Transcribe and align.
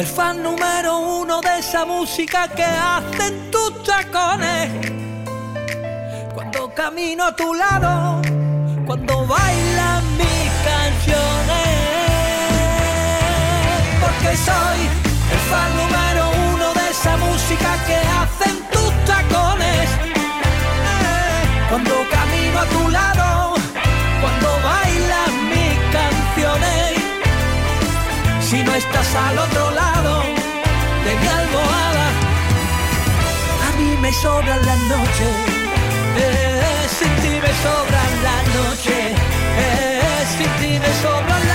el 0.00 0.06
fan 0.06 0.42
número 0.42 0.98
uno 0.98 1.42
de 1.42 1.58
esa 1.58 1.84
música 1.84 2.48
que 2.48 2.64
hacen 2.64 3.50
tus 3.50 3.82
tacones. 3.82 4.70
Cuando 6.34 6.72
camino 6.74 7.24
a 7.24 7.36
tu 7.36 7.52
lado, 7.52 8.22
cuando 8.86 9.26
bailan 9.26 10.02
mis 10.16 10.50
canciones. 10.70 11.68
Porque 14.00 14.30
soy 14.48 14.80
el 15.34 15.42
fan 15.50 15.70
número 15.80 16.22
uno 16.54 16.72
de 16.72 16.90
esa 16.90 17.18
música 17.18 17.70
que 17.86 17.98
hacen 18.20 18.56
tus 18.72 18.92
tacones. 19.04 19.86
Cuando 21.68 21.94
camino 22.10 22.58
a 22.58 22.66
tu 22.74 22.88
lado, 22.88 23.54
cuando 24.22 24.48
bailan 24.70 25.32
mis 25.52 25.76
canciones. 25.98 26.90
Si 28.48 28.62
no 28.62 28.74
estás 28.74 29.14
al 29.14 29.38
otro 29.38 29.69
me 34.10 34.16
sobra 34.16 34.56
la 34.56 34.74
noche, 34.88 35.24
eh, 36.16 36.88
sin 36.88 37.14
ti 37.22 37.38
me 37.40 37.52
sobra 37.62 38.02
la 38.24 38.42
noche, 38.58 39.14
eh, 39.56 40.26
sin 40.36 40.50
ti 40.58 40.78
me 40.80 40.92
sobra 41.00 41.28
la 41.28 41.44
noche. 41.44 41.49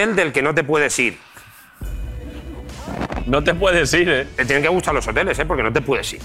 Hotel 0.00 0.16
del 0.16 0.32
que 0.32 0.42
no 0.42 0.54
te 0.54 0.64
puedes 0.64 0.98
ir. 0.98 1.18
No 3.26 3.44
te 3.44 3.54
puedes 3.54 3.92
ir, 3.94 4.08
¿eh? 4.08 4.26
Te 4.36 4.44
tienen 4.44 4.62
que 4.62 4.68
gustar 4.68 4.94
los 4.94 5.06
hoteles, 5.06 5.38
¿eh? 5.38 5.44
Porque 5.44 5.62
no 5.62 5.72
te 5.72 5.80
puedes 5.82 6.12
ir. 6.14 6.20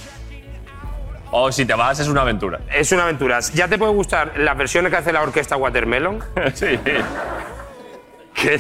O 1.31 1.51
si 1.51 1.66
te 1.66 1.74
vas 1.74 2.00
es 2.00 2.07
una 2.07 2.22
aventura. 2.22 2.62
Es 2.74 2.92
una 2.94 3.04
aventura. 3.04 3.39
Ya 3.54 3.68
te 3.68 3.77
puede 3.77 3.92
gustar 3.92 4.33
las 4.38 4.57
versiones 4.57 4.92
que 4.92 4.98
hace 4.98 5.12
la 5.12 5.22
orquesta 5.22 5.57
Watermelon. 5.57 6.24
sí. 6.54 6.80
que 8.33 8.57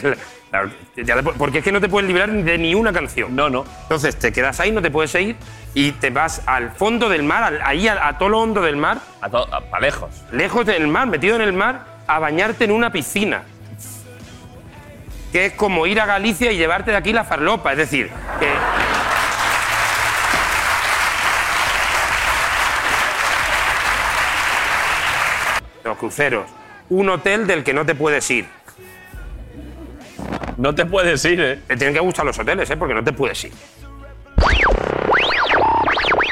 la- 0.51 0.69
la 0.95 1.21
porque 1.37 1.57
es 1.59 1.63
que 1.63 1.71
no 1.71 1.81
te 1.81 1.89
puedes 1.89 2.07
librar 2.07 2.29
de 2.31 2.57
ni 2.57 2.75
una 2.75 2.91
canción. 2.93 3.35
No, 3.35 3.49
no. 3.49 3.65
Entonces 3.83 4.17
te 4.17 4.31
quedas 4.33 4.59
ahí, 4.59 4.71
no 4.71 4.81
te 4.81 4.91
puedes 4.91 5.13
ir 5.15 5.35
y 5.73 5.91
te 5.93 6.09
vas 6.09 6.41
al 6.45 6.71
fondo 6.71 7.07
del 7.09 7.23
mar, 7.23 7.43
al- 7.43 7.61
ahí 7.63 7.87
a, 7.87 8.07
a 8.07 8.17
todo 8.17 8.29
lo 8.29 8.39
hondo 8.41 8.61
del 8.61 8.75
mar, 8.77 8.99
A, 9.21 9.29
to- 9.29 9.47
a- 9.53 9.63
a 9.71 9.79
lejos. 9.79 10.09
lejos 10.31 10.65
del 10.65 10.87
mar, 10.87 11.07
metido 11.07 11.35
en 11.35 11.41
el 11.41 11.53
mar, 11.53 11.85
a 12.07 12.19
bañarte 12.19 12.65
en 12.65 12.71
una 12.71 12.91
piscina. 12.91 13.43
Que 15.35 15.47
es 15.47 15.51
como 15.51 15.85
ir 15.85 15.99
a 15.99 16.05
Galicia 16.05 16.49
y 16.49 16.55
llevarte 16.55 16.91
de 16.91 16.97
aquí 16.97 17.11
la 17.11 17.25
farlopa. 17.25 17.73
Es 17.73 17.77
decir, 17.77 18.09
que. 18.39 18.53
Los 25.83 25.97
cruceros. 25.97 26.45
Un 26.87 27.09
hotel 27.09 27.47
del 27.47 27.65
que 27.65 27.73
no 27.73 27.85
te 27.85 27.95
puedes 27.95 28.31
ir. 28.31 28.45
No 30.55 30.73
te 30.73 30.85
puedes 30.85 31.25
ir, 31.25 31.41
¿eh? 31.41 31.59
Te 31.67 31.75
tienen 31.75 31.93
que 31.93 31.99
gustar 31.99 32.25
los 32.25 32.39
hoteles, 32.39 32.69
¿eh? 32.69 32.77
Porque 32.77 32.93
no 32.93 33.03
te 33.03 33.11
puedes 33.11 33.43
ir. 33.43 33.51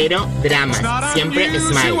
Cero 0.00 0.28
dramas. 0.44 0.80
Siempre 1.12 1.58
smile. 1.58 1.98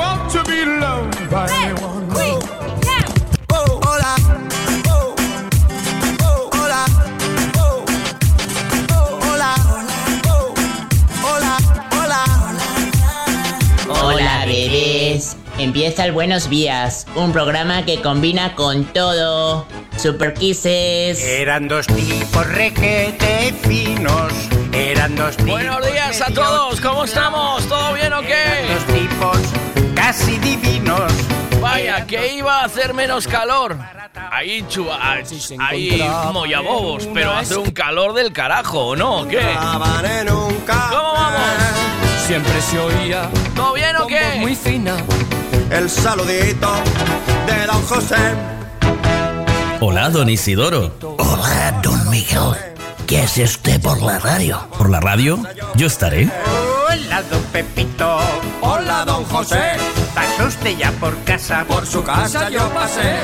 Hola, 13.88 14.44
bebés. 14.46 15.36
Empieza 15.58 16.04
el 16.04 16.12
Buenos 16.12 16.48
Días, 16.48 17.04
un 17.16 17.32
programa 17.32 17.84
que 17.84 18.00
combina 18.00 18.54
con 18.54 18.84
todo. 18.84 19.66
Super 19.96 20.34
Kisses. 20.34 21.20
Eran 21.24 21.66
dos 21.66 21.88
tipos 21.88 22.46
requete 22.46 23.52
finos. 23.60 24.57
Eran 24.72 25.16
dos 25.16 25.36
tipos. 25.36 25.52
Buenos 25.52 25.86
días 25.90 26.20
a 26.20 26.32
todos, 26.32 26.80
¿cómo 26.80 27.04
estamos? 27.04 27.66
¿Todo 27.66 27.92
bien 27.94 28.12
o 28.12 28.20
qué? 28.22 28.66
Dos 28.72 28.84
tipos 28.94 29.38
casi 29.94 30.38
divinos. 30.38 31.12
Vaya, 31.60 32.06
que 32.06 32.34
iba 32.34 32.60
a 32.60 32.64
hacer 32.64 32.94
menos 32.94 33.26
calor. 33.26 33.76
Ahí, 34.30 34.64
chuba, 34.68 34.98
ahí 35.60 36.02
mollabobos, 36.32 37.08
pero 37.12 37.32
hace 37.32 37.56
un 37.56 37.70
calor 37.70 38.14
del 38.14 38.32
carajo, 38.32 38.88
¿o 38.88 38.96
no? 38.96 39.26
¿Qué? 39.26 39.40
¿Cómo 39.40 41.12
vamos? 41.12 41.40
Siempre 42.26 42.60
se 42.60 42.78
oía 42.78 43.28
¿Todo 43.56 43.72
bien 43.72 43.96
o 43.96 44.06
qué? 44.06 44.36
muy 44.38 44.54
fina. 44.54 44.96
El 45.70 45.88
saludito 45.88 46.70
de 47.46 47.66
Don 47.66 47.82
José. 47.82 48.16
Hola, 49.80 50.10
don 50.10 50.28
Isidoro. 50.28 50.92
Hola, 51.18 51.80
don 51.82 52.10
Miguel. 52.10 52.67
¿Qué 53.08 53.22
hace 53.22 53.44
usted 53.44 53.80
por 53.80 54.02
la 54.02 54.18
radio? 54.18 54.68
¿Por 54.76 54.90
la 54.90 55.00
radio? 55.00 55.42
Yo 55.74 55.86
estaré. 55.86 56.30
Hola, 56.90 57.22
don 57.22 57.42
Pepito. 57.44 58.18
Hola, 58.60 59.04
don 59.06 59.24
José. 59.24 59.76
¿Pasó 60.14 60.44
usted 60.46 60.76
ya 60.76 60.92
por 60.92 61.16
casa? 61.24 61.64
Por 61.66 61.86
su 61.86 62.04
casa 62.04 62.50
yo 62.50 62.68
pasé, 62.74 63.16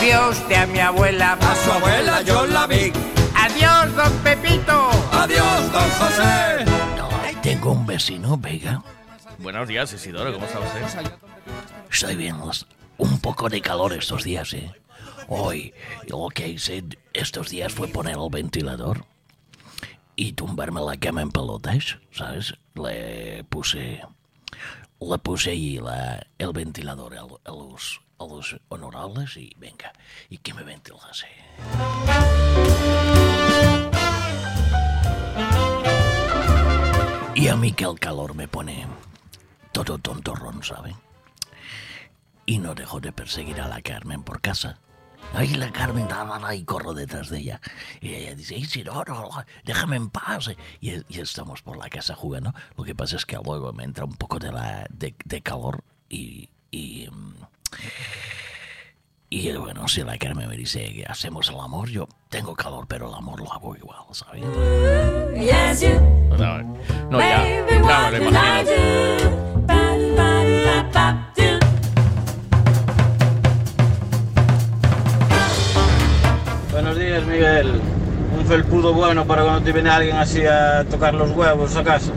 Vio 0.00 0.30
usted 0.30 0.54
a 0.56 0.66
mi 0.66 0.78
abuela. 0.80 1.34
a 1.34 1.54
su 1.56 1.70
abuela 1.72 2.22
yo 2.22 2.46
la 2.46 2.66
vi. 2.66 2.90
Adiós, 3.36 3.94
don 3.94 4.12
Pepito. 4.24 4.90
Adiós, 5.12 5.72
Don 5.72 5.90
José. 5.90 6.64
Tengo 7.42 7.72
un 7.72 7.86
vecino, 7.86 8.38
Vega. 8.38 8.82
Buenos 9.38 9.68
días, 9.68 9.92
Isidoro, 9.92 10.32
¿cómo 10.32 10.46
está 10.46 10.58
usted? 10.58 11.12
Estoy 11.90 12.16
viendo 12.16 12.50
un 12.96 13.20
poco 13.20 13.50
de 13.50 13.60
calor 13.60 13.92
estos 13.92 14.24
días, 14.24 14.54
¿eh? 14.54 14.72
Hoy 15.28 15.74
lo 16.06 16.28
que 16.30 16.48
hice 16.48 16.82
estos 17.12 17.50
días 17.50 17.72
fue 17.74 17.88
poner 17.88 18.14
el 18.16 18.30
ventilador 18.30 19.04
y 20.18 20.32
tumbarme 20.32 20.80
la 20.80 20.96
cama 20.96 21.22
en 21.22 21.30
pelotas, 21.30 21.96
¿sabes? 22.10 22.52
Le 22.74 23.44
puse, 23.44 24.02
le 24.98 25.18
puse 25.18 25.50
ahí 25.50 25.78
la, 25.78 26.26
el 26.38 26.52
ventilador 26.52 27.16
a, 27.16 27.20
a 27.20 27.52
los, 27.52 28.00
a 28.18 28.24
los 28.24 28.56
honorables 28.68 29.36
y 29.36 29.54
venga, 29.58 29.92
y 30.28 30.38
que 30.38 30.54
me 30.54 30.64
ventilase. 30.64 31.28
Y 37.36 37.46
a 37.46 37.54
mí 37.54 37.72
que 37.72 37.84
el 37.84 38.00
calor 38.00 38.34
me 38.34 38.48
pone 38.48 38.88
todo 39.70 39.98
tontorrón, 39.98 40.64
¿saben? 40.64 40.96
Y 42.44 42.58
no 42.58 42.74
dejo 42.74 42.98
de 42.98 43.12
perseguir 43.12 43.60
a 43.60 43.68
la 43.68 43.80
Carmen 43.82 44.24
por 44.24 44.40
casa. 44.40 44.80
Ahí 45.34 45.54
la 45.54 45.70
Carmen, 45.70 46.08
y 46.54 46.64
corro 46.64 46.94
detrás 46.94 47.28
de 47.28 47.38
ella. 47.38 47.60
Y 48.00 48.14
ella 48.14 48.34
dice, 48.34 48.56
Isidoro, 48.56 49.30
déjame 49.64 49.96
en 49.96 50.10
paz. 50.10 50.50
Y, 50.80 50.92
y 51.08 51.20
estamos 51.20 51.62
por 51.62 51.76
la 51.76 51.88
casa 51.88 52.14
jugando. 52.14 52.54
Lo 52.76 52.84
que 52.84 52.94
pasa 52.94 53.16
es 53.16 53.26
que 53.26 53.36
luego 53.36 53.72
me 53.72 53.84
entra 53.84 54.04
un 54.04 54.14
poco 54.14 54.38
de, 54.38 54.52
la, 54.52 54.86
de, 54.90 55.14
de 55.24 55.40
calor 55.40 55.82
y... 56.08 56.48
y 56.70 57.08
mm, 57.10 57.34
y 59.30 59.52
bueno, 59.52 59.86
si 59.88 60.02
la 60.02 60.16
Carmen 60.16 60.48
me 60.48 60.56
dice 60.56 60.90
que 60.90 61.04
hacemos 61.06 61.50
el 61.50 61.60
amor, 61.60 61.90
yo 61.90 62.08
tengo 62.30 62.54
calor, 62.54 62.86
pero 62.88 63.10
el 63.10 63.14
amor 63.14 63.38
lo 63.40 63.52
hago 63.52 63.76
igual, 63.76 63.98
¿sabes? 64.12 64.42
No, 66.30 66.62
no 67.10 67.20
ya, 67.20 67.66
ya 67.66 68.10
me 68.10 68.18
lo 68.18 68.28
imagino. 68.28 69.18
Buenos 76.80 76.96
días, 76.96 77.26
Miguel. 77.26 77.80
Un 78.38 78.46
felpudo 78.46 78.94
bueno 78.94 79.26
para 79.26 79.42
cuando 79.42 79.62
te 79.62 79.72
viene 79.72 79.90
alguien 79.90 80.16
así 80.16 80.46
a 80.46 80.84
tocar 80.88 81.12
los 81.12 81.32
huevos 81.32 81.74
a 81.74 81.82
casa. 81.82 82.12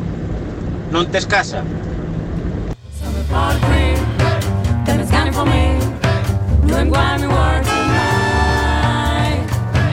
¿No 0.92 1.04
te 1.08 1.18
escasa? 1.18 1.64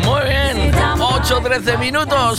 Muy 0.05 0.21
bien, 0.29 0.71
8-13 0.99 1.79
minutos. 1.79 2.39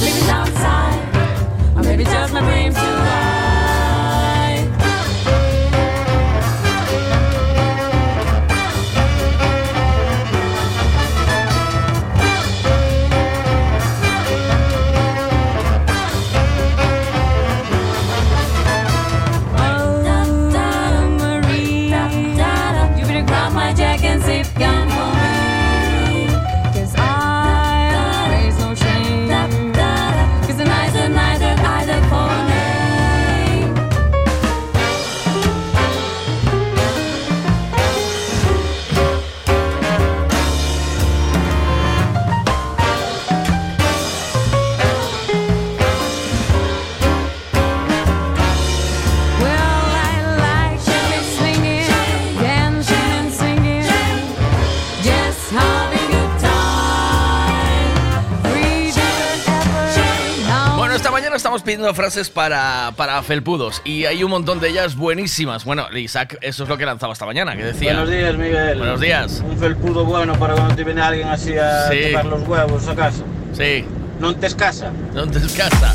Estamos 61.49 61.63
pidiendo 61.63 61.91
frases 61.95 62.29
para, 62.29 62.93
para 62.95 63.23
felpudos 63.23 63.81
y 63.83 64.05
hay 64.05 64.23
un 64.23 64.29
montón 64.29 64.59
de 64.59 64.69
ellas 64.69 64.95
buenísimas. 64.95 65.65
Bueno, 65.65 65.87
Isaac, 65.97 66.37
eso 66.41 66.61
es 66.61 66.69
lo 66.69 66.77
que 66.77 66.85
lanzaba 66.85 67.13
esta 67.13 67.25
mañana, 67.25 67.57
que 67.57 67.63
decía. 67.63 67.93
Buenos 67.93 68.11
días, 68.11 68.35
Miguel. 68.37 68.77
Buenos 68.77 68.99
días. 69.01 69.43
Un 69.43 69.57
felpudo 69.57 70.05
bueno 70.05 70.37
para 70.37 70.53
cuando 70.53 70.75
te 70.75 70.83
viene 70.83 71.01
alguien 71.01 71.27
así 71.27 71.57
a 71.57 71.87
Sí. 71.89 72.11
tocar 72.11 72.25
los 72.27 72.47
huevos 72.47 72.87
a 72.87 72.95
casa. 72.95 73.23
Sí. 73.53 73.83
No 74.19 74.35
te 74.35 74.45
escasa. 74.45 74.91
No 75.15 75.25
te 75.27 75.39
escasa. 75.39 75.91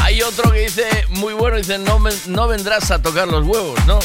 Hay 0.00 0.22
otro 0.22 0.52
que 0.52 0.60
dice, 0.60 0.86
muy 1.08 1.34
bueno, 1.34 1.56
dice, 1.56 1.76
no, 1.78 1.98
no 2.28 2.46
vendrás 2.46 2.92
a 2.92 3.02
tocar 3.02 3.26
los 3.26 3.44
huevos, 3.44 3.84
¿no? 3.84 3.98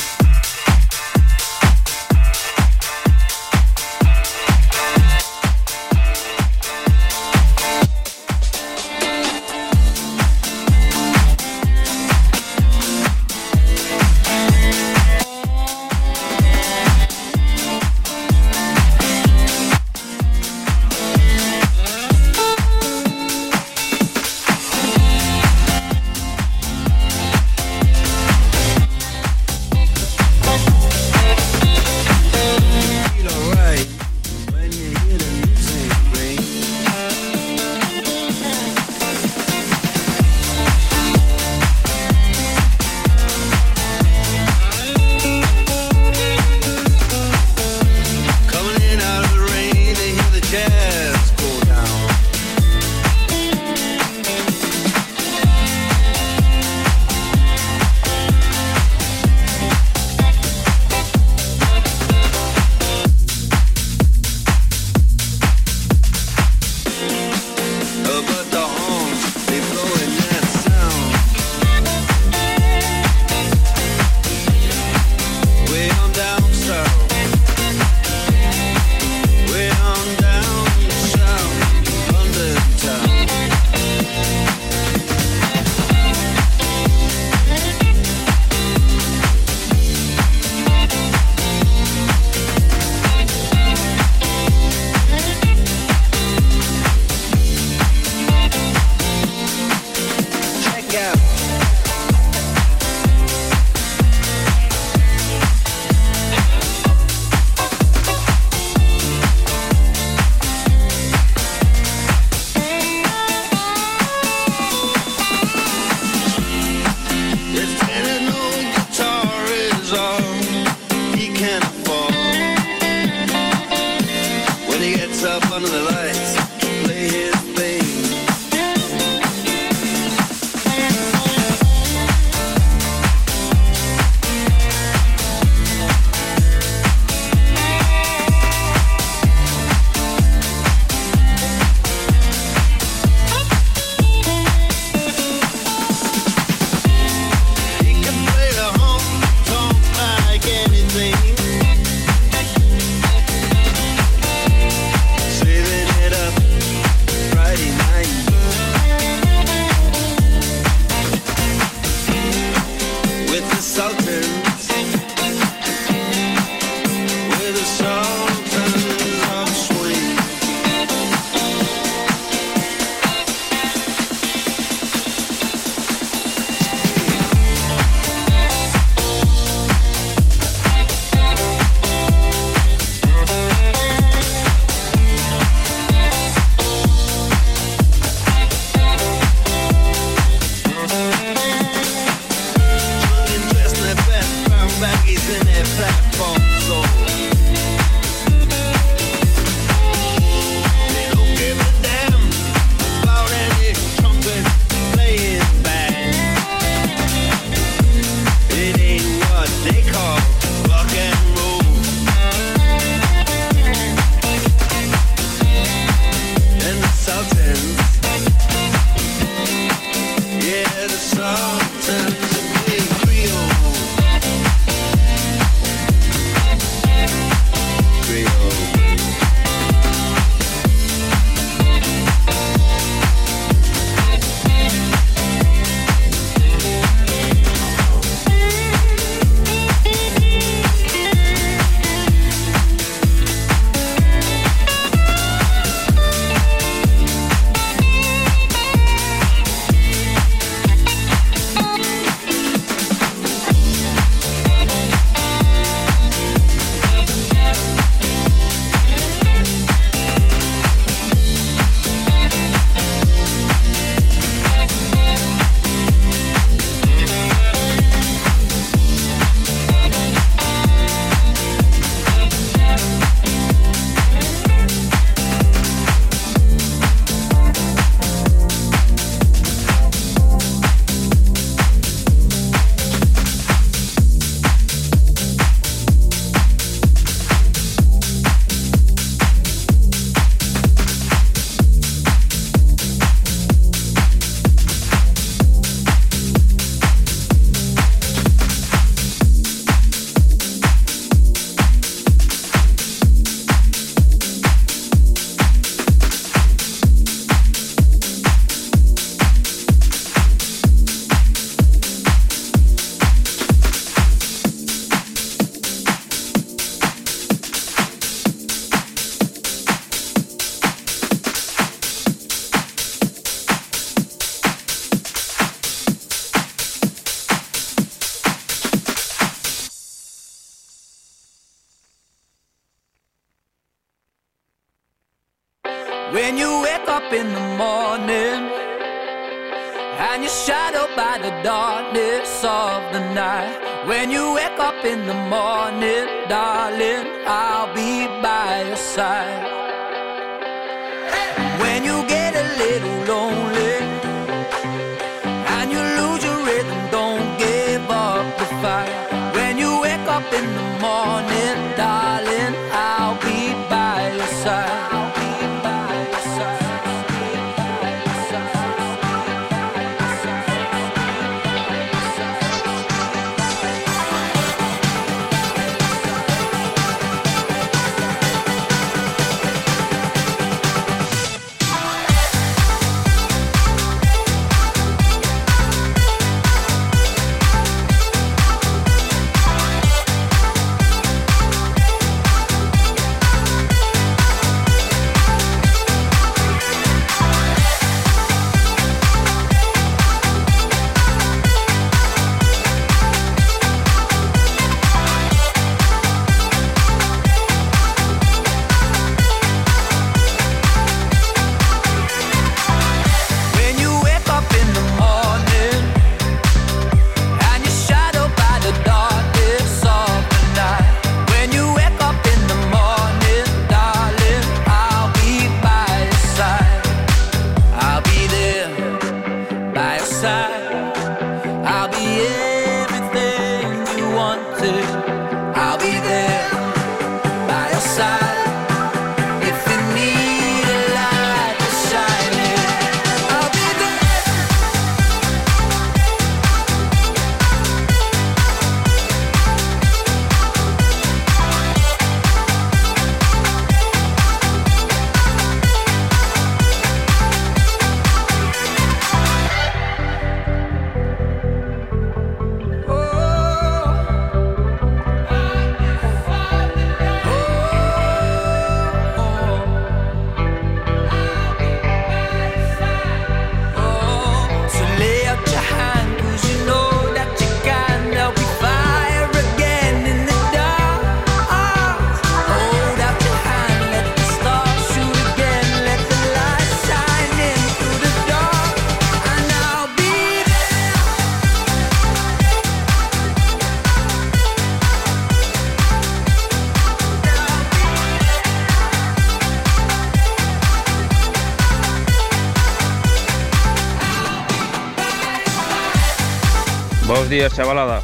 Días, 507.34 507.56
chavalada. 507.56 508.04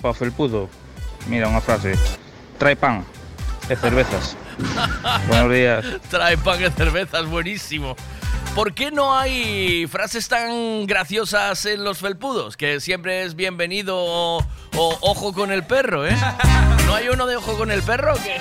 Pa' 0.00 0.14
felpudo. 0.16 0.70
Mira, 1.28 1.52
unha 1.52 1.60
frase. 1.60 1.92
Trae 2.56 2.80
pan 2.80 3.04
e 3.68 3.76
cervezas. 3.76 4.40
Buenos 5.28 5.52
días. 5.52 5.84
Trae 6.08 6.40
pan 6.40 6.56
de 6.56 6.72
cervezas, 6.72 7.28
buenísimo. 7.28 7.92
¿Por 8.56 8.72
qué 8.72 8.88
no 8.88 9.12
hay 9.12 9.84
frases 9.84 10.32
tan 10.32 10.88
graciosas 10.88 11.60
en 11.68 11.84
los 11.84 12.00
felpudos? 12.00 12.56
Que 12.56 12.80
siempre 12.80 13.28
es 13.28 13.36
bienvenido 13.36 14.00
o, 14.00 14.40
o 14.40 14.98
ojo 15.02 15.36
con 15.36 15.52
el 15.52 15.68
perro, 15.68 16.08
¿eh? 16.08 16.16
¿No 16.88 16.94
hay 16.94 17.12
uno 17.12 17.26
de 17.26 17.36
ojo 17.36 17.52
con 17.52 17.70
el 17.70 17.82
perro? 17.82 18.14
que 18.16 18.40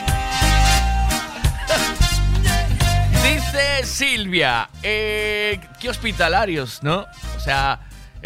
Dice 3.28 3.84
Silvia, 3.84 4.70
eh, 4.82 5.60
qué 5.82 5.90
hospitalarios, 5.90 6.82
¿no? 6.82 7.06
O 7.36 7.40
sea, 7.42 7.77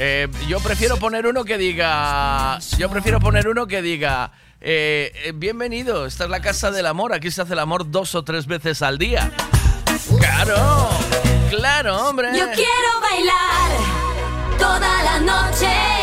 eh, 0.04 0.28
yo 0.48 0.60
prefiero 0.60 0.98
poner 0.98 1.28
uno 1.28 1.46
que 1.46 1.60
diga, 1.60 2.58
yo 2.80 2.90
prefiero 2.90 3.20
poner 3.20 3.48
uno 3.48 3.68
que 3.68 3.84
diga, 3.84 4.32
eh, 4.60 5.12
eh, 5.26 5.32
bienvenido, 5.36 6.08
esta 6.08 6.24
es 6.24 6.32
la 6.32 6.42
casa 6.42 6.72
del 6.72 6.88
amor, 6.88 7.14
aquí 7.14 7.30
se 7.30 7.44
hace 7.44 7.54
el 7.54 7.60
amor 7.60 7.92
dos 7.92 8.16
o 8.16 8.24
tres 8.24 8.48
veces 8.48 8.82
al 8.82 8.98
día. 8.98 9.32
Claro, 10.20 10.90
claro, 11.52 12.10
hombre. 12.10 12.30
Yo 12.36 12.46
quiero 12.52 13.00
bailar 13.00 14.58
toda 14.58 15.04
la 15.04 15.20
noche. 15.20 16.01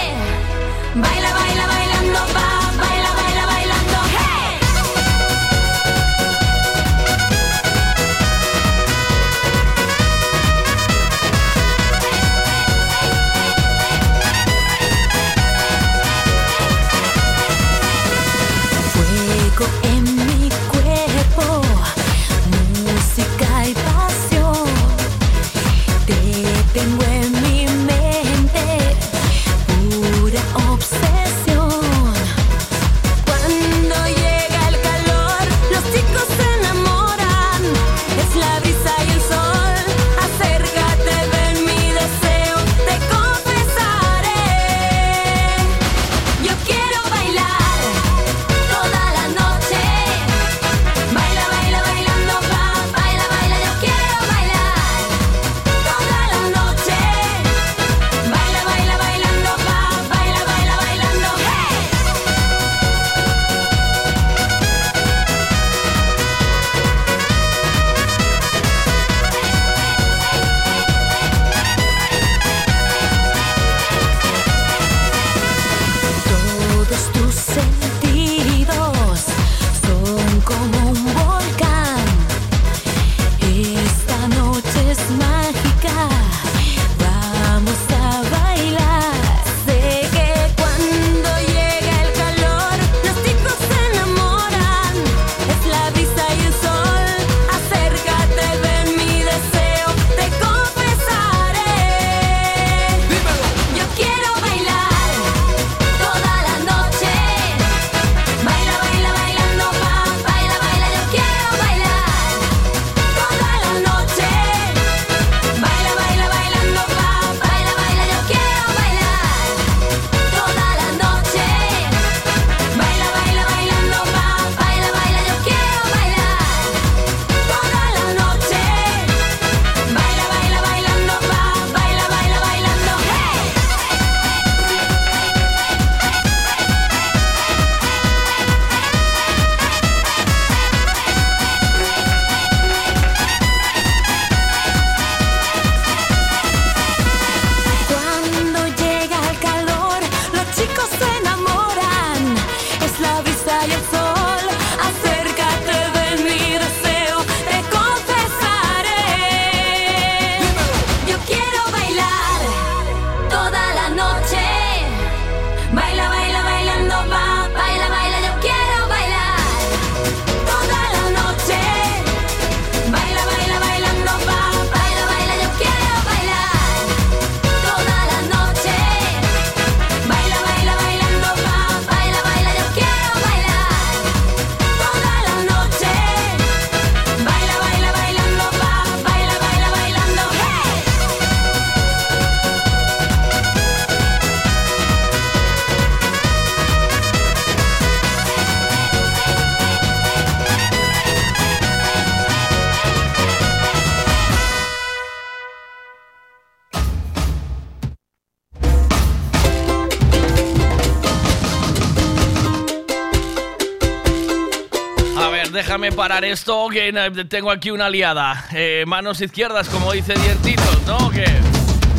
Parar 216.19 216.33
esto, 216.33 216.69
que 216.69 216.89
eh, 216.89 217.25
tengo 217.29 217.49
aquí 217.49 217.71
una 217.71 217.89
liada. 217.89 218.45
Eh, 218.53 218.83
manos 218.89 219.21
izquierdas, 219.21 219.69
como 219.69 219.93
dice 219.93 220.15
Diertitos, 220.15 220.83
¿no? 220.85 221.11
Que... 221.11 221.25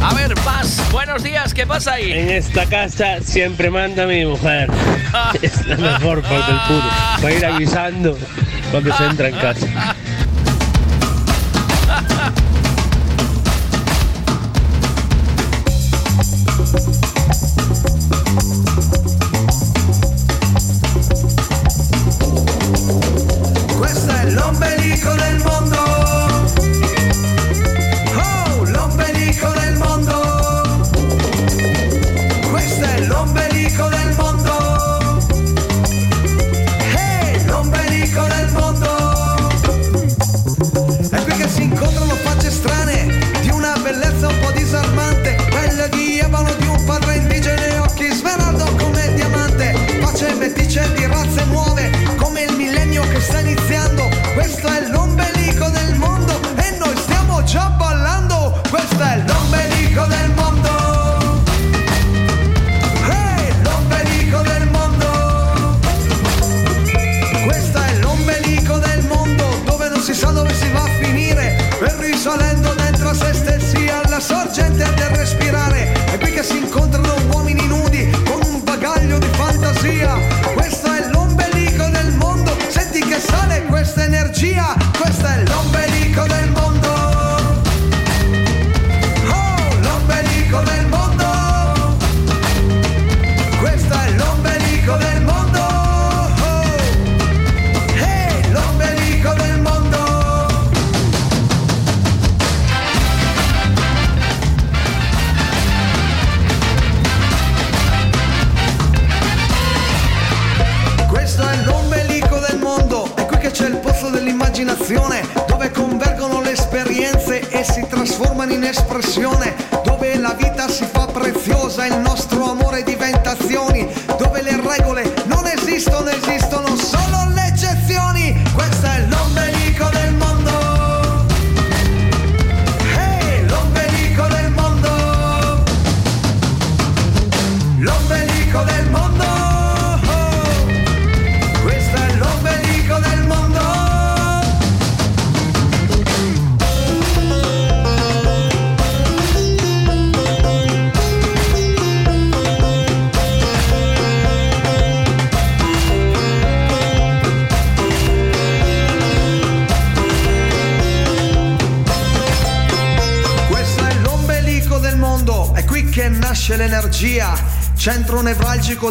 A 0.02 0.14
ver, 0.14 0.34
Paz, 0.44 0.82
buenos 0.92 1.24
días, 1.24 1.54
¿qué 1.54 1.66
pasa 1.66 1.94
ahí? 1.94 2.12
En 2.12 2.30
esta 2.30 2.66
casa 2.66 3.22
siempre 3.22 3.70
manda 3.70 4.06
mi 4.06 4.26
mujer. 4.26 4.70
es 5.42 5.66
la 5.68 5.78
mejor 5.78 6.22
parte 6.22 6.52
del 6.52 6.62
puto. 6.68 6.90
Va 7.24 7.30
a 7.30 7.32
ir 7.32 7.46
avisando 7.46 8.18
cuando 8.72 8.94
se 8.94 9.06
entra 9.06 9.30
en 9.30 9.36
casa. 9.36 9.96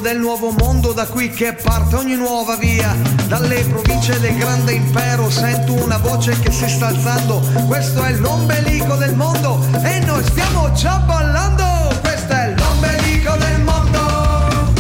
del 0.01 0.19
nuovo 0.19 0.51
mondo, 0.51 0.93
da 0.93 1.07
qui 1.07 1.31
che 1.31 1.55
parte 1.55 1.97
ogni 1.97 2.15
nuova 2.15 2.57
via. 2.57 2.95
Dalle 3.27 3.65
province 3.65 4.19
del 4.21 4.37
grande 4.37 4.73
impero 4.73 5.31
sento 5.31 5.73
una 5.73 5.99
voce 5.99 6.39
che 6.41 6.51
si 6.51 6.69
sta 6.69 6.89
alzando, 6.89 7.41
questo 7.67 8.03
è 8.03 8.13
l'ombelico 8.13 8.95
del 8.97 9.15
mondo 9.15 9.65
e 9.83 9.99
noi 10.01 10.23
stiamo 10.25 10.71
già 10.73 10.99
ballando, 10.99 11.65
questo 12.01 12.33
è 12.33 12.55
l'ombelico 12.57 13.37
del 13.37 13.61
mondo. 13.63 14.73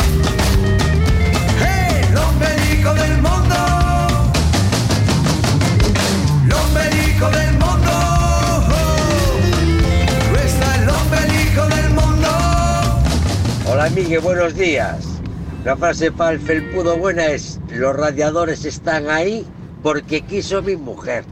Hey, 1.59 2.13
l'ombelico 2.13 2.93
del 2.93 3.21
mondo. 3.21 3.57
L'ombelico 6.47 7.29
del 7.29 7.57
mondo. 7.57 7.91
Hola, 13.65 13.85
amigue, 13.85 14.19
buenos 14.21 14.55
días. 14.55 15.08
La 15.65 15.77
frase 15.77 16.13
para 16.13 16.33
el 16.33 16.41
felpudo 16.41 16.97
buena 16.97 17.27
es: 17.27 17.61
Los 17.71 17.95
radiadores 17.97 18.65
están 18.65 19.11
ahí 19.11 19.45
porque 19.83 20.23
quiso 20.23 20.63
mi 20.63 20.77
mujer. 20.77 21.25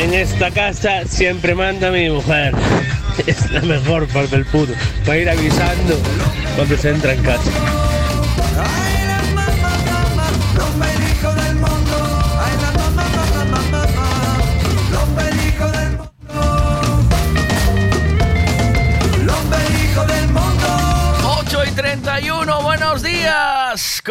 En 0.00 0.14
esta 0.14 0.50
casa 0.50 1.04
siempre 1.06 1.54
manda 1.54 1.90
mi 1.90 2.08
mujer. 2.08 2.54
Es 3.26 3.50
la 3.50 3.60
mejor 3.62 4.06
parte 4.08 4.36
del 4.36 4.46
puto. 4.46 4.72
Va 5.08 5.14
a 5.14 5.18
ir 5.18 5.28
avisando 5.28 5.98
cuando 6.56 6.76
se 6.76 6.90
entra 6.90 7.14
en 7.14 7.22
casa. 7.22 7.87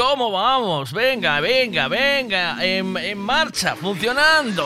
¿Cómo 0.09 0.31
vamos? 0.31 0.93
Venga, 0.93 1.41
venga, 1.41 1.89
venga. 1.89 2.65
En, 2.65 2.95
en 2.95 3.17
marcha, 3.17 3.75
funcionando. 3.75 4.65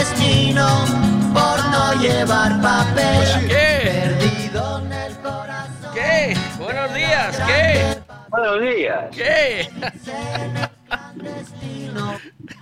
Destino 0.00 0.66
por 1.34 1.58
no 1.70 1.92
llevar 2.00 2.58
papel. 2.62 3.46
Perdido 3.48 4.78
en 4.78 4.92
el 4.94 5.14
corazón. 5.18 5.92
¿Qué? 5.94 6.34
Buenos 6.58 6.94
días, 6.94 7.38
¿qué? 7.46 7.98
Buenos 8.30 8.62
días. 8.62 9.04
¿Qué? 9.14 9.68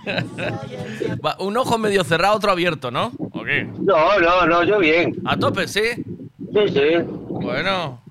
Va, 1.25 1.37
un 1.39 1.55
ojo 1.55 1.77
medio 1.77 2.03
cerrado, 2.03 2.35
otro 2.35 2.51
abierto, 2.51 2.91
¿no? 2.91 3.13
¿O 3.17 3.41
qué? 3.45 3.63
No, 3.63 4.19
no, 4.19 4.45
no, 4.45 4.63
yo 4.65 4.77
bien. 4.79 5.15
A 5.23 5.37
tope, 5.37 5.69
¿sí? 5.69 5.79
Sí, 5.95 6.67
sí. 6.73 6.89
Bueno, 7.29 8.01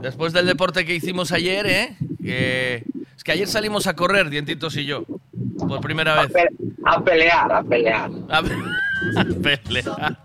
después 0.00 0.32
del 0.32 0.46
deporte 0.46 0.86
que 0.86 0.94
hicimos 0.94 1.32
ayer, 1.32 1.66
¿eh? 1.66 1.96
Que- 2.22 2.84
es 3.16 3.24
que 3.24 3.32
ayer 3.32 3.48
salimos 3.48 3.88
a 3.88 3.96
correr, 3.96 4.30
Dientitos 4.30 4.76
y 4.76 4.84
yo, 4.84 5.04
por 5.68 5.80
primera 5.80 6.22
vez. 6.22 6.32
A 6.84 7.00
pelear, 7.02 7.52
a 7.52 7.62
pelear. 7.62 8.10
A, 8.28 8.42
pe- 8.42 8.52
a 9.16 9.24
pelear 9.24 10.16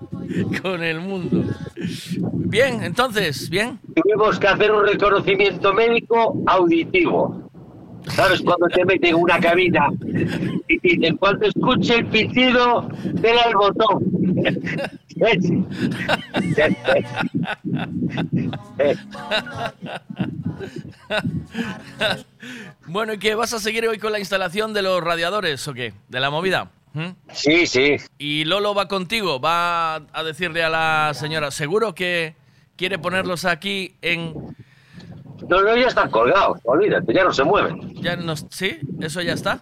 con 0.61 0.83
el 0.83 0.99
mundo. 0.99 1.43
Bien, 2.33 2.83
entonces, 2.83 3.49
bien. 3.49 3.79
Tuvimos 3.95 4.39
que 4.39 4.47
hacer 4.47 4.71
un 4.71 4.85
reconocimiento 4.85 5.73
médico 5.73 6.41
auditivo. 6.47 7.43
¿Sabes? 8.07 8.41
Cuando 8.41 8.67
te 8.67 8.85
meten 8.85 9.09
en 9.15 9.21
una 9.21 9.37
cabina 9.37 9.89
y 10.69 10.79
dicen, 10.79 11.17
cuando 11.17 11.45
escuche 11.45 11.95
el 11.95 12.05
pitido, 12.05 12.87
dale 13.15 13.39
al 13.41 13.53
botón. 13.55 14.03
Bueno, 22.87 23.13
¿y 23.13 23.19
qué? 23.19 23.35
¿Vas 23.35 23.53
a 23.53 23.59
seguir 23.59 23.87
hoy 23.87 23.97
con 23.97 24.11
la 24.11 24.19
instalación 24.19 24.73
de 24.73 24.81
los 24.81 25.03
radiadores 25.03 25.67
o 25.67 25.73
qué? 25.73 25.93
¿De 26.07 26.19
la 26.19 26.29
movida? 26.29 26.71
¿Mm? 26.93 27.09
Sí, 27.31 27.67
sí. 27.67 27.97
Y 28.17 28.45
Lolo 28.45 28.73
va 28.73 28.87
contigo, 28.87 29.39
va 29.39 29.95
a 29.95 30.23
decirle 30.23 30.63
a 30.63 30.69
la 30.69 31.13
señora, 31.13 31.51
¿seguro 31.51 31.93
que 31.93 32.35
quiere 32.75 32.97
ponerlos 32.97 33.45
aquí 33.45 33.95
en... 34.01 34.33
No, 35.47 35.61
no, 35.61 35.77
ya 35.77 35.87
están 35.87 36.09
colgados, 36.09 36.59
olvídate, 36.63 37.13
ya 37.13 37.23
no 37.23 37.33
se 37.33 37.43
mueven. 37.43 37.93
Ya 38.01 38.15
nos... 38.15 38.45
¿Sí? 38.49 38.79
¿Eso 39.01 39.21
ya 39.21 39.33
está? 39.33 39.61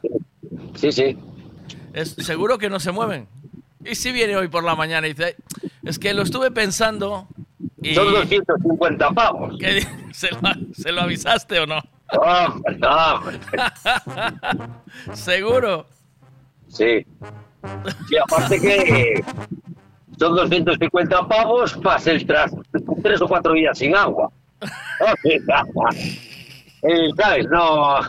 Sí, 0.76 0.92
sí. 0.92 1.18
¿Es 1.94 2.12
seguro 2.12 2.58
que 2.58 2.70
no 2.70 2.80
se 2.80 2.92
mueven? 2.92 3.28
Y 3.84 3.96
si 3.96 4.12
viene 4.12 4.36
hoy 4.36 4.48
por 4.48 4.64
la 4.64 4.76
mañana 4.76 5.08
y 5.08 5.14
dice, 5.14 5.36
es 5.84 6.00
que 6.00 6.14
lo 6.14 6.24
estuve 6.24 6.52
pensando 6.52 7.28
y... 7.82 7.94
Son 7.96 8.12
250 8.12 9.12
pavos. 9.12 9.58
¿Qué? 9.60 9.86
¿Se, 10.14 10.30
lo, 10.32 10.40
¿Se 10.74 10.92
lo 10.92 11.02
avisaste 11.02 11.60
o 11.60 11.66
no? 11.66 11.82
Hombre, 12.12 12.78
hombre. 12.88 13.40
¿Seguro? 15.14 15.86
Sí. 16.68 17.06
Y 18.10 18.18
aparte 18.18 18.62
que 18.62 19.24
son 20.18 20.36
250 20.36 21.28
pavos 21.28 21.78
más 21.84 22.06
el 22.08 22.26
tras 22.26 22.52
tres 23.02 23.22
o 23.22 23.28
cuatro 23.28 23.54
días 23.54 23.78
sin 23.78 23.96
agua. 23.96 24.32
¿Sabes? 27.18 27.48
No, 27.50 28.00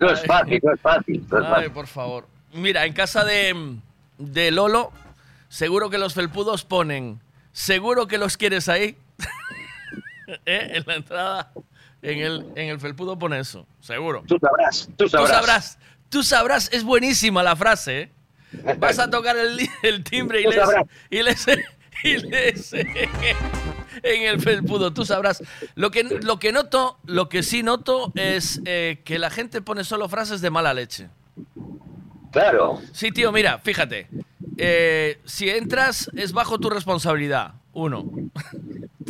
no 0.00 0.10
es 0.10 0.26
fácil, 0.26 0.60
no 0.62 0.72
es 0.72 0.80
fácil. 0.80 1.26
no 1.30 1.38
es 1.38 1.46
Ay, 1.52 1.68
por 1.68 1.86
favor. 1.86 2.26
Mira, 2.56 2.86
en 2.86 2.92
casa 2.92 3.24
de, 3.24 3.76
de 4.18 4.50
Lolo, 4.50 4.92
seguro 5.48 5.90
que 5.90 5.98
los 5.98 6.14
felpudos 6.14 6.64
ponen, 6.64 7.20
seguro 7.52 8.06
que 8.06 8.18
los 8.18 8.36
quieres 8.36 8.68
ahí. 8.68 8.96
¿Eh? 10.46 10.72
En 10.74 10.84
la 10.86 10.94
entrada, 10.94 11.52
en 12.02 12.18
el, 12.18 12.46
en 12.56 12.68
el 12.68 12.80
felpudo 12.80 13.18
pone 13.18 13.38
eso, 13.38 13.66
seguro. 13.80 14.24
Tú 14.26 14.38
sabrás, 14.40 14.88
tú 14.96 15.08
sabrás. 15.08 15.28
Tú 15.28 15.34
sabrás, 15.34 15.78
tú 16.08 16.22
sabrás, 16.22 16.68
es 16.72 16.82
buenísima 16.82 17.42
la 17.42 17.54
frase, 17.56 18.00
¿eh? 18.00 18.10
Vas 18.78 18.98
a 18.98 19.10
tocar 19.10 19.36
el, 19.36 19.58
el 19.82 20.04
timbre 20.04 20.40
y 20.40 20.52
sabrás. 20.52 20.84
y 21.10 21.22
lees, 21.22 21.46
y 22.02 22.16
lees 22.18 22.72
en 24.02 24.22
el 24.22 24.40
felpudo, 24.40 24.92
tú 24.92 25.04
sabrás. 25.04 25.42
Lo 25.74 25.90
que, 25.90 26.04
lo 26.04 26.38
que 26.38 26.52
noto, 26.52 26.98
lo 27.04 27.28
que 27.28 27.42
sí 27.42 27.62
noto 27.62 28.12
es 28.14 28.60
eh, 28.64 29.02
que 29.04 29.18
la 29.18 29.30
gente 29.30 29.60
pone 29.62 29.84
solo 29.84 30.08
frases 30.08 30.40
de 30.40 30.50
mala 30.50 30.74
leche. 30.74 31.08
Claro. 32.32 32.80
Sí, 32.92 33.10
tío, 33.12 33.32
mira, 33.32 33.58
fíjate. 33.58 34.08
Eh, 34.58 35.18
si 35.24 35.48
entras, 35.48 36.10
es 36.14 36.32
bajo 36.32 36.58
tu 36.58 36.70
responsabilidad. 36.70 37.54
Uno. 37.72 38.04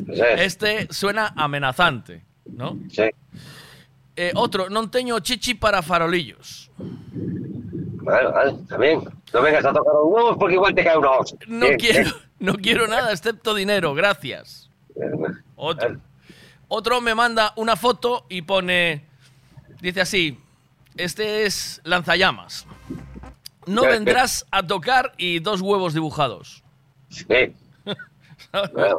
Este 0.09 0.89
suena 0.93 1.33
amenazante, 1.37 2.25
¿no? 2.47 2.79
Sí. 2.91 3.05
Eh, 4.17 4.33
otro, 4.35 4.71
non 4.71 4.89
teño 4.89 5.21
chichi 5.21 5.55
para 5.55 5.83
farolillos. 5.83 6.71
Bueno, 6.77 8.33
vale, 8.33 8.55
también. 8.69 9.05
No 9.33 9.43
vengas 9.43 9.65
a 9.65 9.73
tocar 9.73 9.93
los 9.93 10.07
huevos 10.07 10.37
porque 10.39 10.55
igual 10.55 10.75
te 10.75 10.85
cae 10.85 10.97
una 10.97 11.11
hostia. 11.11 11.39
No 11.47 11.67
quiero, 11.77 12.11
no 12.39 12.55
quiero 12.55 12.87
nada 12.87 13.13
excepto 13.13 13.55
dinero, 13.55 13.95
gracias. 13.95 14.71
Otro. 15.57 16.01
Otro 16.69 17.01
me 17.01 17.15
manda 17.15 17.53
una 17.57 17.77
foto 17.77 18.27
y 18.29 18.43
pone, 18.43 19.05
dice 19.81 20.01
así, 20.01 20.39
este 20.97 21.45
es 21.45 21.81
lanzallamas. 21.85 22.67
No 23.67 23.83
vendrás 23.83 24.47
a 24.51 24.67
tocar 24.67 25.13
y 25.17 25.41
dos 25.41 25.61
huevos 25.61 25.95
dibujados. 25.95 26.63
Sí. 27.11 27.27
Bueno. 28.73 28.99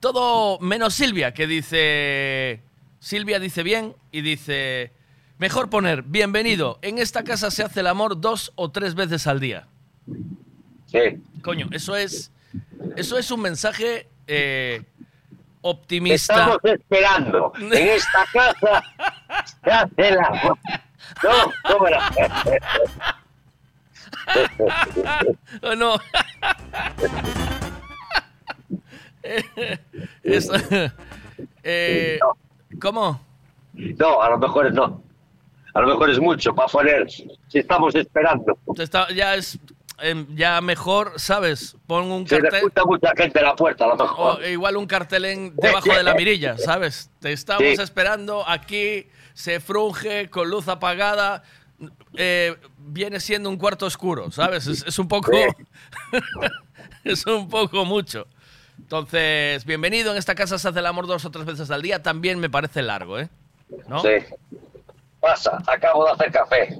Todo 0.00 0.58
menos 0.58 0.94
Silvia, 0.94 1.32
que 1.32 1.46
dice... 1.46 2.60
Silvia 2.98 3.38
dice 3.38 3.62
bien 3.62 3.94
y 4.10 4.20
dice... 4.20 4.92
Mejor 5.38 5.70
poner, 5.70 6.02
bienvenido, 6.02 6.78
en 6.82 6.98
esta 6.98 7.24
casa 7.24 7.50
se 7.50 7.62
hace 7.62 7.80
el 7.80 7.86
amor 7.86 8.20
dos 8.20 8.52
o 8.56 8.70
tres 8.70 8.94
veces 8.94 9.26
al 9.26 9.40
día. 9.40 9.68
Sí. 10.86 11.22
Coño, 11.42 11.68
eso 11.72 11.96
es... 11.96 12.32
Eso 12.96 13.16
es 13.16 13.30
un 13.30 13.40
mensaje 13.40 14.08
eh, 14.26 14.82
optimista. 15.60 16.34
Estamos 16.34 16.58
esperando. 16.64 17.52
En 17.60 17.72
esta 17.72 18.26
casa 18.32 18.82
se 19.64 19.70
hace 19.70 20.08
el 20.08 20.18
amor. 20.18 20.58
No, 21.22 21.52
¿cómo 21.72 21.86
era? 21.88 22.10
¿O 25.62 25.74
no? 25.74 25.96
Es- 30.22 30.50
eh, 31.62 32.18
¿Cómo? 32.80 33.20
No, 33.72 34.20
a 34.22 34.30
lo 34.30 34.38
mejor 34.38 34.66
es 34.66 34.72
no. 34.74 35.02
A 35.74 35.80
lo 35.80 35.86
mejor 35.86 36.10
es 36.10 36.18
mucho 36.18 36.54
para 36.54 36.68
poner. 36.68 37.08
Si 37.10 37.30
estamos 37.58 37.94
esperando. 37.94 38.58
Está- 38.76 39.08
ya 39.12 39.34
es 39.36 39.58
em, 40.00 40.26
ya 40.34 40.60
mejor, 40.60 41.12
¿sabes? 41.16 41.76
Pon 41.86 42.10
un 42.10 42.26
Se 42.26 42.40
cartel. 42.40 42.58
escucha 42.58 42.82
mucha 42.84 43.12
gente 43.16 43.38
en 43.38 43.44
la 43.44 43.54
puerta, 43.56 43.84
a 43.84 43.88
lo 43.88 43.96
mejor. 43.96 44.40
O 44.42 44.46
igual 44.48 44.76
un 44.76 44.86
cartel 44.86 45.24
en- 45.26 45.54
debajo 45.56 45.94
de 45.94 46.02
la 46.02 46.14
mirilla, 46.18 46.58
¿sabes? 46.58 47.08
Te 47.20 47.32
estamos 47.32 47.62
Sí. 47.62 47.80
esperando 47.80 48.46
aquí, 48.46 49.06
se 49.34 49.60
frunge 49.60 50.30
con 50.30 50.50
luz 50.50 50.68
apagada, 50.68 51.42
eh, 52.14 52.56
viene 52.78 53.20
siendo 53.20 53.48
un 53.48 53.56
cuarto 53.56 53.86
oscuro, 53.86 54.30
¿sabes? 54.30 54.66
Es, 54.66 54.84
es 54.86 54.98
un 54.98 55.08
poco. 55.08 55.32
es 57.04 57.26
un 57.26 57.48
poco 57.48 57.84
mucho. 57.84 58.26
Entonces, 58.78 59.64
bienvenido. 59.64 60.12
En 60.12 60.18
esta 60.18 60.34
casa 60.34 60.58
se 60.58 60.68
hace 60.68 60.78
el 60.78 60.86
amor 60.86 61.06
dos 61.06 61.24
o 61.24 61.30
tres 61.30 61.44
veces 61.44 61.70
al 61.70 61.82
día. 61.82 62.02
También 62.02 62.38
me 62.38 62.50
parece 62.50 62.82
largo, 62.82 63.18
¿eh? 63.18 63.28
¿No? 63.88 64.00
Sí. 64.00 64.08
Pasa, 65.20 65.62
acabo 65.66 66.04
de 66.04 66.10
hacer 66.12 66.32
café. 66.32 66.78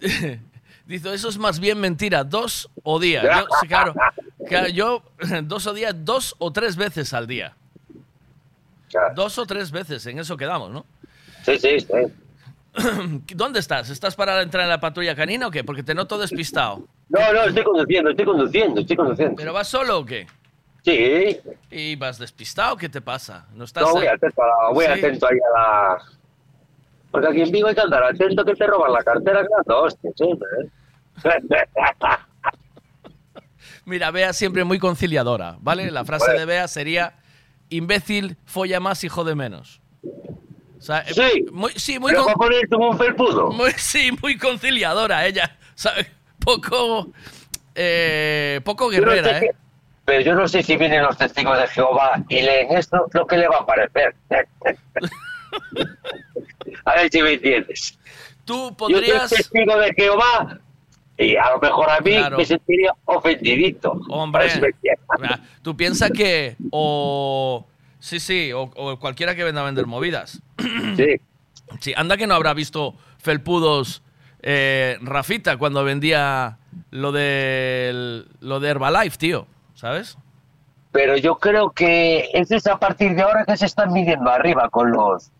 Dice, 0.86 1.12
eso 1.12 1.28
es 1.28 1.36
más 1.36 1.60
bien 1.60 1.78
mentira, 1.80 2.24
dos 2.24 2.70
o 2.82 2.98
día. 2.98 3.22
Yo, 3.22 3.46
sí, 3.60 3.68
claro, 3.68 3.94
claro, 4.46 4.68
yo 4.68 5.02
dos 5.42 5.66
o 5.66 5.74
día, 5.74 5.92
dos 5.92 6.34
o 6.38 6.50
tres 6.50 6.76
veces 6.76 7.12
al 7.12 7.26
día. 7.26 7.54
Dos 9.14 9.36
o 9.38 9.44
tres 9.44 9.70
veces, 9.70 10.06
en 10.06 10.18
eso 10.18 10.38
quedamos, 10.38 10.70
¿no? 10.70 10.86
Sí, 11.56 11.58
sí, 11.58 11.80
sí. 11.80 13.22
¿Dónde 13.34 13.60
estás? 13.60 13.90
¿Estás 13.90 14.14
para 14.14 14.40
entrar 14.42 14.64
en 14.64 14.68
la 14.70 14.80
patrulla 14.80 15.14
canina 15.14 15.46
o 15.48 15.50
qué? 15.50 15.64
Porque 15.64 15.82
te 15.82 15.94
noto 15.94 16.18
despistado. 16.18 16.86
No, 17.08 17.32
no, 17.32 17.44
estoy 17.44 17.64
conduciendo, 17.64 18.10
estoy 18.10 18.26
conduciendo, 18.26 18.80
estoy 18.80 18.96
conduciendo. 18.96 19.36
¿Pero 19.36 19.52
vas 19.52 19.68
solo 19.68 19.98
o 19.98 20.04
qué? 20.04 20.26
Sí. 20.84 21.38
¿Y 21.70 21.96
vas 21.96 22.18
despistado? 22.18 22.76
¿Qué 22.76 22.88
te 22.88 23.00
pasa? 23.00 23.46
¿No 23.54 23.64
estás 23.64 23.82
No, 23.84 23.92
voy 23.94 24.06
atento, 24.06 24.42
a 24.42 24.46
la- 24.46 24.72
voy 24.72 24.84
Sí. 24.86 24.92
atento 24.92 25.26
ahí 25.26 25.36
a 25.36 25.58
la... 25.60 25.98
Porque 27.10 27.28
aquí 27.28 27.40
en 27.42 27.50
Vigo 27.50 27.68
hay 27.68 27.74
que 27.74 27.80
andar 27.80 28.02
atento 28.04 28.44
que 28.44 28.54
te 28.54 28.66
roban 28.66 28.92
la 28.92 29.02
cartera, 29.02 29.44
claro, 29.46 29.82
hostia, 29.84 30.10
¿eh? 30.10 30.70
Mira, 33.84 34.10
Bea 34.10 34.32
siempre 34.32 34.64
muy 34.64 34.78
conciliadora, 34.78 35.56
¿vale? 35.60 35.90
La 35.90 36.04
frase 36.04 36.32
de 36.32 36.44
Bea 36.44 36.68
sería 36.68 37.14
imbécil, 37.70 38.36
folla 38.44 38.80
más, 38.80 39.02
hijo 39.04 39.24
de 39.24 39.34
menos. 39.34 39.80
O 40.78 40.82
sea, 40.82 41.00
eh, 41.00 41.12
Sí, 41.14 41.44
muy, 41.52 41.72
sí, 41.76 41.98
muy 41.98 42.12
pero 42.12 42.24
con- 42.24 42.34
para 42.34 42.48
ponerte 42.48 42.76
un 42.76 42.98
felpudo. 42.98 43.50
Muy, 43.52 43.72
sí, 43.76 44.10
muy 44.22 44.36
conciliadora 44.38 45.26
ella. 45.26 45.56
Poco, 46.44 47.10
eh, 47.74 48.60
poco 48.64 48.90
Yo 48.92 49.00
no 49.00 49.10
sé 49.10 49.16
guerrera, 49.16 49.38
¿eh? 49.40 49.50
Pero 50.04 50.20
yo 50.22 50.34
no 50.34 50.48
sé 50.48 50.62
si 50.62 50.76
vienen 50.76 51.02
los 51.02 51.18
testigos 51.18 51.58
de 51.58 51.66
Jehová 51.68 52.22
y 52.30 52.40
leen 52.40 52.74
esto, 52.76 53.06
lo 53.12 53.26
que 53.26 53.36
le 53.36 53.46
va 53.48 53.58
a 53.58 53.66
parecer. 53.66 54.14
a 56.84 56.94
ver 56.94 57.10
si 57.10 57.22
me 57.22 57.32
entiendes. 57.34 57.98
Tú 58.44 58.70
Yo 58.70 58.76
podrías... 58.76 59.28
soy 59.28 59.38
testigo 59.38 59.76
de 59.78 59.92
Jehová 59.94 60.58
y 61.18 61.36
a 61.36 61.50
lo 61.50 61.58
mejor 61.58 61.90
a 61.90 62.00
mí 62.00 62.12
Claro. 62.12 62.38
me 62.38 62.44
sentiría 62.44 62.92
ofendidito. 63.04 64.00
Hombre, 64.08 64.48
si 64.48 64.60
me 64.60 64.68
tú 65.62 65.76
piensas 65.76 66.10
que 66.10 66.56
o 66.70 67.66
sí, 67.98 68.20
sí, 68.20 68.52
o, 68.52 68.62
o 68.62 68.98
cualquiera 68.98 69.34
que 69.34 69.44
venda 69.44 69.62
a 69.62 69.64
vender 69.64 69.86
movidas. 69.86 70.40
Sí. 70.96 71.06
Sí, 71.80 71.92
anda 71.94 72.16
que 72.16 72.26
no 72.26 72.34
habrá 72.34 72.54
visto 72.54 72.94
felpudos 73.18 74.02
eh, 74.40 74.98
Rafita 75.02 75.56
cuando 75.56 75.84
vendía 75.84 76.58
lo 76.90 77.12
de 77.12 78.24
lo 78.40 78.60
de 78.60 78.68
Herbalife, 78.68 79.18
tío, 79.18 79.46
¿sabes? 79.74 80.16
Pero 80.92 81.16
yo 81.16 81.38
creo 81.38 81.70
que 81.70 82.30
es 82.32 82.50
es 82.50 82.66
a 82.66 82.78
partir 82.78 83.14
de 83.14 83.22
ahora 83.22 83.44
que 83.44 83.56
se 83.56 83.66
están 83.66 83.92
midiendo 83.92 84.30
arriba 84.30 84.68
con 84.70 84.90
los 84.92 85.30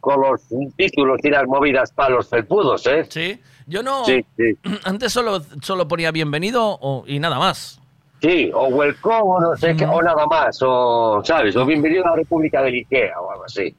con 0.00 0.20
los 0.20 0.42
títulos 0.76 1.20
y 1.22 1.30
las 1.30 1.46
movidas 1.46 1.90
para 1.92 2.10
los 2.10 2.28
felpudos, 2.28 2.86
¿eh? 2.86 3.06
Sí. 3.08 3.40
Yo 3.66 3.82
no 3.82 4.04
Sí, 4.04 4.24
sí. 4.36 4.58
antes 4.84 5.12
solo 5.12 5.42
solo 5.62 5.88
ponía 5.88 6.10
bienvenido 6.10 7.04
y 7.06 7.18
nada 7.18 7.38
más. 7.38 7.80
Sí, 8.20 8.50
o 8.54 8.66
welcome 8.68 9.20
o 9.22 9.40
no 9.40 9.56
sé 9.56 9.76
qué, 9.76 9.84
o 9.84 10.00
nada 10.02 10.26
más, 10.26 10.58
o, 10.62 11.20
¿sabes? 11.24 11.54
O 11.56 11.66
bienvenido 11.66 12.04
a 12.06 12.10
la 12.10 12.16
República 12.16 12.62
del 12.62 12.74
Ikea 12.74 13.20
o 13.20 13.30
algo 13.30 13.44
así. 13.44 13.74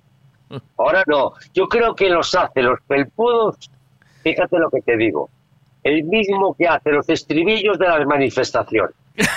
Ahora 0.77 1.03
no, 1.07 1.33
yo 1.53 1.67
creo 1.67 1.95
que 1.95 2.09
los 2.09 2.33
hace 2.35 2.61
los 2.61 2.79
felpudos, 2.87 3.55
fíjate 4.23 4.57
lo 4.59 4.69
que 4.69 4.81
te 4.81 4.95
digo, 4.95 5.29
el 5.83 6.03
mismo 6.03 6.55
que 6.55 6.67
hace 6.67 6.91
los 6.91 7.09
estribillos 7.09 7.77
de 7.79 7.87
las 7.87 8.05
manifestaciones. 8.05 8.95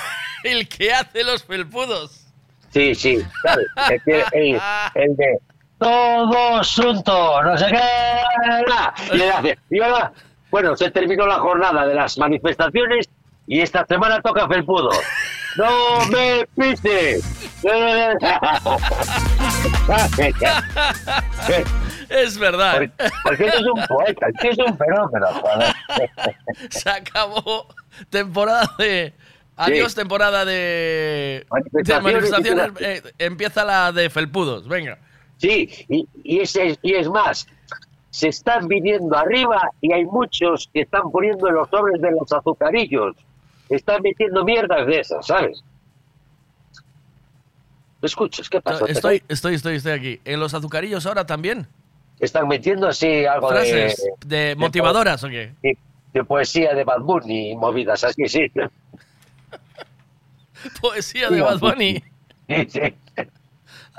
El 0.44 0.66
que 0.68 0.90
hace 0.92 1.22
los 1.22 1.44
felpudos. 1.44 2.26
Sí, 2.70 2.94
sí, 2.94 3.18
¿sabes? 3.42 3.66
El, 3.90 4.02
que- 4.02 4.24
el- 4.32 4.60
el 4.94 5.16
de 5.16 5.38
todo 5.78 6.56
asunto, 6.56 7.42
no 7.42 7.58
sé 7.58 7.66
qué, 7.66 9.14
y 9.14 9.16
le 9.18 9.30
hace, 9.30 9.58
y 9.70 9.80
ahora, 9.82 10.12
bueno, 10.50 10.74
se 10.76 10.90
terminó 10.90 11.26
la 11.26 11.38
jornada 11.40 11.86
de 11.86 11.94
las 11.94 12.16
manifestaciones 12.16 13.06
y 13.50 13.60
esta 13.60 13.84
semana 13.84 14.22
toca 14.22 14.46
felpudo. 14.46 14.90
¡No 15.56 16.06
me 16.06 16.46
pises! 16.56 17.50
Es 22.08 22.38
verdad. 22.38 22.88
Porque 23.24 23.46
eres 23.46 23.62
un 23.62 23.84
poeta, 23.88 24.28
es 24.44 24.56
un 24.56 24.78
fenómeno. 24.78 25.26
Se 26.70 26.90
acabó 26.90 27.66
temporada 28.08 28.70
de. 28.78 29.14
Adiós, 29.56 29.96
temporada 29.96 30.44
de. 30.44 31.44
de 31.72 32.00
Manifestaciones 32.00 32.70
eh, 32.78 33.02
empieza 33.18 33.64
la 33.64 33.90
de 33.90 34.08
Felpudos. 34.10 34.68
Venga. 34.68 34.96
Sí, 35.38 35.68
y, 35.88 36.08
y, 36.22 36.38
es, 36.38 36.56
y 36.82 36.94
es 36.94 37.08
más, 37.08 37.48
se 38.10 38.28
están 38.28 38.68
viniendo 38.68 39.16
arriba 39.16 39.70
y 39.80 39.92
hay 39.92 40.04
muchos 40.04 40.70
que 40.72 40.82
están 40.82 41.10
poniendo 41.10 41.48
en 41.48 41.54
los 41.54 41.68
sobres 41.68 42.00
de 42.00 42.12
los 42.12 42.32
azucarillos. 42.32 43.16
Están 43.70 44.02
metiendo 44.02 44.44
mierdas 44.44 44.86
de 44.86 45.00
esas, 45.00 45.26
¿sabes? 45.26 45.62
¿Me 48.02 48.06
escuchas? 48.06 48.48
¿Qué 48.48 48.60
pasa? 48.60 48.86
Estoy, 48.86 49.22
estoy, 49.28 49.54
estoy, 49.54 49.76
estoy 49.76 49.92
aquí. 49.92 50.20
En 50.24 50.40
los 50.40 50.54
azucarillos 50.54 51.06
ahora 51.06 51.26
también. 51.26 51.66
Están 52.18 52.48
metiendo 52.48 52.88
así 52.88 53.24
algo 53.24 53.48
Frases 53.48 54.02
de, 54.26 54.36
de 54.48 54.56
motivadoras 54.56 55.22
o 55.24 55.28
qué. 55.28 55.54
de, 55.62 55.78
de 56.12 56.24
poesía 56.24 56.74
de 56.74 56.84
Bad 56.84 57.00
Bunny 57.00 57.52
y 57.52 57.56
movidas 57.56 58.04
así, 58.04 58.28
sí. 58.28 58.50
Poesía 60.80 61.30
de 61.30 61.40
Bad 61.40 61.58
Bunny. 61.58 62.02
Sí, 62.48 62.66
sí. 62.68 62.80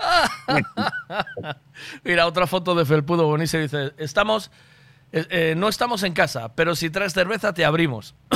Mira, 2.03 2.28
otra 2.28 2.47
foto 2.47 2.76
de 2.76 2.86
Felpudo 2.86 3.28
buenísima. 3.28 3.63
Dice: 3.63 3.93
Estamos. 3.97 4.51
Eh, 5.14 5.26
eh, 5.30 5.53
no 5.57 5.68
estamos 5.68 6.03
en 6.03 6.14
casa, 6.14 6.53
pero 6.55 6.76
si 6.76 6.89
traes 6.89 7.14
cerveza 7.14 7.53
te 7.53 7.66
abrimos. 7.66 8.16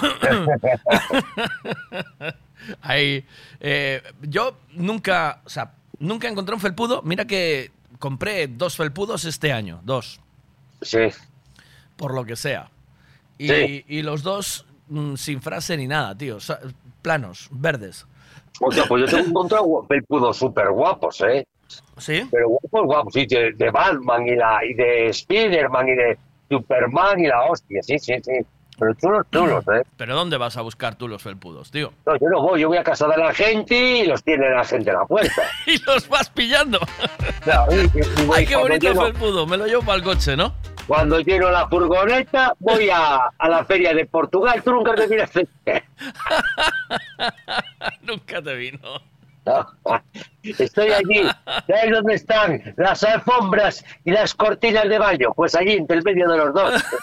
Ahí, 2.82 3.26
eh, 3.60 4.02
yo 4.22 4.58
nunca, 4.72 5.42
o 5.46 5.50
sea, 5.50 5.74
nunca 6.00 6.28
encontré 6.28 6.56
un 6.56 6.62
felpudo. 6.62 7.02
Mira 7.04 7.26
que 7.26 7.72
compré 8.00 8.48
dos 8.48 8.76
felpudos 8.76 9.26
este 9.26 9.54
año, 9.54 9.82
dos. 9.84 10.20
Sí. 10.82 11.08
Por 11.96 12.14
lo 12.14 12.26
que 12.26 12.36
sea. 12.36 12.70
Y, 13.38 13.48
Sí. 13.50 13.86
y 13.88 14.02
los 14.02 14.24
dos 14.24 14.66
mm, 14.88 15.16
sin 15.16 15.42
frase 15.42 15.78
ni 15.78 15.88
nada, 15.88 16.18
tío. 16.18 16.38
o 16.38 16.40
sea, 16.40 16.60
planos, 17.02 17.48
verdes. 17.52 18.06
O 18.62 18.72
sea, 18.72 18.86
pues 18.86 19.02
yo 19.02 19.08
tengo 19.18 19.30
encontrado 19.30 19.86
felpudos 19.88 20.38
súper 20.38 20.70
guapos, 20.72 21.22
¿eh? 21.22 21.46
¿Sí? 21.98 22.28
Pero 22.32 22.50
guapos, 22.50 22.86
guapos, 22.86 23.14
sí, 23.14 23.26
de, 23.26 23.54
de 23.54 23.70
Batman 23.70 24.26
y, 24.28 24.36
la, 24.36 24.60
y 24.66 24.74
de 24.74 25.14
Spiderman 25.14 25.90
y 25.90 25.96
de 25.96 26.18
Superman 26.50 27.20
y 27.20 27.28
la 27.28 27.44
hostia, 27.44 27.82
sí, 27.84 28.00
sí, 28.00 28.14
sí. 28.24 28.32
Pero 28.78 28.94
chulos, 28.96 29.26
chulos, 29.32 29.64
¿eh? 29.70 29.84
Pero 29.96 30.16
¿dónde 30.16 30.36
vas 30.36 30.58
a 30.58 30.62
buscar 30.62 30.96
tú 30.96 31.08
los 31.08 31.24
felpudos, 31.24 31.72
tío? 31.72 31.94
No, 32.06 32.14
yo 32.18 32.28
no 32.30 32.42
voy, 32.42 32.60
yo 32.60 32.68
voy 32.68 32.78
a 32.78 32.84
casa 32.84 33.08
de 33.08 33.16
la 33.16 33.34
gente 33.34 33.74
y 34.00 34.06
los 34.06 34.22
tiene 34.22 34.50
la 34.50 34.66
gente 34.66 34.90
en 34.90 34.98
la 34.98 35.06
puerta. 35.06 35.44
y 35.66 35.82
los 35.86 36.10
vas 36.10 36.30
pillando. 36.30 36.80
Claro, 37.44 37.72
y- 37.74 37.86
y- 37.86 38.26
voy 38.26 38.40
Ay, 38.40 38.46
qué 38.46 38.58
bonito 38.58 38.86
lleno- 38.90 39.02
felpudo. 39.04 39.48
Me 39.48 39.56
lo 39.56 39.66
llevo 39.66 39.82
para 39.84 39.96
el 39.98 40.04
coche, 40.04 40.36
¿no? 40.36 40.54
Cuando 40.88 41.22
lleno 41.22 41.50
la 41.52 41.70
furgoneta, 41.70 42.54
voy 42.60 42.90
a, 42.90 43.22
a 43.38 43.50
la 43.50 43.64
feria 43.64 43.94
de 43.94 44.06
Portugal. 44.08 44.62
Tú 44.62 44.72
nunca 44.74 44.94
te 44.94 45.08
miras. 45.08 45.32
Nunca 48.04 48.42
te 48.42 48.56
vino. 48.56 48.80
Estoy 50.44 50.92
allí. 50.92 51.24
¿Sabes 51.68 51.92
dónde 51.92 52.16
están 52.16 52.74
las 52.78 53.04
alfombras 53.04 53.86
y 54.04 54.12
las 54.12 54.34
cortinas 54.34 54.88
de 54.90 54.98
baño? 54.98 55.34
Pues 55.36 55.56
allí, 55.56 55.74
entre 55.74 55.98
el 55.98 56.04
medio 56.04 56.30
de 56.30 56.38
los 56.38 56.54
dos. 56.54 56.84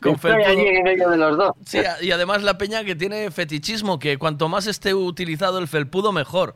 Con 0.00 0.14
Estoy 0.14 0.42
allí 0.44 0.66
en 0.66 0.82
medio 0.82 1.10
de 1.10 1.16
los 1.16 1.36
dos. 1.36 1.54
Sí, 1.64 1.78
y 2.00 2.10
además 2.10 2.42
la 2.42 2.56
peña 2.58 2.84
que 2.84 2.94
tiene 2.94 3.30
fetichismo, 3.30 3.98
que 3.98 4.16
cuanto 4.16 4.48
más 4.48 4.66
esté 4.66 4.94
utilizado 4.94 5.58
el 5.58 5.68
felpudo, 5.68 6.10
mejor. 6.12 6.54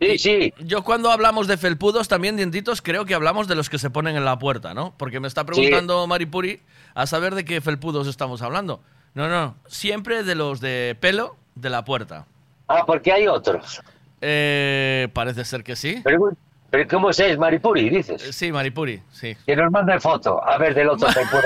Sí, 0.00 0.18
sí. 0.18 0.52
Yo 0.58 0.82
cuando 0.84 1.10
hablamos 1.10 1.46
de 1.46 1.56
felpudos, 1.56 2.06
también 2.06 2.36
dientitos, 2.36 2.82
creo 2.82 3.06
que 3.06 3.14
hablamos 3.14 3.48
de 3.48 3.54
los 3.54 3.70
que 3.70 3.78
se 3.78 3.88
ponen 3.88 4.14
en 4.14 4.26
la 4.26 4.38
puerta, 4.38 4.74
¿no? 4.74 4.94
Porque 4.98 5.20
me 5.20 5.28
está 5.28 5.44
preguntando 5.44 6.06
Maripuri 6.06 6.60
a 6.94 7.06
saber 7.06 7.34
de 7.34 7.46
qué 7.46 7.62
felpudos 7.62 8.06
estamos 8.06 8.42
hablando. 8.42 8.82
No, 9.14 9.30
no, 9.30 9.56
siempre 9.66 10.22
de 10.22 10.34
los 10.34 10.60
de 10.60 10.98
pelo 11.00 11.36
de 11.56 11.70
la 11.70 11.84
puerta. 11.84 12.24
Ah, 12.68 12.84
porque 12.86 13.12
hay 13.12 13.26
otros. 13.26 13.82
Eh, 14.20 15.08
parece 15.12 15.44
ser 15.44 15.64
que 15.64 15.74
sí. 15.74 16.00
Pero, 16.04 16.30
pero 16.70 16.88
¿cómo 16.88 17.10
es? 17.10 17.38
Maripuri, 17.38 17.88
dices. 17.88 18.22
Eh, 18.22 18.32
Sí, 18.32 18.52
Maripuri, 18.52 19.02
sí. 19.10 19.36
Que 19.44 19.56
nos 19.56 19.72
mande 19.72 19.98
foto. 19.98 20.44
A 20.46 20.58
ver, 20.58 20.74
del 20.74 20.90
otro 20.90 21.08
felpudo. 21.12 21.42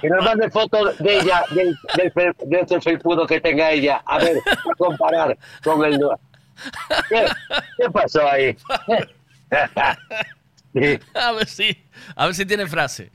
Que 0.00 0.08
nos 0.08 0.24
mande 0.24 0.50
foto 0.50 0.92
de 0.98 1.18
ella, 1.18 1.44
del, 1.50 1.76
del, 2.44 2.62
otro 2.62 2.80
felpudo 2.80 3.26
que 3.26 3.40
tenga 3.40 3.70
ella. 3.70 4.02
A 4.06 4.18
ver, 4.18 4.36
a 4.46 4.74
comparar 4.76 5.36
con 5.62 5.84
el... 5.84 6.00
¿Qué, 7.08 7.26
qué 7.76 7.90
pasó 7.90 8.26
ahí? 8.28 8.56
Sí, 10.72 10.98
A 11.14 11.32
ver 11.32 11.48
si, 11.48 11.84
a 12.14 12.26
ver 12.26 12.34
si 12.34 12.46
tiene 12.46 12.66
frase. 12.66 13.10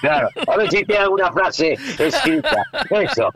claro. 0.00 0.28
A 0.46 0.56
ver 0.56 0.70
si 0.70 0.84
tiene 0.84 1.02
alguna 1.02 1.30
frase 1.32 1.74
escrita. 1.98 2.64
Eso. 2.90 3.30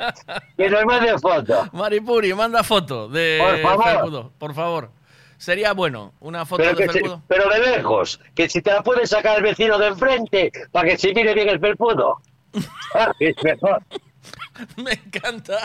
Que 0.56 0.68
nos 0.68 0.84
mande 0.84 1.16
foto. 1.18 1.68
Maripuri, 1.72 2.34
manda 2.34 2.64
foto 2.64 3.08
de 3.08 3.38
Por 3.40 3.60
favor. 3.62 3.84
felpudo, 3.84 4.32
por 4.38 4.54
favor. 4.54 4.90
Sería 5.38 5.72
bueno, 5.72 6.12
una 6.20 6.44
foto 6.44 6.62
Pero, 6.62 6.76
de 6.76 6.88
felpudo. 6.88 7.22
pero 7.28 7.48
de 7.48 7.60
lejos. 7.76 8.20
Que 8.34 8.48
si 8.48 8.60
te 8.60 8.72
la 8.72 8.82
puede 8.82 9.06
sacar 9.06 9.38
el 9.38 9.42
vecino 9.42 9.78
de 9.78 9.86
enfrente 9.86 10.52
para 10.72 10.88
que 10.90 10.98
se 10.98 11.14
mire 11.14 11.32
bien 11.34 11.48
el 11.48 11.60
felpudo. 11.60 12.20
Ah, 12.94 13.12
es 13.20 13.36
mejor. 13.44 13.80
Me 14.76 14.92
encanta, 14.94 15.58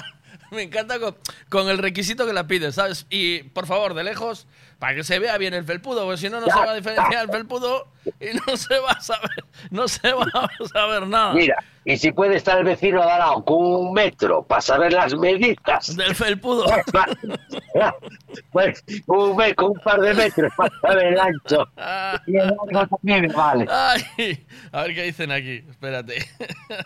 me 0.51 0.61
encanta 0.61 0.99
con, 0.99 1.17
con 1.49 1.67
el 1.69 1.79
requisito 1.79 2.27
que 2.27 2.33
la 2.33 2.45
pides, 2.45 2.75
¿sabes? 2.75 3.07
Y 3.09 3.41
por 3.43 3.65
favor, 3.65 3.95
de 3.95 4.03
lejos, 4.03 4.45
para 4.85 4.97
que 4.97 5.03
se 5.03 5.17
vea 5.17 5.35
bien 5.39 5.55
el 5.55 5.65
felpudo, 5.65 6.03
porque 6.03 6.17
si 6.17 6.29
no, 6.29 6.39
no 6.39 6.45
se 6.45 6.53
va 6.59 6.69
a 6.71 6.75
diferenciar 6.75 7.23
el 7.25 7.31
felpudo 7.31 7.87
y 8.19 8.35
no 8.35 8.55
se 8.55 8.77
va 8.77 8.91
a 8.91 9.01
saber, 9.01 9.43
no 9.71 9.87
se 9.87 10.13
va 10.13 10.27
a 10.35 10.67
saber 10.67 11.07
nada. 11.07 11.33
Mira, 11.33 11.55
y 11.83 11.97
si 11.97 12.11
puede 12.11 12.35
estar 12.35 12.59
el 12.59 12.65
vecino 12.65 13.01
al 13.01 13.07
lado 13.17 13.43
con 13.43 13.65
un 13.65 13.93
metro 13.93 14.43
para 14.43 14.61
saber 14.61 14.93
las 14.93 15.15
medidas. 15.15 15.95
Del 15.95 16.13
felpudo. 16.13 16.65
Pues 18.51 18.83
un, 19.07 19.35
me- 19.35 19.55
con 19.55 19.71
un 19.71 19.79
par 19.79 19.99
de 19.99 20.13
metros 20.13 20.51
para 20.57 20.69
saber 20.81 21.05
el 21.13 21.19
ancho. 21.19 21.67
Y 22.27 22.37
el 22.37 22.47
largo 22.47 22.87
también 22.97 23.31
vale. 23.33 23.65
Ay, 23.69 24.45
a 24.71 24.81
ver 24.83 24.93
qué 24.95 25.03
dicen 25.03 25.31
aquí, 25.31 25.63
espérate. 25.69 26.25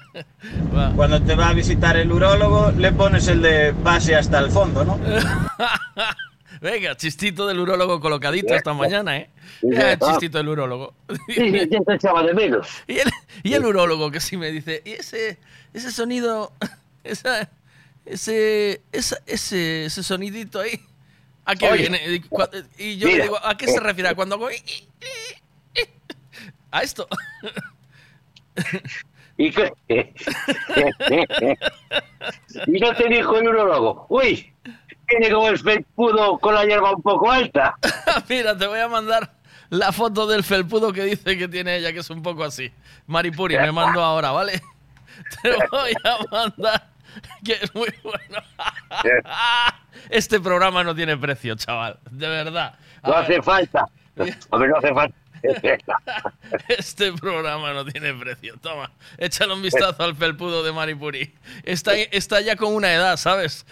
Va. 0.75 0.91
Cuando 0.95 1.21
te 1.21 1.35
va 1.35 1.49
a 1.49 1.53
visitar 1.53 1.97
el 1.97 2.11
urólogo, 2.11 2.71
le 2.71 2.91
pones 2.91 3.27
el 3.27 3.41
de 3.41 3.71
base 3.71 4.15
hasta 4.15 4.39
el 4.39 4.51
fondo, 4.51 4.83
¿no? 4.85 4.99
Venga, 6.61 6.95
chistito 6.97 7.47
del 7.47 7.59
urólogo 7.59 7.99
colocadito 8.01 8.53
esta 8.53 8.73
mañana, 8.73 9.17
¿eh? 9.17 9.29
Eh, 9.61 9.97
sí. 9.99 10.05
chistito 10.11 10.37
del 10.39 10.49
urólogo. 10.49 10.93
Sí, 11.27 11.51
ya 11.69 11.79
te 11.81 11.93
echaba 11.95 12.23
de 12.23 12.33
menos. 12.33 12.67
Y 12.87 12.99
el, 12.99 13.09
y 13.43 13.53
el 13.53 13.65
urólogo 13.65 14.11
que 14.11 14.19
sí 14.19 14.35
me 14.37 14.51
dice, 14.51 14.81
¿y 14.85 14.91
ese, 14.91 15.37
ese 15.73 15.91
sonido, 15.91 16.51
esa, 17.03 17.49
ese, 18.05 18.81
esa- 18.91 19.19
ese, 19.25 19.85
ese 19.85 20.03
sonidito 20.03 20.59
ahí. 20.59 20.81
¿A 21.45 21.55
qué 21.55 21.67
Oye. 21.69 21.89
viene? 21.89 22.21
Y 22.77 22.97
yo 22.97 23.07
Mira. 23.07 23.17
le 23.19 23.23
digo, 23.23 23.37
¿a 23.43 23.57
qué 23.57 23.67
se 23.67 23.79
refiere? 23.79 24.13
Cuando 24.15 24.35
hago... 24.35 24.49
A 26.71 26.83
esto. 26.83 27.07
¿Y 29.37 29.51
qué? 29.51 29.71
y 32.67 32.79
no 32.79 32.93
te 32.95 33.07
dijo 33.07 33.37
el 33.37 33.47
urologo, 33.47 34.05
uy, 34.09 34.51
tiene 35.09 35.31
como 35.31 35.47
el 35.49 35.59
felpudo 35.59 36.37
con 36.39 36.53
la 36.53 36.65
hierba 36.65 36.91
un 36.91 37.01
poco 37.01 37.31
alta. 37.31 37.75
Mira, 38.29 38.57
te 38.57 38.67
voy 38.67 38.79
a 38.79 38.87
mandar 38.87 39.31
la 39.69 39.91
foto 39.91 40.27
del 40.27 40.43
felpudo 40.43 40.91
que 40.93 41.03
dice 41.03 41.37
que 41.37 41.47
tiene 41.47 41.77
ella, 41.77 41.93
que 41.93 41.99
es 41.99 42.09
un 42.09 42.21
poco 42.21 42.43
así. 42.43 42.71
Maripuri, 43.07 43.57
me 43.57 43.71
mando 43.71 44.01
ahora, 44.01 44.31
¿vale? 44.31 44.61
Te 45.41 45.53
voy 45.69 45.93
a 46.03 46.17
mandar, 46.31 46.89
que 47.43 47.53
es 47.61 47.73
muy 47.75 47.93
bueno. 48.03 48.41
Este 50.09 50.39
programa 50.39 50.83
no 50.83 50.95
tiene 50.95 51.17
precio, 51.17 51.55
chaval, 51.55 51.99
de 52.09 52.27
verdad. 52.27 52.79
No 53.03 53.13
A 53.13 53.19
hace 53.19 53.33
ver, 53.33 53.43
falta. 53.43 53.85
Hombre, 54.49 54.69
no 54.69 54.77
hace 54.77 54.93
falta. 54.93 55.15
Este 56.67 57.13
programa 57.13 57.73
no 57.73 57.85
tiene 57.85 58.13
precio. 58.13 58.55
Toma, 58.61 58.91
échale 59.17 59.53
un 59.53 59.61
vistazo 59.61 60.03
al 60.03 60.15
felpudo 60.15 60.63
de 60.63 60.71
Maripuri. 60.71 61.33
Está, 61.63 61.95
está 61.95 62.41
ya 62.41 62.55
con 62.55 62.73
una 62.73 62.93
edad, 62.93 63.17
¿sabes? 63.17 63.65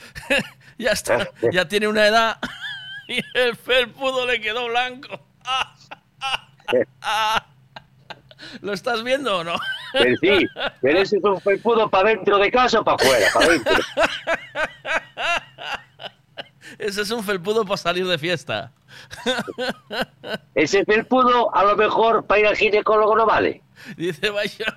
ya 0.80 0.91
está, 0.91 1.30
ya 1.51 1.67
tiene 1.67 1.88
una 1.88 2.07
edad 2.07 2.38
y 3.07 3.19
el 3.34 3.55
felpudo 3.55 4.25
le 4.25 4.39
quedó 4.39 4.67
blanco. 4.67 5.19
¿Lo 8.61 8.73
estás 8.73 9.03
viendo 9.03 9.39
o 9.39 9.43
no? 9.43 9.55
Pero 9.93 10.15
sí, 10.21 10.47
pero 10.82 10.99
ese 10.99 11.17
es 11.17 11.23
un 11.23 11.41
felpudo 11.41 11.89
para 11.89 12.09
dentro 12.09 12.38
de 12.38 12.51
casa 12.51 12.82
o 12.82 12.84
para 12.84 12.95
afuera, 12.95 13.28
para 13.34 13.47
dentro. 13.47 13.73
Ese 16.78 17.01
es 17.01 17.11
un 17.11 17.23
felpudo 17.23 17.65
para 17.65 17.78
salir 17.78 18.05
de 18.05 18.17
fiesta. 18.17 18.71
Ese 20.53 20.86
felpudo 20.86 21.53
a 21.55 21.63
lo 21.63 21.75
mejor 21.75 22.25
para 22.25 22.41
ir 22.41 22.47
al 22.47 22.55
ginecólogo 22.55 23.15
no 23.15 23.25
vale. 23.25 23.63
Dice, 23.95 24.30
vaya. 24.30 24.75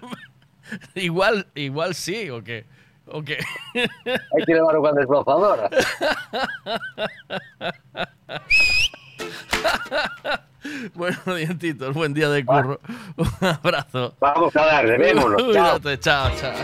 Igual, 0.95 1.47
igual 1.55 1.95
sí, 1.95 2.31
o 2.31 2.43
qué. 2.43 2.65
¿O 3.13 3.23
qué? 3.23 3.39
Hay 3.75 4.45
que 4.47 4.53
llevarlo 4.53 4.83
con 4.83 4.95
desbrozadora. 4.95 5.69
bueno, 10.95 11.19
dientitos, 11.35 11.93
buen 11.95 12.15
día 12.15 12.31
de 12.31 12.45
curro. 12.45 12.79
Un 13.17 13.27
abrazo. 13.41 14.15
Vamos 14.21 14.55
a 14.57 14.65
darle, 14.65 14.97
vémonos. 14.99 15.43
Chao. 15.53 15.81
Cuídate, 15.81 15.99
chao, 15.99 16.31
chao. 16.37 16.55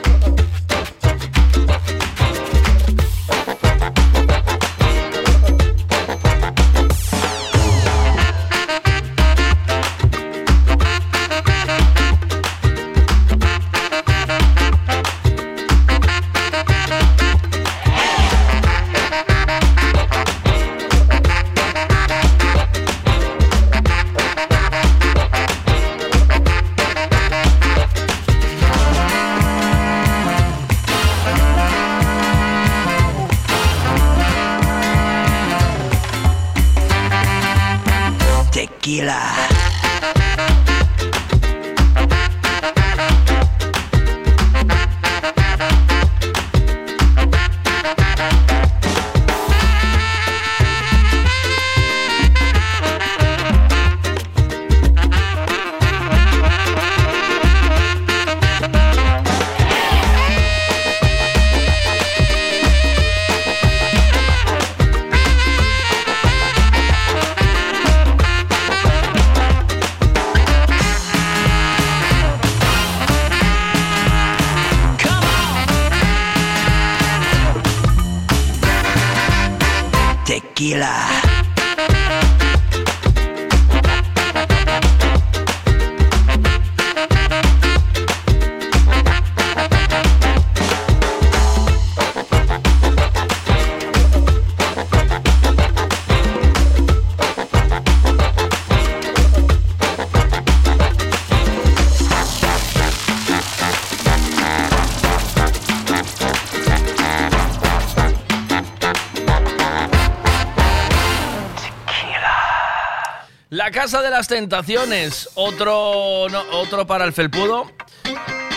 Casa 113.87 114.03
de 114.03 114.11
las 114.11 114.26
Tentaciones, 114.26 115.28
otro, 115.37 116.26
no, 116.28 116.43
otro 116.55 116.89
para 116.89 117.05
el 117.05 117.12
felpudo. 117.12 117.70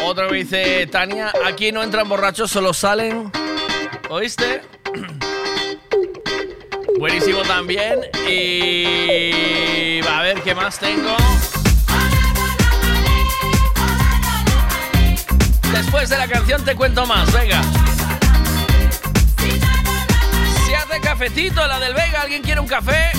Otro 0.04 0.28
que 0.28 0.38
dice 0.38 0.88
Tania, 0.88 1.32
aquí 1.46 1.72
no 1.72 1.84
entran 1.84 2.10
borrachos, 2.10 2.50
solo 2.50 2.74
salen. 2.74 3.32
¿Oíste? 4.10 4.64
Buenísimo 6.98 7.44
también. 7.44 8.00
Y 8.28 10.04
a 10.04 10.22
ver 10.24 10.42
qué 10.42 10.56
más 10.56 10.80
tengo. 10.80 11.16
Después 15.72 16.10
de 16.10 16.18
la 16.18 16.28
canción 16.28 16.66
te 16.66 16.74
cuento 16.74 17.06
más, 17.06 17.32
venga. 17.32 17.62
Se 20.66 20.76
hace 20.76 21.00
cafecito, 21.00 21.68
la 21.68 21.80
del 21.80 21.94
Vega, 21.94 22.24
¿alguien 22.24 22.42
quiere 22.42 22.60
un 22.60 22.68
café? 22.68 23.12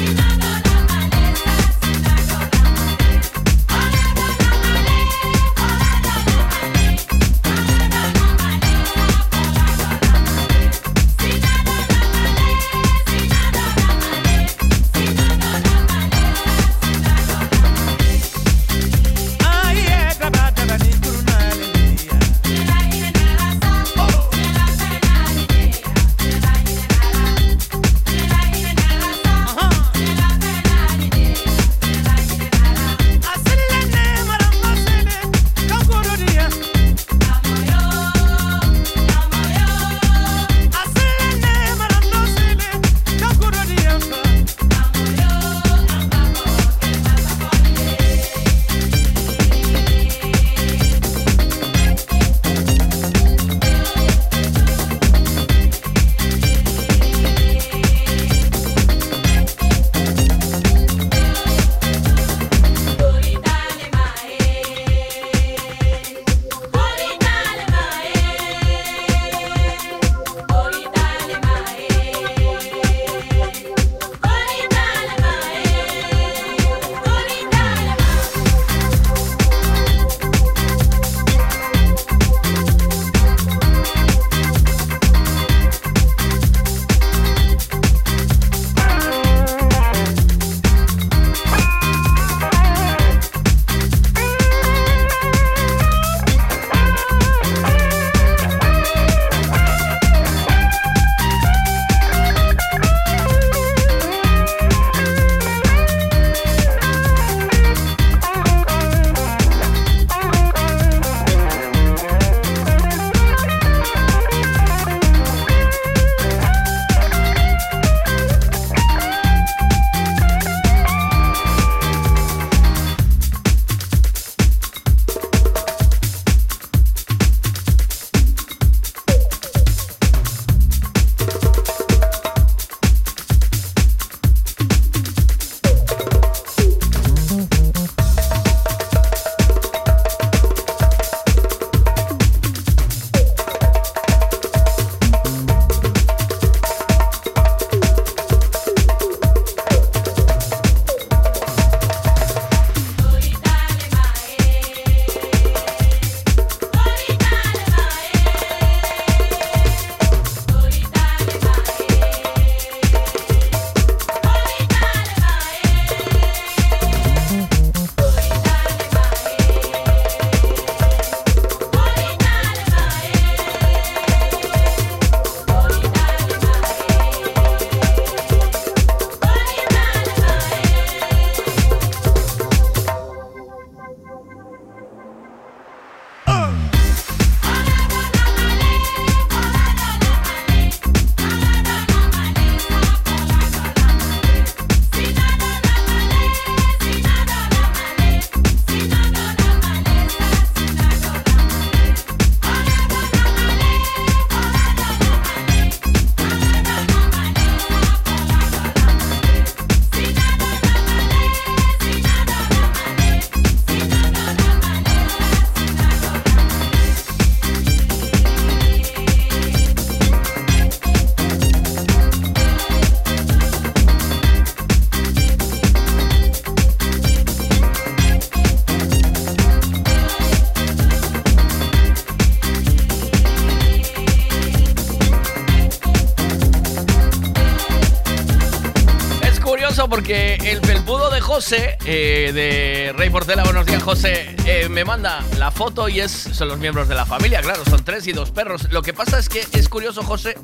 José, 241.41 241.78
eh, 241.86 242.32
de 242.34 242.93
Rey 242.93 243.09
Portela, 243.09 243.43
buenos 243.45 243.64
días 243.64 243.82
José, 243.82 244.36
eh, 244.45 244.68
me 244.68 244.84
manda 244.84 245.24
la 245.38 245.51
foto 245.51 245.88
y 245.88 245.99
es, 245.99 246.12
son 246.12 246.49
los 246.49 246.59
miembros 246.59 246.86
de 246.86 246.95
la 246.95 247.07
familia, 247.07 247.41
claro, 247.41 247.64
son 247.64 247.82
tres 247.82 248.07
y 248.07 248.12
dos 248.12 248.30
perros. 248.30 248.70
Lo 248.70 248.82
que 248.82 248.93
pasa 248.93 249.18
es 249.18 249.30
que 249.30 249.47
es 249.53 249.70
curioso, 249.70 250.03
José, 250.03 250.36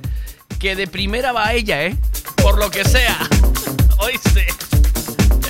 que 0.58 0.74
de 0.74 0.86
primera 0.86 1.32
va 1.32 1.52
ella, 1.52 1.84
¿eh? 1.84 1.98
Por 2.42 2.56
lo 2.58 2.70
que 2.70 2.82
sea. 2.82 3.14
Oíste. 3.98 4.46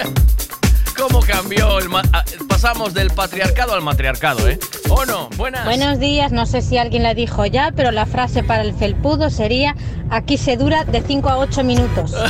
¿Cómo 0.97 1.21
cambió 1.21 1.79
el... 1.79 1.87
ah, 2.13 2.25
Pasamos 2.49 2.93
del 2.93 3.11
patriarcado 3.11 3.75
al 3.75 3.83
matriarcado, 3.83 4.49
¿eh? 4.49 4.59
¿O 4.89 5.07
no? 5.07 5.29
Buenas. 5.37 5.65
Buenos 5.65 6.01
días, 6.01 6.33
no 6.33 6.47
sé 6.47 6.61
si 6.61 6.77
alguien 6.77 7.05
la 7.05 7.15
dijo 7.15 7.47
ya, 7.47 7.71
pero 7.71 7.93
la 7.93 8.07
frase 8.07 8.43
para 8.43 8.63
el 8.63 8.75
felpudo 8.75 9.31
sería 9.31 9.77
aquí 10.11 10.39
se 10.39 10.57
dura 10.57 10.85
de 10.85 11.03
5 11.03 11.29
a 11.29 11.39
8 11.39 11.63
minutos. 11.63 12.17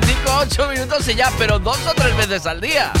5 0.00 0.30
a 0.30 0.38
8 0.40 0.68
minutos 0.68 1.06
y 1.08 1.14
ya, 1.14 1.30
pero 1.38 1.58
dos 1.58 1.78
o 1.86 1.94
tres 1.94 2.16
veces 2.16 2.46
al 2.46 2.60
día. 2.60 2.92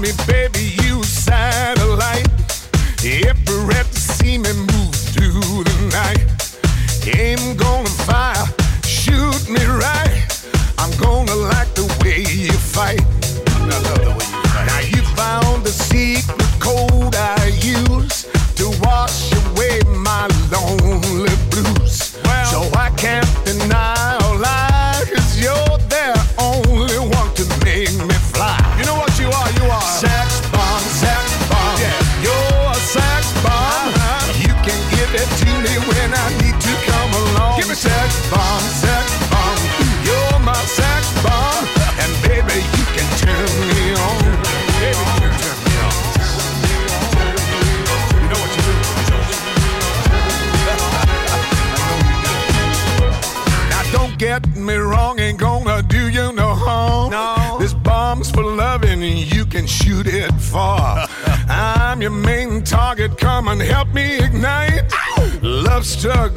Me, 0.00 0.12
baby, 0.26 0.74
you 0.82 1.04
satellite. 1.04 2.26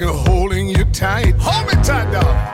Holding 0.07 0.69
you 0.69 0.85
tight. 0.85 1.35
Hold 1.39 1.67
me 1.67 1.73
tight, 1.83 2.11
dog. 2.11 2.52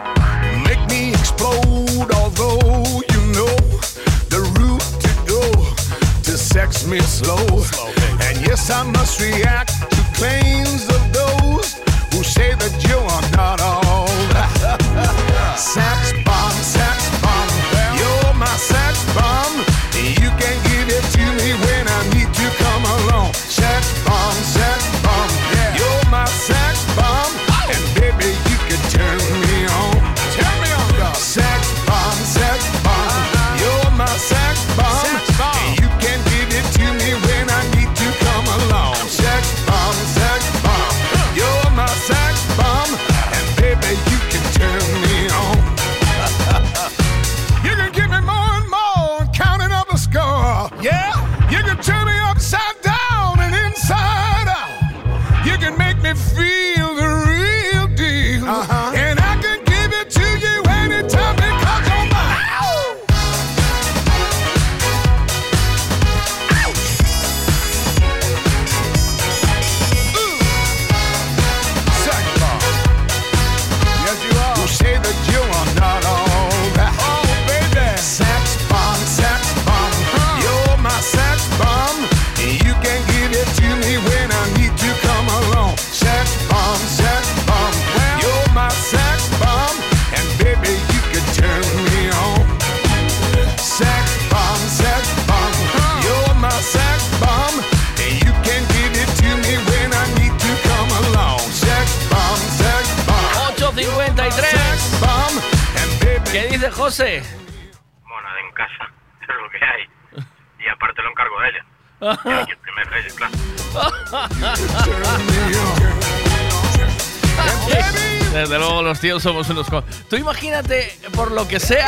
Tú 120.09 120.15
imagínate, 120.15 120.91
por 121.15 121.31
lo 121.31 121.47
que 121.47 121.59
sea... 121.59 121.87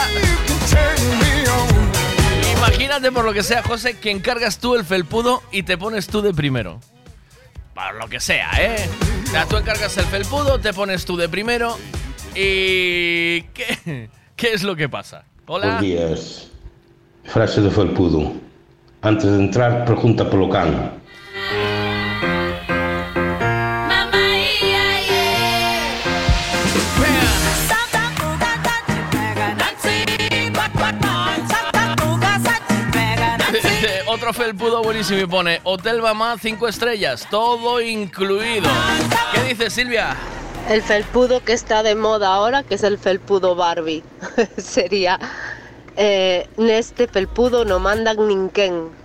Imagínate 2.57 3.11
por 3.11 3.25
lo 3.25 3.33
que 3.33 3.43
sea, 3.43 3.63
José, 3.63 3.97
que 3.97 4.11
encargas 4.11 4.59
tú 4.59 4.75
el 4.75 4.85
felpudo 4.85 5.41
y 5.51 5.63
te 5.63 5.77
pones 5.77 6.07
tú 6.07 6.21
de 6.21 6.33
primero. 6.33 6.79
Para 7.73 7.93
lo 7.93 8.07
que 8.07 8.19
sea, 8.19 8.51
¿eh? 8.59 8.89
O 9.25 9.31
sea, 9.31 9.45
tú 9.45 9.57
encargas 9.57 9.97
el 9.97 10.05
felpudo, 10.05 10.59
te 10.59 10.73
pones 10.73 11.05
tú 11.05 11.17
de 11.17 11.29
primero 11.29 11.77
y... 12.35 13.41
¿Qué, 13.53 14.09
qué 14.35 14.53
es 14.53 14.63
lo 14.63 14.75
que 14.75 14.89
pasa? 14.89 15.23
Hola. 15.47 15.79
Días. 15.81 16.49
Frase 17.25 17.61
de 17.61 17.71
felpudo. 17.71 18.33
Antes 19.01 19.25
de 19.25 19.37
entrar, 19.37 19.85
pregunta 19.85 20.29
polo 20.29 20.49
can. 20.49 20.90
Otro 34.31 34.45
felpudo 34.45 34.81
buenísimo 34.81 35.19
y 35.19 35.25
pone 35.25 35.59
Hotel 35.65 36.01
Mamá 36.01 36.37
5 36.39 36.69
estrellas, 36.69 37.27
todo 37.29 37.81
incluido. 37.81 38.69
¿Qué 39.33 39.43
dice 39.43 39.69
Silvia? 39.69 40.15
El 40.69 40.81
felpudo 40.81 41.43
que 41.43 41.51
está 41.51 41.83
de 41.83 41.95
moda 41.95 42.33
ahora, 42.33 42.63
que 42.63 42.75
es 42.75 42.83
el 42.83 42.97
felpudo 42.97 43.55
Barbie, 43.55 44.05
sería 44.57 45.19
eh, 45.97 46.47
neste 46.55 47.09
felpudo 47.09 47.65
no 47.65 47.79
mandan 47.79 48.25
ninguén. 48.25 49.00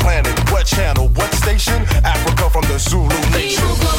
planet? 0.00 0.50
What 0.50 0.66
channel? 0.66 1.08
What 1.08 1.32
station? 1.34 1.82
Africa 2.04 2.50
from 2.50 2.62
the 2.62 2.78
Zulu 2.78 3.08
nation. 3.30 3.89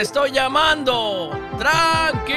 Te 0.00 0.04
estoy 0.04 0.30
llamando. 0.30 1.30
Tranqui. 1.58 2.34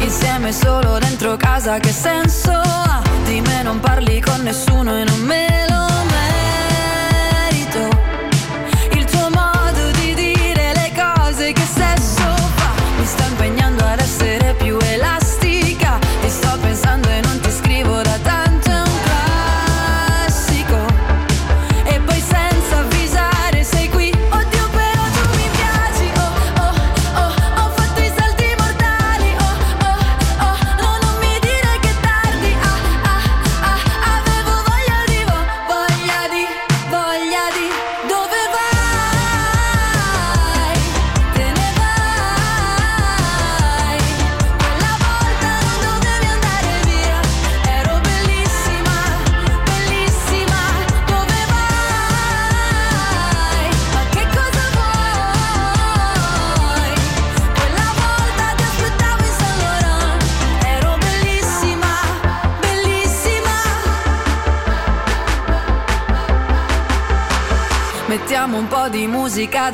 Insieme 0.00 0.52
solo 0.52 0.98
dentro 0.98 1.36
casa, 1.36 1.78
che 1.78 1.90
senso 1.90 2.52
ha? 2.52 3.02
Di 3.24 3.40
me 3.42 3.62
non 3.62 3.80
parli 3.80 4.20
con 4.20 4.40
nessuno 4.42 4.96
e 4.96 5.04
non 5.04 5.20
me 5.20 5.49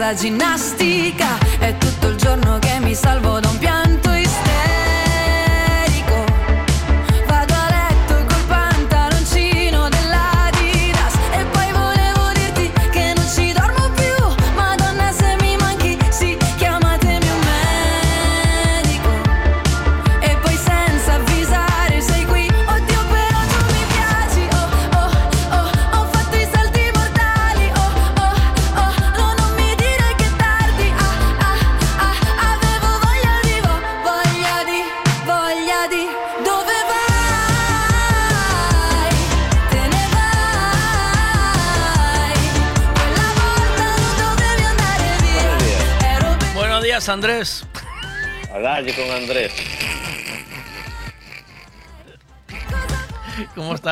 nada 0.07 0.15
de 0.15 0.31
nada. 0.31 0.56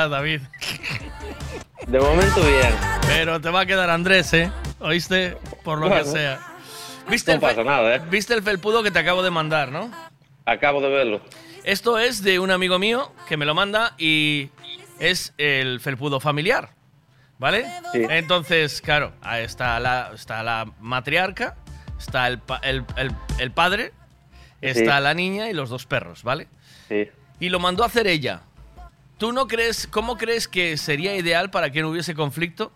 Estás, 0.04 0.10
David? 0.10 0.40
De 1.86 1.98
momento 2.00 2.40
bien. 2.42 2.74
Pero 3.06 3.40
te 3.40 3.50
va 3.50 3.60
a 3.60 3.66
quedar 3.66 3.90
Andrés, 3.90 4.32
¿eh? 4.32 4.50
¿Oíste? 4.80 5.36
Por 5.62 5.78
lo 5.78 5.88
que 5.90 6.04
sea. 6.04 6.40
¿Viste 7.08 7.32
No 7.32 7.34
el 7.36 7.40
pasa 7.40 7.62
nada, 7.64 7.96
¿eh? 7.96 8.02
¿Viste 8.10 8.32
el 8.34 8.42
felpudo 8.42 8.82
que 8.82 8.90
te 8.90 8.98
acabo 8.98 9.22
de 9.22 9.30
mandar, 9.30 9.70
no? 9.70 9.90
Acabo 10.46 10.80
de 10.80 10.88
verlo. 10.88 11.20
Esto 11.64 11.98
es 11.98 12.22
de 12.22 12.38
un 12.38 12.50
amigo 12.50 12.78
mío 12.78 13.12
que 13.28 13.36
me 13.36 13.44
lo 13.44 13.54
manda 13.54 13.94
y 13.98 14.50
es 14.98 15.32
el 15.38 15.80
felpudo 15.80 16.20
familiar. 16.20 16.70
¿Vale? 17.38 17.66
Entonces, 17.92 18.80
claro, 18.80 19.12
ahí 19.20 19.42
está 19.44 19.78
la, 19.80 20.12
está 20.14 20.42
la 20.44 20.66
matriarca, 20.80 21.56
está 21.98 22.28
el, 22.28 22.38
pa- 22.38 22.60
el- 22.62 22.84
el- 22.96 23.10
el 23.38 23.50
padre, 23.50 23.92
está 24.60 25.00
la 25.00 25.14
niña 25.14 25.50
y 25.50 25.52
los 25.52 25.68
dos 25.68 25.84
perros, 25.84 26.22
¿vale? 26.22 26.46
Sí. 26.88 27.08
Y 27.40 27.48
lo 27.48 27.58
mandó 27.58 27.82
a 27.82 27.86
hacer 27.86 28.06
ella. 28.06 28.42
¿Tú 29.24 29.32
no 29.32 29.48
crees, 29.48 29.86
cómo 29.86 30.18
crees 30.18 30.46
que 30.46 30.76
sería 30.76 31.16
ideal 31.16 31.50
para 31.50 31.70
que 31.70 31.80
no 31.80 31.88
hubiese 31.88 32.14
conflicto 32.14 32.70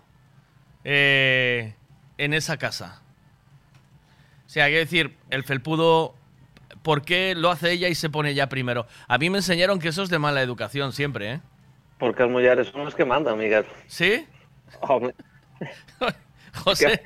eh, 0.82 1.74
en 2.16 2.32
esa 2.32 2.56
casa? 2.56 3.02
O 4.46 4.48
sea, 4.48 4.64
hay 4.64 4.72
que 4.72 4.78
decir, 4.78 5.18
el 5.28 5.44
felpudo, 5.44 6.14
¿por 6.80 7.02
qué 7.02 7.34
lo 7.36 7.50
hace 7.50 7.72
ella 7.72 7.88
y 7.88 7.94
se 7.94 8.08
pone 8.08 8.30
ella 8.30 8.48
primero? 8.48 8.86
A 9.08 9.18
mí 9.18 9.28
me 9.28 9.36
enseñaron 9.36 9.78
que 9.78 9.88
eso 9.88 10.02
es 10.02 10.08
de 10.08 10.18
mala 10.18 10.40
educación 10.40 10.94
siempre, 10.94 11.32
¿eh? 11.34 11.40
Porque 11.98 12.22
as 12.22 12.30
mulleres 12.30 12.68
son 12.68 12.86
as 12.86 12.94
que 12.94 13.04
mandan, 13.04 13.36
Miguel. 13.36 13.66
¿Sí? 13.86 14.26
José, 16.64 17.02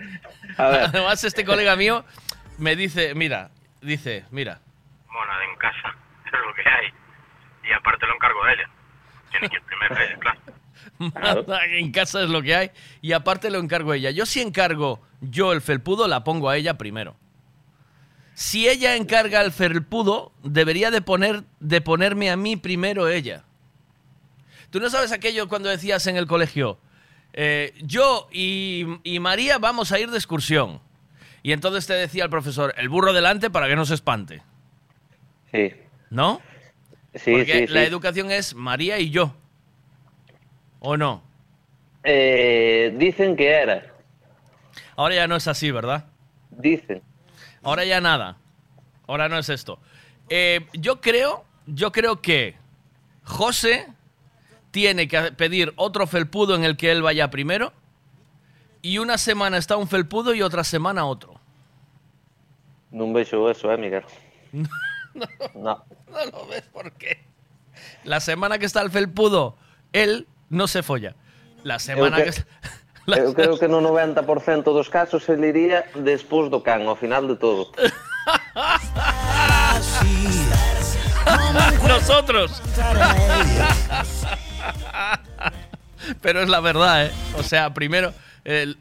A 0.56 0.68
ver. 0.68 0.82
además 0.82 1.24
este 1.24 1.44
colega 1.44 1.74
mío 1.74 2.04
me 2.58 2.76
dice, 2.76 3.16
mira, 3.16 3.50
dice, 3.80 4.24
mira, 4.30 4.60
Mona, 5.10 5.32
en 5.50 5.58
casa, 5.58 5.96
eso 6.26 6.36
es 6.36 6.46
lo 6.46 6.54
que 6.54 6.62
hay. 6.62 6.86
Y 7.68 7.72
aparte 7.72 8.06
lo 8.06 8.14
encargo 8.14 8.44
de 8.44 8.52
ella. 8.52 8.70
Tiene 9.32 9.48
que 9.48 9.56
ir 9.56 9.62
primero 9.62 9.96
ella, 9.96 10.18
claro. 11.14 11.44
manda 11.44 11.64
en 11.66 11.90
casa 11.90 12.22
es 12.22 12.28
lo 12.28 12.42
que 12.42 12.54
hay 12.54 12.70
y 13.00 13.12
aparte 13.12 13.50
lo 13.50 13.58
encargo 13.58 13.92
ella. 13.94 14.10
Yo 14.10 14.26
si 14.26 14.40
encargo 14.40 15.00
yo 15.20 15.52
el 15.52 15.60
felpudo, 15.60 16.08
la 16.08 16.24
pongo 16.24 16.48
a 16.48 16.56
ella 16.56 16.78
primero. 16.78 17.16
Si 18.34 18.68
ella 18.68 18.96
encarga 18.96 19.42
el 19.42 19.52
felpudo, 19.52 20.32
debería 20.42 20.90
de, 20.90 21.02
poner, 21.02 21.44
de 21.60 21.80
ponerme 21.80 22.30
a 22.30 22.36
mí 22.36 22.56
primero 22.56 23.08
ella. 23.08 23.44
¿Tú 24.70 24.80
no 24.80 24.88
sabes 24.88 25.12
aquello 25.12 25.48
cuando 25.48 25.68
decías 25.68 26.06
en 26.06 26.16
el 26.16 26.26
colegio, 26.26 26.78
eh, 27.34 27.74
yo 27.82 28.28
y, 28.32 28.86
y 29.02 29.20
María 29.20 29.58
vamos 29.58 29.92
a 29.92 30.00
ir 30.00 30.10
de 30.10 30.16
excursión? 30.16 30.80
Y 31.42 31.52
entonces 31.52 31.86
te 31.86 31.92
decía 31.94 32.24
el 32.24 32.30
profesor, 32.30 32.72
el 32.78 32.88
burro 32.88 33.12
delante 33.12 33.50
para 33.50 33.68
que 33.68 33.76
no 33.76 33.84
se 33.84 33.94
espante. 33.94 34.42
Sí. 35.52 35.74
¿No? 36.08 36.40
Sí, 37.14 37.32
Porque 37.32 37.66
sí, 37.66 37.72
la 37.72 37.80
sí. 37.80 37.86
educación 37.86 38.30
es 38.30 38.54
María 38.54 38.98
y 38.98 39.10
yo. 39.10 39.34
¿O 40.80 40.96
no? 40.96 41.22
Eh, 42.04 42.94
dicen 42.96 43.36
que 43.36 43.48
era. 43.48 43.86
Ahora 44.96 45.14
ya 45.14 45.26
no 45.28 45.36
es 45.36 45.46
así, 45.46 45.70
¿verdad? 45.70 46.06
Dicen. 46.50 47.02
Ahora 47.62 47.84
ya 47.84 48.00
nada. 48.00 48.36
Ahora 49.06 49.28
no 49.28 49.38
es 49.38 49.48
esto. 49.48 49.78
Eh, 50.28 50.66
yo 50.72 51.00
creo, 51.00 51.44
yo 51.66 51.92
creo 51.92 52.20
que 52.20 52.56
José 53.24 53.86
tiene 54.70 55.06
que 55.06 55.32
pedir 55.32 55.72
otro 55.76 56.06
felpudo 56.06 56.54
en 56.54 56.64
el 56.64 56.76
que 56.76 56.90
él 56.90 57.02
vaya 57.02 57.30
primero. 57.30 57.72
Y 58.80 58.98
una 58.98 59.18
semana 59.18 59.58
está 59.58 59.76
un 59.76 59.86
felpudo 59.86 60.34
y 60.34 60.42
otra 60.42 60.64
semana 60.64 61.04
otro. 61.04 61.40
Non 62.90 63.12
vexo 63.12 63.48
eso, 63.48 63.72
eh, 63.72 63.76
Miguel. 63.78 64.04
No. 65.54 65.84
No 65.84 65.84
lo 66.32 66.46
ves 66.46 66.62
por 66.72 66.92
qué. 66.92 67.24
La 68.04 68.20
semana 68.20 68.58
que 68.58 68.66
está 68.66 68.80
el 68.82 68.90
felpudo, 68.90 69.56
él 69.92 70.26
no 70.50 70.66
se 70.68 70.82
folla. 70.82 71.14
La 71.64 71.78
semana 71.78 72.18
Eu 72.18 72.24
que... 72.24 72.30
que- 72.32 72.44
Eu 73.06 73.34
creo 73.38 73.58
que 73.58 73.66
no 73.68 73.80
90% 73.80 74.62
dos 74.64 74.88
casos 74.88 75.28
ele 75.28 75.48
iría 75.48 75.84
despois 75.94 76.48
do 76.50 76.62
can, 76.62 76.86
ao 76.86 76.94
final 76.96 77.26
de 77.26 77.36
todo. 77.36 77.72
Nosotros. 81.88 82.62
Pero 86.20 86.42
es 86.42 86.48
la 86.48 86.60
verdad, 86.60 87.06
¿eh? 87.06 87.12
O 87.38 87.42
sea, 87.42 87.74
primero, 87.74 88.12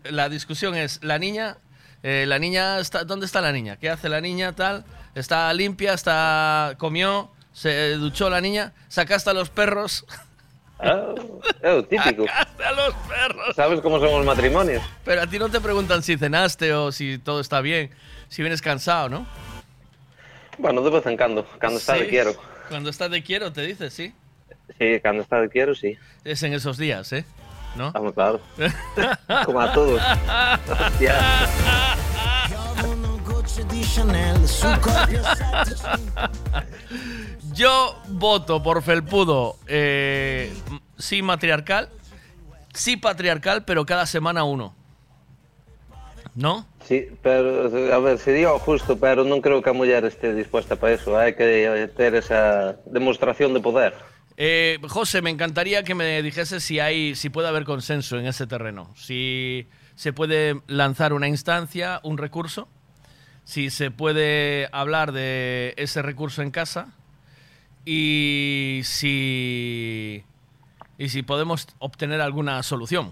la 0.04 0.30
discusión 0.30 0.76
es, 0.76 1.04
la 1.04 1.20
niña, 1.20 1.58
eh, 2.04 2.26
la 2.28 2.40
niña, 2.40 2.80
está, 2.80 3.04
¿dónde 3.04 3.26
está 3.26 3.42
la 3.42 3.52
niña? 3.52 3.78
¿Qué 3.78 3.90
hace 3.90 4.10
la 4.10 4.22
niña 4.22 4.54
tal? 4.54 4.84
¿Está 5.16 5.54
limpia? 5.54 5.94
¿Está 5.94 6.76
comió? 6.78 7.30
¿Se 7.54 7.96
duchó 7.96 8.30
la 8.30 8.42
niña? 8.42 8.74
¿Sacaste 8.88 9.30
a 9.30 9.34
los 9.34 9.50
perros? 9.50 10.06
Ah, 10.80 11.14
é 11.62 11.74
o 11.74 11.84
típico. 11.84 12.26
Sacaste 12.26 12.64
a 12.64 12.72
los 12.72 12.96
perros. 13.08 13.56
Sabes 13.56 13.82
como 13.82 14.00
son 14.00 14.14
os 14.14 14.26
matrimonios? 14.26 14.82
Pero 15.04 15.22
a 15.22 15.28
ti 15.28 15.38
no 15.38 15.50
te 15.50 15.60
preguntan 15.60 16.02
si 16.02 16.18
cenaste 16.18 16.74
o 16.74 16.92
si 16.92 17.18
todo 17.18 17.40
está 17.40 17.62
bien, 17.62 17.92
si 18.30 18.42
vienes 18.42 18.62
cansado, 18.62 19.10
¿no? 19.10 19.28
Bueno, 20.58 20.82
de 20.82 20.90
vez 20.90 21.06
en 21.06 21.18
cando, 21.18 21.46
cando 21.60 21.78
está 21.78 21.94
de 21.94 22.08
quiero. 22.08 22.34
Cuando 22.70 22.90
estás 22.90 23.12
de 23.12 23.22
quiero, 23.22 23.52
te 23.52 23.62
dices, 23.62 23.94
sí. 23.94 24.14
Sí, 24.80 25.00
cando 25.02 25.24
está 25.24 25.42
de 25.42 25.50
quiero, 25.50 25.76
sí. 25.76 25.98
Es 26.24 26.42
en 26.44 26.54
esos 26.54 26.78
días, 26.78 27.12
¿eh? 27.14 27.26
¿No? 27.76 27.92
Vamos, 27.92 28.14
claro. 28.14 28.42
Como 29.46 29.62
a 29.62 29.74
todos. 29.74 30.02
Hostia. 30.70 31.16
Yo 37.54 38.02
voto 38.08 38.64
por 38.64 38.82
Felpudo, 38.82 39.58
eh, 39.68 40.54
sí 40.98 41.22
matriarcal, 41.22 41.90
sí 42.74 42.96
patriarcal, 42.96 43.66
pero 43.66 43.86
cada 43.86 44.06
semana 44.06 44.46
uno. 44.46 44.74
¿No? 46.34 46.66
Sí, 46.86 47.08
pero, 47.22 47.66
a 47.94 48.00
ver, 48.00 48.18
sería 48.18 48.54
o 48.54 48.60
justo, 48.60 48.98
pero 48.98 49.26
non 49.28 49.44
creo 49.44 49.60
que 49.60 49.70
a 49.70 49.76
muller 49.76 50.08
este 50.08 50.32
dispuesta 50.32 50.80
para 50.80 50.96
eso. 50.96 51.20
Hai 51.20 51.36
que 51.36 51.92
ter 51.92 52.16
esa 52.16 52.80
demostración 52.88 53.52
de 53.52 53.60
poder. 53.60 53.92
Eh, 54.40 54.80
José, 54.88 55.22
me 55.22 55.30
encantaría 55.30 55.84
que 55.84 55.96
me 55.96 56.24
dijese 56.24 56.64
si 56.64 56.80
hay, 56.80 57.16
si 57.16 57.28
puede 57.28 57.52
haber 57.52 57.68
consenso 57.68 58.18
en 58.18 58.26
ese 58.26 58.48
terreno, 58.48 58.96
si 58.96 59.68
se 59.96 60.14
puede 60.14 60.62
lanzar 60.68 61.12
una 61.12 61.28
instancia, 61.28 62.00
un 62.04 62.18
recurso, 62.18 62.70
si 63.44 63.70
se 63.70 63.92
puede 63.92 64.70
hablar 64.72 65.12
de 65.12 65.74
ese 65.78 66.02
recurso 66.02 66.42
en 66.42 66.52
casa 66.52 66.88
y 67.86 68.82
si 68.84 70.24
y 70.98 71.10
si 71.10 71.24
podemos 71.24 71.68
obtener 71.80 72.22
alguna 72.22 72.62
solución. 72.64 73.12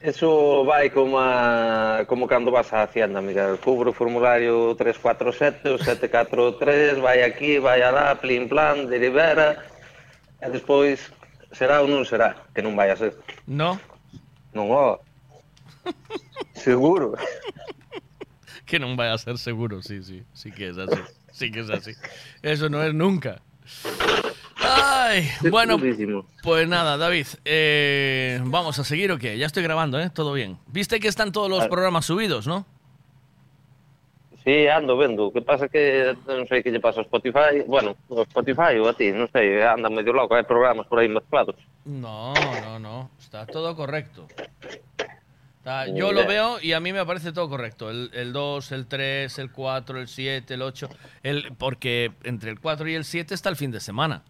Eso 0.00 0.64
vai 0.64 0.90
como 0.90 1.18
a, 1.18 2.04
como 2.06 2.26
cando 2.26 2.50
vas 2.50 2.72
á 2.72 2.82
Hacienda, 2.82 3.22
Miguel. 3.22 3.58
Cubro 3.58 3.90
o 3.90 3.96
formulario 3.96 4.76
347, 4.76 5.70
o 5.70 5.78
743, 5.78 7.00
vai 7.00 7.22
aquí, 7.22 7.58
vai 7.58 7.80
alá, 7.80 8.14
plin 8.20 8.46
plan, 8.46 8.86
derivera, 8.86 9.64
e 10.42 10.46
despois 10.52 11.10
será 11.50 11.80
ou 11.80 11.88
non 11.88 12.04
será, 12.04 12.44
que 12.52 12.60
non 12.60 12.76
vai 12.76 12.92
a 12.92 12.96
ser. 13.00 13.16
No, 13.48 13.80
Non, 14.56 14.72
ó. 14.72 14.96
Seguro. 16.56 17.12
que 18.68 18.78
no 18.78 18.94
vaya 18.96 19.14
a 19.14 19.18
ser 19.18 19.38
seguro, 19.38 19.82
sí, 19.82 20.02
sí, 20.02 20.22
sí 20.34 20.50
que 20.52 20.68
es 20.68 20.78
así, 20.78 21.00
sí 21.32 21.50
que 21.50 21.60
es 21.60 21.70
así. 21.70 21.92
Eso 22.42 22.68
no 22.68 22.82
es 22.82 22.92
nunca. 22.92 23.40
Ay, 24.58 25.28
bueno, 25.50 25.78
pues 26.42 26.68
nada, 26.68 26.96
David, 26.96 27.26
eh, 27.44 28.40
vamos 28.44 28.78
a 28.78 28.84
seguir 28.84 29.12
o 29.12 29.18
qué? 29.18 29.38
Ya 29.38 29.46
estoy 29.46 29.62
grabando, 29.62 30.00
¿eh? 30.00 30.10
Todo 30.10 30.32
bien. 30.32 30.58
Viste 30.66 30.98
que 30.98 31.08
están 31.08 31.30
todos 31.30 31.48
los 31.50 31.64
Ah. 31.64 31.68
programas 31.68 32.06
subidos, 32.06 32.46
¿no? 32.46 32.66
Sí, 34.44 34.66
ando 34.68 34.96
vendo. 34.96 35.26
O 35.26 35.32
que 35.32 35.42
pasa 35.42 35.66
que 35.68 36.14
non 36.30 36.46
sei 36.46 36.62
que 36.62 36.70
lle 36.70 36.78
pasa 36.78 37.02
ao 37.02 37.06
Spotify. 37.10 37.66
Bueno, 37.66 37.98
o 38.06 38.22
Spotify 38.22 38.78
ou 38.78 38.86
a 38.86 38.94
ti, 38.94 39.10
non 39.10 39.26
sei, 39.34 39.58
anda 39.58 39.90
medio 39.90 40.14
loco. 40.14 40.38
Hai 40.38 40.46
programas 40.46 40.86
por 40.86 41.02
aí 41.02 41.10
mezclados. 41.10 41.58
No, 41.82 42.30
no, 42.62 42.78
no, 42.78 43.10
está 43.18 43.42
todo 43.42 43.74
correcto. 43.74 44.30
Está- 45.66 45.88
yo 45.88 46.12
lo 46.12 46.24
veo 46.28 46.58
y 46.62 46.74
a 46.74 46.80
mí 46.80 46.92
me 46.92 47.04
parece 47.04 47.32
todo 47.32 47.48
correcto. 47.48 47.90
El, 47.90 48.08
el 48.14 48.32
2, 48.32 48.70
el 48.70 48.86
3, 48.86 49.36
el 49.40 49.50
4, 49.50 49.98
el 49.98 50.06
7, 50.06 50.54
el 50.54 50.62
8. 50.62 50.88
El, 51.24 51.52
porque 51.58 52.12
entre 52.22 52.50
el 52.50 52.60
4 52.60 52.88
y 52.88 52.94
el 52.94 53.04
7 53.04 53.34
está 53.34 53.48
el 53.48 53.56
fin 53.56 53.72
de 53.72 53.80
semana. 53.80 54.22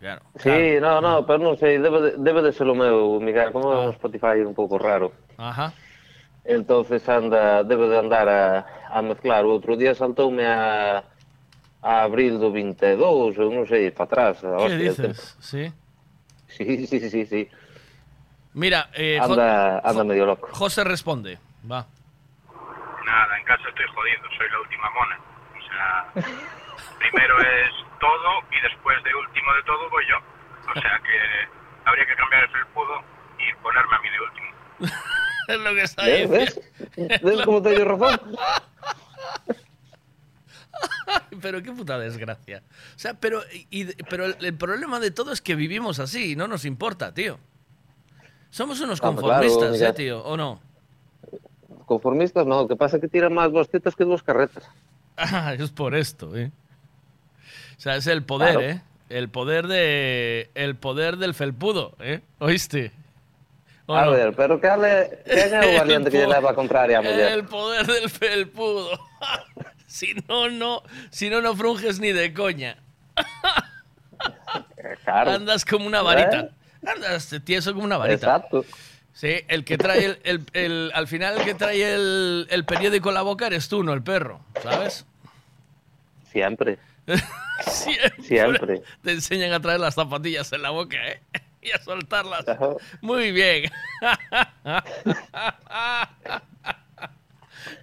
Claro. 0.00 0.22
Sí, 0.42 0.50
no, 0.80 1.00
no, 1.00 1.24
pero 1.24 1.38
non 1.38 1.54
sei, 1.54 1.78
debe 1.78 2.02
de, 2.02 2.10
debe 2.18 2.42
de 2.42 2.50
ser 2.50 2.66
o 2.66 2.74
meu, 2.74 3.22
Miguel, 3.22 3.54
como 3.54 3.70
Ah. 3.70 3.94
Spotify 3.94 4.42
un 4.42 4.50
pouco 4.50 4.74
raro. 4.74 5.14
Ajá. 5.38 5.70
Entonces 6.42 7.06
anda, 7.08 7.62
debe 7.62 7.86
de 7.86 7.98
andar 8.02 8.26
a, 8.26 8.66
a 8.90 8.98
mezclar. 8.98 9.46
O 9.46 9.54
outro 9.54 9.78
día 9.78 9.94
saltoume 9.94 10.42
a, 10.42 11.06
a 11.78 12.02
abril 12.02 12.42
do 12.42 12.50
22, 12.50 12.98
ou 12.98 13.30
non 13.54 13.62
sei, 13.70 13.94
para 13.94 14.34
atrás. 14.34 14.42
a 14.42 14.58
¿Qué 14.58 14.74
hostia, 14.74 14.90
el 14.90 14.96
tempo. 14.98 15.14
dices? 15.14 15.38
Sí. 15.38 15.64
Sí, 16.50 16.66
sí, 16.90 16.98
sí, 16.98 17.08
sí, 17.08 17.22
sí. 17.30 17.42
Mira, 18.54 18.90
eh, 18.94 19.18
Jo- 19.20 19.32
Anda, 19.32 19.78
anda 19.80 20.04
medio 20.04 20.26
loco. 20.26 20.48
José 20.52 20.84
responde. 20.84 21.38
Va. 21.70 21.86
Nada, 23.04 23.38
en 23.38 23.44
casa 23.44 23.68
estoy 23.68 23.86
jodido, 23.94 24.22
soy 24.36 24.48
la 24.50 24.60
última 24.60 24.90
mona. 24.90 25.18
O 25.58 25.62
sea, 25.68 26.12
primero 26.98 27.38
es 27.40 27.70
todo 27.98 28.40
y 28.50 28.60
después 28.62 29.02
de 29.04 29.14
último 29.14 29.54
de 29.54 29.62
todo 29.64 29.90
voy 29.90 30.04
yo. 30.08 30.16
O 30.70 30.74
sea 30.80 31.00
que 31.02 31.48
habría 31.88 32.06
que 32.06 32.14
cambiar 32.16 32.42
el 32.44 32.50
felpudo 32.50 33.00
y 33.38 33.62
ponerme 33.62 33.96
a 33.96 34.00
mí 34.00 34.08
de 34.10 34.20
último. 34.20 34.48
es 35.48 35.58
lo 35.60 35.70
que 35.74 35.82
está 35.82 36.04
¿Ves? 36.04 36.30
diciendo. 36.30 36.62
¿Ves? 36.96 37.22
¿Ves 37.22 37.42
cómo 37.44 37.62
te 37.62 37.70
dio 37.70 37.84
razón? 37.84 38.20
Pero 41.40 41.62
qué 41.62 41.72
puta 41.72 41.98
desgracia. 41.98 42.62
O 42.94 42.98
sea, 42.98 43.14
pero, 43.14 43.42
y- 43.70 43.86
pero 44.04 44.26
el, 44.26 44.36
el 44.40 44.54
problema 44.56 45.00
de 45.00 45.10
todo 45.10 45.32
es 45.32 45.40
que 45.40 45.54
vivimos 45.54 45.98
así 45.98 46.32
y 46.32 46.36
no 46.36 46.46
nos 46.48 46.64
importa, 46.64 47.12
tío. 47.12 47.38
Somos 48.52 48.76
unos 48.84 49.00
conformistas, 49.00 49.56
claro, 49.56 49.72
mira. 49.72 49.88
¿eh, 49.88 49.92
tío? 49.96 50.20
¿O 50.28 50.36
no? 50.36 50.60
Conformistas 51.88 52.44
no, 52.46 52.60
o 52.60 52.68
que 52.68 52.76
pasa 52.76 52.96
é 52.96 53.00
que 53.00 53.08
tiran 53.08 53.32
máis 53.32 53.48
bostetas 53.48 53.96
que 53.96 54.04
dúas 54.04 54.20
carretas. 54.22 54.62
Ah, 55.16 55.52
es 55.56 55.68
por 55.72 55.92
esto, 55.96 56.36
¿eh? 56.36 56.52
O 57.76 57.80
sea, 57.80 57.96
es 57.96 58.06
el 58.08 58.24
poder, 58.24 58.56
Claro. 58.56 58.60
¿eh? 58.64 58.82
El 59.12 59.28
poder 59.28 59.66
de. 59.68 60.48
El 60.54 60.76
poder 60.76 61.16
del 61.20 61.34
felpudo, 61.36 61.92
¿eh? 62.00 62.20
¿Oíste? 62.40 62.92
¿O 63.84 63.92
A 63.94 64.06
no? 64.06 64.12
ver, 64.12 64.32
pero 64.32 64.56
que 64.60 64.68
ale, 64.72 65.20
quen 65.28 65.52
é 65.52 65.60
o 65.68 65.72
valiente 65.84 66.08
que 66.08 66.16
lle 66.16 66.24
El 66.24 66.32
po- 66.32 66.36
leva 66.40 66.48
a 66.52 66.56
contraria 66.56 66.96
a 67.00 67.02
muller? 67.04 67.28
El 67.36 67.44
poder 67.44 67.84
del 67.84 68.08
felpudo. 68.08 68.88
si 69.86 70.16
no, 70.28 70.48
no. 70.48 70.80
Si 71.12 71.28
no, 71.28 71.40
no 71.44 71.52
frunges 71.52 72.00
ni 72.00 72.12
de 72.16 72.32
coña. 72.32 72.80
Claro. 75.04 75.30
Andas 75.32 75.64
como 75.64 75.84
una 75.86 76.00
varita. 76.00 76.40
¿Eh? 76.40 76.50
Andas 76.86 77.34
tieso 77.44 77.72
como 77.74 77.84
una 77.84 77.96
varita. 77.98 78.14
Exacto. 78.36 78.64
Sí, 79.14 79.40
el 79.48 79.64
que 79.64 79.76
trae 79.76 80.04
el, 80.06 80.18
el- 80.24 80.46
el- 80.54 80.90
al 80.94 81.06
final 81.06 81.36
el 81.38 81.44
que 81.44 81.54
trae 81.54 81.94
el, 81.94 82.46
el 82.50 82.64
periódico 82.64 83.10
en 83.10 83.14
la 83.14 83.22
boca 83.22 83.46
eres 83.46 83.68
tú, 83.68 83.82
no 83.84 83.92
el 83.92 84.02
perro, 84.02 84.40
¿sabes? 84.62 85.04
Siempre. 86.30 86.78
Siempre. 87.66 88.22
Siempre. 88.22 88.82
Te 89.02 89.12
enseñan 89.12 89.52
a 89.52 89.60
traer 89.60 89.80
las 89.80 89.94
zapatillas 89.94 90.50
en 90.52 90.62
la 90.62 90.70
boca, 90.70 90.96
¿eh? 91.08 91.20
Y 91.62 91.70
a 91.70 91.80
soltarlas. 91.80 92.48
Ajá. 92.48 92.70
Muy 93.02 93.30
bien. 93.30 93.70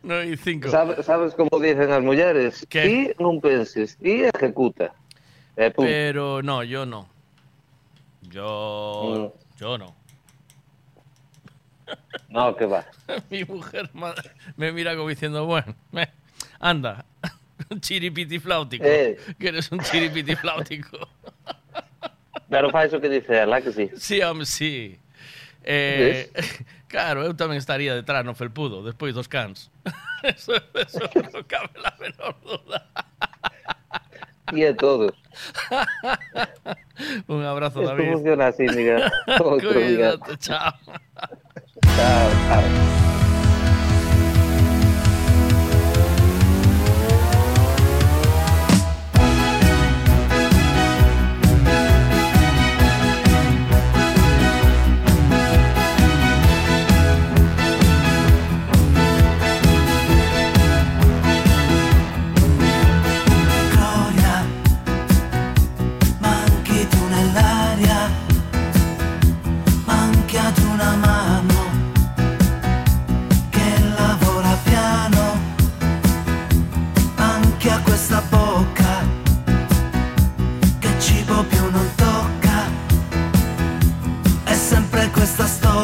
no 0.03 0.23
y 0.23 0.35
cinco. 0.37 0.69
Sabes, 0.69 1.05
sabes 1.05 1.33
como 1.33 1.59
dicen 1.61 1.91
as 1.91 2.01
mulleres? 2.03 2.65
Que? 2.69 2.81
Ti 3.15 3.23
non 3.23 3.39
penses, 3.39 3.95
ti 3.97 4.23
ejecuta. 4.27 4.91
E 5.55 5.71
punto. 5.71 5.87
Pero 5.87 6.41
no, 6.43 6.63
yo 6.63 6.85
no. 6.85 7.07
Yo. 8.29 9.33
Yo 9.57 9.77
no. 9.77 9.95
No, 12.29 12.55
que 12.55 12.65
va. 12.65 12.85
Mi 13.31 13.43
mujer 13.45 13.89
ma- 13.93 14.13
me 14.55 14.71
mira 14.71 14.95
como 14.95 15.09
diciendo, 15.09 15.45
bueno, 15.45 15.73
me- 15.91 16.09
anda, 16.59 17.03
un 17.69 17.81
chiripiti 17.85 18.37
flautico. 18.39 18.83
Eh. 18.85 19.17
Que 19.39 19.47
eres 19.49 19.71
un 19.71 19.79
chiripiti 19.79 20.35
flautico. 20.35 20.99
Pero 22.47 22.69
faz 22.69 22.93
o 22.93 23.01
que 23.01 23.09
dice 23.09 23.41
ela, 23.41 23.61
que 23.61 23.71
sí. 23.71 23.89
Sí, 23.97 24.21
home, 24.21 24.45
sí. 24.45 24.99
Eh, 25.63 26.31
claro, 26.87 27.21
eu 27.25 27.33
tamén 27.37 27.57
estaría 27.61 27.93
detrás 27.93 28.21
no 28.25 28.33
felpudo, 28.33 28.81
despois 28.81 29.13
dos 29.13 29.27
cans. 29.27 29.69
Eso, 30.23 30.53
eso 30.73 31.03
non 31.33 31.43
cabe 31.45 31.73
la 31.77 31.93
menor 31.99 32.33
duda. 32.41 32.85
E 34.53 34.65
a 34.65 34.73
todos. 34.73 35.13
Un 37.27 37.43
abrazo, 37.43 37.81
Esto 37.81 37.95
David. 37.95 38.13
funciona 38.13 38.47
así, 38.47 38.63
Miguel. 38.63 39.03
Cuídate, 39.37 40.37
chao. 40.37 40.73
Chao, 41.95 42.29
chao. 42.47 43.18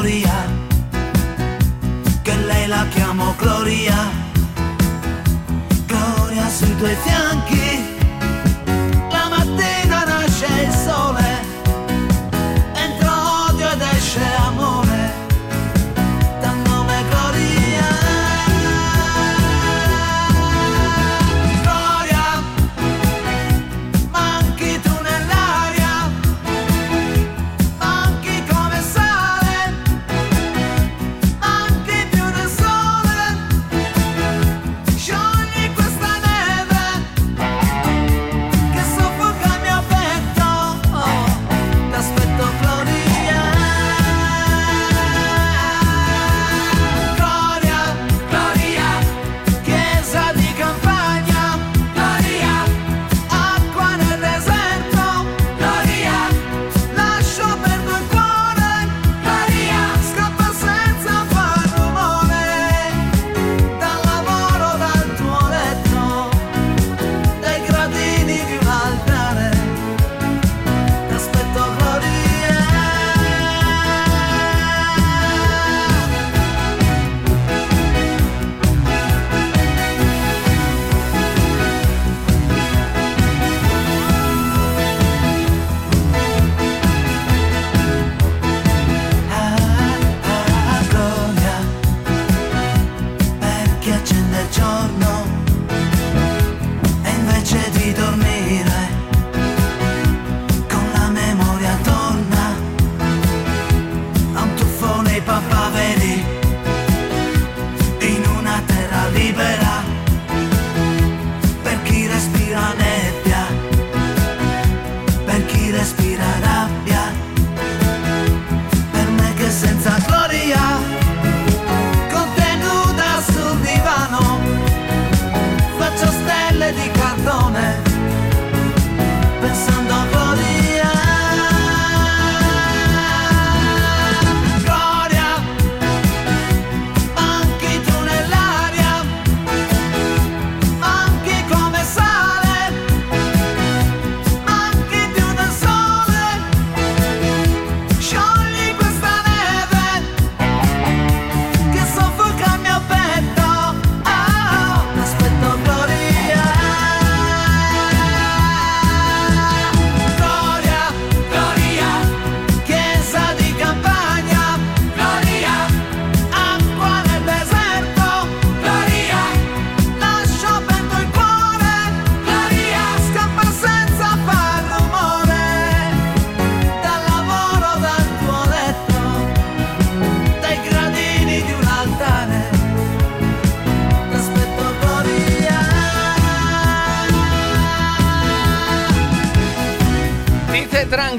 Storia 0.06 0.46
che 2.22 2.36
lei 2.36 2.68
la 2.68 2.86
chiamo 2.90 3.34
Gloria. 3.38 3.96
Gloria 5.88 6.48
sui 6.48 6.78
tuoi 6.78 6.96
fianchi. 7.04 7.25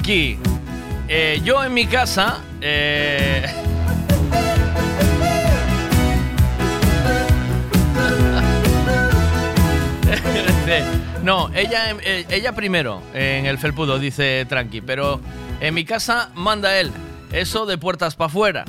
Eh, 0.09 1.41
yo 1.43 1.65
en 1.65 1.75
mi 1.75 1.87
casa... 1.87 2.41
eh, 2.61 3.45
Dice, 10.05 10.85
no, 11.25 11.51
ella, 11.55 11.91
eh, 12.05 12.25
ella 12.29 12.53
primero 12.53 13.03
en 13.15 13.47
el 13.47 13.59
felpudo, 13.59 13.99
dice 13.99 14.47
Tranqui, 14.49 14.81
pero 14.81 15.21
en 15.61 15.75
mi 15.75 15.85
casa 15.85 16.31
manda 16.35 16.79
él. 16.79 16.93
Eso 17.33 17.67
de 17.67 17.77
puertas 17.77 18.15
para 18.15 18.27
afuera. 18.27 18.65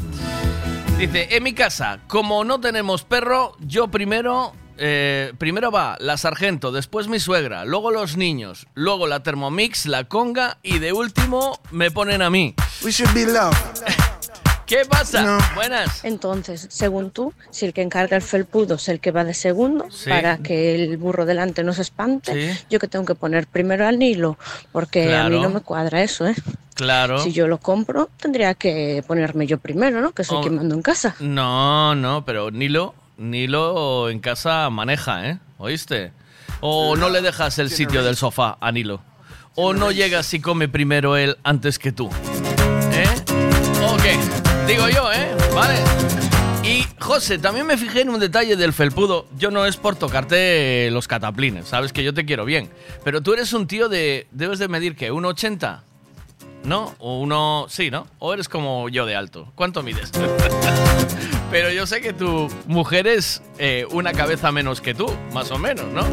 Dice, 0.98 1.28
en 1.36 1.44
mi 1.44 1.54
casa, 1.54 2.00
como 2.08 2.44
no 2.44 2.60
tenemos 2.60 3.04
perro, 3.04 3.56
yo 3.60 3.90
primero... 3.90 4.54
eh, 4.78 5.34
primero 5.38 5.72
va 5.72 5.98
la 6.00 6.18
sargento, 6.18 6.72
después 6.72 7.08
mi 7.08 7.20
suegra, 7.20 7.66
luego 7.66 7.92
los 7.92 8.18
niños, 8.18 8.68
luego 8.74 9.08
la 9.08 9.22
Thermomix, 9.24 9.86
la 9.86 10.04
conga 10.06 10.58
y 10.64 10.80
de 10.80 10.94
último 10.94 11.60
me 11.72 11.92
ponen 11.92 12.22
a 12.22 12.30
mí. 12.30 12.54
We 12.84 12.92
should 12.92 13.14
be 13.14 13.26
loved. 13.26 13.58
¿Qué 14.66 14.84
pasa? 14.86 15.38
Buenas. 15.56 16.04
Entonces, 16.04 16.68
según 16.70 17.12
tú, 17.12 17.34
si 17.52 17.66
el 17.66 17.72
que 17.74 17.82
encarga 17.82 18.18
el 18.18 18.22
felpudo 18.22 18.76
es 18.76 18.90
el 18.90 19.00
que 19.00 19.12
va 19.12 19.24
de 19.24 19.34
segundo, 19.34 19.90
Sí. 19.90 20.10
para 20.10 20.40
que 20.40 20.76
el 20.76 20.98
burro 20.98 21.26
delante 21.26 21.64
no 21.64 21.72
se 21.72 21.84
espante, 21.84 22.34
Sí. 22.54 22.66
yo 22.70 22.78
que 22.78 22.90
tengo 22.90 23.06
que 23.06 23.16
poner 23.16 23.48
primero 23.48 23.88
al 23.88 23.98
Nilo, 23.98 24.38
porque 24.74 25.16
a 25.16 25.30
mí 25.30 25.40
no 25.40 25.50
me 25.50 25.62
cuadra 25.62 26.04
eso, 26.04 26.28
¿eh? 26.28 26.36
Claro. 26.76 27.18
Si 27.20 27.32
yo 27.32 27.48
lo 27.48 27.60
compro, 27.60 28.10
tendría 28.18 28.56
que 28.56 29.04
ponerme 29.08 29.48
yo 29.48 29.58
primero, 29.58 30.02
¿no? 30.02 30.12
Que 30.12 30.26
soy 30.26 30.40
Oh. 30.40 30.42
quien 30.42 30.56
mando 30.58 30.76
en 30.76 30.82
casa. 30.82 31.16
No, 31.22 31.96
no, 31.96 32.26
pero 32.26 32.52
Nilo, 32.52 32.94
Nilo 33.18 34.10
en 34.10 34.20
casa 34.20 34.70
maneja, 34.70 35.28
¿eh? 35.30 35.40
¿Oíste? 35.58 36.12
O 36.62 36.96
no 36.96 37.10
le 37.10 37.22
dejas 37.22 37.60
el 37.60 37.70
sitio 37.70 38.04
del 38.04 38.16
sofá 38.16 38.58
a 38.60 38.72
Nilo. 38.72 39.02
O 39.56 39.74
no 39.74 39.92
llegas 39.92 40.34
y 40.34 40.40
come 40.40 40.68
primero 40.68 41.18
él 41.18 41.38
antes 41.44 41.80
que 41.80 41.92
tú. 41.92 42.10
¿Eh? 42.92 43.08
Ok, 43.84 44.68
digo 44.68 44.88
yo, 44.90 45.12
¿eh? 45.12 45.36
Vale. 45.54 45.80
Y 46.64 46.86
José, 47.00 47.38
también 47.40 47.66
me 47.66 47.78
fijé 47.78 48.02
en 48.02 48.10
un 48.10 48.20
detalle 48.20 48.56
del 48.56 48.74
felpudo. 48.74 49.28
Yo 49.38 49.52
no 49.52 49.66
es 49.66 49.78
por 49.78 49.96
tocarte 49.96 50.90
los 50.92 51.08
cataplines, 51.08 51.68
sabes 51.68 51.94
que 51.94 52.04
yo 52.04 52.14
te 52.14 52.26
quiero 52.26 52.46
bien. 52.46 52.70
Pero 53.04 53.22
tú 53.22 53.34
eres 53.34 53.54
un 53.54 53.68
tío 53.68 53.90
de. 53.90 54.28
Debes 54.32 54.60
de 54.60 54.68
medir 54.68 54.96
que, 54.96 55.12
¿1,80? 55.12 55.82
¿No? 56.66 56.96
O 57.00 57.20
uno. 57.20 57.68
Sí, 57.70 57.90
¿no? 57.90 58.08
O 58.20 58.34
eres 58.34 58.50
como 58.50 58.90
yo 58.90 59.06
de 59.06 59.16
alto. 59.16 59.52
¿Cuánto 59.56 59.82
mides? 59.82 60.12
Pero 61.50 61.72
yo 61.72 61.88
sé 61.88 62.02
que 62.02 62.12
tu 62.14 62.50
mujer 62.66 63.08
es 63.08 63.42
eh, 63.58 63.86
una 63.92 64.12
cabeza 64.12 64.52
menos 64.52 64.82
que 64.82 64.94
tú, 64.94 65.10
más 65.34 65.50
o 65.52 65.58
menos, 65.58 65.86
¿no? 65.94 66.04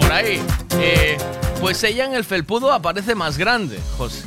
Por 0.00 0.12
ahí. 0.12 0.40
Eh, 0.78 1.18
pues 1.60 1.82
ella 1.82 2.04
en 2.04 2.14
el 2.14 2.24
felpudo 2.24 2.72
aparece 2.72 3.14
más 3.14 3.36
grande, 3.36 3.78
José. 3.96 4.22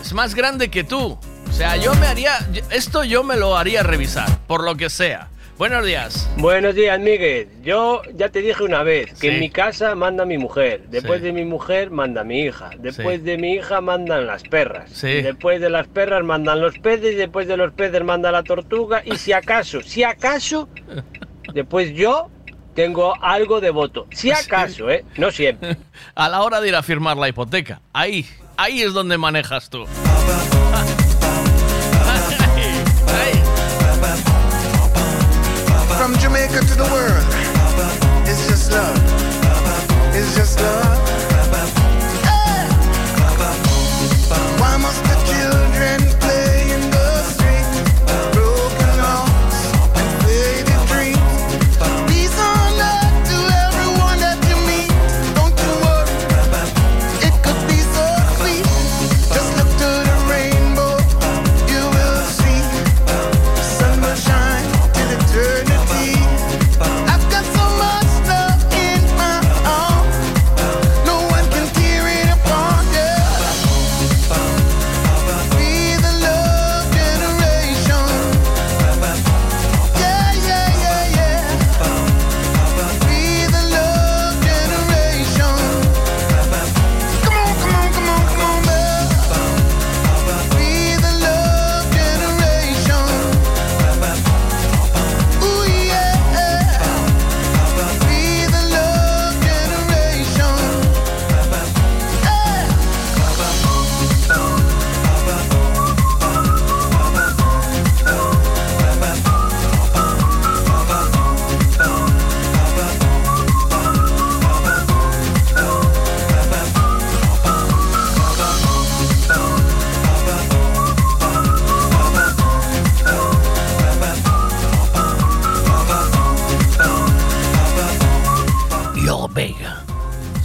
Es 0.00 0.12
más 0.12 0.34
grande 0.34 0.70
que 0.70 0.84
tú. 0.84 1.18
O 1.48 1.52
sea, 1.52 1.76
yo 1.76 1.94
me 1.96 2.06
haría. 2.06 2.38
Esto 2.70 3.04
yo 3.04 3.24
me 3.24 3.36
lo 3.36 3.56
haría 3.56 3.82
revisar, 3.82 4.38
por 4.46 4.64
lo 4.64 4.76
que 4.76 4.88
sea. 4.88 5.28
Buenos 5.58 5.84
días. 5.84 6.28
Buenos 6.38 6.74
días, 6.74 6.98
Miguel. 6.98 7.48
Yo 7.62 8.02
ya 8.14 8.30
te 8.30 8.40
dije 8.40 8.62
una 8.64 8.82
vez 8.82 9.10
que 9.20 9.28
Sí. 9.28 9.34
en 9.34 9.40
mi 9.40 9.50
casa 9.50 9.94
manda 9.94 10.24
mi 10.24 10.38
mujer, 10.38 10.84
después 10.88 11.20
Sí. 11.20 11.26
de 11.26 11.32
mi 11.32 11.44
mujer 11.44 11.90
manda 11.90 12.24
mi 12.24 12.40
hija, 12.40 12.70
después 12.78 13.18
Sí. 13.20 13.24
de 13.26 13.38
mi 13.38 13.52
hija 13.54 13.80
mandan 13.80 14.26
las 14.26 14.42
perras, 14.42 15.00
después 15.02 15.60
de 15.60 15.70
las 15.70 15.86
perras 15.86 16.24
mandan 16.24 16.60
los 16.60 16.78
peces, 16.78 17.16
después 17.16 17.46
de 17.46 17.56
los 17.56 17.72
peces 17.74 18.02
manda 18.02 18.32
la 18.32 18.42
tortuga 18.42 19.02
y 19.04 19.16
si 19.16 19.32
acaso, 19.32 19.82
si 19.82 20.02
acaso, 20.02 20.68
después 21.54 21.92
yo 21.92 22.28
tengo 22.74 23.14
algo 23.22 23.60
de 23.60 23.70
voto. 23.70 24.06
Si 24.10 24.30
acaso, 24.32 24.90
¿eh? 24.90 25.04
No 25.18 25.30
siempre. 25.30 25.76
A 26.16 26.28
la 26.28 26.42
hora 26.42 26.60
de 26.60 26.68
ir 26.68 26.74
a 26.74 26.82
firmar 26.82 27.18
la 27.18 27.28
hipoteca. 27.28 27.82
Ahí, 27.92 28.26
ahí 28.56 28.80
es 28.82 28.94
donde 28.94 29.18
manejas 29.18 29.68
tú. 29.68 29.84
From 36.02 36.18
Jamaica 36.18 36.58
to 36.58 36.74
the 36.74 36.88
world, 36.90 37.24
it's 38.26 38.48
just 38.48 38.72
love. 38.72 38.98
It's 40.12 40.34
just 40.34 40.58
love. 40.58 41.11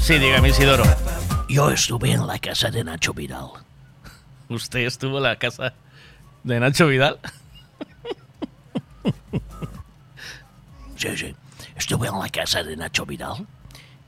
Sí, 0.08 0.18
dígame, 0.20 0.48
Isidoro. 0.48 0.86
yo 1.50 1.70
estuve 1.70 2.14
en 2.14 2.26
la 2.26 2.40
casa 2.40 2.72
de 2.72 2.82
Nacho 2.82 3.14
Vidal. 3.14 3.50
¿Usted 4.48 4.80
estuvo 4.86 5.18
en 5.18 5.24
la 5.24 5.36
casa 5.36 5.74
de 6.46 6.60
Nacho 6.62 6.88
Vidal? 6.88 7.20
Sí, 10.96 11.10
sí. 11.18 11.36
Estuve 11.76 12.08
en 12.08 12.18
la 12.18 12.30
casa 12.30 12.64
de 12.64 12.78
Nacho 12.78 13.06
Vidal 13.06 13.46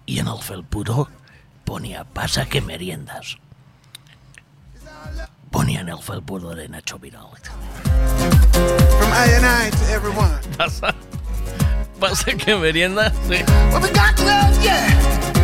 y 0.06 0.20
en 0.20 0.28
el 0.28 0.40
felpudo 0.42 1.10
ponía 1.66 2.06
pasa 2.06 2.46
que 2.46 2.62
meriendas. 2.62 3.38
Ponía 5.52 5.82
en 5.82 5.90
el 5.90 6.00
felpudo 6.00 6.56
de 6.56 6.70
Nacho 6.70 6.98
Vidal. 6.98 7.28
From 8.54 9.12
I 9.12 9.34
and 9.36 9.46
I 9.46 9.70
to 9.70 9.94
everyone. 9.94 10.32
¿Pasa? 10.58 10.96
¿Pasa 12.00 12.32
que 12.38 12.56
merienda? 12.56 13.12
Sí. 13.28 13.44
Well, 13.74 13.82
we 13.82 13.90
got 13.90 14.18
love, 14.20 14.64
yeah. 14.64 15.39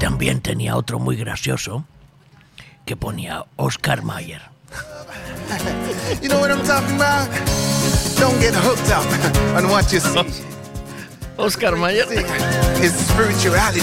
También 0.00 0.40
tenía 0.40 0.76
otro 0.76 0.98
muy 0.98 1.16
gracioso 1.16 1.84
que 2.84 2.96
ponía 2.96 3.44
Oscar 3.56 4.02
Mayer. 4.02 4.40
You 6.22 6.28
know 6.28 6.40
what 6.40 6.50
I'm 6.50 6.64
talking 6.64 6.96
about? 6.96 7.28
Don't 8.18 8.40
get 8.40 8.54
hooked 8.54 8.90
up 8.90 9.04
on 9.56 9.68
what 9.68 9.92
you 9.92 10.00
see. 10.00 10.42
Oscar 11.38 11.76
Mayer. 11.76 12.06
Spirituality. 12.88 13.80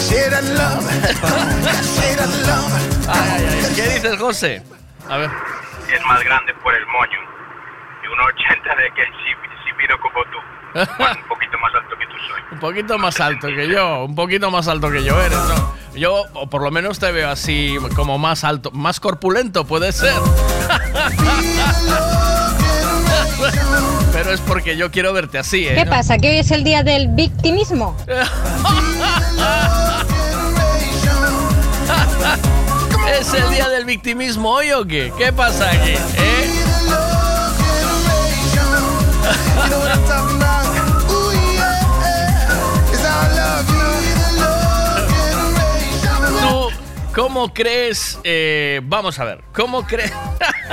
Share 0.00 0.40
love. 0.56 0.82
Share 1.94 2.26
love. 2.46 3.08
Ay, 3.08 3.44
ay, 3.44 3.64
ay. 3.64 3.74
¿Qué 3.76 3.82
dices, 3.94 4.16
José? 4.18 4.62
A 5.08 5.18
ver. 5.18 5.30
Es 5.92 6.04
más 6.06 6.24
grande 6.24 6.54
por 6.62 6.74
el 6.74 6.86
moño. 6.86 7.20
Y 8.02 8.06
un 8.06 8.20
80 8.20 8.74
de 8.76 8.90
que 8.94 9.04
si, 9.04 9.30
si 9.64 9.98
como 9.98 10.24
tú. 10.32 10.38
Un 10.74 10.86
poquito 11.28 11.58
más 11.58 11.74
alto 11.74 11.96
que 11.98 12.06
tú 12.06 12.12
soy. 12.28 12.42
un 12.52 12.58
poquito 12.60 12.98
más 12.98 13.20
alto 13.20 13.48
que 13.48 13.68
yo, 13.68 14.04
un 14.04 14.14
poquito 14.14 14.50
más 14.50 14.68
alto 14.68 14.90
que 14.90 15.02
yo 15.04 15.20
eres, 15.20 15.38
¿no? 15.38 15.74
Yo 15.94 16.24
por 16.50 16.62
lo 16.62 16.70
menos 16.70 16.98
te 16.98 17.10
veo 17.12 17.30
así 17.30 17.76
como 17.94 18.18
más 18.18 18.44
alto, 18.44 18.70
más 18.72 19.00
corpulento 19.00 19.64
puede 19.66 19.92
ser. 19.92 20.12
Pero 24.12 24.32
es 24.32 24.40
porque 24.40 24.76
yo 24.76 24.90
quiero 24.90 25.12
verte 25.12 25.38
así, 25.38 25.66
¿eh? 25.68 25.74
¿Qué 25.74 25.86
pasa? 25.86 26.18
¿Que 26.18 26.30
hoy 26.30 26.38
es 26.38 26.50
el 26.50 26.64
día 26.64 26.82
del 26.82 27.08
victimismo? 27.08 27.96
¿Es 33.18 33.32
el 33.32 33.48
día 33.50 33.68
del 33.68 33.84
victimismo 33.84 34.50
hoy 34.50 34.72
o 34.72 34.84
qué? 34.84 35.12
¿Qué 35.16 35.32
pasa 35.32 35.70
aquí? 35.70 35.92
¿Eh? 36.18 36.50
cómo 47.16 47.54
crees? 47.54 48.18
eh, 48.24 48.80
vamos 48.84 49.18
a 49.18 49.24
ver, 49.24 49.40
¿cómo 49.54 49.86
crees? 49.86 50.12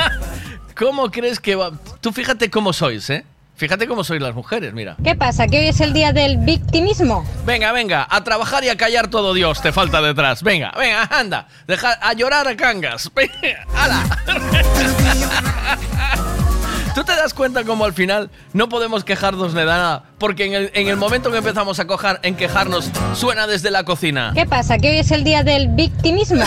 ¿Cómo 0.75 1.09
crees 1.09 1.39
que 1.39 1.55
va? 1.55 1.71
Tú 2.01 2.11
fíjate 2.11 2.49
cómo 2.49 2.73
sois, 2.73 3.09
¿eh? 3.09 3.23
Fíjate 3.55 3.87
cómo 3.87 4.03
sois 4.03 4.21
las 4.21 4.35
mujeres, 4.35 4.73
mira. 4.73 4.97
¿Qué 5.03 5.15
pasa? 5.15 5.47
¿Que 5.47 5.59
hoy 5.59 5.67
es 5.67 5.79
el 5.79 5.93
día 5.93 6.11
del 6.11 6.37
victimismo? 6.37 7.23
Venga, 7.45 7.71
venga, 7.71 8.05
a 8.09 8.23
trabajar 8.23 8.63
y 8.65 8.69
a 8.69 8.75
callar 8.75 9.07
todo 9.07 9.33
Dios, 9.33 9.61
te 9.61 9.71
falta 9.71 10.01
detrás. 10.01 10.43
Venga, 10.43 10.73
venga, 10.77 11.03
anda, 11.11 11.47
deja 11.65 11.93
a 12.01 12.13
llorar 12.13 12.47
a 12.47 12.57
cangas. 12.57 13.09
Venga, 13.15 13.65
hala. 13.73 14.03
¿Tú 16.93 17.03
te 17.03 17.15
das 17.15 17.33
cuenta 17.33 17.63
cómo 17.63 17.85
al 17.85 17.93
final 17.93 18.29
no 18.53 18.69
podemos 18.69 19.03
quejarnos 19.03 19.53
de 19.53 19.65
nada? 19.65 20.03
Porque 20.19 20.45
en 20.45 20.53
el, 20.53 20.71
en 20.75 20.87
el 20.87 20.95
momento 20.95 21.31
que 21.31 21.37
empezamos 21.37 21.79
a 21.79 21.87
cojar, 21.87 22.19
en 22.21 22.35
quejarnos, 22.35 22.91
suena 23.15 23.47
desde 23.47 23.71
la 23.71 23.83
cocina. 23.83 24.31
¿Qué 24.35 24.45
pasa? 24.45 24.77
¿Que 24.77 24.91
hoy 24.91 24.97
es 24.99 25.09
el 25.09 25.23
día 25.23 25.43
del 25.43 25.69
victimismo? 25.69 26.43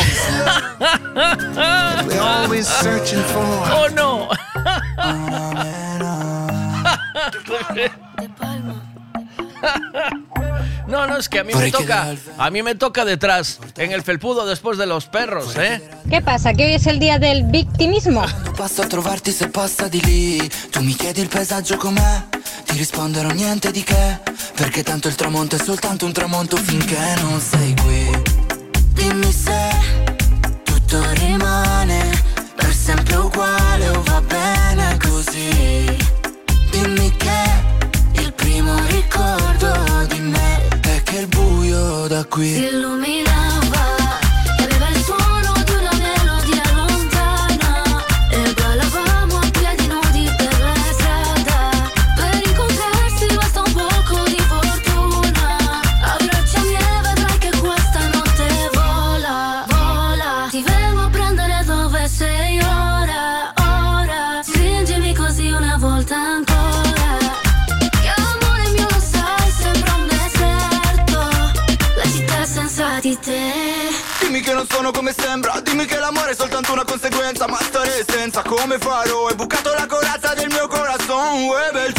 We're 2.06 2.20
always 2.20 2.68
searching 2.68 3.22
for. 3.24 3.42
¡Oh, 3.74 3.88
no! 3.94 4.28
No, 10.86 11.04
no, 11.08 11.16
es 11.16 11.28
que 11.28 11.40
a 11.40 11.44
mí 11.44 11.52
me 11.52 11.72
toca, 11.72 12.14
a 12.38 12.50
mí 12.50 12.62
me 12.62 12.76
toca 12.76 13.04
detrás, 13.04 13.58
en 13.76 13.90
el 13.90 14.02
felpudo 14.02 14.46
después 14.46 14.78
de 14.78 14.86
los 14.86 15.06
perros, 15.06 15.56
¿eh? 15.56 15.82
¿Qué 16.08 16.22
pasa? 16.22 16.54
¿Que 16.54 16.64
hoy 16.64 16.74
es 16.74 16.86
el 16.86 17.00
día 17.00 17.18
del 17.18 17.42
victimismo? 17.42 18.24
Passo 18.56 18.82
a 18.82 18.86
trovarti 18.88 19.32
se 19.32 19.48
passa 19.48 19.88
di 19.88 20.00
lì 20.00 20.50
Tu 20.70 20.80
mi 20.82 20.94
chiedi 20.94 21.20
il 21.20 21.28
paesaggio 21.28 21.76
com'è 21.76 22.24
Ti 22.64 22.76
risponderò 22.78 23.30
niente 23.30 23.70
di 23.72 23.82
che 23.82 24.20
Perché 24.54 24.82
tanto 24.82 25.08
il 25.08 25.14
tramonto 25.16 25.56
è 25.56 25.58
soltanto 25.58 26.06
un 26.06 26.12
tramonto 26.12 26.56
finché 26.56 27.16
non 27.20 27.40
sei 27.40 27.74
qui 27.82 28.22
Dimmi 28.92 29.32
se 29.32 29.70
tutto 30.62 31.02
rimane 31.14 32.22
Per 32.54 32.72
sempre 32.72 33.16
uguale 33.16 33.88
o 33.88 34.02
va 34.02 34.20
bene 34.22 34.96
così 35.02 35.65
ricordo 39.16 40.14
di 40.14 40.20
me. 40.20 40.68
È 40.80 41.02
che 41.02 41.18
il 41.18 41.26
buio 41.26 42.06
da 42.06 42.24
qui 42.24 42.52
Si 42.52 42.64
illuminava 42.64 43.65
che 74.46 74.52
non 74.52 74.66
sono 74.68 74.92
come 74.92 75.12
sembra. 75.12 75.58
Dimmi 75.60 75.86
che 75.86 75.98
l'amore 75.98 76.30
è 76.30 76.34
soltanto 76.36 76.72
una 76.72 76.84
conseguenza 76.84 77.48
Ma 77.48 77.58
stare 77.60 78.04
senza. 78.06 78.42
Come 78.42 78.78
farò? 78.78 79.26
Hai 79.26 79.34
bucato 79.34 79.74
la 79.74 79.86
corazza 79.86 80.34
del 80.34 80.46
mio 80.48 80.68
corazon 80.68 81.42
Uè, 81.42 81.84
il 81.84 81.92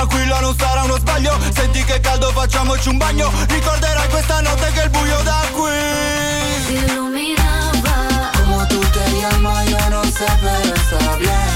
tranquilla 0.00 0.40
non 0.40 0.56
sarà 0.56 0.82
uno 0.84 0.96
sbaglio. 0.98 1.38
Senti 1.54 1.84
che 1.84 2.00
caldo 2.00 2.30
facciamoci 2.30 2.88
un 2.88 2.96
bagno. 2.96 3.30
Ricorderai 3.48 4.08
questa 4.08 4.40
notte 4.40 4.72
che 4.72 4.82
il 4.82 4.90
buio 4.90 5.20
da 5.22 5.42
qui. 5.52 5.68
Si 6.66 6.74
illuminaba 6.74 8.30
Como 8.32 8.66
tú 8.68 8.80
te 8.80 9.04
llamas 9.20 9.68
yo 9.68 9.90
no 9.90 10.02
sé 10.04 10.26
pero 10.40 10.74
está 10.74 11.49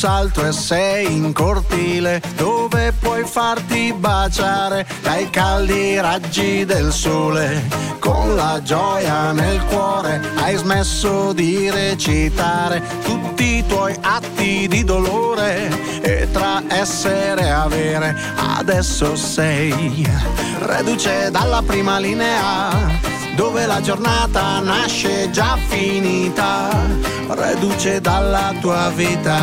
salto 0.00 0.46
e 0.46 0.50
sei 0.50 1.14
in 1.14 1.34
cortile, 1.34 2.22
dove 2.34 2.94
puoi 2.98 3.22
farti 3.22 3.92
baciare 3.92 4.86
dai 5.02 5.28
caldi 5.28 6.00
raggi 6.00 6.64
del 6.64 6.90
sole. 6.90 7.68
Con 7.98 8.34
la 8.34 8.62
gioia 8.62 9.32
nel 9.32 9.62
cuore 9.66 10.18
hai 10.36 10.56
smesso 10.56 11.34
di 11.34 11.68
recitare 11.68 12.82
tutti 13.04 13.58
i 13.58 13.66
tuoi 13.66 13.94
atti 14.00 14.66
di 14.68 14.84
dolore 14.84 15.68
e 16.00 16.26
tra 16.32 16.62
essere 16.68 17.42
e 17.42 17.50
avere 17.50 18.16
adesso 18.56 19.14
sei 19.16 20.08
reduce 20.60 21.30
dalla 21.30 21.60
prima 21.60 21.98
linea 21.98 23.19
dove 23.40 23.64
la 23.64 23.80
giornata 23.80 24.60
nasce 24.60 25.30
già 25.30 25.56
finita, 25.68 26.68
reduce 27.28 27.98
dalla 27.98 28.52
tua 28.60 28.90
vita. 28.94 29.38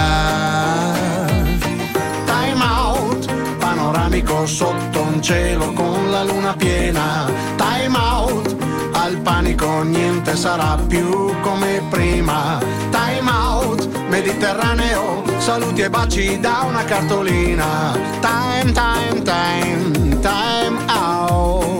Time 2.26 2.64
out, 2.64 3.26
panoramico 3.57 4.45
sotto 4.45 5.02
un 5.02 5.19
cielo 5.19 5.74
con 5.74 6.11
la 6.11 6.22
luna 6.24 6.53
piena. 6.56 7.26
Time 7.56 7.98
out, 7.98 8.56
al 8.91 9.18
panico 9.18 9.82
niente 9.82 10.36
sarà 10.36 10.78
più 10.88 11.34
come 11.41 11.82
prima. 11.90 12.60
Time 12.91 13.32
out, 13.32 13.90
Mediterraneo, 14.10 15.24
saluti 15.40 15.82
e 15.82 15.90
baci 15.90 16.40
da 16.40 16.65
una 16.68 16.84
cartolina. 16.84 17.98
Time, 18.22 18.72
time, 18.74 19.24
time, 19.24 20.19
time 20.19 20.86
out. 20.88 21.77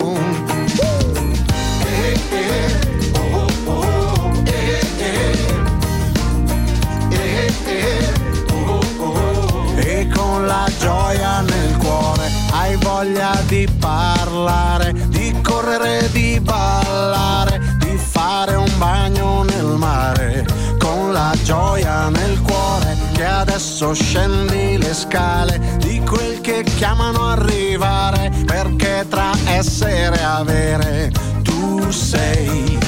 la 10.48 10.66
gioia 10.78 11.42
nel 11.42 11.76
cuore, 11.76 12.30
hai 12.52 12.74
voglia 12.76 13.38
di 13.46 13.68
parlare, 13.78 14.94
di 15.08 15.38
correre, 15.42 16.08
di 16.10 16.40
ballare, 16.40 17.60
di 17.78 17.94
fare 17.98 18.54
un 18.54 18.72
bagno 18.78 19.42
nel 19.42 19.76
mare, 19.76 20.46
con 20.78 21.12
la 21.12 21.34
gioia 21.42 22.08
nel 22.08 22.40
cuore, 22.40 22.96
che 23.12 23.26
adesso 23.26 23.92
scendi 23.92 24.78
le 24.78 24.94
scale 24.94 25.60
di 25.80 26.00
quel 26.00 26.40
che 26.40 26.62
chiamano 26.62 27.28
arrivare, 27.28 28.32
perché 28.46 29.04
tra 29.06 29.32
essere 29.44 30.18
e 30.18 30.22
avere 30.22 31.12
tu 31.42 31.90
sei. 31.90 32.78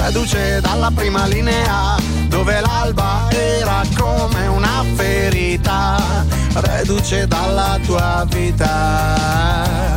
Reduce 0.00 0.60
dalla 0.60 0.90
prima 0.92 1.26
linea 1.26 1.94
dove 2.26 2.60
l'alba 2.60 3.28
era 3.30 3.82
come 3.96 4.48
una 4.48 4.84
ferita 4.96 6.37
reduce 6.54 7.26
dalla 7.26 7.78
tua 7.84 8.26
vita. 8.28 9.96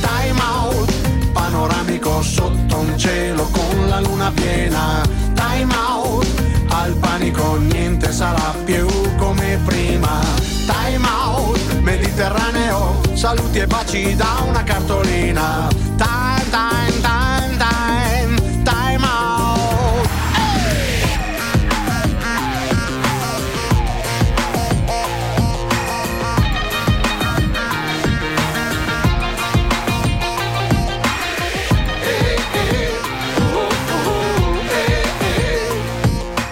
Time 0.00 0.40
out, 0.40 0.92
panoramico 1.32 2.22
sotto 2.22 2.78
un 2.78 2.96
cielo 2.98 3.48
con 3.50 3.88
la 3.88 4.00
luna 4.00 4.30
piena. 4.32 5.02
Time 5.34 5.74
out, 5.74 6.26
al 6.68 6.92
panico 6.94 7.56
niente 7.56 8.12
sarà 8.12 8.54
più 8.64 8.86
come 9.16 9.58
prima. 9.64 10.20
Time 10.66 11.06
out, 11.06 11.72
Mediterraneo, 11.80 13.00
saluti 13.14 13.58
e 13.58 13.66
baci 13.66 14.14
da 14.16 14.42
una 14.46 14.62
cartolina. 14.62 15.68
Time, 15.96 16.44
time, 16.50 17.00
time, 17.00 17.23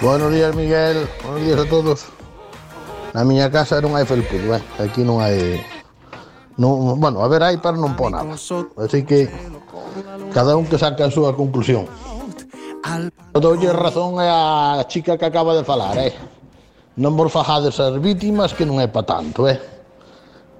Buenos 0.03 0.33
días, 0.33 0.53
Miguel. 0.53 1.07
Buenos 1.23 1.41
días 1.47 1.59
a 1.61 1.69
todos. 1.69 2.05
Na 3.13 3.23
miña 3.23 3.47
casa 3.47 3.79
non 3.79 3.95
hai 3.95 4.03
felpudo, 4.03 4.51
ben. 4.51 4.59
Aquí 4.75 4.99
non 4.99 5.23
hai... 5.23 5.63
Non, 6.59 6.99
bueno, 6.99 7.23
a 7.23 7.27
ver, 7.31 7.39
hai 7.39 7.55
para 7.55 7.79
non 7.79 7.95
pon 7.95 8.11
nada. 8.11 8.27
Así 8.83 9.07
que 9.07 9.31
cada 10.35 10.59
un 10.59 10.67
que 10.67 10.75
saca 10.75 11.07
a 11.07 11.13
súa 11.13 11.31
conclusión. 11.31 11.87
Eu 13.31 13.39
doulle 13.39 13.71
razón 13.71 14.19
a 14.19 14.83
chica 14.91 15.15
que 15.15 15.23
acaba 15.23 15.55
de 15.55 15.63
falar, 15.63 15.95
eh? 15.95 16.11
Non 16.99 17.15
vos 17.15 17.31
fajades 17.31 17.79
as 17.79 17.95
vítimas 17.95 18.51
que 18.51 18.67
non 18.67 18.83
é 18.83 18.91
pa 18.91 19.07
tanto, 19.07 19.47
eh? 19.47 19.55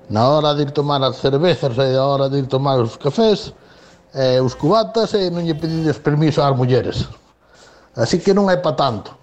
Na 0.07 0.23
hora 0.23 0.55
de 0.55 0.63
ir 0.63 0.71
tomar 0.71 1.03
as 1.03 1.19
cervezas 1.19 1.75
e 1.75 1.91
na 1.91 1.99
hora 1.99 2.31
de 2.31 2.39
ir 2.39 2.47
tomar 2.47 2.79
os 2.79 2.95
cafés, 2.95 3.51
eh, 4.15 4.39
os 4.39 4.55
cubatas 4.55 5.11
e 5.19 5.27
non 5.27 5.43
lle 5.43 5.59
pedides 5.59 5.99
permiso 5.99 6.39
ás 6.39 6.55
mulleres. 6.55 7.11
Así 7.91 8.23
que 8.23 8.31
non 8.31 8.47
é 8.47 8.55
pa 8.55 8.71
tanto. 8.71 9.19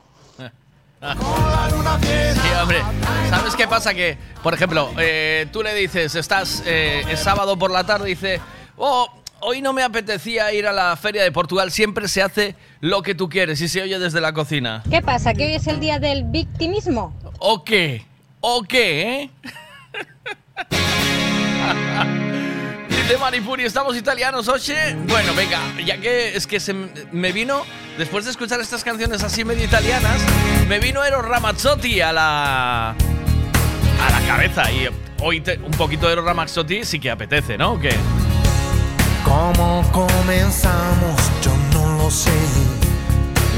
Sí, 1.00 2.48
hombre. 2.60 2.82
¿Sabes 3.30 3.56
qué 3.56 3.66
pasa? 3.66 3.94
Que, 3.94 4.18
por 4.42 4.52
ejemplo, 4.52 4.90
eh, 4.98 5.46
tú 5.50 5.62
le 5.62 5.74
dices, 5.74 6.14
estás 6.14 6.62
eh, 6.66 7.02
es 7.08 7.20
sábado 7.20 7.58
por 7.58 7.70
la 7.70 7.84
tarde, 7.84 8.08
dice, 8.08 8.38
oh, 8.76 9.08
hoy 9.40 9.62
no 9.62 9.72
me 9.72 9.82
apetecía 9.82 10.52
ir 10.52 10.66
a 10.66 10.72
la 10.72 10.94
feria 10.96 11.22
de 11.22 11.32
Portugal, 11.32 11.70
siempre 11.70 12.06
se 12.06 12.22
hace 12.22 12.54
lo 12.80 13.02
que 13.02 13.14
tú 13.14 13.30
quieres 13.30 13.62
y 13.62 13.68
se 13.68 13.80
oye 13.80 13.98
desde 13.98 14.20
la 14.20 14.34
cocina. 14.34 14.82
¿Qué 14.90 15.00
pasa? 15.00 15.32
¿Que 15.32 15.46
hoy 15.46 15.54
es 15.54 15.66
el 15.68 15.80
día 15.80 15.98
del 15.98 16.24
victimismo? 16.24 17.14
¿O 17.38 17.64
qué? 17.64 18.04
¿O 18.40 18.62
qué, 18.62 19.22
eh? 19.22 19.30
Dice 22.90 23.16
Maripuri, 23.18 23.64
¿estamos 23.64 23.96
italianos, 23.96 24.48
Oche? 24.48 24.94
Bueno, 25.08 25.32
venga, 25.34 25.58
ya 25.84 25.98
que 25.98 26.36
es 26.36 26.46
que 26.46 26.60
se 26.60 26.74
me 26.74 27.32
vino, 27.32 27.62
después 27.98 28.24
de 28.24 28.30
escuchar 28.32 28.60
estas 28.60 28.84
canciones 28.84 29.22
así 29.22 29.44
medio 29.44 29.64
italianas, 29.64 30.20
me 30.68 30.78
vino 30.78 31.02
Eros 31.04 31.24
Ramazzotti 31.24 32.00
a 32.00 32.12
la, 32.12 32.90
a 32.90 32.94
la 34.10 34.20
cabeza. 34.26 34.70
Y 34.72 34.88
hoy 35.20 35.40
te- 35.40 35.58
un 35.58 35.70
poquito 35.72 36.06
de 36.06 36.12
Eros 36.14 36.24
Ramazzotti 36.24 36.84
sí 36.84 36.98
que 37.00 37.10
apetece, 37.10 37.56
¿no? 37.56 37.72
¿O 37.72 37.80
qué? 37.80 37.94
¿Cómo 39.24 39.82
comenzamos? 39.92 41.20
Yo 41.42 41.52
no 41.72 41.96
lo 42.04 42.10
sé. 42.10 42.32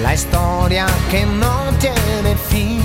La 0.02 0.14
historia 0.14 0.86
que 1.10 1.24
no 1.26 1.64
tiene 1.80 2.36
fin. 2.50 2.80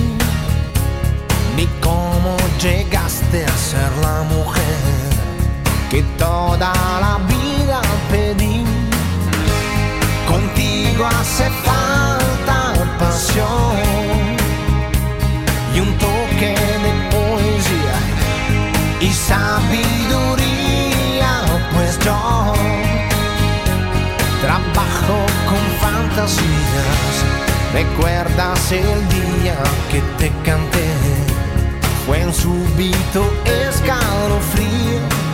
Ni 1.55 1.65
cómo 1.81 2.37
llegaste 2.61 3.43
a 3.43 3.57
ser 3.57 3.91
la 4.01 4.21
mujer 4.23 4.63
que 5.89 6.03
toda 6.17 6.73
la 6.99 7.17
vida 7.27 7.81
pedí. 8.11 8.63
Contigo 10.27 11.05
hace 11.05 11.49
falta 11.65 12.73
pasión 12.99 13.77
y 15.73 15.79
un 15.79 15.97
toque 15.97 16.55
de 16.83 16.91
poesía 17.11 17.97
y 18.99 19.13
sabiduría, 19.13 20.51
pues 21.73 21.97
yo 21.99 22.53
trabajo 24.41 25.17
con 25.49 25.63
fantasías. 25.81 27.15
¿Recuerdas 27.73 28.71
el 28.71 28.99
día 29.09 29.57
que 29.91 30.01
te 30.17 30.29
canté? 30.43 30.89
Fue 32.05 32.25
un 32.25 32.33
súbito 32.33 33.21
escalofrío. 33.45 35.26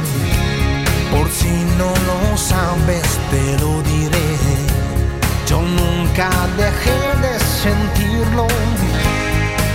Por 1.14 1.30
si 1.30 1.54
no 1.78 1.94
lo 2.10 2.38
sabes, 2.38 3.08
te 3.30 3.44
lo 3.62 3.82
diré. 3.84 4.30
Yo 5.48 5.62
nunca 5.62 6.30
dejé 6.58 7.00
de 7.26 7.34
sentirlo. 7.62 8.48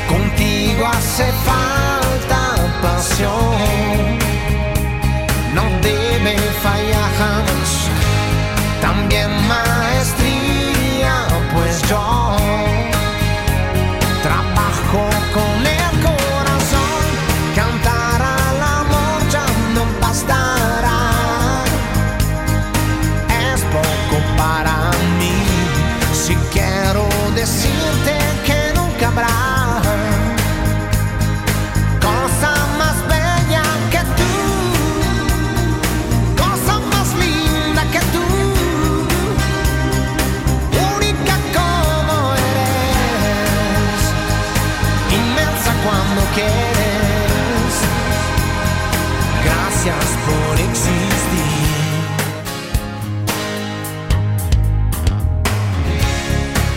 Contigo 0.08 0.86
hace 0.86 1.26
falta 1.48 2.42
pasión. 2.82 4.18
No 5.54 5.62
debe 5.80 6.36
fallar 6.64 7.10
jamás. 7.20 7.70
También 8.80 9.30
maestría, 9.46 11.14
pues 11.54 11.82
yo 11.88 12.27
Gracias 49.84 50.18
por 50.26 50.58
existir. 50.58 50.98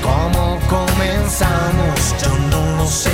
¿Cómo 0.03 0.59
comenzamos? 0.69 2.15
Yo 2.21 2.37
no 2.51 2.77
lo 2.77 2.85
sé. 2.85 3.09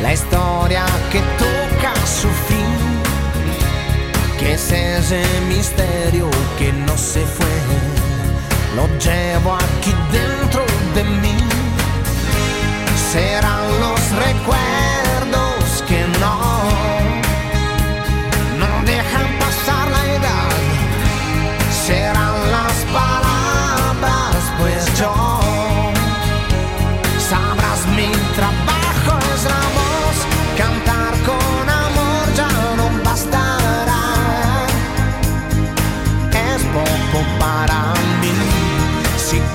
La 0.00 0.14
historia 0.14 0.86
que 1.12 1.20
toca 1.36 1.94
su 2.06 2.28
fin. 2.48 2.72
Que 4.38 4.54
es 4.54 4.72
ese 4.72 5.22
misterio 5.46 6.30
que 6.58 6.72
no 6.72 6.96
se 6.96 7.20
fue. 7.20 7.54
Lo 8.76 8.86
llevo 8.98 9.56
aquí 9.56 9.94
dentro 10.10 10.64
de 10.94 11.04
mí. 11.04 11.36
Serán 13.12 13.68
los 13.78 14.00
recuerdos 14.12 14.73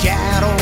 si 0.10 0.59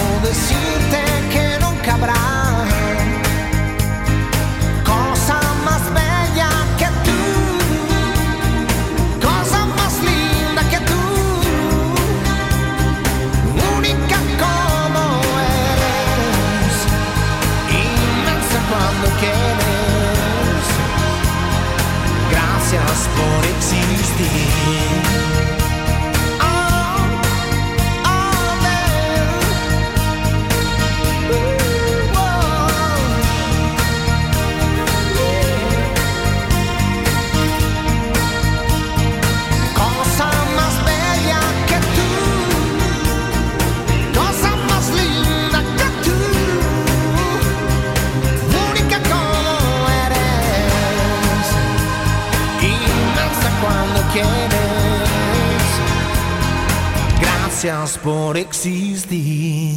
gracias 57.60 57.98
por 58.04 58.38
existir. 58.38 59.74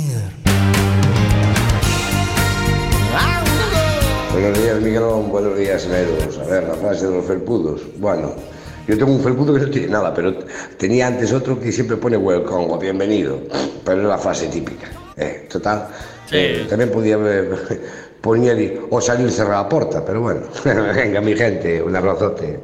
Buenos 4.33 4.63
días, 4.63 4.81
Miguelón. 4.83 5.31
Buenos 5.31 5.57
días, 5.57 5.87
Meros. 5.87 6.39
A 6.41 6.45
ver, 6.45 6.65
la 6.65 6.75
frase 6.75 7.07
de 7.07 7.17
los 7.17 7.25
felpudos. 7.25 7.81
Bueno, 7.97 8.35
yo 8.87 8.99
tengo 8.99 9.13
un 9.13 9.23
felpudo 9.23 9.55
que 9.55 9.61
no 9.61 9.71
tiene 9.71 9.89
nada, 9.89 10.13
pero 10.13 10.35
tenía 10.77 11.07
antes 11.07 11.33
otro 11.33 11.59
que 11.59 11.73
siempre 11.73 11.97
pone 11.97 12.19
welcome 12.19 12.67
o 12.69 12.79
bienvenido. 12.79 13.39
Pero 13.83 14.03
es 14.03 14.09
la 14.09 14.19
frase 14.19 14.49
típica. 14.49 14.89
Eh, 15.17 15.49
total. 15.51 15.89
eh, 16.33 16.67
también 16.69 16.91
podía 16.91 17.15
haber 17.15 17.81
poner 18.21 18.79
o 18.91 19.01
salir 19.01 19.31
cerrar 19.31 19.63
la 19.63 19.69
puerta, 19.71 20.05
pero 20.05 20.21
bueno. 20.21 20.43
Venga, 20.95 21.23
mi 21.23 21.35
gente, 21.35 21.83
un 21.83 21.97
abrazote. 21.97 22.61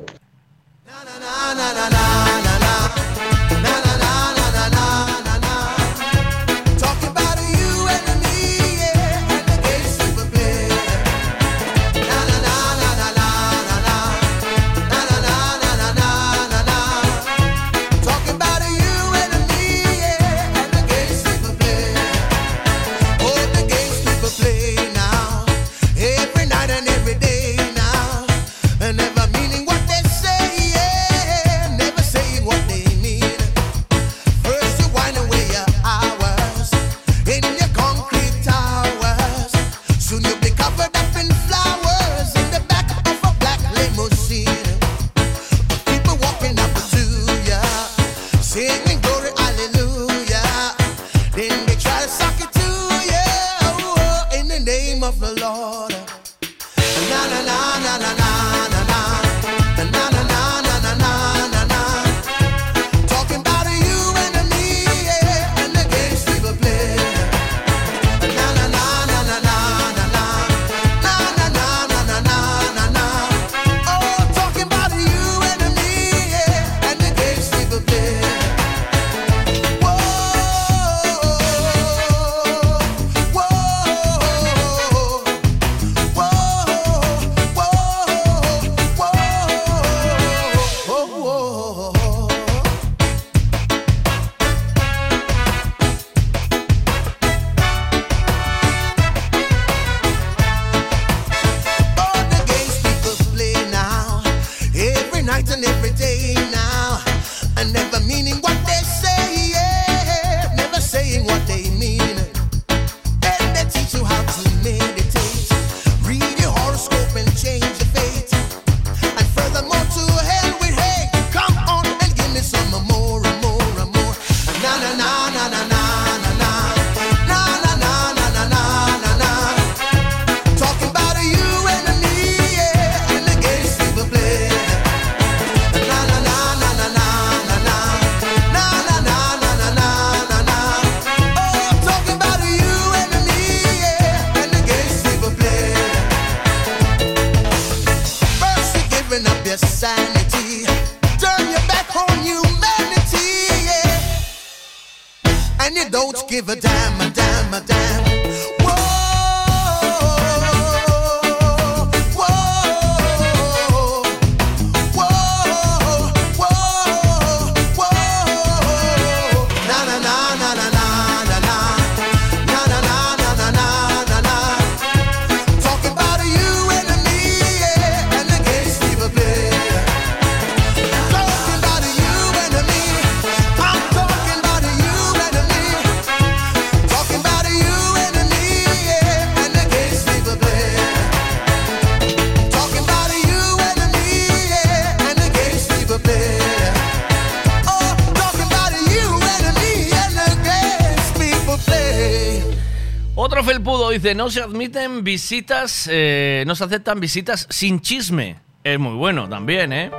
Dice, 204.07 204.15
no 204.15 204.31
se 204.31 204.41
admiten 204.41 205.03
visitas, 205.03 205.89
eh, 205.91 206.45
no 206.47 206.55
se 206.55 206.63
aceptan 206.63 207.01
visitas 207.01 207.45
sin 207.51 207.81
chisme. 207.81 208.37
Es 208.63 208.79
muy 208.79 208.95
bueno 208.95 209.29
también, 209.29 209.73
¿eh? 209.73 209.91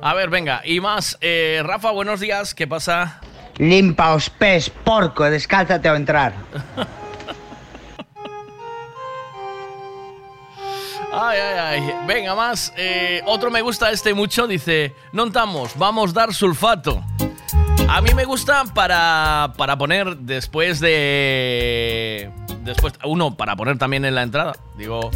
A 0.00 0.14
ver, 0.14 0.30
venga, 0.30 0.62
y 0.64 0.78
más. 0.78 1.18
eh, 1.20 1.62
Rafa, 1.64 1.90
buenos 1.90 2.20
días, 2.20 2.54
¿qué 2.54 2.68
pasa? 2.68 3.20
Limpa 3.58 4.14
os 4.14 4.30
pés, 4.30 4.70
porco, 4.70 5.24
descálzate 5.24 5.88
ao 5.88 5.96
entrar. 5.96 6.32
Ay, 11.18 11.38
ay, 11.38 11.58
ay. 11.58 11.94
Venga, 12.06 12.34
más. 12.34 12.74
eh, 12.76 13.22
otro 13.24 13.50
me 13.50 13.62
gusta 13.62 13.90
este 13.90 14.12
mucho, 14.12 14.46
dice, 14.46 14.94
no 15.12 15.24
estamos, 15.24 15.72
vamos 15.78 16.12
dar 16.12 16.34
sulfato. 16.34 17.02
A 17.88 18.00
mí 18.02 18.12
me 18.14 18.24
gusta 18.24 18.64
para, 18.74 19.54
para 19.56 19.78
poner 19.78 20.16
después 20.18 20.78
de... 20.80 21.75
Después, 22.76 22.92
uno, 23.04 23.36
para 23.36 23.56
poner 23.56 23.78
también 23.78 24.04
en 24.04 24.14
la 24.14 24.22
entrada. 24.22 24.52
Digo, 24.76 25.10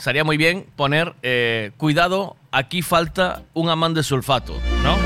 sería 0.00 0.22
muy 0.22 0.36
bien 0.36 0.66
poner, 0.76 1.14
eh, 1.22 1.72
cuidado, 1.78 2.36
aquí 2.52 2.82
falta 2.82 3.42
un 3.54 3.70
amán 3.70 3.94
de 3.94 4.02
sulfato, 4.02 4.54
¿no? 4.82 4.96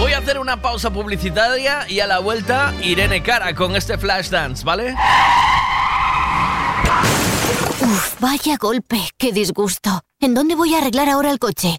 Voy 0.00 0.12
a 0.12 0.18
hacer 0.18 0.40
una 0.40 0.60
pausa 0.60 0.92
publicitaria 0.92 1.88
y 1.88 2.00
a 2.00 2.08
la 2.08 2.18
vuelta 2.18 2.74
Irene 2.82 3.22
Cara 3.22 3.54
con 3.54 3.76
este 3.76 3.98
flash 3.98 4.30
dance, 4.30 4.64
¿vale? 4.64 4.96
Uf, 7.80 8.20
vaya 8.20 8.56
golpe, 8.56 8.98
qué 9.16 9.32
disgusto. 9.32 10.02
¿En 10.18 10.34
dónde 10.34 10.56
voy 10.56 10.74
a 10.74 10.78
arreglar 10.78 11.08
ahora 11.08 11.30
el 11.30 11.38
coche? 11.38 11.78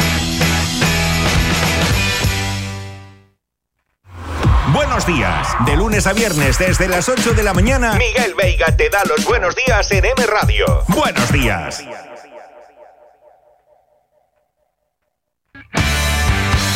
Buenos 4.73 5.05
días. 5.05 5.47
De 5.65 5.75
lunes 5.75 6.07
a 6.07 6.13
viernes 6.13 6.57
desde 6.57 6.87
las 6.87 7.09
8 7.09 7.33
de 7.33 7.43
la 7.43 7.53
mañana, 7.53 7.93
Miguel 7.95 8.33
Veiga 8.35 8.75
te 8.77 8.89
da 8.89 9.03
los 9.03 9.25
buenos 9.25 9.53
días 9.55 9.91
en 9.91 10.05
M 10.05 10.25
Radio. 10.25 10.83
Buenos 10.87 11.31
días. 11.31 11.83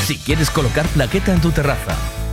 Si 0.05 0.17
quieres 0.19 0.49
colocar 0.49 0.85
plaqueta 0.87 1.31
en 1.31 1.41
tu 1.41 1.51
terraza, 1.51 1.95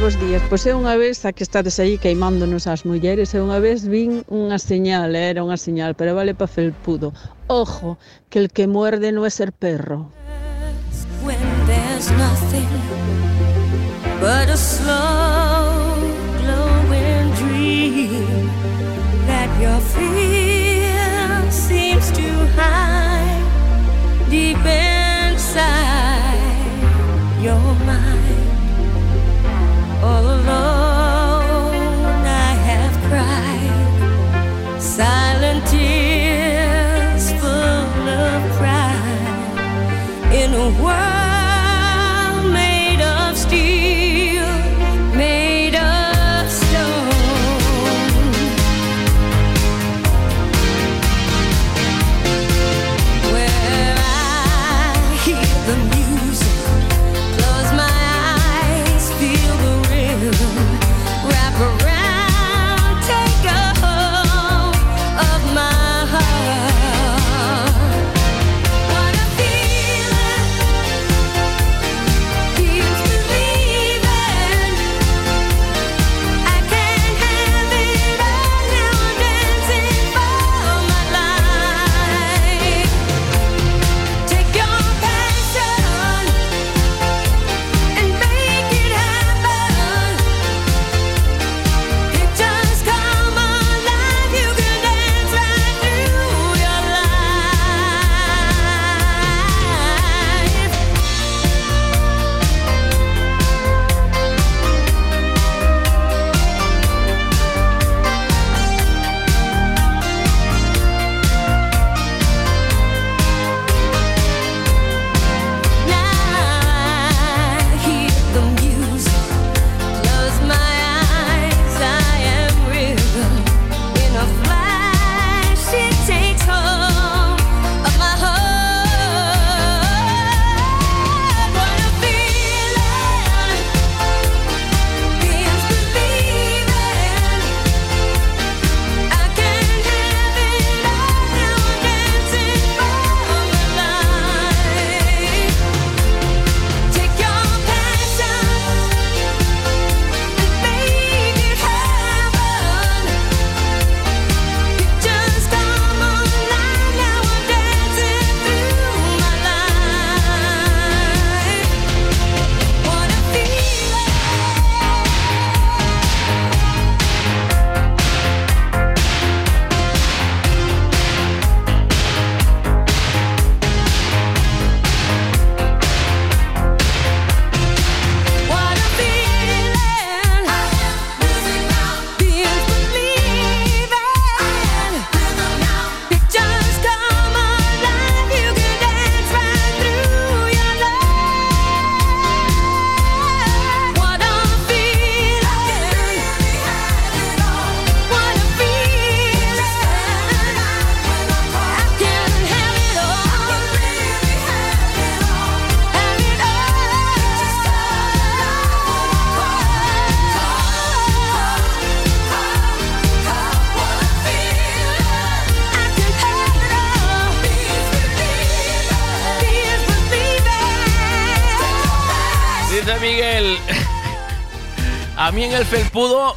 Bos 0.00 0.18
días. 0.20 0.42
Pois 0.48 0.64
é 0.64 0.72
unha 0.74 0.96
vez, 0.96 1.24
a 1.26 1.34
que 1.34 1.42
estades 1.42 1.76
aí 1.82 1.98
queimándonos 1.98 2.70
as 2.70 2.86
mulleres, 2.86 3.34
é 3.34 3.42
unha 3.42 3.58
vez 3.58 3.82
vin 3.82 4.22
unha 4.30 4.58
señal, 4.58 5.18
era 5.18 5.42
unha 5.42 5.58
señal, 5.58 5.98
pero 5.98 6.14
vale 6.14 6.38
pa 6.38 6.46
felpudo. 6.46 7.10
Ojo, 7.50 7.98
que 8.30 8.38
el 8.38 8.48
que 8.54 8.70
muerde 8.70 9.10
no 9.10 9.26
é 9.26 9.30
ser 9.30 9.50
perro. 9.50 10.14
when 11.28 11.66
there's 11.66 12.10
nothing 12.12 12.68
but 14.20 14.48
a 14.48 14.56
slow 14.56 15.92
glowing 16.40 17.30
dream 17.40 18.46
that 19.26 19.50
your 19.60 19.80
fear 19.92 21.50
seems 21.50 22.10
to 22.12 22.28
hide 22.56 23.44
deep 24.30 24.64
inside 24.64 26.38
your 27.42 27.74
mind. 27.84 28.27
All 30.00 30.24
alone, 30.24 31.74
I 32.24 32.54
have 32.70 32.94
cried 33.08 34.80
silent 34.80 35.66
tears 35.66 37.32
full 37.40 38.08
of 38.08 38.40
pride. 38.58 40.32
In 40.32 40.54
a 40.54 40.82
world 40.82 41.17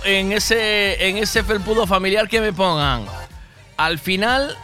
en 0.03 0.31
ese, 0.31 1.07
en 1.07 1.17
ese 1.17 1.43
felpudo 1.43 1.85
familiar 1.87 2.27
que 2.27 2.41
me 2.41 2.53
pongan 2.53 3.05
al 3.77 3.99
final 3.99 4.57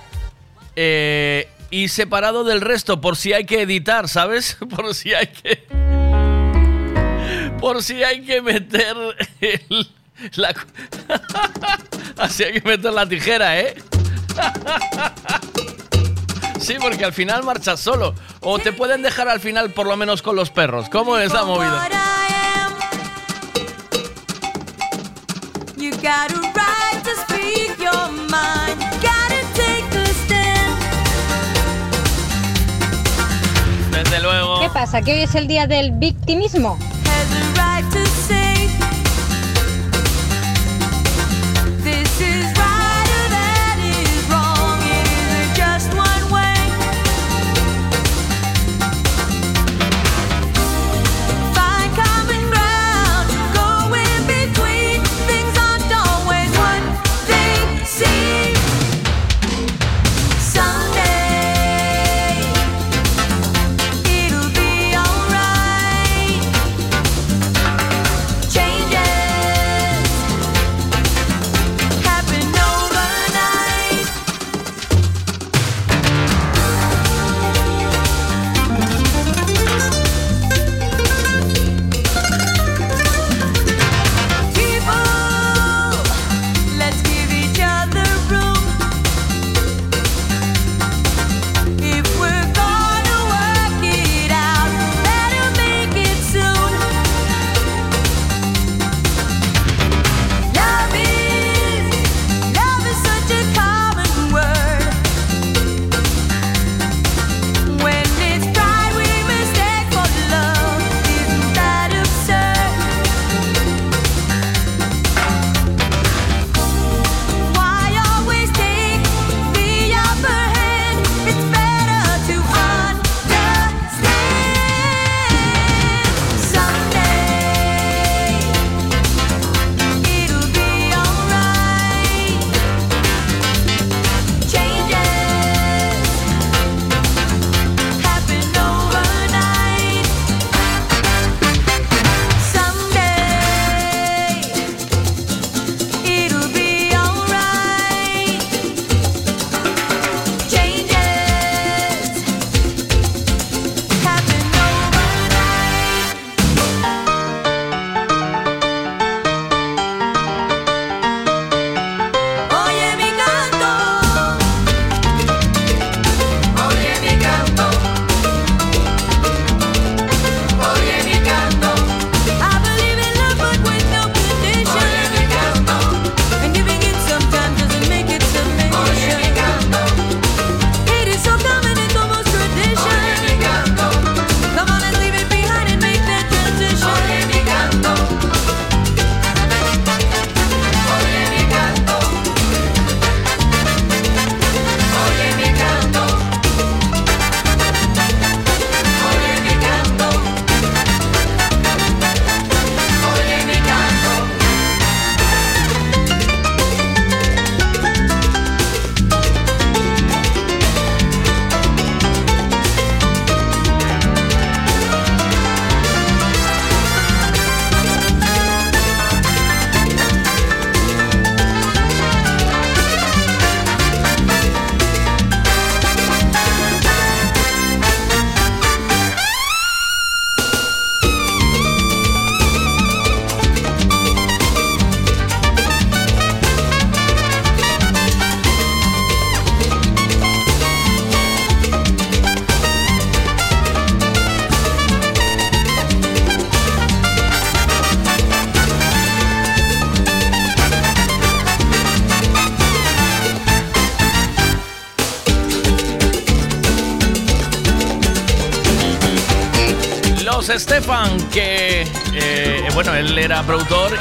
eh, 0.75 1.49
y 1.69 1.87
separado 1.89 2.43
del 2.43 2.61
resto 2.61 3.01
por 3.01 3.15
si 3.17 3.33
hay 3.33 3.45
que 3.45 3.61
editar, 3.61 4.07
¿sabes? 4.07 4.57
Por 4.75 4.93
si 4.95 5.13
hay 5.13 5.27
que... 5.27 5.67
Por 7.59 7.81
si 7.83 8.03
hay 8.03 8.21
que 8.23 8.41
meter 8.41 8.95
el- 9.41 9.89
la... 10.35 10.53
Así 12.17 12.43
hay 12.43 12.53
que 12.53 12.61
meter 12.67 12.93
la 12.93 13.07
tijera, 13.07 13.59
¿eh? 13.59 13.75
Sí, 16.59 16.75
porque 16.81 17.05
al 17.05 17.13
final 17.13 17.43
marchas 17.43 17.79
solo. 17.79 18.13
O 18.41 18.57
te 18.59 18.73
pueden 18.73 19.01
dejar 19.03 19.29
al 19.29 19.39
final 19.39 19.71
por 19.71 19.85
lo 19.87 19.95
menos 19.95 20.21
con 20.21 20.35
los 20.35 20.49
perros. 20.49 20.89
¿Cómo 20.89 21.17
es 21.17 21.31
la 21.31 21.43
Desde 33.91 34.19
luego. 34.21 34.59
¿Qué 34.59 34.69
pasa? 34.69 35.01
¿Que 35.01 35.13
hoy 35.13 35.21
es 35.21 35.35
el 35.35 35.47
día 35.47 35.67
del 35.67 35.91
victimismo? 35.91 36.79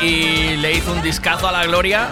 Y 0.03 0.57
le 0.57 0.73
hizo 0.73 0.93
un 0.93 1.03
discazo 1.03 1.49
a 1.49 1.53
la 1.53 1.67
gloria. 1.67 2.09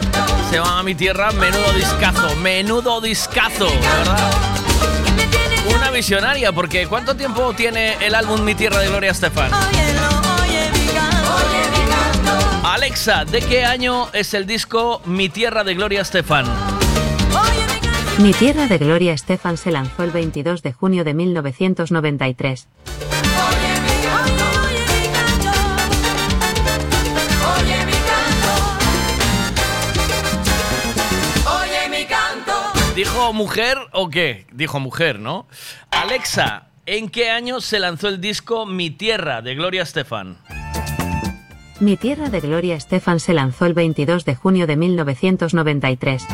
Se 0.50 0.56
llama 0.56 0.82
Mi 0.82 0.94
Tierra, 0.94 1.32
menudo 1.32 1.72
discazo, 1.72 2.36
menudo 2.36 3.00
discazo, 3.00 3.66
verdad. 3.66 4.32
Una 5.74 5.90
visionaria, 5.90 6.52
porque 6.52 6.86
¿cuánto 6.86 7.16
tiempo 7.16 7.52
tiene 7.54 7.94
el 8.04 8.14
álbum 8.14 8.42
Mi 8.42 8.54
Tierra 8.54 8.80
de 8.80 8.88
Gloria 8.88 9.10
Estefan? 9.10 9.50
Alexa, 12.62 13.24
¿de 13.24 13.40
qué 13.40 13.64
año 13.64 14.08
es 14.12 14.34
el 14.34 14.46
disco 14.46 15.00
Mi 15.04 15.28
Tierra 15.28 15.64
de 15.64 15.74
Gloria 15.74 16.02
Estefan? 16.02 16.46
Mi 18.18 18.32
tierra 18.32 18.68
de 18.68 18.78
Gloria 18.78 19.12
Estefan 19.12 19.56
se 19.56 19.72
lanzó 19.72 20.04
el 20.04 20.12
22 20.12 20.62
de 20.62 20.72
junio 20.72 21.02
de 21.02 21.14
1993. 21.14 22.68
¿Dijo 32.94 33.32
mujer 33.32 33.76
o 33.90 34.08
qué? 34.08 34.46
Dijo 34.52 34.78
mujer, 34.78 35.18
¿no? 35.18 35.48
Alexa, 35.90 36.68
¿en 36.86 37.08
qué 37.08 37.28
año 37.28 37.60
se 37.60 37.80
lanzó 37.80 38.06
el 38.08 38.20
disco 38.20 38.66
Mi 38.66 38.90
Tierra 38.90 39.42
de 39.42 39.56
Gloria 39.56 39.82
Estefan? 39.82 40.38
Mi 41.80 41.96
tierra 41.96 42.30
de 42.30 42.38
Gloria 42.38 42.76
Estefan 42.76 43.18
se 43.18 43.34
lanzó 43.34 43.66
el 43.66 43.74
22 43.74 44.24
de 44.24 44.36
junio 44.36 44.68
de 44.68 44.76
1993. 44.76 46.24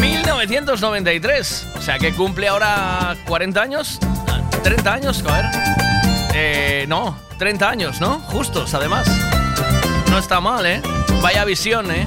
1993. 0.00 1.68
O 1.76 1.80
sea 1.80 1.96
que 2.00 2.12
cumple 2.12 2.48
ahora 2.48 3.16
40 3.28 3.62
años. 3.62 4.00
Ah, 4.26 4.40
30 4.64 4.92
años, 4.92 5.24
a 5.28 5.36
ver. 5.36 5.44
Eh, 6.34 6.86
no, 6.88 7.16
30 7.38 7.70
años, 7.70 8.00
¿no? 8.00 8.18
Justos, 8.18 8.74
además. 8.74 9.08
No 10.10 10.18
está 10.18 10.40
mal, 10.40 10.66
¿eh? 10.66 10.82
Vaya 11.22 11.44
visión, 11.44 11.88
¿eh? 11.92 12.04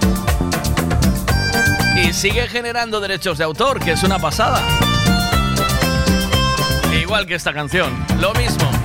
Y 2.08 2.14
sigue 2.14 2.48
generando 2.48 3.00
derechos 3.00 3.40
de 3.40 3.44
autor, 3.44 3.80
que 3.80 3.94
es 3.94 4.04
una 4.04 4.20
pasada. 4.20 4.62
Igual 6.94 7.26
que 7.26 7.34
esta 7.34 7.52
canción. 7.52 7.92
Lo 8.20 8.32
mismo. 8.36 8.85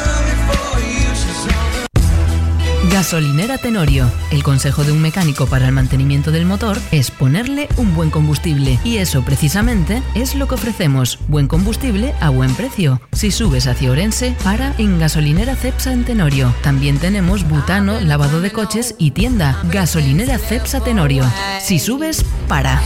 Gasolinera 2.91 3.57
Tenorio. 3.57 4.11
El 4.31 4.43
consejo 4.43 4.83
de 4.83 4.91
un 4.91 5.01
mecánico 5.01 5.47
para 5.47 5.65
el 5.65 5.71
mantenimiento 5.71 6.29
del 6.29 6.45
motor 6.45 6.77
es 6.91 7.09
ponerle 7.09 7.69
un 7.77 7.95
buen 7.95 8.09
combustible. 8.09 8.79
Y 8.83 8.97
eso 8.97 9.23
precisamente 9.23 10.03
es 10.13 10.35
lo 10.35 10.45
que 10.47 10.55
ofrecemos. 10.55 11.17
Buen 11.29 11.47
combustible 11.47 12.13
a 12.19 12.29
buen 12.29 12.53
precio. 12.53 12.99
Si 13.13 13.31
subes 13.31 13.67
hacia 13.67 13.91
Orense, 13.91 14.35
para 14.43 14.75
en 14.77 14.99
Gasolinera 14.99 15.55
Cepsa 15.55 15.93
en 15.93 16.03
Tenorio. 16.03 16.53
También 16.63 16.99
tenemos 16.99 17.47
butano, 17.47 18.01
lavado 18.01 18.41
de 18.41 18.51
coches 18.51 18.95
y 18.97 19.11
tienda. 19.11 19.57
Gasolinera 19.71 20.37
Cepsa 20.37 20.81
Tenorio. 20.81 21.23
Si 21.61 21.79
subes, 21.79 22.25
para. 22.49 22.81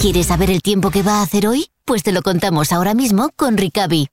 ¿Quieres 0.00 0.26
saber 0.26 0.50
el 0.50 0.60
tiempo 0.60 0.90
que 0.90 1.02
va 1.02 1.20
a 1.20 1.22
hacer 1.22 1.46
hoy? 1.46 1.68
Pues 1.84 2.02
te 2.02 2.10
lo 2.10 2.22
contamos 2.22 2.72
ahora 2.72 2.94
mismo 2.94 3.30
con 3.36 3.56
Ricavi. 3.56 4.08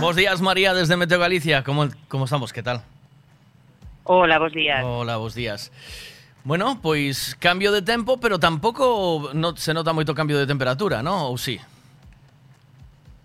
Bos 0.00 0.16
días, 0.16 0.40
María, 0.40 0.72
desde 0.72 0.96
Meteo 0.96 1.18
Galicia. 1.20 1.62
¿Cómo, 1.62 1.86
cómo 2.08 2.24
estamos? 2.24 2.54
¿Qué 2.54 2.62
tal? 2.62 2.80
Hola, 4.04 4.38
bos 4.38 4.52
días. 4.52 4.82
Hola, 4.82 5.18
bos 5.18 5.34
días. 5.34 5.70
Bueno, 6.42 6.80
pois 6.80 7.36
cambio 7.38 7.70
de 7.70 7.82
tempo, 7.82 8.18
pero 8.18 8.38
tampouco 8.38 9.28
no, 9.34 9.54
se 9.56 9.74
nota 9.74 9.92
moito 9.92 10.16
cambio 10.16 10.40
de 10.40 10.48
temperatura, 10.48 11.04
¿no? 11.04 11.28
Ou 11.28 11.36
sí? 11.36 11.60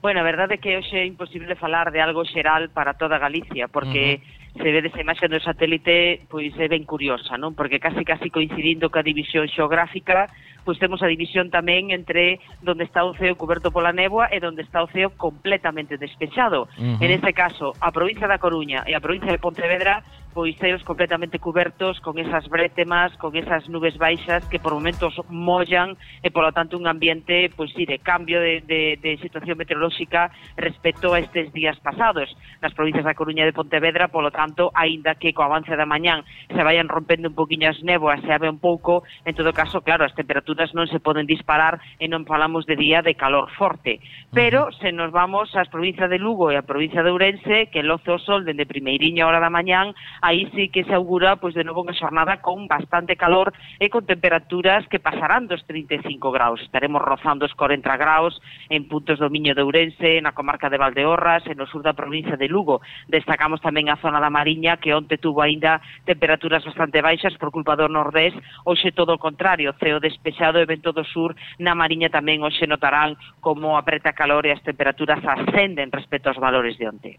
Bueno, 0.03 0.19
a 0.19 0.27
verdade 0.27 0.59
é 0.59 0.61
que 0.61 0.75
hoxe 0.75 0.99
é 0.99 1.07
imposible 1.07 1.55
falar 1.55 1.95
de 1.95 2.03
algo 2.03 2.27
xeral 2.27 2.67
para 2.75 2.99
toda 2.99 3.23
Galicia, 3.23 3.71
porque 3.71 4.19
uh 4.19 4.59
-huh. 4.59 4.61
se 4.61 4.69
vedes 4.75 4.91
a 4.91 4.99
imaxe 4.99 5.31
do 5.31 5.39
satélite, 5.39 6.27
pois 6.27 6.51
é 6.59 6.67
ben 6.67 6.83
curiosa, 6.83 7.39
non? 7.39 7.55
Porque 7.55 7.79
casi 7.79 8.03
casi 8.03 8.27
coincidindo 8.27 8.91
ca 8.91 8.99
división 8.99 9.47
xeográfica, 9.47 10.27
pois 10.65 10.81
temos 10.81 11.05
a 11.05 11.07
división 11.07 11.53
tamén 11.53 11.93
entre 11.93 12.41
donde 12.65 12.83
está 12.83 13.05
o 13.05 13.13
ceo 13.13 13.37
coberto 13.37 13.69
pola 13.69 13.93
néboa 13.93 14.33
e 14.33 14.41
donde 14.41 14.65
está 14.65 14.81
o 14.81 14.89
ceo 14.89 15.13
completamente 15.13 16.01
despexado. 16.01 16.65
Ujú. 16.75 16.99
En 16.99 17.09
este 17.13 17.31
caso, 17.31 17.77
a 17.79 17.93
provincia 17.93 18.25
da 18.25 18.41
Coruña 18.41 18.81
e 18.89 18.97
a 18.97 18.99
provincia 18.99 19.29
de 19.29 19.37
Pontevedra 19.39 20.01
pois 20.35 20.51
ceos 20.59 20.83
completamente 20.83 21.39
cobertos 21.39 22.01
con 22.01 22.19
esas 22.19 22.49
brétemas, 22.49 23.15
con 23.15 23.37
esas 23.39 23.69
nubes 23.71 23.95
baixas 23.97 24.43
que 24.51 24.59
por 24.59 24.75
momentos 24.75 25.15
mollan 25.31 25.95
e 26.19 26.27
polo 26.27 26.51
tanto 26.51 26.75
un 26.75 26.91
ambiente 26.91 27.47
pois 27.55 27.71
sí, 27.71 27.87
de 27.87 28.03
cambio 28.03 28.43
de, 28.43 28.59
de, 28.67 28.99
de 28.99 29.15
situación 29.23 29.55
meteorolóxica 29.55 30.35
respecto 30.59 31.15
a 31.15 31.23
estes 31.23 31.55
días 31.55 31.79
pasados. 31.79 32.27
Nas 32.59 32.75
provincias 32.75 33.07
da 33.07 33.15
Coruña 33.15 33.47
e 33.47 33.49
de 33.49 33.55
Pontevedra, 33.55 34.11
polo 34.11 34.27
tanto, 34.27 34.75
aínda 34.75 35.15
que 35.15 35.31
co 35.31 35.47
avance 35.47 35.71
da 35.71 35.87
mañán 35.87 36.27
se 36.51 36.59
vayan 36.59 36.91
rompendo 36.91 37.31
un 37.31 37.39
poquinho 37.39 37.71
as 37.71 37.79
néboas, 37.79 38.19
se 38.19 38.35
abe 38.35 38.51
un 38.51 38.59
pouco, 38.59 39.07
en 39.23 39.31
todo 39.39 39.55
caso, 39.55 39.87
claro, 39.87 40.03
as 40.03 40.11
temperaturas 40.19 40.54
temperaturas 40.55 40.73
non 40.73 40.87
se 40.87 41.03
poden 41.03 41.27
disparar 41.27 41.83
e 41.99 42.07
non 42.07 42.23
falamos 42.23 42.63
de 42.63 42.79
día 42.79 43.03
de 43.03 43.19
calor 43.19 43.51
forte. 43.59 43.99
Pero 44.31 44.71
se 44.79 44.91
nos 44.91 45.11
vamos 45.11 45.51
ás 45.55 45.67
provincias 45.67 46.09
de 46.09 46.19
Lugo 46.19 46.51
e 46.51 46.55
a 46.55 46.63
provincia 46.63 47.03
de 47.03 47.11
Ourense, 47.11 47.67
que 47.71 47.83
loce 47.83 48.11
o 48.11 48.19
sol 48.19 48.47
dende 48.47 48.63
primeiriña 48.63 49.27
hora 49.27 49.43
da 49.43 49.51
mañán, 49.51 49.91
aí 50.23 50.47
sí 50.55 50.71
que 50.71 50.87
se 50.87 50.95
augura 50.95 51.35
pois 51.35 51.55
de 51.55 51.67
novo 51.67 51.83
unha 51.83 51.95
xornada 51.95 52.39
con 52.39 52.67
bastante 52.71 53.19
calor 53.19 53.51
e 53.79 53.91
con 53.91 54.07
temperaturas 54.07 54.87
que 54.87 55.03
pasarán 55.03 55.51
dos 55.51 55.63
35 55.67 56.31
graus. 56.31 56.63
Estaremos 56.63 57.03
rozando 57.03 57.43
os 57.43 57.55
40 57.55 57.83
graus 57.99 58.39
en 58.71 58.87
puntos 58.87 59.19
do 59.19 59.31
Miño 59.31 59.55
de 59.55 59.63
Ourense, 59.63 60.23
na 60.23 60.31
comarca 60.31 60.71
de 60.71 60.79
Valdeorras, 60.79 61.43
e 61.47 61.55
no 61.55 61.67
sur 61.67 61.83
da 61.83 61.95
provincia 61.95 62.39
de 62.39 62.47
Lugo. 62.47 62.79
Destacamos 63.11 63.59
tamén 63.59 63.91
a 63.91 63.99
zona 63.99 64.23
da 64.23 64.31
Mariña, 64.31 64.79
que 64.79 64.95
onte 64.95 65.19
tuvo 65.19 65.43
aínda 65.43 65.83
temperaturas 66.07 66.63
bastante 66.63 67.03
baixas 67.03 67.35
por 67.39 67.51
culpa 67.51 67.75
do 67.75 67.87
nordés, 67.91 68.35
hoxe 68.63 68.91
todo 68.91 69.15
o 69.15 69.21
contrario, 69.21 69.75
ceo 69.79 69.99
despexado 69.99 70.44
baixado 70.45 70.59
e 70.59 70.65
vento 70.65 70.93
do 70.93 71.03
sur 71.03 71.35
na 71.57 71.73
Mariña 71.73 72.13
tamén 72.13 72.45
hoxe 72.45 72.69
notarán 72.69 73.17
como 73.41 73.77
apreta 73.77 74.13
calor 74.13 74.45
e 74.45 74.53
as 74.53 74.61
temperaturas 74.61 75.21
ascenden 75.25 75.89
respecto 75.89 76.29
aos 76.29 76.37
valores 76.37 76.77
de 76.77 76.85
onte. 76.85 77.11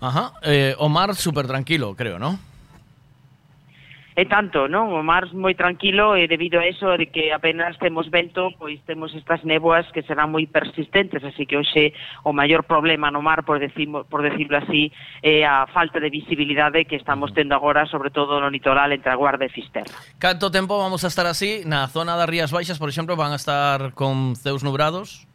Ajá, 0.00 0.36
eh, 0.44 0.76
o 0.76 0.88
mar 0.92 1.16
super 1.16 1.48
tranquilo, 1.48 1.96
creo, 1.96 2.20
¿no? 2.20 2.36
e 4.20 4.28
tanto, 4.28 4.68
non? 4.68 4.92
O 4.92 5.00
mar 5.00 5.32
moi 5.32 5.56
tranquilo 5.56 6.12
e 6.12 6.28
debido 6.28 6.60
a 6.60 6.68
eso 6.68 6.92
de 7.00 7.08
que 7.08 7.32
apenas 7.32 7.80
temos 7.80 8.12
vento, 8.12 8.52
pois 8.60 8.76
temos 8.84 9.16
estas 9.16 9.40
néboas 9.48 9.88
que 9.96 10.04
serán 10.04 10.28
moi 10.28 10.44
persistentes, 10.44 11.24
así 11.24 11.48
que 11.48 11.56
hoxe 11.56 11.96
o 12.28 12.36
maior 12.36 12.68
problema 12.68 13.08
no 13.08 13.24
mar, 13.24 13.48
por, 13.48 13.56
decimo, 13.56 14.04
por 14.04 14.20
decirlo 14.20 14.60
así, 14.60 14.92
é 15.24 15.48
a 15.48 15.64
falta 15.72 15.96
de 15.96 16.12
visibilidade 16.12 16.84
que 16.84 17.00
estamos 17.00 17.32
tendo 17.32 17.56
agora, 17.56 17.88
sobre 17.88 18.12
todo 18.12 18.36
no 18.44 18.52
litoral 18.52 18.92
entre 18.92 19.08
a 19.08 19.16
Guarda 19.16 19.48
e 19.48 19.54
Fisterra. 19.56 19.96
Canto 20.20 20.52
tempo 20.52 20.76
vamos 20.76 21.00
a 21.00 21.08
estar 21.08 21.24
así? 21.24 21.64
Na 21.64 21.88
zona 21.88 22.12
das 22.20 22.28
Rías 22.28 22.52
Baixas, 22.52 22.76
por 22.76 22.92
exemplo, 22.92 23.16
van 23.16 23.32
a 23.32 23.40
estar 23.40 23.96
con 23.96 24.36
ceus 24.36 24.60
nubrados? 24.60 25.29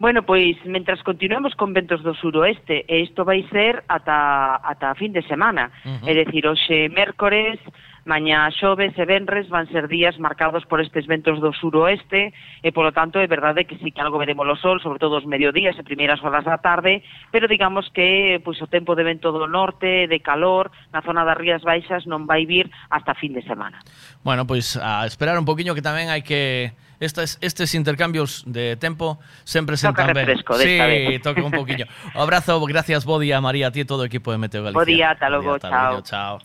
Bueno, 0.00 0.22
pois, 0.24 0.56
mentras 0.64 1.02
continuemos 1.02 1.52
con 1.54 1.76
ventos 1.76 2.00
do 2.00 2.16
suroeste, 2.16 2.88
e 2.88 3.04
isto 3.04 3.20
vai 3.20 3.44
ser 3.52 3.84
ata, 3.84 4.56
ata 4.64 4.96
fin 4.96 5.12
de 5.12 5.20
semana. 5.28 5.68
Uh 5.84 6.00
-huh. 6.00 6.08
É 6.08 6.16
dicir, 6.16 6.48
hoxe, 6.48 6.88
mércores, 6.88 7.60
mañá 8.08 8.48
xoves 8.48 8.96
e 8.96 9.04
venres 9.04 9.52
van 9.52 9.68
ser 9.68 9.92
días 9.92 10.16
marcados 10.16 10.64
por 10.64 10.80
estes 10.80 11.04
ventos 11.04 11.36
do 11.36 11.52
suroeste 11.52 12.32
e 12.64 12.72
polo 12.72 12.96
tanto 12.96 13.20
é 13.20 13.28
verdade 13.28 13.68
que 13.68 13.76
sí 13.76 13.92
que 13.92 14.00
algo 14.00 14.16
veremos 14.16 14.48
o 14.48 14.56
sol, 14.56 14.80
sobre 14.80 14.96
todo 14.96 15.20
os 15.20 15.28
mediodías 15.28 15.76
e 15.76 15.84
primeiras 15.84 16.24
horas 16.24 16.48
da 16.48 16.64
tarde, 16.64 17.04
pero 17.28 17.44
digamos 17.44 17.92
que 17.92 18.40
pois, 18.40 18.56
o 18.64 18.72
tempo 18.72 18.96
de 18.96 19.04
vento 19.04 19.28
do 19.28 19.44
norte, 19.44 20.08
de 20.08 20.18
calor, 20.24 20.72
na 20.96 21.04
zona 21.04 21.28
das 21.28 21.36
Rías 21.36 21.60
Baixas 21.60 22.08
non 22.08 22.24
vai 22.24 22.48
vir 22.48 22.72
hasta 22.88 23.12
fin 23.12 23.36
de 23.36 23.44
semana. 23.44 23.84
Bueno, 24.24 24.48
pois 24.48 24.80
a 24.80 25.04
esperar 25.04 25.36
un 25.36 25.44
poquinho 25.44 25.76
que 25.76 25.84
tamén 25.84 26.08
hai 26.08 26.24
que 26.24 26.72
estes, 27.00 27.38
estes 27.40 27.74
intercambios 27.74 28.44
de 28.46 28.76
tempo 28.76 29.18
sempre 29.44 29.76
sentan 29.76 30.06
ben. 30.08 30.16
refresco 30.16 30.56
Sí, 30.58 30.64
vez. 30.78 31.22
toca 31.22 31.42
un 31.42 31.50
poquillo. 31.50 31.86
Abrazo, 32.14 32.60
gracias 32.66 33.04
Bodi, 33.04 33.32
a 33.32 33.40
María, 33.40 33.68
a 33.68 33.72
ti 33.72 33.80
e 33.80 33.84
todo 33.84 34.02
o 34.02 34.04
equipo 34.04 34.30
de 34.30 34.38
Meteo 34.38 34.62
Galicia. 34.62 34.78
Bo 34.78 34.84
día, 34.84 35.10
ata 35.10 35.28
Bo 35.28 35.36
logo, 35.36 35.58
chao. 35.58 35.90
logo, 35.90 36.02
chao. 36.02 36.38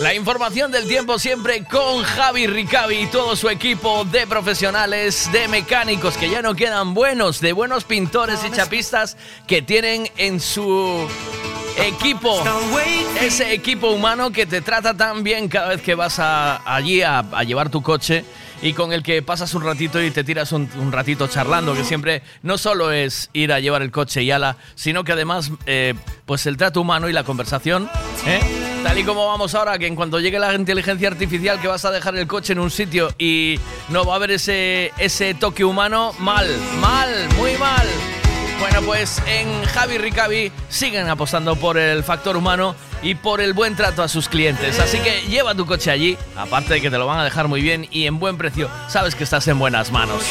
La 0.00 0.12
información 0.12 0.72
del 0.72 0.88
tiempo 0.88 1.20
siempre 1.20 1.64
con 1.64 2.02
Javi 2.02 2.48
Ricavi 2.48 2.96
y 2.96 3.06
todo 3.06 3.36
su 3.36 3.48
equipo 3.48 4.04
de 4.04 4.26
profesionales, 4.26 5.30
de 5.32 5.46
mecánicos 5.46 6.16
que 6.16 6.28
ya 6.28 6.42
no 6.42 6.56
quedan 6.56 6.94
buenos, 6.94 7.40
de 7.40 7.52
buenos 7.52 7.84
pintores 7.84 8.44
y 8.44 8.50
chapistas 8.50 9.16
que 9.46 9.62
tienen 9.62 10.08
en 10.16 10.40
su 10.40 11.08
equipo, 11.78 12.42
ese 13.20 13.52
equipo 13.52 13.90
humano 13.90 14.30
que 14.30 14.46
te 14.46 14.60
trata 14.60 14.96
tan 14.96 15.22
bien 15.22 15.48
cada 15.48 15.68
vez 15.68 15.82
que 15.82 15.94
vas 15.94 16.18
a- 16.18 16.62
allí 16.72 17.02
a, 17.02 17.22
llevar 17.44 17.68
tu 17.70 17.82
coche 17.82 18.24
y 18.62 18.72
con 18.72 18.92
el 18.92 19.02
que 19.02 19.20
pasas 19.22 19.52
un 19.54 19.62
ratito 19.62 20.02
y 20.02 20.10
te 20.10 20.24
tiras 20.24 20.52
un, 20.52 20.70
un 20.78 20.92
ratito 20.92 21.26
charlando, 21.26 21.74
que 21.74 21.84
siempre 21.84 22.22
no 22.42 22.56
solo 22.58 22.92
es 22.92 23.28
ir 23.32 23.52
a 23.52 23.60
llevar 23.60 23.82
el 23.82 23.90
coche 23.90 24.22
y 24.22 24.30
ala, 24.30 24.56
sino 24.74 25.04
que 25.04 25.12
además 25.12 25.50
eh, 25.66 25.94
pues 26.24 26.46
el 26.46 26.56
trato 26.56 26.80
humano 26.80 27.08
y 27.08 27.12
la 27.12 27.24
conversación, 27.24 27.90
¿eh? 28.26 28.40
tal 28.82 28.98
y 28.98 29.04
como 29.04 29.26
vamos 29.26 29.54
ahora, 29.54 29.78
que 29.78 29.86
en 29.86 29.96
cuanto 29.96 30.20
llegue 30.20 30.38
la 30.38 30.54
inteligencia 30.54 31.08
artificial 31.08 31.60
que 31.60 31.68
vas 31.68 31.84
a 31.84 31.90
dejar 31.90 32.16
el 32.16 32.26
coche 32.26 32.52
en 32.52 32.58
un 32.60 32.70
sitio 32.70 33.08
y 33.18 33.58
no 33.88 34.04
va 34.04 34.14
a 34.14 34.16
haber 34.16 34.30
ese, 34.32 34.92
ese 34.98 35.34
toque 35.34 35.64
humano, 35.64 36.12
mal, 36.18 36.46
mal, 36.80 37.08
muy 37.36 37.52
mal. 37.58 37.86
Bueno, 38.60 38.82
pues 38.82 39.20
en 39.26 39.64
Javi 39.64 39.98
Ricavi 39.98 40.52
siguen 40.68 41.08
apostando 41.08 41.56
por 41.56 41.76
el 41.76 42.02
factor 42.02 42.36
humano 42.36 42.74
y 43.02 43.14
por 43.14 43.40
el 43.40 43.52
buen 43.52 43.76
trato 43.76 44.02
a 44.02 44.08
sus 44.08 44.28
clientes. 44.28 44.78
Así 44.80 44.98
que 44.98 45.22
lleva 45.28 45.54
tu 45.54 45.66
coche 45.66 45.90
allí, 45.90 46.16
aparte 46.36 46.74
de 46.74 46.80
que 46.80 46.90
te 46.90 46.98
lo 46.98 47.06
van 47.06 47.18
a 47.18 47.24
dejar 47.24 47.48
muy 47.48 47.60
bien 47.60 47.86
y 47.90 48.06
en 48.06 48.18
buen 48.18 48.38
precio, 48.38 48.70
sabes 48.88 49.14
que 49.14 49.24
estás 49.24 49.46
en 49.48 49.58
buenas 49.58 49.90
manos. 49.90 50.24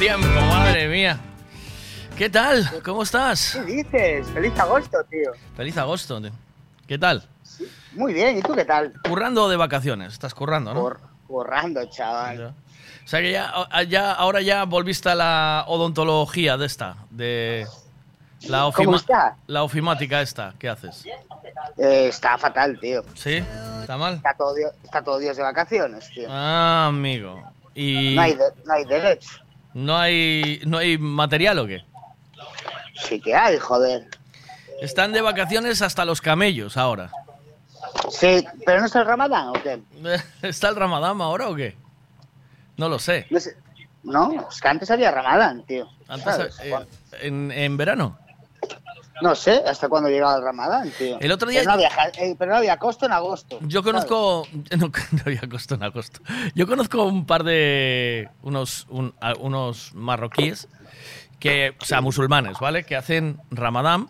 Tiempo? 0.00 0.26
Madre 0.48 0.88
mía. 0.88 1.20
¿Qué 2.16 2.30
tal? 2.30 2.66
¿Cómo 2.82 3.02
estás? 3.02 3.52
¿Qué 3.52 3.62
dices? 3.82 4.26
Feliz 4.28 4.58
agosto, 4.58 4.96
tío. 5.10 5.30
Feliz 5.54 5.76
agosto. 5.76 6.20
tío. 6.22 6.30
¿Qué 6.86 6.98
tal? 6.98 7.22
Muy 7.92 8.14
bien, 8.14 8.38
¿y 8.38 8.40
tú 8.42 8.54
qué 8.54 8.64
tal? 8.64 8.94
Currando 9.06 9.46
de 9.50 9.56
vacaciones. 9.58 10.14
Estás 10.14 10.32
currando, 10.32 10.72
¿no? 10.72 10.96
Currando, 11.26 11.84
chaval. 11.90 12.54
O 13.04 13.08
sea 13.08 13.20
que 13.20 13.32
ya, 13.32 13.52
ya- 13.88 14.12
ahora 14.14 14.40
ya 14.40 14.64
volviste 14.64 15.10
a 15.10 15.14
la 15.14 15.64
odontología 15.68 16.56
de 16.56 16.64
esta, 16.66 16.96
de 17.10 17.66
la, 18.48 18.70
¿Cómo 18.74 18.96
está? 18.96 19.36
la 19.48 19.62
ofimática 19.64 20.22
esta. 20.22 20.54
¿Qué 20.58 20.70
haces? 20.70 21.04
Eh, 21.76 22.08
está 22.08 22.38
fatal, 22.38 22.78
tío. 22.80 23.04
¿Sí? 23.14 23.44
¿Está 23.82 23.98
mal? 23.98 24.14
Está 24.14 24.32
todo, 24.34 24.54
está 24.82 25.02
todo 25.04 25.18
Dios 25.18 25.36
de 25.36 25.42
vacaciones, 25.42 26.08
tío. 26.14 26.26
Ah, 26.30 26.86
amigo. 26.86 27.42
Y 27.74 28.14
No 28.14 28.22
hay, 28.22 28.34
de- 28.34 28.44
no 28.64 28.72
hay 28.72 28.84
derecho. 28.86 29.28
No 29.74 29.96
hay 29.96 30.60
no 30.66 30.78
hay 30.78 30.98
material 30.98 31.58
o 31.58 31.66
qué? 31.66 31.84
Sí 33.08 33.20
que 33.20 33.34
hay, 33.34 33.58
joder. 33.58 34.08
Están 34.80 35.12
de 35.12 35.20
vacaciones 35.20 35.82
hasta 35.82 36.04
los 36.04 36.20
camellos 36.20 36.76
ahora. 36.76 37.10
Sí, 38.10 38.44
pero 38.64 38.80
no 38.80 38.86
es 38.86 38.94
el 38.94 39.04
ramadán, 39.04 39.48
¿o 39.48 39.52
qué? 39.54 39.80
¿Está 40.42 40.68
el 40.68 40.76
Ramadán 40.76 41.20
ahora 41.20 41.48
o 41.48 41.54
qué? 41.54 41.76
No 42.76 42.88
lo 42.88 42.98
sé. 42.98 43.26
No, 43.30 43.40
sé. 43.40 43.56
No, 44.02 44.48
es 44.50 44.60
que 44.60 44.68
antes 44.68 44.90
había 44.90 45.10
ramadán, 45.10 45.64
tío. 45.66 45.88
Antes, 46.08 46.58
eh, 46.62 46.74
en, 47.20 47.52
en 47.52 47.76
verano. 47.76 48.18
No 49.22 49.34
sé 49.34 49.62
hasta 49.66 49.88
cuándo 49.88 50.08
llegaba 50.08 50.36
el 50.36 50.42
ramadán, 50.42 50.90
tío. 50.96 51.18
El 51.20 51.32
otro 51.32 51.48
día- 51.50 51.60
Pero 51.60 51.70
no 51.70 51.74
había, 51.74 51.90
ja- 51.90 52.08
eh, 52.18 52.34
pero 52.38 52.50
no 52.52 52.56
había 52.58 52.76
costo 52.78 53.06
en 53.06 53.12
agosto. 53.12 53.58
Yo 53.62 53.82
conozco. 53.82 54.46
No, 54.78 54.86
no 54.88 55.22
había 55.26 55.42
costo 55.48 55.74
en 55.74 55.82
agosto. 55.82 56.20
Yo 56.54 56.66
conozco 56.66 57.04
un 57.04 57.26
par 57.26 57.44
de. 57.44 58.28
unos, 58.42 58.86
un- 58.90 59.14
unos 59.40 59.94
marroquíes 59.94 60.68
que. 61.38 61.74
O 61.80 61.84
sea, 61.84 62.00
musulmanes, 62.00 62.58
¿vale? 62.60 62.84
Que 62.84 62.96
hacen 62.96 63.40
Ramadán. 63.50 64.08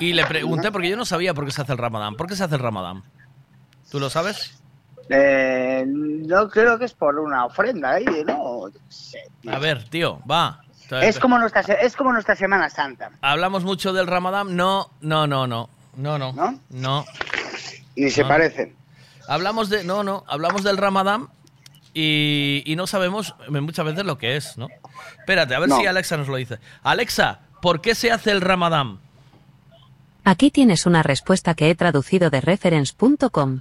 Y 0.00 0.12
le 0.12 0.24
pregunté, 0.26 0.70
porque 0.70 0.88
yo 0.88 0.96
no 0.96 1.04
sabía 1.04 1.34
por 1.34 1.44
qué 1.44 1.50
se 1.50 1.62
hace 1.62 1.72
el 1.72 1.78
Ramadán. 1.78 2.14
¿Por 2.14 2.26
qué 2.28 2.36
se 2.36 2.44
hace 2.44 2.54
el 2.54 2.60
Ramadán? 2.60 3.02
¿Tú 3.90 3.98
lo 3.98 4.08
sabes? 4.10 4.54
Eh, 5.10 5.84
no 5.86 6.48
creo 6.48 6.78
que 6.78 6.84
es 6.84 6.92
por 6.94 7.18
una 7.18 7.46
ofrenda 7.46 7.92
ahí, 7.92 8.04
¿no? 8.26 8.68
Yo 8.68 8.72
qué 8.72 8.78
sé. 8.92 9.22
A 9.50 9.58
ver, 9.58 9.88
tío, 9.88 10.20
va. 10.30 10.60
Es 10.90 11.18
como, 11.18 11.38
nuestra, 11.38 11.60
es 11.60 11.96
como 11.96 12.12
nuestra 12.12 12.34
Semana 12.36 12.70
Santa. 12.70 13.10
Hablamos 13.20 13.64
mucho 13.64 13.92
del 13.92 14.06
Ramadán. 14.06 14.56
No, 14.56 14.90
no, 15.00 15.26
no, 15.26 15.46
no. 15.46 15.68
No, 15.96 16.18
no. 16.18 16.32
¿No? 16.32 16.58
No. 16.70 17.04
Ni 17.96 18.10
se 18.10 18.22
No. 18.22 18.28
parecen. 18.28 18.74
Hablamos 19.28 19.68
de. 19.68 19.84
No, 19.84 20.02
no. 20.04 20.24
Hablamos 20.28 20.62
del 20.64 20.76
Ramadán 20.78 21.28
y, 21.92 22.62
y 22.64 22.76
no 22.76 22.86
sabemos 22.86 23.34
muchas 23.50 23.84
veces 23.84 24.04
lo 24.04 24.16
que 24.18 24.36
es, 24.36 24.56
¿no? 24.56 24.68
Espérate, 25.18 25.54
a 25.54 25.58
ver 25.58 25.68
No. 25.68 25.78
si 25.78 25.86
Alexa 25.86 26.16
nos 26.16 26.28
lo 26.28 26.36
dice. 26.36 26.58
Alexa, 26.82 27.40
¿por 27.60 27.80
qué 27.80 27.94
se 27.94 28.10
hace 28.12 28.30
el 28.30 28.40
Ramadán? 28.40 29.00
Aquí 30.24 30.50
tienes 30.50 30.86
una 30.86 31.02
respuesta 31.02 31.54
que 31.54 31.70
he 31.70 31.74
traducido 31.74 32.30
de 32.30 32.40
reference.com. 32.40 33.60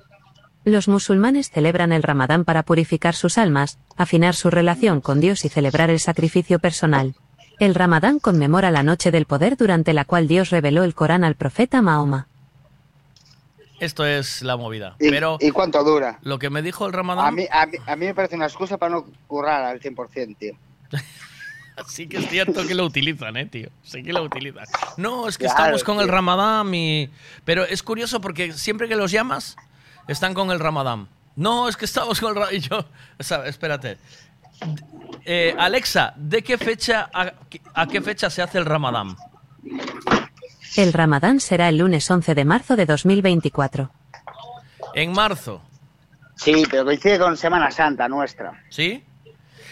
Los 0.67 0.89
musulmanes 0.89 1.49
celebran 1.49 1.93
el 1.93 2.03
Ramadán 2.03 2.43
para 2.43 2.61
purificar 2.63 3.15
sus 3.15 3.37
almas, 3.37 3.79
afinar 3.95 4.35
su 4.35 4.49
relación 4.49 4.99
con 4.99 5.21
Dios 5.21 5.45
y 5.45 5.49
celebrar 5.49 5.89
el 5.89 6.01
sacrificio 6.01 6.59
personal. 6.59 7.15
El 7.57 7.73
Ramadán 7.73 8.19
conmemora 8.19 8.69
la 8.69 8.83
noche 8.83 9.09
del 9.09 9.25
poder 9.25 9.55
durante 9.55 9.93
la 9.93 10.03
cual 10.03 10.27
Dios 10.27 10.49
reveló 10.49 10.83
el 10.83 10.93
Corán 10.93 11.23
al 11.23 11.35
profeta 11.35 11.81
Mahoma. 11.81 12.27
Esto 13.79 14.05
es 14.05 14.41
la 14.41 14.57
movida. 14.57 14.97
¿Y, 14.99 15.09
Pero 15.09 15.37
¿y 15.39 15.51
cuánto 15.51 15.81
dura? 15.85 16.19
lo 16.23 16.37
que 16.37 16.49
me 16.49 16.61
dijo 16.61 16.85
el 16.85 16.91
Ramadán. 16.91 17.27
A 17.27 17.31
mí, 17.31 17.45
a, 17.49 17.65
mí, 17.65 17.77
a 17.85 17.95
mí 17.95 18.05
me 18.07 18.13
parece 18.13 18.35
una 18.35 18.47
excusa 18.47 18.77
para 18.77 18.91
no 18.91 19.05
currar 19.27 19.63
al 19.63 19.79
100%, 19.79 20.37
tío. 20.37 20.53
Sí 21.87 22.07
que 22.07 22.17
es 22.17 22.27
cierto 22.27 22.65
que 22.65 22.73
lo 22.73 22.85
utilizan, 22.85 23.37
eh, 23.37 23.45
tío. 23.45 23.69
Sí 23.83 24.01
que 24.01 24.11
lo 24.11 24.23
utilizan. 24.23 24.65
No, 24.97 25.27
es 25.27 25.37
que 25.37 25.45
Claro, 25.45 25.75
estamos 25.75 25.83
con 25.83 25.99
el. 25.99 26.07
Ramadán 26.07 26.73
y... 26.73 27.07
Pero 27.45 27.63
es 27.65 27.83
curioso 27.83 28.19
porque 28.19 28.51
siempre 28.53 28.87
que 28.87 28.95
los 28.95 29.11
llamas, 29.11 29.55
están 30.07 30.33
con 30.33 30.51
el 30.51 30.59
Ramadán. 30.59 31.07
No, 31.35 31.67
es 31.69 31.77
que 31.77 31.85
estamos 31.85 32.19
con 32.19 32.29
el 32.29 32.35
Ramadán. 32.35 32.55
Y 32.55 32.59
yo... 32.59 32.79
o 33.19 33.23
sea, 33.23 33.45
espérate. 33.45 33.97
Eh, 35.25 35.55
Alexa, 35.57 36.13
¿de 36.15 36.43
qué 36.43 36.57
fecha 36.57 37.09
a, 37.13 37.31
a 37.73 37.87
qué 37.87 38.01
fecha 38.01 38.29
se 38.29 38.41
hace 38.41 38.57
el 38.57 38.65
Ramadán? 38.65 39.15
El 40.75 40.93
Ramadán 40.93 41.39
será 41.39 41.69
el 41.69 41.77
lunes 41.77 42.09
11 42.09 42.33
de 42.35 42.45
marzo 42.45 42.75
de 42.75 42.85
2024. 42.85 43.91
En 44.93 45.11
marzo. 45.11 45.61
Sí, 46.35 46.63
pero 46.69 46.85
coincide 46.85 47.19
con 47.19 47.35
Semana 47.35 47.71
Santa 47.71 48.07
nuestra. 48.07 48.63
¿Sí? 48.69 49.03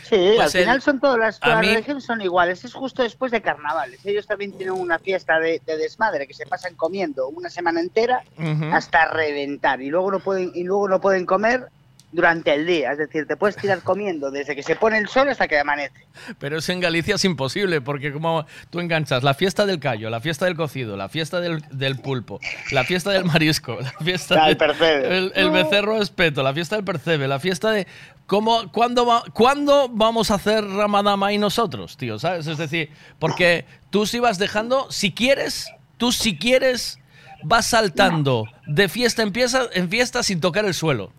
Sí, 0.08 0.34
Pues 0.36 0.40
al 0.56 0.62
final 0.62 0.76
el- 0.78 0.82
son 0.82 1.00
todas 1.00 1.18
las, 1.18 1.40
todas 1.40 1.56
las 1.58 1.66
religiones 1.74 2.04
son 2.04 2.22
iguales. 2.22 2.64
Es 2.64 2.74
justo 2.74 3.02
después 3.04 3.32
de 3.32 3.42
carnavales. 3.42 4.06
Ellos 4.06 4.28
también 4.28 4.52
tienen 4.54 4.76
una 4.76 5.00
fiesta 5.00 5.40
de, 5.40 5.62
de 5.66 5.78
desmadre 5.78 6.28
que 6.28 6.34
se 6.34 6.46
pasan 6.46 6.76
comiendo 6.76 7.28
una 7.30 7.50
semana 7.50 7.80
entera 7.82 8.24
hasta 8.72 9.06
reventar 9.08 9.82
y 9.82 9.90
luego 9.90 10.12
no 10.12 10.20
pueden 10.20 10.52
y 10.54 10.64
luego 10.64 10.88
no 10.88 11.02
pueden 11.02 11.26
comer 11.26 11.68
durante 12.16 12.54
el 12.54 12.66
día. 12.66 12.92
Es 12.94 12.98
decir, 12.98 13.28
te 13.28 13.36
puedes 13.38 13.56
tirar 13.58 13.82
comiendo 13.82 14.32
desde 14.32 14.56
que 14.56 14.64
se 14.64 14.76
pone 14.76 14.98
el 14.98 15.08
sol 15.08 15.28
hasta 15.30 15.48
que 15.48 15.60
amanece. 15.60 16.08
Pero 16.40 16.58
eso 16.58 16.72
en 16.72 16.80
Galicia 16.80 17.16
es 17.16 17.26
imposible, 17.26 17.82
porque 17.82 18.12
como 18.14 18.46
tú 18.70 18.80
enganchas 18.80 19.22
la 19.24 19.34
fiesta 19.34 19.66
del 19.66 19.80
callo, 19.80 20.10
la 20.10 20.22
fiesta 20.22 20.46
del 20.46 20.56
cocido, 20.56 20.96
la 20.98 21.10
fiesta 21.10 21.40
del, 21.42 21.62
del 21.72 22.00
pulpo, 22.00 22.40
la 22.72 22.84
fiesta 22.86 23.12
del 23.12 23.26
marisco, 23.26 23.78
la 23.82 23.92
fiesta 24.04 24.46
del 24.46 24.58
percebe. 24.58 25.18
el, 25.18 25.32
el 25.36 25.52
becerro 25.52 26.02
espeto, 26.02 26.42
la 26.42 26.54
fiesta 26.54 26.76
del 26.78 26.86
percebe, 26.86 27.28
la 27.28 27.40
fiesta 27.40 27.72
de... 27.72 27.86
¿Cómo, 28.28 28.72
cuándo, 28.72 29.06
va- 29.06 29.24
¿Cuándo 29.34 29.88
vamos 29.88 30.32
a 30.32 30.36
hacer 30.36 30.66
Ramadán 30.66 31.22
ahí 31.22 31.38
nosotros, 31.38 31.96
tío? 31.96 32.18
¿Sabes? 32.18 32.48
Es 32.48 32.58
decir, 32.58 32.90
porque 33.20 33.66
tú 33.92 34.08
si 34.08 34.18
vas 34.20 34.40
dejando, 34.40 34.92
si 34.92 35.12
quieres, 35.12 35.68
tú 35.98 36.12
si 36.12 36.36
quieres, 36.36 36.98
vas 37.44 37.68
saltando 37.68 38.46
de 38.66 38.90
fiesta 38.90 39.22
en 39.22 39.32
fiesta, 39.32 39.66
en 39.74 39.90
fiesta 39.92 40.24
sin 40.24 40.40
tocar 40.42 40.66
el 40.66 40.74
suelo. 40.74 41.12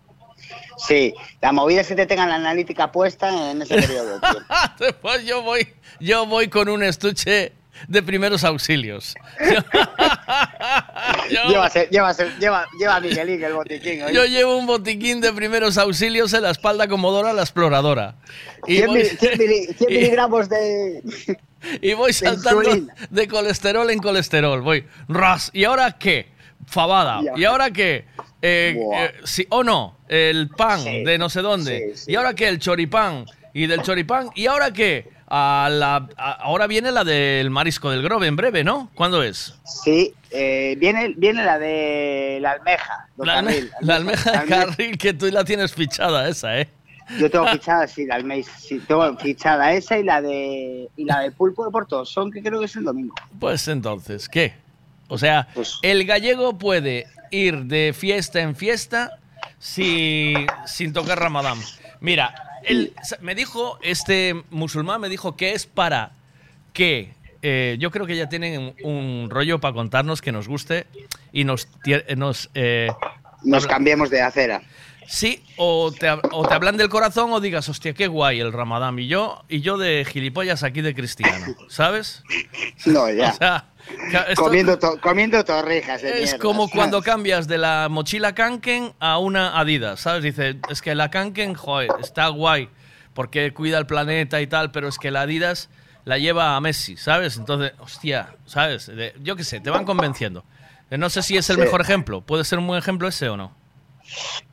Sí, 0.77 1.13
la 1.41 1.51
movida 1.51 1.81
es 1.81 1.87
que 1.87 1.95
te 1.95 2.05
tengan 2.05 2.29
la 2.29 2.35
analítica 2.35 2.91
puesta 2.91 3.51
en 3.51 3.61
ese 3.61 3.75
periodo. 3.75 4.19
Después 4.79 5.25
yo 5.25 5.41
voy, 5.41 5.67
yo 5.99 6.25
voy 6.25 6.47
con 6.49 6.69
un 6.69 6.83
estuche 6.83 7.51
de 7.87 8.01
primeros 8.03 8.43
auxilios. 8.43 9.15
Yo- 11.29 11.43
Lleva, 11.49 11.69
lleva, 11.69 12.13
lleva, 12.39 12.65
lleva 12.79 12.95
a 12.95 12.99
Miguelín 13.01 13.43
el 13.43 13.53
botiquín. 13.53 14.03
¿oí? 14.03 14.13
Yo 14.13 14.25
llevo 14.25 14.57
un 14.57 14.65
botiquín 14.65 15.21
de 15.21 15.31
primeros 15.33 15.77
auxilios 15.77 16.33
en 16.33 16.43
la 16.43 16.51
espalda 16.51 16.87
como 16.87 17.11
Dora 17.11 17.33
la 17.33 17.41
exploradora. 17.41 18.15
Y 18.65 18.77
100, 18.77 18.87
voy, 18.87 18.99
mil- 18.99 19.17
100 19.19 19.31
mili- 19.39 19.75
100 19.75 19.89
y- 19.91 19.93
miligramos 19.95 20.49
de... 20.49 21.01
y 21.81 21.93
voy 21.93 22.13
saltando 22.13 22.63
insulina. 22.63 22.95
de 23.09 23.27
colesterol 23.27 23.89
en 23.89 23.99
colesterol. 23.99 24.61
Voy, 24.61 24.85
ras. 25.07 25.49
¿Y 25.53 25.65
ahora 25.65 25.91
qué? 25.97 26.27
Fabada. 26.67 27.21
Ya. 27.23 27.33
¿Y 27.35 27.43
ahora 27.45 27.71
qué? 27.71 28.05
Eh, 28.41 28.77
eh, 28.95 29.11
sí 29.23 29.47
o 29.49 29.63
no, 29.63 29.97
el 30.07 30.49
pan 30.49 30.79
Sí. 30.79 31.03
de 31.03 31.17
no 31.17 31.29
sé 31.29 31.41
dónde. 31.41 31.93
Sí. 31.95 32.11
¿Y 32.11 32.15
ahora 32.15 32.33
qué? 32.35 32.47
El 32.47 32.59
choripán. 32.59 33.25
¿Y 33.53 33.65
del 33.65 33.81
choripán? 33.81 34.29
¿Y 34.35 34.45
ahora 34.45 34.71
qué? 34.71 35.09
A 35.29 35.67
la, 35.71 36.07
a- 36.17 36.31
ahora 36.43 36.67
viene 36.67 36.91
la 36.91 37.03
del 37.03 37.49
marisco 37.49 37.89
del 37.89 38.01
Grove 38.03 38.27
en 38.27 38.35
breve, 38.35 38.63
¿no? 38.63 38.91
¿Cuándo 38.95 39.23
es? 39.23 39.55
Sí, 39.65 40.13
eh, 40.29 40.75
viene, 40.77 41.13
viene 41.17 41.43
la 41.43 41.57
de 41.57 42.37
la 42.41 42.51
almeja. 42.51 43.07
La, 43.17 43.33
Carril. 43.41 43.71
la 43.81 43.95
almeja 43.95 44.31
de 44.31 44.37
almeja. 44.37 44.65
carril 44.67 44.97
que 44.97 45.13
tú 45.13 45.25
la 45.27 45.43
tienes 45.43 45.73
fichada 45.73 46.29
esa, 46.29 46.59
¿eh? 46.61 46.69
Yo 47.19 47.29
tengo 47.31 47.47
fichada, 47.47 47.87
sí, 47.87 48.05
la 48.05 48.15
almeja. 48.15 48.51
Sí, 48.59 48.79
tengo 48.87 49.17
fichada 49.17 49.73
esa 49.73 49.97
y 49.97 50.03
la 50.03 50.21
de 50.21 50.89
y 50.95 51.05
la 51.05 51.21
de 51.21 51.31
pulpo 51.31 51.65
de 51.65 51.71
Porto 51.71 52.05
Son, 52.05 52.29
que 52.31 52.41
creo 52.43 52.59
que 52.59 52.65
es 52.65 52.75
el 52.75 52.83
domingo. 52.83 53.15
Pues 53.39 53.67
entonces, 53.69 54.29
¿qué? 54.29 54.53
O 55.07 55.17
sea, 55.17 55.47
Pues 55.53 55.77
el 55.81 56.05
gallego 56.05 56.57
puede 56.57 57.07
ir 57.31 57.63
de 57.65 57.93
fiesta 57.97 58.41
en 58.41 58.55
fiesta 58.55 59.19
si- 59.59 60.33
sin 60.65 60.93
tocar 60.93 61.19
Ramadán. 61.19 61.57
Mira, 61.99 62.35
él 62.63 62.93
me 63.21 63.35
dijo, 63.35 63.79
este 63.81 64.35
musulmán 64.49 65.01
me 65.01 65.09
dijo 65.09 65.35
que 65.35 65.53
es 65.53 65.65
para 65.65 66.11
que 66.73 67.13
eh, 67.41 67.77
yo 67.79 67.91
creo 67.91 68.05
que 68.05 68.15
ya 68.17 68.29
tienen 68.29 68.75
un, 68.83 69.29
rollo 69.29 69.59
para 69.59 69.73
contarnos 69.73 70.21
que 70.21 70.31
nos 70.31 70.47
guste 70.47 70.87
y 71.31 71.43
nos, 71.43 71.67
tie- 71.83 72.15
nos 72.15 72.49
eh, 72.55 72.89
Nos 73.43 73.67
cambiemos 73.67 74.09
de 74.09 74.21
acera. 74.21 74.61
Sí, 75.09 75.41
o 75.55 75.91
te, 75.91 76.09
hab- 76.09 76.27
o 76.33 76.45
te 76.47 76.53
hablan 76.53 76.75
del 76.75 76.89
corazón 76.89 77.31
o 77.31 77.39
digas, 77.39 77.69
hostia, 77.69 77.93
qué 77.93 78.07
guay 78.07 78.41
el 78.41 78.51
Ramadán. 78.51 78.99
Y 78.99 79.07
yo, 79.07 79.41
y 79.47 79.61
yo 79.61 79.77
de 79.77 80.03
gilipollas 80.05 80.63
aquí 80.63 80.81
de 80.81 80.93
cristiano, 80.93 81.45
¿sabes? 81.69 82.23
No, 82.85 83.09
ya. 83.09 83.31
O 83.33 83.37
sea, 83.37 83.65
ca- 84.11 84.23
esto- 84.23 84.43
comiendo, 84.43 84.77
to- 84.77 84.99
comiendo 84.99 85.45
torrijas 85.45 86.01
de 86.01 86.09
es 86.09 86.15
mierda, 86.31 86.39
como 86.39 86.69
cuando 86.71 87.01
cambias 87.01 87.47
de 87.47 87.57
la 87.57 87.87
mochila 87.89 88.35
Kanken 88.35 88.91
a 88.99 89.17
una 89.17 89.57
Adidas, 89.57 90.01
¿sabes? 90.01 90.23
Dice, 90.23 90.57
es 90.69 90.81
que 90.81 90.93
la 90.93 91.09
Kanken, 91.09 91.53
joder, 91.53 91.89
está 92.01 92.27
guay 92.27 92.67
porque 93.13 93.53
cuida 93.53 93.77
el 93.77 93.85
planeta 93.87 94.41
y 94.41 94.47
tal, 94.47 94.71
pero 94.71 94.89
es 94.89 94.97
que 94.97 95.09
la 95.09 95.21
Adidas 95.21 95.69
la 96.03 96.17
lleva 96.17 96.57
a 96.57 96.61
Messi, 96.61 96.97
¿sabes? 96.97 97.37
Entonces, 97.37 97.71
hostia, 97.79 98.35
¿sabes? 98.45 98.87
De- 98.87 99.15
yo 99.23 99.37
qué 99.37 99.45
sé, 99.45 99.61
te 99.61 99.69
van 99.69 99.85
convenciendo. 99.85 100.43
No 100.91 101.09
sé 101.09 101.21
si 101.23 101.37
es 101.37 101.49
el 101.49 101.55
Sí. 101.55 101.61
mejor 101.61 101.79
ejemplo. 101.81 102.19
¿Puede 102.21 102.43
ser 102.43 102.59
un 102.59 102.67
buen 102.67 102.77
ejemplo 102.79 103.07
ese 103.07 103.29
o 103.29 103.37
no? 103.37 103.55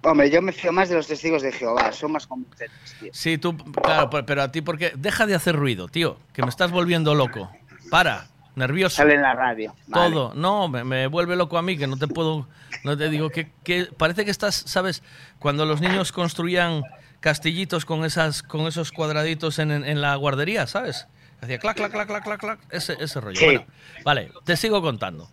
Hombre, 0.02 0.30
yo 0.30 0.42
me 0.42 0.52
fío 0.52 0.72
más 0.72 0.88
de 0.88 0.96
los 0.96 1.06
testigos 1.06 1.42
de 1.42 1.52
Jehová, 1.52 1.92
son 1.92 2.12
más 2.12 2.26
convincentes, 2.26 2.96
tío. 3.00 3.10
Sí, 3.12 3.38
tú, 3.38 3.56
claro, 3.56 4.10
pero- 4.10 4.26
pero 4.26 4.42
a 4.42 4.52
ti, 4.52 4.60
porque 4.60 4.92
Deja 4.96 5.26
de 5.26 5.34
hacer 5.34 5.56
ruido, 5.56 5.88
tío, 5.88 6.18
que 6.32 6.42
me 6.42 6.48
estás 6.48 6.70
volviendo 6.70 7.14
loco. 7.14 7.50
Para, 7.90 8.26
nervioso. 8.56 8.96
Sale 8.96 9.14
en 9.14 9.22
la 9.22 9.34
radio. 9.34 9.74
vale. 9.86 10.10
Todo. 10.10 10.34
No, 10.34 10.68
me, 10.68 10.84
me 10.84 11.06
vuelve 11.06 11.36
loco 11.36 11.56
a 11.58 11.62
mí, 11.62 11.76
que 11.78 11.86
no 11.86 11.96
te 11.96 12.08
puedo. 12.08 12.46
No 12.82 12.96
te 12.96 13.08
digo 13.08 13.30
que, 13.30 13.50
que 13.62 13.86
parece 13.96 14.24
que 14.24 14.30
estás, 14.30 14.54
¿sabes? 14.66 15.02
Cuando 15.38 15.64
los 15.64 15.80
niños 15.80 16.12
construían 16.12 16.82
castillitos 17.20 17.84
con, 17.84 18.04
esas, 18.04 18.42
con 18.42 18.62
esos 18.66 18.92
cuadraditos 18.92 19.58
en, 19.58 19.70
en- 19.70 19.84
en 19.84 20.00
la 20.02 20.14
guardería, 20.16 20.66
¿sabes? 20.66 21.06
Hacía 21.40 21.58
clac, 21.58 21.76
clac, 21.76 21.90
clac, 21.92 22.06
clac, 22.08 22.24
clac, 22.24 22.40
clac. 22.40 22.58
Ese, 22.70 22.96
ese 23.00 23.20
rollo. 23.20 23.38
Sí. 23.38 23.44
Bueno, 23.46 23.64
vale, 24.04 24.30
te 24.44 24.56
sigo 24.56 24.82
contando. 24.82 25.30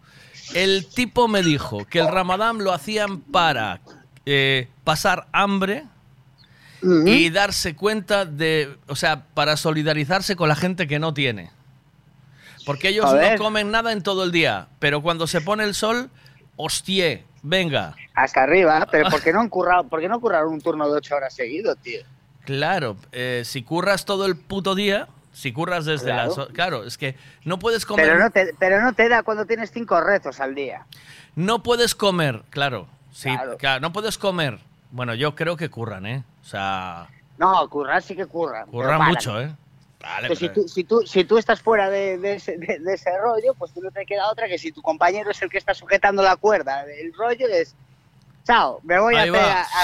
El 0.53 0.87
tipo 0.87 1.27
me 1.27 1.41
dijo 1.43 1.85
que 1.85 1.99
el 1.99 2.07
ramadán 2.09 2.57
lo 2.63 2.73
hacían 2.73 3.21
para 3.21 3.79
eh, 4.25 4.67
pasar 4.83 5.27
hambre 5.31 5.85
y 6.83 7.29
darse 7.29 7.75
cuenta 7.75 8.25
de, 8.25 8.75
o 8.87 8.95
sea, 8.95 9.25
para 9.35 9.55
solidarizarse 9.55 10.35
con 10.35 10.49
la 10.49 10.55
gente 10.55 10.87
que 10.87 10.97
no 10.97 11.13
tiene. 11.13 11.51
Porque 12.65 12.89
ellos 12.89 13.05
no 13.13 13.37
comen 13.37 13.71
nada 13.71 13.91
en 13.91 14.01
todo 14.01 14.23
el 14.23 14.31
día, 14.31 14.67
pero 14.79 15.01
cuando 15.01 15.27
se 15.27 15.41
pone 15.41 15.63
el 15.63 15.75
sol, 15.75 16.09
hostie, 16.55 17.23
venga. 17.43 17.95
Hasta 18.15 18.43
arriba, 18.43 18.87
pero 18.89 19.09
¿por 19.09 19.21
qué 19.21 19.31
no 19.31 19.41
han 19.41 19.49
currado, 19.49 19.87
por 19.87 19.99
qué 19.99 20.07
no 20.07 20.19
curraron 20.19 20.53
un 20.53 20.61
turno 20.61 20.87
de 20.89 20.97
ocho 20.97 21.15
horas 21.15 21.33
seguido, 21.33 21.75
tío? 21.75 22.01
Claro, 22.45 22.97
eh, 23.11 23.43
si 23.45 23.63
curras 23.63 24.05
todo 24.05 24.25
el 24.25 24.35
puto 24.35 24.73
día, 24.73 25.07
si 25.33 25.53
curras 25.53 25.85
desde 25.85 26.05
Claro. 26.05 26.35
las... 26.35 26.47
Claro, 26.47 26.83
es 26.83 26.97
que 26.97 27.15
no 27.45 27.59
puedes 27.59 27.85
comer... 27.85 28.07
Pero 28.07 28.19
no, 28.19 28.29
te, 28.31 28.53
pero 28.59 28.81
no 28.81 28.93
te 28.93 29.07
da 29.09 29.23
cuando 29.23 29.45
tienes 29.45 29.71
cinco 29.71 30.01
rezos 30.01 30.39
al 30.39 30.55
día. 30.55 30.85
No 31.35 31.63
puedes 31.63 31.95
comer, 31.95 32.43
claro. 32.49 32.87
Sí, 33.11 33.29
Claro. 33.29 33.57
claro, 33.57 33.79
no 33.81 33.91
puedes 33.91 34.17
comer. 34.17 34.59
Bueno, 34.91 35.13
yo 35.13 35.35
creo 35.35 35.55
que 35.57 35.69
curran, 35.69 36.05
¿eh? 36.05 36.23
O 36.41 36.45
sea, 36.45 37.07
No, 37.37 37.67
currar 37.69 38.01
sí 38.03 38.15
que 38.15 38.25
curran. 38.25 38.67
curran 38.67 39.07
mucho, 39.07 39.39
¿eh? 39.41 39.51
Vale, 40.01 40.27
Que 40.29 40.35
si, 40.35 40.49
tú, 40.49 40.67
si, 40.67 40.83
tú, 40.83 41.01
si 41.05 41.23
tú 41.25 41.37
estás 41.37 41.61
fuera 41.61 41.89
de, 41.89 42.17
de 42.17 42.33
ese, 42.35 42.57
de- 42.57 42.79
de 42.79 42.93
ese 42.93 43.09
rollo, 43.19 43.53
pues 43.53 43.71
tú 43.71 43.81
no 43.81 43.91
te 43.91 44.05
queda 44.05 44.29
otra 44.31 44.47
que 44.47 44.57
si 44.57 44.71
tu 44.71 44.81
compañero 44.81 45.29
es 45.31 45.41
el 45.43 45.49
que 45.49 45.59
está 45.59 45.73
sujetando 45.75 46.23
la 46.23 46.35
cuerda 46.37 46.85
del 46.85 47.13
rollo, 47.13 47.47
es 47.47 47.75
chao, 48.51 48.79
me 48.83 48.99
voy 48.99 49.15
a, 49.15 49.25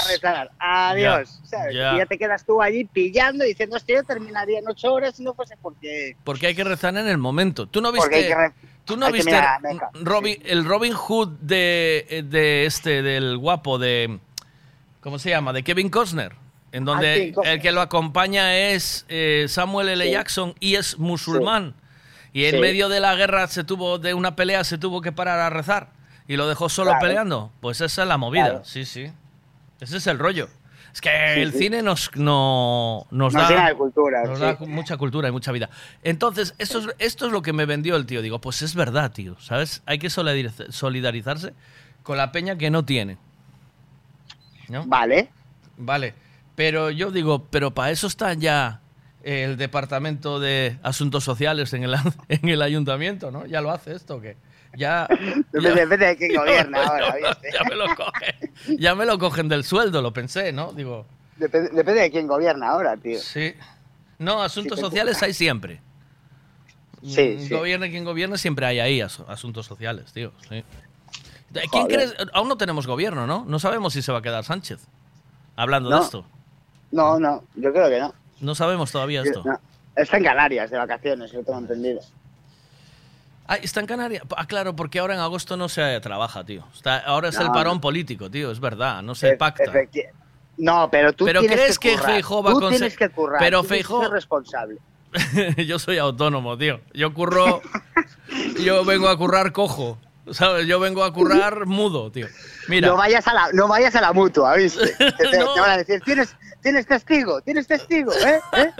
rezar, 0.08 0.50
adiós. 0.58 1.40
Ya, 1.42 1.46
¿sabes? 1.48 1.74
ya. 1.74 1.94
Y 1.94 1.98
ya 1.98 2.06
te 2.06 2.18
quedas 2.18 2.44
tú 2.44 2.60
allí 2.60 2.84
pillando 2.84 3.44
y 3.44 3.48
diciendo, 3.48 3.76
hostia, 3.76 3.96
yo 3.96 4.04
terminaría 4.04 4.58
en 4.58 4.68
ocho 4.68 4.92
horas 4.92 5.16
si 5.16 5.22
no 5.24 5.34
fuese 5.34 5.56
porque... 5.62 6.16
Porque 6.24 6.48
hay 6.48 6.54
que 6.54 6.64
rezar 6.64 6.96
en 6.96 7.08
el 7.08 7.18
momento. 7.18 7.66
¿Tú 7.66 7.80
no 7.80 7.92
viste, 7.92 8.34
re- 8.34 8.52
¿tú 8.84 8.96
no 8.96 9.10
viste 9.10 9.30
mirar 9.30 9.60
Robin- 10.02 10.42
el 10.44 10.64
Robin 10.64 10.92
Hood 10.92 11.28
de, 11.40 12.24
de 12.28 12.66
este, 12.66 13.02
del 13.02 13.38
guapo, 13.38 13.78
de. 13.78 14.18
¿Cómo 15.00 15.18
se 15.18 15.30
llama? 15.30 15.52
De 15.52 15.62
Kevin 15.62 15.88
Costner. 15.88 16.32
En 16.70 16.82
Ah, 16.82 16.92
donde 16.92 17.34
el 17.44 17.62
que 17.62 17.72
lo 17.72 17.80
acompaña 17.80 18.54
es 18.58 19.06
eh, 19.08 19.46
Samuel 19.48 19.88
L. 19.88 20.04
Sí. 20.04 20.10
Jackson 20.10 20.54
y 20.60 20.74
es 20.74 20.98
musulmán. 20.98 21.74
Y 22.34 22.44
en 22.44 22.56
Sí. 22.56 22.60
medio 22.60 22.90
de 22.90 23.00
la 23.00 23.14
guerra 23.14 23.46
se 23.46 23.64
tuvo, 23.64 23.98
de 23.98 24.12
una 24.12 24.36
pelea, 24.36 24.62
se 24.64 24.76
tuvo 24.76 25.00
que 25.00 25.10
parar 25.10 25.40
a 25.40 25.48
rezar. 25.48 25.88
Y 26.28 26.36
lo 26.36 26.46
dejó 26.46 26.68
solo 26.68 26.90
Claro. 26.90 27.06
peleando. 27.06 27.52
Pues 27.60 27.80
esa 27.80 28.02
es 28.02 28.08
la 28.08 28.16
movida. 28.18 28.44
Claro. 28.44 28.64
Sí, 28.64 28.84
sí. 28.84 29.10
Ese 29.80 29.96
es 29.96 30.06
el 30.06 30.18
rollo. 30.18 30.48
Es 30.92 31.00
que 31.00 31.10
Sí, 31.34 31.40
el 31.40 31.52
sí. 31.52 31.58
cine 31.58 31.82
nos, 31.82 32.10
no, 32.16 33.06
nos, 33.10 33.34
Nos 33.34 33.48
da, 33.48 33.74
cultura, 33.74 34.24
nos 34.24 34.38
sí. 34.38 34.44
da 34.44 34.56
mucha 34.60 34.96
cultura 34.96 35.28
y 35.28 35.32
mucha 35.32 35.52
vida. 35.52 35.68
Entonces, 36.02 36.54
esto 36.58 36.78
es, 36.80 36.86
esto 36.98 37.26
es 37.26 37.32
lo 37.32 37.42
que 37.42 37.52
me 37.52 37.66
vendió 37.66 37.96
el 37.96 38.06
tío. 38.06 38.22
Digo, 38.22 38.40
pues 38.40 38.62
es 38.62 38.74
verdad, 38.74 39.10
tío. 39.12 39.36
¿Sabes? 39.40 39.82
Hay 39.86 39.98
que 39.98 40.08
solidariz- 40.08 40.70
solidarizarse 40.70 41.54
con 42.02 42.16
la 42.16 42.30
peña 42.32 42.56
que 42.56 42.70
no 42.70 42.84
tiene. 42.84 43.18
¿No? 44.68 44.84
Vale. 44.86 45.30
Vale. 45.76 46.14
Pero 46.54 46.90
yo 46.90 47.10
digo, 47.10 47.46
pero 47.50 47.72
para 47.72 47.90
eso 47.90 48.06
está 48.06 48.34
ya 48.34 48.80
el 49.22 49.56
Departamento 49.56 50.40
de 50.40 50.78
Asuntos 50.82 51.22
Sociales 51.24 51.72
en 51.72 51.84
el, 51.84 51.94
en 52.28 52.48
el 52.48 52.62
ayuntamiento, 52.62 53.30
¿no? 53.30 53.46
Ya 53.46 53.60
lo 53.60 53.70
hace 53.70 53.94
esto, 53.94 54.16
¿o 54.16 54.20
qué? 54.20 54.36
Ya, 54.76 55.06
Depende, 55.08 55.80
depende 55.80 56.06
de 56.06 56.16
quién 56.16 56.34
gobierna 56.36 56.84
ahora, 56.84 57.14
¿viste? 57.16 57.50
ya 57.52 57.64
me 57.64 57.74
lo 57.74 57.86
cogen. 57.96 58.78
Ya 58.78 58.94
me 58.94 59.06
lo 59.06 59.18
cogen 59.18 59.48
del 59.48 59.64
sueldo, 59.64 60.02
lo 60.02 60.12
pensé, 60.12 60.52
¿no? 60.52 60.72
Digo, 60.72 61.06
Depende, 61.36 61.70
depende 61.70 62.02
de 62.02 62.10
quién 62.10 62.26
gobierna 62.26 62.68
ahora, 62.70 62.96
tío. 62.96 63.18
sí. 63.18 63.54
No, 64.18 64.42
asuntos 64.42 64.78
sociales 64.80 65.22
hay 65.22 65.32
siempre. 65.32 65.80
Sí, 67.04 67.38
sí. 67.46 67.54
Gobierne 67.54 67.88
quien 67.90 68.04
gobierne, 68.04 68.36
siempre 68.36 68.66
hay 68.66 68.80
ahí 68.80 68.98
asu- 68.98 69.24
asuntos 69.28 69.64
sociales, 69.66 70.12
tío. 70.12 70.32
sí. 70.48 70.64
¿Quién 71.72 71.86
crees? 71.86 72.14
Aún 72.34 72.48
no 72.48 72.56
tenemos 72.58 72.86
gobierno, 72.86 73.26
¿no? 73.26 73.44
No 73.46 73.58
sabemos 73.58 73.92
si 73.94 74.02
se 74.02 74.12
va 74.12 74.18
a 74.18 74.22
quedar 74.22 74.44
Sánchez. 74.44 74.80
Hablando 75.56 75.88
de 75.88 76.00
esto. 76.02 76.24
No, 76.90 77.18
no, 77.18 77.42
yo 77.54 77.72
creo 77.72 77.88
que 77.88 78.00
no. 78.00 78.14
No 78.40 78.54
sabemos 78.54 78.90
todavía 78.92 79.22
esto. 79.22 79.42
No. 79.44 79.58
Está 79.96 80.18
en 80.18 80.24
Canarias 80.24 80.70
de 80.70 80.78
vacaciones, 80.78 81.32
yo 81.32 81.42
tengo 81.44 81.58
entendido. 81.60 82.00
Ah, 83.48 83.56
está 83.56 83.80
en 83.80 83.86
Canarias. 83.86 84.22
Ah, 84.36 84.46
claro, 84.46 84.76
porque 84.76 84.98
ahora 84.98 85.14
en 85.14 85.20
agosto 85.20 85.56
no 85.56 85.68
se 85.70 85.98
trabaja, 86.00 86.44
tío. 86.44 86.64
Está, 86.74 86.98
ahora 86.98 87.30
es 87.30 87.36
No, 87.36 87.46
el 87.46 87.50
parón 87.50 87.80
político, 87.80 88.30
tío, 88.30 88.50
es 88.50 88.60
verdad, 88.60 89.02
no 89.02 89.14
se 89.14 89.36
pacta. 89.36 89.64
No, 90.58 90.90
pero 90.90 91.12
tú 91.12 91.24
Pero 91.24 91.40
tienes 91.40 91.56
crees 91.58 91.78
que 91.78 91.90
que 91.90 91.94
currar. 91.96 92.12
Feijóo 92.12 92.42
va 92.42 92.50
a 92.50 92.54
Tú 92.54 92.60
conse- 92.60 92.70
tienes 92.70 92.96
que 92.96 93.08
currar. 93.10 93.38
Pero 93.40 93.62
tú 93.62 93.68
que 93.68 94.08
responsable. 94.10 94.78
yo 95.66 95.78
soy 95.78 95.98
autónomo, 95.98 96.58
tío. 96.58 96.80
Yo 96.92 97.14
curro. 97.14 97.62
yo 98.62 98.84
vengo 98.84 99.08
a 99.08 99.16
currar 99.16 99.52
cojo. 99.52 99.98
¿Sabes? 100.30 100.66
Yo 100.66 100.78
vengo 100.78 101.04
a 101.04 101.12
currar 101.14 101.64
mudo, 101.64 102.10
tío. 102.12 102.26
Mira. 102.68 102.88
No 102.88 102.96
vayas 102.96 103.26
a 103.28 103.32
la, 103.32 103.48
no 103.54 103.66
vayas 103.66 103.94
a 103.96 104.00
la 104.02 104.12
mutua, 104.12 104.56
¿viste? 104.56 104.86
Te, 104.98 105.12
te- 105.12 105.38
No. 105.38 105.54
te 105.54 105.60
van 105.60 105.70
a 105.70 105.76
decir, 105.78 106.02
¿tienes, 106.04 106.36
tienes 106.68 106.86
testigo, 106.86 107.40
tienes 107.40 107.66
testigo, 107.66 108.12
¿eh? 108.12 108.40
¿Eh? 108.56 108.70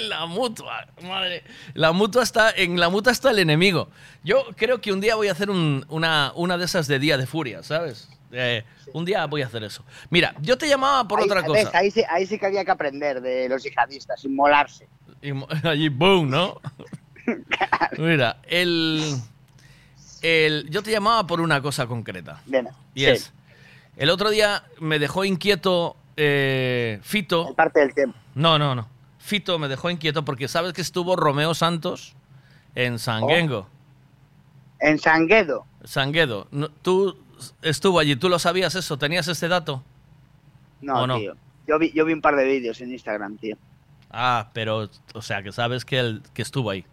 La 0.08 0.26
mutua, 0.26 0.86
madre. 1.02 1.42
La 1.74 1.92
mutua 1.92 2.22
está, 2.22 2.50
en 2.50 2.78
la 2.78 2.88
mutua 2.88 3.12
está 3.12 3.30
el 3.30 3.38
enemigo. 3.38 3.88
Yo 4.24 4.44
creo 4.56 4.80
que 4.80 4.92
un 4.92 5.00
día 5.00 5.14
voy 5.14 5.28
a 5.28 5.32
hacer 5.32 5.48
un- 5.50 5.84
una, 5.88 6.32
una 6.34 6.58
de 6.58 6.64
esas 6.64 6.86
de 6.88 6.98
día 6.98 7.16
de 7.16 7.26
furia, 7.26 7.62
¿sabes? 7.62 8.08
Eh, 8.32 8.64
un 8.92 9.04
día 9.04 9.24
voy 9.26 9.42
a 9.42 9.46
hacer 9.46 9.62
eso. 9.64 9.84
Mira, 10.10 10.34
yo 10.40 10.58
te 10.58 10.68
llamaba 10.68 11.06
por 11.08 11.20
Ahí- 11.20 11.24
otra 11.26 11.40
ves, 11.42 11.64
cosa. 11.66 11.78
Ahí, 11.78 11.90
sí, 11.90 12.02
ahí 12.10 12.26
sí 12.26 12.38
que 12.38 12.46
había 12.46 12.64
que 12.64 12.70
aprender 12.70 13.20
de 13.22 13.48
los 13.48 13.62
yihadistas, 13.62 14.24
inmolarse. 14.24 14.86
Allí, 15.64 15.88
boom, 15.88 16.28
¿no? 16.30 16.60
Mira, 17.98 18.38
el, 18.44 19.16
el. 20.22 20.66
Yo 20.70 20.82
te 20.82 20.90
llamaba 20.90 21.26
por 21.26 21.40
una 21.40 21.60
cosa 21.62 21.86
concreta. 21.86 22.40
Bien, 22.46 22.68
Y 22.94 23.00
sí. 23.04 23.10
es. 23.10 23.32
El 23.96 24.10
otro 24.10 24.30
día 24.30 24.64
me 24.80 24.98
dejó 24.98 25.24
inquieto 25.24 25.96
eh, 26.20 26.98
Fito. 27.02 27.54
Parte 27.54 27.80
del 27.80 27.94
tiempo. 27.94 28.18
No, 28.34 28.58
no, 28.58 28.74
no. 28.74 28.88
Fito 29.18 29.58
me 29.58 29.68
dejó 29.68 29.88
inquieto 29.90 30.24
porque 30.24 30.48
sabes 30.48 30.72
que 30.72 30.80
estuvo 30.82 31.14
Romeo 31.16 31.54
Santos 31.54 32.14
en 32.74 32.98
Sanguengo. 32.98 33.68
En 34.80 34.98
Sanguedo. 34.98 35.64
Sanguedo. 35.84 36.48
No, 36.50 36.68
tú 36.68 37.16
estuvo 37.62 37.98
allí, 38.00 38.16
¿tú 38.16 38.28
lo 38.28 38.38
sabías 38.38 38.74
eso? 38.74 38.98
¿Tenías 38.98 39.28
este 39.28 39.48
dato? 39.48 39.82
No, 40.80 41.02
¿O 41.02 41.06
no? 41.06 41.18
tío. 41.18 41.36
Yo 41.66 41.78
vi, 41.78 41.92
yo 41.92 42.04
vi 42.04 42.12
un 42.14 42.20
par 42.20 42.34
de 42.36 42.44
vídeos 42.44 42.80
en 42.80 42.92
Instagram, 42.92 43.36
tío. 43.38 43.56
Ah, 44.10 44.50
pero, 44.54 44.88
o 45.14 45.22
sea, 45.22 45.42
que 45.42 45.52
sabes 45.52 45.84
que, 45.84 45.98
él, 45.98 46.22
que 46.34 46.42
estuvo 46.42 46.70
ahí. 46.70 46.84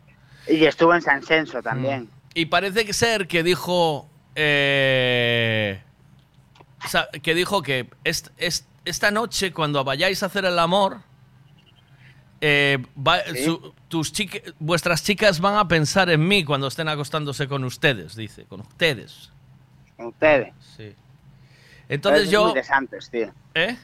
Y 0.47 0.65
estuvo 0.65 0.93
en 0.93 1.01
San 1.01 1.23
Censo 1.23 1.61
también. 1.63 2.09
Y 2.33 2.45
parece 2.47 2.85
que 2.85 2.93
ser 2.93 3.27
que 3.27 3.41
dijo. 3.43 4.07
eh, 4.35 5.81
que 7.23 7.33
dijo 7.33 7.61
que 7.61 7.89
est- 8.03 8.29
est- 8.37 8.67
esta 8.85 9.11
noche, 9.11 9.51
cuando 9.51 9.83
vayáis 9.83 10.23
a 10.23 10.27
hacer 10.27 10.45
el 10.45 10.57
amor, 10.59 10.99
eh, 12.41 12.77
va- 12.97 13.23
su- 13.43 13.73
tus 13.87 14.11
chica- 14.13 14.39
vuestras 14.59 15.03
chicas 15.03 15.39
van 15.39 15.57
a 15.57 15.67
pensar 15.67 16.09
en 16.09 16.27
mí 16.27 16.43
cuando 16.43 16.67
estén 16.67 16.87
acostándose 16.87 17.47
con 17.47 17.63
ustedes, 17.63 18.15
dice, 18.15 18.45
con 18.45 18.61
ustedes. 18.61 19.31
Con 19.97 20.07
ustedes. 20.07 20.53
Sí. 20.77 20.93
Entonces 21.89 22.23
eso 22.23 22.31
yo. 22.31 22.39
Es 22.41 22.45
muy 22.47 22.55
de 22.55 22.63
Santos, 22.63 23.09
tío. 23.09 23.33
¿Eh? 23.53 23.77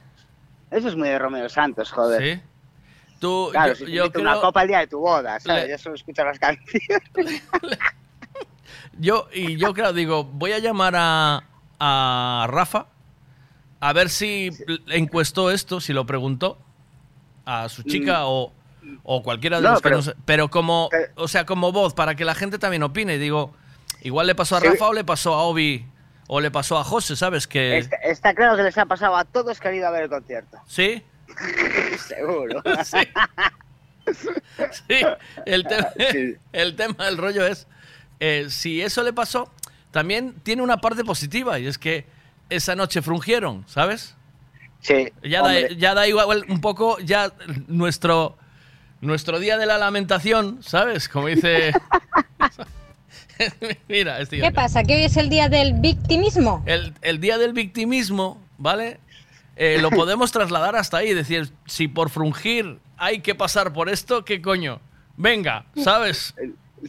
Eso 0.69 0.87
es 0.89 0.95
muy 0.95 1.09
de 1.09 1.19
Romeo 1.19 1.49
Santos, 1.49 1.91
joder. 1.91 2.37
Sí. 2.37 2.41
Tú, 3.19 3.49
Claro, 3.51 3.73
yo, 3.73 3.85
si 3.85 3.91
yo 3.91 4.11
una 4.19 4.39
copa 4.41 4.63
el 4.63 4.67
día 4.69 4.79
de 4.79 4.87
tu 4.87 4.99
boda, 4.99 5.39
¿sabes? 5.39 5.65
Le- 5.65 5.69
Yo 5.71 5.77
solo 5.77 5.95
escucho 5.95 6.23
las 6.25 6.39
canciones. 6.39 7.43
Yo, 8.97 9.27
y 9.33 9.57
yo 9.57 9.73
creo, 9.73 9.93
digo, 9.93 10.23
voy 10.25 10.51
a 10.51 10.59
llamar 10.59 10.93
a, 10.97 11.43
a 11.79 12.45
Rafa 12.49 12.87
a 13.81 13.91
ver 13.93 14.09
si 14.09 14.49
encuestó 14.87 15.51
esto, 15.51 15.81
si 15.81 15.91
lo 15.91 16.05
preguntó 16.05 16.57
a 17.45 17.67
su 17.67 17.83
chica 17.83 18.25
o, 18.27 18.53
o 19.03 19.23
cualquiera 19.23 19.57
de 19.57 19.63
Mm. 19.63 19.65
No, 19.65 19.71
los 19.71 19.81
que 19.81 19.83
pero- 19.83 19.95
no 19.97 20.01
sé. 20.03 20.13
Pero 20.25 20.49
como, 20.49 20.89
o 21.15 21.27
sea, 21.27 21.45
como 21.45 21.71
voz, 21.73 21.93
para 21.93 22.15
que 22.15 22.23
la 22.23 22.35
gente 22.35 22.57
también 22.59 22.83
opine. 22.83 23.17
Digo, 23.17 23.53
igual 24.01 24.27
le 24.27 24.35
pasó 24.35 24.55
a 24.55 24.61
Sí. 24.61 24.67
Rafa 24.67 24.87
o 24.87 24.93
le 24.93 25.03
pasó 25.03 25.33
a 25.33 25.41
Obi 25.43 25.85
o 26.27 26.39
le 26.39 26.49
pasó 26.51 26.77
a 26.77 26.83
José, 26.83 27.15
¿sabes? 27.15 27.45
Que. 27.47 27.77
Está, 27.79 27.95
está 27.97 28.33
claro 28.33 28.55
que 28.55 28.63
les 28.63 28.77
ha 28.77 28.85
pasado 28.85 29.17
a 29.17 29.25
todos 29.25 29.59
que 29.59 29.67
han 29.67 29.75
ido 29.75 29.87
a 29.87 29.91
ver 29.91 30.03
el 30.03 30.09
concierto. 30.09 30.57
Sí, 30.67 31.03
Seguro. 32.07 32.61
sí. 34.87 35.01
El, 35.45 35.65
te- 35.65 36.39
el 36.53 36.75
tema 36.75 37.05
del 37.05 37.17
rollo 37.17 37.45
es, 37.45 37.67
eh, 38.19 38.47
si 38.49 38.81
eso 38.81 39.03
le 39.03 39.13
pasó, 39.13 39.51
también 39.91 40.35
tiene 40.43 40.61
una 40.61 40.77
parte 40.77 41.03
positiva 41.03 41.59
y 41.59 41.67
es 41.67 41.77
que 41.77 42.05
esa 42.51 42.75
noche 42.75 43.01
frungieron, 43.01 43.63
¿sabes? 43.67 44.15
Sí. 44.81 45.11
Ya 45.23 45.41
da, 45.41 45.47
hombre. 45.47 45.75
ya 45.77 45.93
da 45.93 46.07
igual 46.07 46.45
un 46.47 46.61
poco 46.61 46.99
ya 46.99 47.31
nuestro 47.67 48.37
nuestro 48.99 49.39
día 49.39 49.57
de 49.57 49.65
la 49.65 49.77
lamentación, 49.77 50.59
¿sabes? 50.61 51.09
Como 51.09 51.27
dice 51.27 51.73
Mira, 53.87 54.19
este 54.19 54.39
¿Qué 54.39 54.51
pasa? 54.51 54.83
¿Que 54.83 54.95
hoy 54.95 55.03
es 55.03 55.17
el 55.17 55.29
día 55.29 55.49
del 55.49 55.73
victimismo? 55.73 56.63
el, 56.65 56.93
el 57.01 57.19
día 57.19 57.37
del 57.37 57.53
victimismo, 57.53 58.41
¿vale? 58.57 58.99
Eh, 59.55 59.79
lo 59.81 59.89
podemos 59.89 60.31
trasladar 60.31 60.75
hasta 60.75 60.97
ahí, 60.97 61.13
decir, 61.13 61.51
si 61.65 61.87
por 61.87 62.09
frungir 62.09 62.79
hay 62.97 63.19
que 63.19 63.35
pasar 63.35 63.73
por 63.73 63.89
esto, 63.89 64.25
¿qué 64.25 64.41
coño? 64.41 64.79
Venga, 65.17 65.65
¿sabes? 65.83 66.33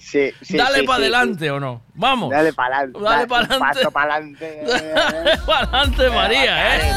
Sí, 0.01 0.31
sí, 0.43 0.57
Dale 0.57 0.81
sí, 0.81 0.87
para 0.87 0.99
adelante 0.99 1.51
o 1.51 1.61
no. 1.61 1.83
Vamos. 1.95 2.31
Dale 2.31 2.53
para 2.53 2.77
adelante. 2.79 3.01
Dale 3.03 3.27
para 3.27 3.45
adelante. 3.45 3.91
para 3.93 4.15
adelante. 4.15 4.63
Dale 4.67 5.39
para 5.47 5.59
adelante, 5.61 6.11
María, 6.15 6.77
¿eh? 6.77 6.93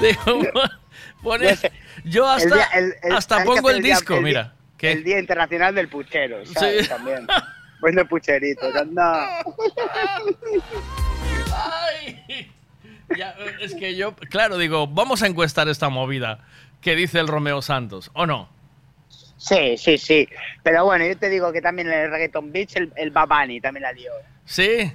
Digo, 0.00 0.42
pone- 1.22 1.58
yo 2.04 2.28
hasta, 2.28 2.48
El 2.48 2.54
día- 2.54 2.68
el- 2.74 2.94
el- 3.02 3.16
hasta 3.16 3.44
pongo 3.44 3.70
el 3.70 3.82
disco, 3.82 4.14
día- 4.14 4.22
mira. 4.22 4.52
El 4.80 5.02
Día 5.04 5.18
Internacional 5.18 5.74
del 5.74 5.88
Puchero, 5.88 6.44
¿sabes? 6.46 6.82
Sí. 6.84 6.88
También. 6.88 7.26
Bueno, 7.80 8.06
pucheritos, 8.06 8.74
anda. 8.76 9.42
Ay. 11.54 12.52
Ya, 13.16 13.34
es 13.60 13.74
que 13.74 13.94
yo, 13.96 14.14
claro, 14.14 14.58
digo, 14.58 14.86
vamos 14.86 15.22
a 15.22 15.26
encuestar 15.26 15.68
esta 15.68 15.88
movida 15.88 16.40
que 16.80 16.94
dice 16.96 17.18
el 17.20 17.28
Romeo 17.28 17.62
Santos, 17.62 18.10
¿o 18.14 18.26
no? 18.26 18.48
Sí, 19.36 19.76
sí, 19.76 19.98
sí. 19.98 20.28
Pero 20.62 20.84
bueno, 20.84 21.04
yo 21.06 21.16
te 21.16 21.28
digo 21.28 21.52
que 21.52 21.60
también 21.60 21.88
en 21.88 21.94
el 22.00 22.10
Reggaeton 22.10 22.50
Beach 22.52 22.76
el, 22.76 22.92
el 22.96 23.10
Babani 23.10 23.60
también 23.60 23.82
la 23.82 23.92
lió. 23.92 24.12
¿Sí? 24.44 24.92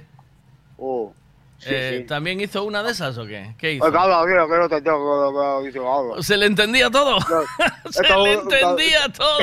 Uh, 0.78 1.10
sí, 1.58 1.68
Eh, 1.70 1.98
sí. 2.00 2.06
¿También 2.06 2.40
hizo 2.40 2.64
una 2.64 2.82
de 2.82 2.90
esas 2.90 3.16
o 3.18 3.26
qué? 3.26 3.54
¿Qué 3.56 3.74
hizo? 3.74 3.84
¿Se 6.22 6.36
le 6.36 6.46
entendía 6.46 6.90
todo? 6.90 7.18
Se 7.90 8.02
le 8.02 8.32
entendía 8.32 9.08
todo. 9.16 9.38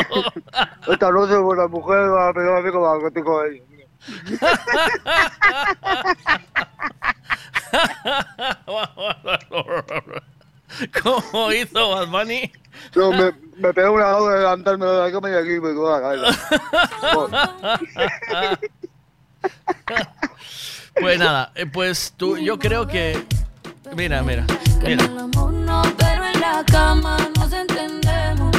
Esta 0.94 1.12
noche 1.12 1.38
una 1.38 1.68
mujer 1.68 1.98
va 2.12 2.30
a 2.30 2.34
pegar 2.34 2.58
a 2.58 2.62
mí 2.62 2.72
como 2.72 2.98
la 3.00 3.08
estoy 3.08 3.24
con 3.24 3.54
ella. 3.54 3.64
¿Cómo 11.04 11.52
hizo 11.52 11.90
Bad 11.90 12.08
Bunny? 12.08 12.52
Yo 12.94 13.12
me, 13.12 13.34
me 13.58 13.74
pegó 13.74 13.94
una 13.94 14.16
hora 14.16 14.34
de 14.34 14.40
levantarme 14.41 14.86
de 14.86 15.00
la 15.00 15.12
cama 15.12 15.30
y 15.30 15.34
aquí 15.34 15.60
me 15.60 15.70
quedó 15.70 15.91
la 15.91 16.02
cabeza. 16.02 16.50
Pues 21.00 21.18
nada, 21.18 21.52
eh, 21.56 21.66
pues 21.66 22.14
tú, 22.18 22.38
yo 22.38 22.60
creo 22.60 22.86
que. 22.86 23.26
Mira, 23.96 24.22
mira, 24.22 24.46
mira. 24.84 25.08
No, 25.08 25.82
pero 25.98 26.26
en 26.26 26.41
la 26.41 26.64
cama 26.70 27.18
nos 27.38 27.54
entendemos. 27.54 28.58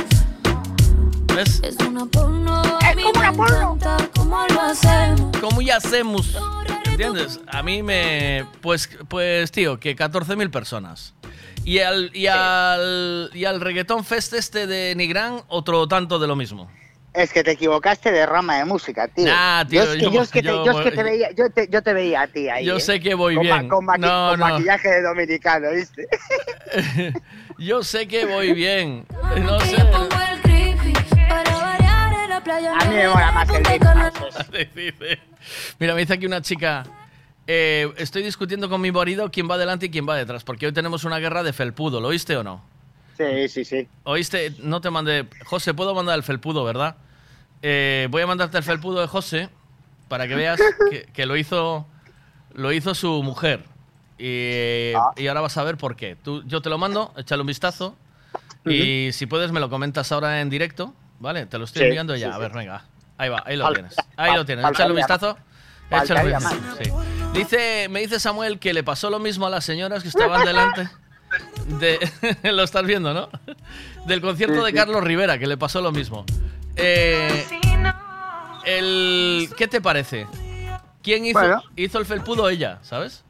¿Ves? 1.34 1.60
Es 1.62 1.76
una 1.86 2.06
porno. 2.06 2.62
Es 2.80 2.96
como 2.96 3.10
una 3.10 3.32
porno. 3.32 3.78
¿Cómo 4.16 4.46
lo 4.54 4.60
hacemos? 4.62 5.36
¿Cómo 5.38 5.60
ya 5.60 5.76
hacemos? 5.76 6.34
¿Entiendes? 6.86 7.40
A 7.46 7.62
mí 7.62 7.82
me. 7.82 8.46
Pues, 8.62 8.88
pues 9.08 9.52
tío, 9.52 9.78
que 9.78 9.94
14.000 9.94 10.50
personas. 10.50 11.12
Y 11.70 11.78
al, 11.78 12.10
y, 12.12 12.26
al, 12.26 13.30
y 13.32 13.44
al 13.44 13.60
reggaetón 13.60 14.04
fest 14.04 14.32
este 14.32 14.66
de 14.66 14.92
Nigrán, 14.96 15.42
otro 15.46 15.86
tanto 15.86 16.18
de 16.18 16.26
lo 16.26 16.34
mismo. 16.34 16.68
Es 17.14 17.32
que 17.32 17.44
te 17.44 17.52
equivocaste 17.52 18.10
de 18.10 18.26
rama 18.26 18.56
de 18.58 18.64
música, 18.64 19.06
tío. 19.06 19.26
Nah, 19.26 19.64
tío, 19.66 19.84
yo, 19.84 19.92
es 19.92 19.96
que, 19.96 20.02
yo- 20.02 20.10
yo 20.12 20.22
es 20.22 20.30
que 20.32 20.42
te, 20.42 20.48
yo 20.48 20.64
yo 20.64 20.70
es 20.72 20.76
que 20.78 20.82
voy- 20.82 20.96
te 20.96 21.02
veía, 21.04 21.30
yo 21.30 21.48
te, 21.50 21.68
yo 21.68 21.80
te 21.80 21.92
veía 21.92 22.22
a 22.22 22.26
ti 22.26 22.48
ahí. 22.48 22.64
Yo 22.66 22.78
¿eh? 22.78 22.80
sé 22.80 22.98
que 22.98 23.14
voy 23.14 23.36
con 23.36 23.44
bien. 23.44 23.68
Con, 23.68 23.86
maqui- 23.86 24.00
No, 24.00 24.30
con 24.30 24.40
no. 24.40 24.48
maquillaje 24.48 24.88
de 24.88 25.02
dominicano, 25.02 25.70
¿viste? 25.70 26.08
Yo 27.58 27.84
sé 27.84 28.08
que 28.08 28.24
voy 28.24 28.52
bien. 28.52 29.06
No 29.44 29.60
sé. 29.60 29.76
A 32.80 32.84
mí 32.88 32.94
me 32.96 33.08
mola 33.08 33.30
más 33.30 33.48
el 33.48 33.62
Mira, 35.78 35.94
me 35.94 36.00
dice 36.00 36.14
aquí 36.14 36.26
una 36.26 36.42
chica. 36.42 36.82
Eh, 37.52 37.92
estoy 37.96 38.22
discutiendo 38.22 38.68
con 38.68 38.80
mi 38.80 38.92
marido 38.92 39.28
quién 39.32 39.50
va 39.50 39.56
adelante 39.56 39.86
y 39.86 39.90
quién 39.90 40.08
va 40.08 40.14
detrás, 40.14 40.44
porque 40.44 40.66
hoy 40.66 40.72
tenemos 40.72 41.02
una 41.02 41.18
guerra 41.18 41.42
de 41.42 41.52
felpudo. 41.52 42.00
¿Lo 42.00 42.06
oíste 42.08 42.36
o 42.36 42.44
no? 42.44 42.62
Sí, 43.18 43.48
sí, 43.48 43.64
sí. 43.64 43.88
¿Oíste? 44.04 44.54
No 44.60 44.80
te 44.80 44.88
mandé. 44.90 45.26
José, 45.46 45.74
puedo 45.74 45.92
mandar 45.92 46.14
el 46.16 46.22
felpudo, 46.22 46.62
¿verdad? 46.64 46.94
Eh, 47.60 48.06
voy 48.10 48.22
a 48.22 48.26
mandarte 48.28 48.56
el 48.56 48.62
felpudo 48.62 49.00
de 49.00 49.08
José 49.08 49.48
para 50.08 50.28
que 50.28 50.36
veas 50.36 50.60
que, 50.90 51.06
que 51.12 51.26
lo 51.26 51.36
hizo 51.36 51.86
lo 52.54 52.70
hizo 52.72 52.94
su 52.94 53.20
mujer. 53.24 53.64
Y, 54.16 54.92
y 55.16 55.26
ahora 55.26 55.40
vas 55.40 55.56
a 55.56 55.64
ver 55.64 55.76
por 55.76 55.96
qué. 55.96 56.14
Tú, 56.14 56.44
yo 56.46 56.62
te 56.62 56.70
lo 56.70 56.78
mando, 56.78 57.12
échale 57.16 57.40
un 57.40 57.46
vistazo. 57.48 57.96
Y 58.64 59.10
si 59.12 59.26
puedes, 59.26 59.50
me 59.50 59.58
lo 59.58 59.68
comentas 59.70 60.12
ahora 60.12 60.40
en 60.40 60.50
directo. 60.50 60.94
¿Vale? 61.18 61.46
Te 61.46 61.58
lo 61.58 61.64
estoy 61.64 61.80
Sí, 61.80 61.86
enviando 61.86 62.14
ya. 62.16 62.28
sí, 62.28 62.32
A 62.32 62.34
sí. 62.36 62.40
ver, 62.40 62.52
venga. 62.52 62.84
Ahí 63.18 63.28
va, 63.28 63.42
ahí 63.44 63.56
lo 63.56 63.64
Fal- 63.66 63.74
tienes. 63.74 63.96
Ahí 64.16 64.34
lo 64.36 64.44
tienes. 64.46 64.64
Échale 64.70 64.90
un 64.90 64.96
vistazo. 64.96 65.36
Échale 65.90 66.32
Faltaría. 66.38 66.40
Sí. 66.84 66.90
Dice, 67.34 67.88
me 67.90 68.00
dice 68.00 68.18
Samuel 68.20 68.58
que 68.58 68.72
le 68.72 68.82
pasó 68.82 69.10
lo 69.10 69.18
mismo 69.18 69.46
a 69.46 69.50
las 69.50 69.64
señoras 69.64 70.02
que 70.02 70.08
estaban 70.08 70.44
delante. 70.46 70.88
De, 71.78 71.98
lo 72.52 72.62
estás 72.64 72.84
viendo, 72.84 73.14
¿no? 73.14 73.28
Del 74.06 74.20
concierto 74.20 74.56
Sí, 74.56 74.60
de 74.62 74.70
sí. 74.70 74.74
Carlos 74.74 75.02
Rivera, 75.04 75.38
que 75.38 75.46
le 75.46 75.56
pasó 75.56 75.80
lo 75.80 75.92
mismo. 75.92 76.24
Eh, 76.76 77.46
el, 78.64 79.48
¿Qué 79.56 79.68
te 79.68 79.80
parece? 79.80 80.26
¿Quién 81.02 81.24
hizo, 81.24 81.38
Bueno. 81.38 81.62
hizo 81.76 81.98
el 81.98 82.06
felpudo? 82.06 82.48
Ella, 82.48 82.78
¿sabes? 82.82 83.24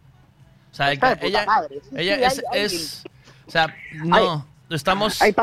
O 0.73 0.75
sea, 0.75 0.93
ella, 0.93 1.45
madre. 1.47 1.81
Sí, 1.83 1.89
ella 1.97 2.31
sí, 2.31 2.41
es, 2.41 2.45
hay- 2.53 2.61
hay- 2.61 3.11
O 3.47 3.51
sea, 3.51 3.75
no, 4.05 4.47
estamos... 4.71 5.21
Hay, 5.23 5.35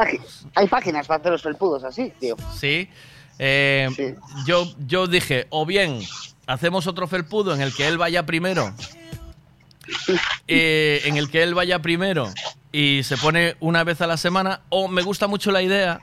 hay 0.56 0.68
páginas 0.68 1.07
para 1.07 1.19
hacer 1.19 1.31
los 1.34 1.41
felpudos 1.44 1.84
así, 1.84 2.11
tío. 2.19 2.35
Sí. 2.57 2.89
Eh, 3.39 4.15
Yo, 4.45 4.65
yo 4.88 5.07
dije, 5.07 5.48
o 5.52 5.65
bien 5.65 5.99
hacemos 6.48 6.88
otro 6.88 7.07
felpudo 7.07 7.53
en 7.53 7.61
el 7.61 7.74
que 7.76 7.88
él 7.88 7.98
vaya 7.98 8.26
primero. 8.26 8.74
eh, 10.48 11.02
en 11.06 11.18
el 11.18 11.30
que 11.30 11.44
él 11.44 11.53
vaya 11.53 11.80
primero 11.80 12.30
y 12.72 13.03
se 13.03 13.18
pone 13.18 13.56
una 13.60 13.84
vez 13.84 14.02
a 14.02 14.07
la 14.07 14.18
semana. 14.18 14.61
O 14.69 14.88
me 14.88 15.02
gusta 15.02 15.28
mucho 15.28 15.52
la 15.52 15.61
idea 15.61 16.02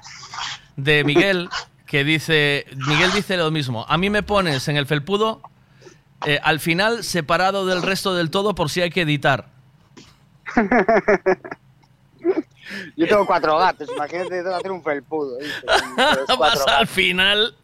de 0.76 1.04
Miguel, 1.04 1.48
que 1.86 2.04
dice. 2.04 2.66
Miguel 2.86 3.12
dice 3.12 3.36
lo 3.36 3.50
mismo. 3.50 3.84
A 3.88 3.98
mí 3.98 4.10
me 4.10 4.22
pones 4.22 4.68
en 4.68 4.76
el 4.76 4.86
felpudo 4.86 5.42
eh, 6.26 6.40
al 6.42 6.60
final 6.60 7.04
separado 7.04 7.66
del 7.66 7.82
resto 7.82 8.14
del 8.14 8.30
todo 8.30 8.54
por 8.54 8.70
si 8.70 8.80
hay 8.80 8.90
que 8.90 9.02
editar. 9.02 9.48
Yo 12.96 13.06
tengo 13.06 13.26
cuatro 13.26 13.58
gatos, 13.58 13.88
imagínate 13.94 14.30
que 14.30 14.36
tengo 14.36 14.50
que 14.50 14.56
hacer 14.56 14.72
un 14.72 14.82
felpudo. 14.82 15.36
Vas 16.38 16.66
al 16.66 16.86
final. 16.86 17.54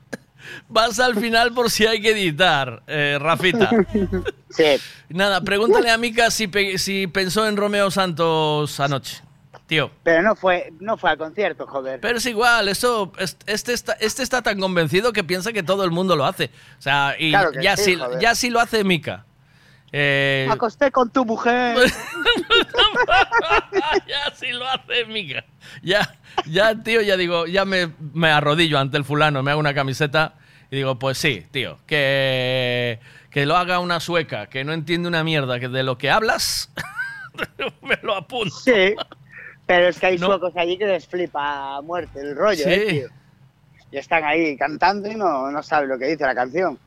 Vas 0.68 0.98
al 1.00 1.16
final 1.16 1.52
por 1.52 1.70
si 1.70 1.86
hay 1.86 2.00
que 2.00 2.10
editar, 2.12 2.82
eh, 2.86 3.18
Rafita. 3.20 3.70
Sí. 4.50 4.64
Nada, 5.08 5.40
pregúntale 5.42 5.90
a 5.90 5.98
Mika 5.98 6.30
si, 6.30 6.48
pe- 6.48 6.78
si 6.78 7.06
pensó 7.06 7.46
en 7.46 7.56
Romeo 7.56 7.90
Santos 7.90 8.78
anoche, 8.80 9.22
tío. 9.66 9.90
Pero 10.02 10.22
no 10.22 10.34
fue, 10.36 10.72
no 10.80 10.96
fue 10.96 11.10
al 11.10 11.18
concierto, 11.18 11.66
joder. 11.66 12.00
Pero 12.00 12.18
es 12.18 12.26
igual, 12.26 12.68
eso, 12.68 13.12
es- 13.18 13.36
este 13.46 13.72
está, 13.72 13.92
este 13.94 14.22
está 14.22 14.42
tan 14.42 14.58
convencido 14.60 15.12
que 15.12 15.24
piensa 15.24 15.52
que 15.52 15.62
todo 15.62 15.84
el 15.84 15.90
mundo 15.90 16.16
lo 16.16 16.24
hace. 16.26 16.50
O 16.78 16.82
sea, 16.82 17.14
y 17.18 17.30
Claro 17.30 17.50
ya, 17.60 17.76
sí, 17.76 17.96
joder. 17.96 18.20
ya 18.20 18.32
lo 18.50 18.60
hace 18.60 18.84
Mika. 18.84 19.24
Eh, 19.92 20.46
acosté 20.48 20.92
con 20.92 21.10
tu 21.10 21.24
mujer. 21.24 21.76
ya 24.08 24.34
sí 24.34 24.52
lo 24.52 24.66
hace 24.66 25.04
Mika. 25.06 25.44
Ya, 25.82 26.16
ya, 26.46 26.74
tío, 26.82 27.00
ya 27.02 27.16
digo, 27.16 27.46
ya 27.46 27.64
me, 27.64 27.90
me 28.12 28.30
arrodillo 28.30 28.78
ante 28.78 28.96
el 28.96 29.04
fulano, 29.04 29.42
me 29.42 29.50
hago 29.50 29.60
una 29.60 29.74
camiseta 29.74 30.34
y 30.70 30.76
digo, 30.76 30.98
pues 30.98 31.18
sí, 31.18 31.44
tío, 31.50 31.78
que, 31.86 32.98
que 33.30 33.46
lo 33.46 33.56
haga 33.56 33.78
una 33.80 34.00
sueca, 34.00 34.46
que 34.48 34.64
no 34.64 34.72
entiende 34.72 35.08
una 35.08 35.24
mierda 35.24 35.58
que 35.60 35.68
de 35.68 35.82
lo 35.82 35.98
que 35.98 36.10
hablas, 36.10 36.70
me 37.82 37.98
lo 38.02 38.14
apunto. 38.16 38.54
Sí. 38.54 38.94
Pero 39.66 39.88
es 39.88 39.98
que 40.00 40.06
hay 40.06 40.18
No. 40.18 40.26
suecos 40.26 40.52
allí 40.56 40.76
que 40.78 40.86
les 40.86 41.06
flipa 41.06 41.76
a 41.76 41.80
muerte 41.82 42.20
el 42.20 42.34
rollo, 42.36 42.64
Sí. 42.64 42.70
¿eh, 42.70 42.86
tío? 42.88 43.08
Y 43.92 43.96
están 43.98 44.24
ahí 44.24 44.56
cantando 44.56 45.10
y 45.10 45.14
no, 45.16 45.50
no 45.50 45.62
saben 45.62 45.88
lo 45.88 45.98
que 45.98 46.06
dice 46.06 46.24
la 46.24 46.34
canción. 46.34 46.78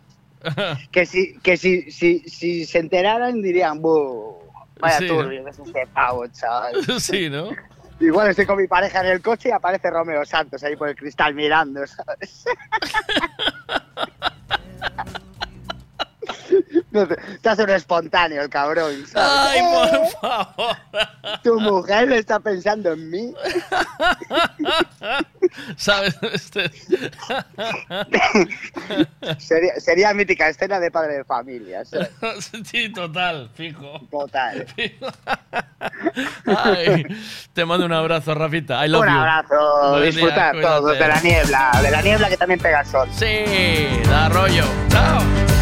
que 0.92 1.06
si, 1.06 1.38
que 1.40 1.56
si, 1.58 1.90
si, 1.92 2.20
si 2.28 2.66
se 2.66 2.80
enteraran 2.80 3.42
dirían, 3.42 3.82
"Buh, 3.82 4.36
vaya 4.80 4.98
Sí, 5.00 5.08
turbio 5.08 5.44
que 5.46 5.50
es 5.52 5.90
pavo, 5.94 6.28
chaval. 6.28 6.76
Sí, 7.00 7.30
¿no? 7.30 7.50
Igual 8.04 8.28
estoy 8.28 8.46
con 8.46 8.58
mi 8.58 8.68
pareja 8.68 9.00
en 9.00 9.08
el 9.08 9.22
coche 9.22 9.48
y 9.48 9.52
aparece 9.54 9.90
Romeo 9.90 10.26
Santos 10.26 10.62
ahí 10.62 10.76
por 10.76 10.90
el 10.90 10.96
cristal 10.96 11.34
mirando, 11.34 11.88
¿sabes? 11.88 12.44
Te 17.42 17.50
hace 17.50 17.64
un 17.64 17.70
espontáneo 17.70 18.42
el 18.42 18.50
cabrón. 18.50 19.04
¡Ay, 19.16 19.62
por 19.62 20.08
favor! 20.22 20.78
Tu 21.44 21.60
mujer 21.60 22.12
está 22.12 22.40
pensando 22.40 22.94
en 22.94 23.10
mí. 23.10 23.34
¿Sabes? 25.76 26.16
Este... 26.34 26.72
sería, 29.38 29.80
sería, 29.80 30.14
mítica 30.14 30.50
escena 30.50 30.80
de 30.80 30.92
padre 30.92 31.18
de 31.18 31.24
familia. 31.24 31.84
Sí, 31.86 32.90
total, 32.90 33.50
fijo. 33.54 34.00
Total. 34.12 34.66
Te 37.54 37.66
mando 37.66 37.86
un 37.86 37.94
abrazo, 37.94 38.34
Rafita. 38.36 38.84
Un 38.86 39.10
abrazo. 39.10 40.00
Disfrutar 40.02 40.60
todos 40.62 40.98
de 40.98 41.08
la 41.08 41.22
niebla. 41.22 41.72
De 41.82 41.92
la 41.92 42.02
niebla 42.02 42.30
que 42.30 42.38
también 42.38 42.60
pega 42.60 42.84
sol. 42.84 43.08
Sí, 43.12 43.46
da 44.06 44.30
rollo. 44.30 44.66
Chao. 44.90 45.53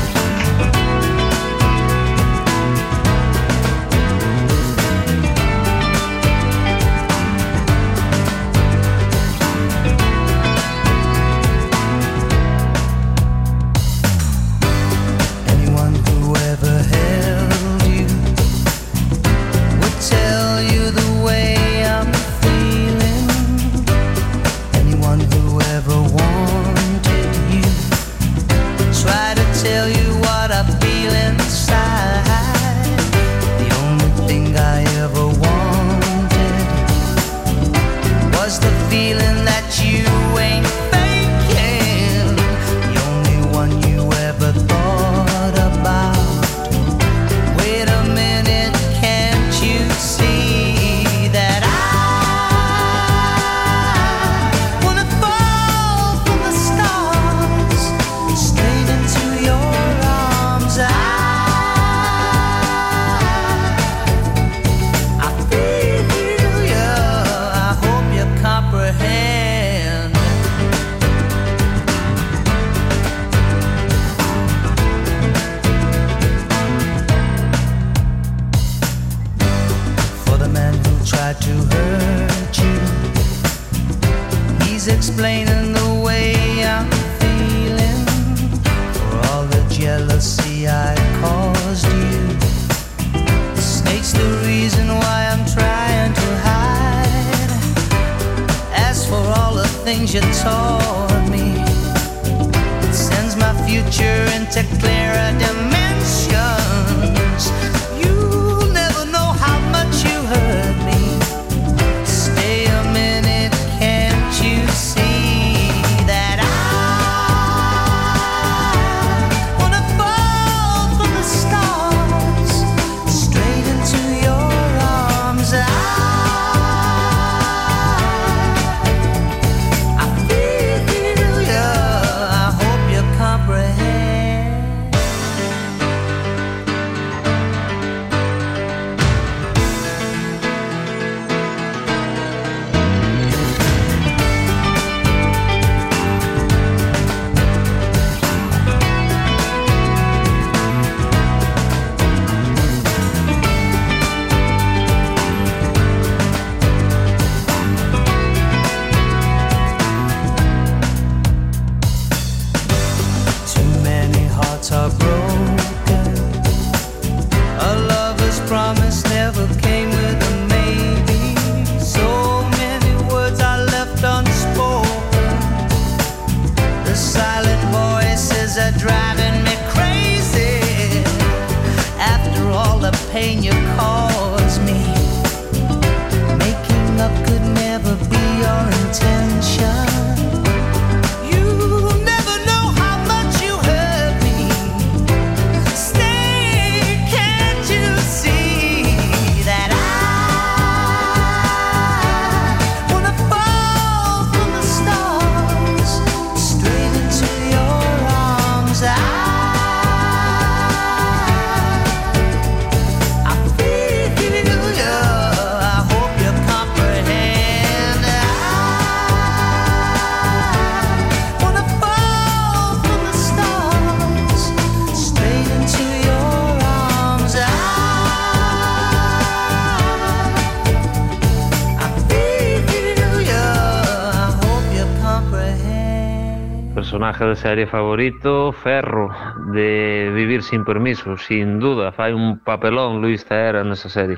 de 237.28 237.36
serie 237.36 237.68
favorito, 237.68 238.52
Ferro, 238.52 239.10
de 239.54 240.12
Vivir 240.14 240.42
sin 240.42 240.66
permiso, 240.66 241.18
sin 241.18 241.60
duda, 241.60 241.92
fai 241.92 242.14
un 242.14 242.40
papelón 242.40 243.00
Luis 243.00 243.24
Taera 243.26 243.62
esa 243.72 243.90
serie. 243.90 244.18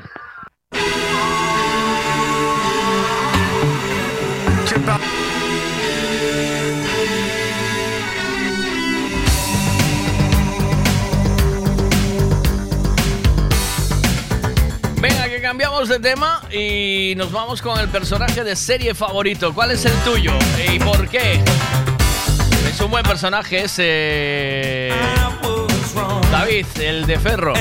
Venga, 15.02 15.28
que 15.28 15.42
cambiamos 15.42 15.90
de 15.90 16.00
tema 16.00 16.42
y 16.52 17.14
nos 17.18 17.32
vamos 17.32 17.62
con 17.62 17.78
el 17.80 17.90
personaje 17.90 18.44
de 18.44 18.56
serie 18.56 18.94
favorito. 18.96 19.54
¿Cuál 19.54 19.72
es 19.72 19.86
el 19.86 19.94
tuyo 20.06 20.32
y 20.72 20.80
por 20.80 21.08
qué? 21.10 21.44
Es 22.74 22.82
un 22.82 22.90
buen 22.90 23.04
personaje 23.04 23.66
ese. 23.66 24.90
David, 26.32 26.66
el 26.80 27.06
de 27.06 27.20
Ferro. 27.20 27.54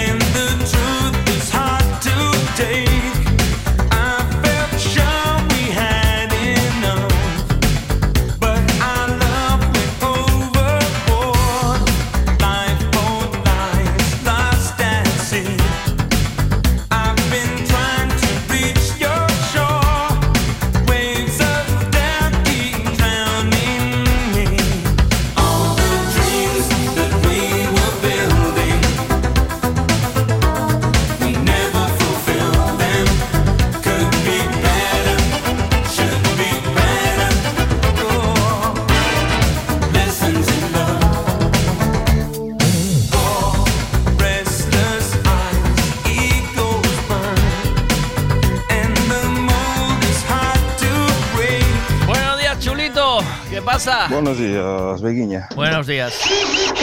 Buenos 54.12 54.36
días, 54.36 55.00
Beguiña. 55.00 55.48
Buenos 55.56 55.86
días. 55.88 56.12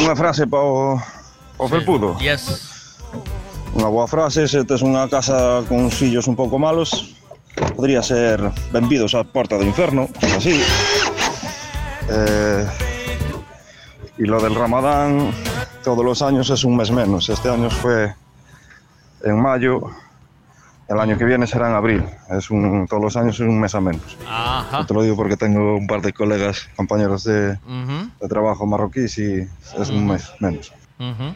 Unha 0.02 0.18
frase 0.18 0.50
para 0.50 0.66
o, 0.66 1.66
felpudo. 1.70 2.18
Yes. 2.18 2.98
Unha 3.78 3.86
boa 3.86 4.10
frase, 4.10 4.50
se 4.50 4.66
tes 4.66 4.82
unha 4.82 5.06
casa 5.06 5.62
con 5.70 5.86
uns 5.86 5.94
fillos 5.94 6.26
un 6.26 6.34
pouco 6.34 6.58
malos, 6.58 7.14
podría 7.78 8.02
ser 8.02 8.42
benvidos 8.74 9.14
á 9.14 9.22
porta 9.22 9.62
do 9.62 9.64
inferno, 9.64 10.10
así. 10.26 10.58
Eh, 12.10 12.66
y 14.18 14.26
lo 14.26 14.42
del 14.42 14.58
Ramadán, 14.58 15.30
todos 15.86 16.02
los 16.02 16.26
años 16.26 16.50
es 16.50 16.66
un 16.66 16.82
mes 16.82 16.90
menos. 16.90 17.30
Este 17.30 17.46
año 17.46 17.70
fue 17.70 18.10
en 19.22 19.38
mayo, 19.38 19.86
el 20.90 21.00
año 21.00 21.18
que 21.18 21.26
viene 21.26 21.46
será 21.48 21.70
en 21.70 21.76
abril. 21.76 22.04
Es 22.32 22.50
un, 22.50 22.88
todos 22.88 23.02
los 23.04 23.16
años 23.18 23.36
es 23.36 23.42
un 23.42 23.60
mes 23.60 23.76
a 23.76 23.82
menos. 23.82 24.18
Ajá. 24.28 24.86
Te 24.86 24.94
lo 24.94 25.04
digo 25.04 25.16
porque 25.16 25.38
tengo 25.38 25.76
un 25.78 25.88
par 25.88 26.02
de 26.02 26.12
colegas, 26.14 26.68
compañeros 26.76 27.24
de, 27.24 27.52
Ujú, 27.66 28.10
de 28.20 28.28
trabajo 28.28 28.66
marroquíes 28.66 29.18
y 29.20 29.48
es 29.80 29.90
un 29.90 30.08
mes 30.08 30.30
menos. 30.40 30.72
ujú. 31.00 31.34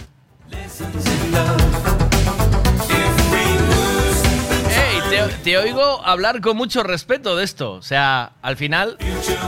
Ey, 4.70 5.02
te, 5.10 5.34
te 5.44 5.58
oigo 5.58 6.02
hablar 6.06 6.42
con 6.42 6.58
mucho 6.58 6.84
respeto 6.84 7.36
de 7.36 7.44
esto. 7.44 7.74
O 7.74 7.82
sea, 7.82 8.34
al 8.42 8.58
final, 8.58 8.98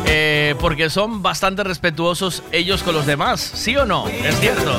eh, 0.06 0.56
porque 0.60 0.90
son 0.90 1.22
bastante 1.22 1.64
respetuosos 1.64 2.44
ellos 2.52 2.84
con 2.84 2.94
los 2.96 3.06
demás. 3.06 3.40
¿Sí 3.42 3.76
o 3.76 3.86
no? 3.86 4.08
Es 4.08 4.40
cierto. 4.40 4.78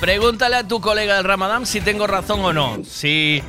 Pregúntale 0.00 0.56
a 0.56 0.66
tu 0.68 0.80
colega 0.80 1.16
del 1.16 1.24
Ramadán 1.24 1.66
si 1.66 1.80
tengo 1.80 2.06
razón 2.06 2.40
o 2.44 2.52
no. 2.52 2.84
Si, 2.84 3.42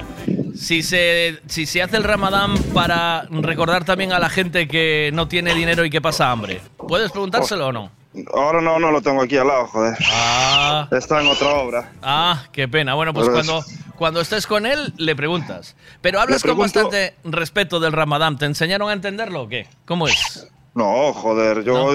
si, 0.55 0.83
se, 0.83 1.39
si 1.47 1.65
se 1.65 1.81
hace 1.81 1.97
el 1.97 2.03
Ramadán 2.03 2.55
para 2.73 3.23
recordar 3.29 3.85
también 3.85 4.13
a 4.13 4.19
la 4.19 4.29
gente 4.29 4.67
que 4.67 5.11
no 5.13 5.27
tiene 5.27 5.53
dinero 5.53 5.85
y 5.85 5.89
que 5.89 6.01
pasa 6.01 6.31
hambre. 6.31 6.61
¿Puedes 6.77 7.11
preguntárselo 7.11 7.67
o 7.67 7.71
no? 7.71 7.91
Ahora 8.33 8.61
no, 8.61 8.77
no 8.77 8.91
lo 8.91 9.01
tengo 9.01 9.23
aquí 9.23 9.37
al 9.37 9.47
lado, 9.47 9.65
joder. 9.67 9.97
Ah. 10.11 10.87
Está 10.91 11.19
en 11.21 11.27
otra 11.27 11.49
obra. 11.55 11.91
Ah, 12.03 12.43
qué 12.51 12.67
pena. 12.67 12.93
Bueno, 12.93 13.11
pues 13.13 13.27
Pero 13.27 13.39
es- 13.39 13.47
cuando, 13.47 13.65
cuando 13.95 14.21
estés 14.21 14.45
con 14.45 14.67
él, 14.67 14.93
le 14.97 15.15
preguntas. 15.15 15.75
Pero 16.01 16.19
hablas 16.21 16.43
con 16.43 16.55
bastante 16.57 17.15
respeto 17.23 17.79
del 17.79 17.91
Ramadán. 17.91 18.37
¿Te 18.37 18.45
enseñaron 18.45 18.89
a 18.89 18.93
entenderlo 18.93 19.41
o 19.43 19.47
qué? 19.47 19.67
¿Cómo 19.85 20.07
es? 20.07 20.47
No, 20.75 21.11
joder, 21.13 21.63
yo 21.63 21.91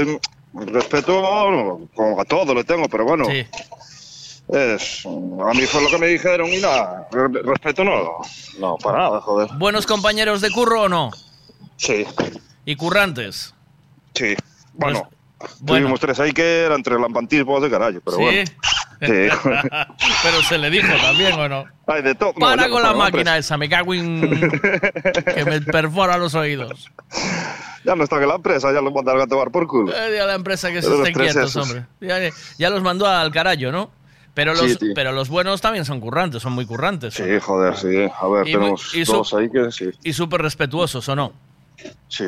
respeto 0.54 1.22
como 1.94 2.20
a 2.20 2.24
todo 2.24 2.52
lo 2.54 2.64
tengo, 2.64 2.88
pero 2.88 3.04
bueno. 3.04 3.24
Sí. 3.26 3.46
Es, 4.48 5.04
a 5.04 5.08
mí 5.54 5.62
fue 5.66 5.82
lo 5.82 5.90
que 5.90 5.98
me 5.98 6.06
dijeron 6.06 6.48
y 6.50 6.56
nada, 6.58 7.06
re- 7.12 7.42
respeto 7.42 7.84
no, 7.84 8.18
no, 8.58 8.76
para 8.78 8.98
nada, 8.98 9.20
joder. 9.20 9.50
¿Buenos 9.58 9.86
compañeros 9.86 10.40
de 10.40 10.50
curro 10.50 10.82
o 10.84 10.88
no? 10.88 11.10
Sí. 11.76 12.06
¿Y 12.64 12.76
currantes? 12.76 13.54
Sí. 14.14 14.34
Bueno, 14.72 15.08
bueno. 15.60 15.82
tuvimos 15.82 16.00
tres 16.00 16.18
ahí 16.20 16.32
que 16.32 16.62
eran 16.62 16.82
tres 16.82 16.98
lampantismos 16.98 17.60
de 17.62 17.70
carajo, 17.70 17.98
pero 18.04 18.16
¿Sí? 18.16 18.22
bueno. 18.22 18.50
Sí. 19.00 19.06
Pero 20.24 20.42
se 20.42 20.58
le 20.58 20.70
dijo 20.70 20.88
también, 21.00 21.32
¿o 21.38 21.48
no? 21.48 21.64
Hay 21.86 22.02
de 22.02 22.16
todo. 22.16 22.32
Para 22.34 22.68
con 22.68 22.82
la 22.82 22.94
máquina 22.94 23.38
esa, 23.38 23.56
me 23.56 23.68
cago 23.68 23.94
en... 23.94 24.50
que 25.34 25.44
me 25.44 25.60
perfora 25.60 26.18
los 26.18 26.34
oídos. 26.34 26.90
Ya 27.84 27.94
no 27.94 28.02
está 28.02 28.16
en 28.16 28.26
la 28.26 28.34
empresa, 28.34 28.72
ya 28.72 28.80
lo 28.80 28.90
mandaron 28.90 29.22
a 29.22 29.28
tomar 29.28 29.52
por 29.52 29.68
culo. 29.68 29.94
Eh, 29.94 30.20
a 30.20 30.26
la 30.26 30.34
empresa 30.34 30.72
que 30.72 30.82
se 30.82 30.88
los 30.88 30.98
estén 31.06 31.14
quietos, 31.14 31.50
esos. 31.50 31.62
hombre. 31.70 31.86
Ya, 32.00 32.18
ya 32.58 32.70
los 32.70 32.82
mandó 32.82 33.06
al 33.06 33.30
carajo, 33.30 33.70
¿no? 33.70 33.92
Pero 34.38 34.54
los, 34.54 34.70
Sí, 34.74 34.92
pero 34.94 35.10
los 35.10 35.28
buenos 35.28 35.60
también 35.60 35.84
son 35.84 35.98
currantes, 35.98 36.40
son 36.40 36.52
muy 36.52 36.64
currantes. 36.64 37.18
¿o 37.18 37.24
Sí, 37.24 37.28
no? 37.28 37.40
joder, 37.40 37.76
sí. 37.76 38.08
A 38.20 38.28
ver, 38.28 38.46
Y 38.46 38.52
tenemos 38.52 38.94
y 38.94 39.02
dos 39.02 39.34
ahí 39.34 39.50
que 39.50 39.72
sí. 39.72 39.90
Y 40.04 40.12
súper 40.12 40.42
respetuosos, 40.42 41.08
¿o 41.08 41.16
no? 41.16 41.32
Sí. 42.06 42.24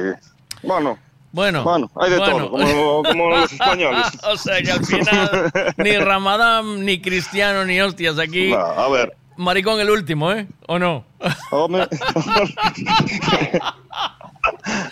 Bueno. 0.64 0.98
Bueno. 1.30 1.62
Bueno, 1.62 1.88
hay 1.94 2.10
de 2.10 2.18
bueno. 2.18 2.48
todo, 2.48 2.50
como, 2.50 3.02
como 3.04 3.30
los 3.30 3.52
españoles. 3.52 4.06
o 4.24 4.36
sea 4.36 4.60
que 4.60 4.72
al 4.72 4.84
final, 4.84 5.52
ni 5.76 5.96
Ramadán, 5.98 6.84
ni 6.84 7.00
Cristiano, 7.00 7.64
ni 7.64 7.80
hostias 7.80 8.18
aquí. 8.18 8.52
A 8.54 8.88
ver. 8.88 9.16
Maricón 9.36 9.78
el 9.78 9.90
último, 9.90 10.32
¿eh? 10.32 10.48
¿O 10.66 10.80
no? 10.80 11.04
Hombre. 11.52 11.86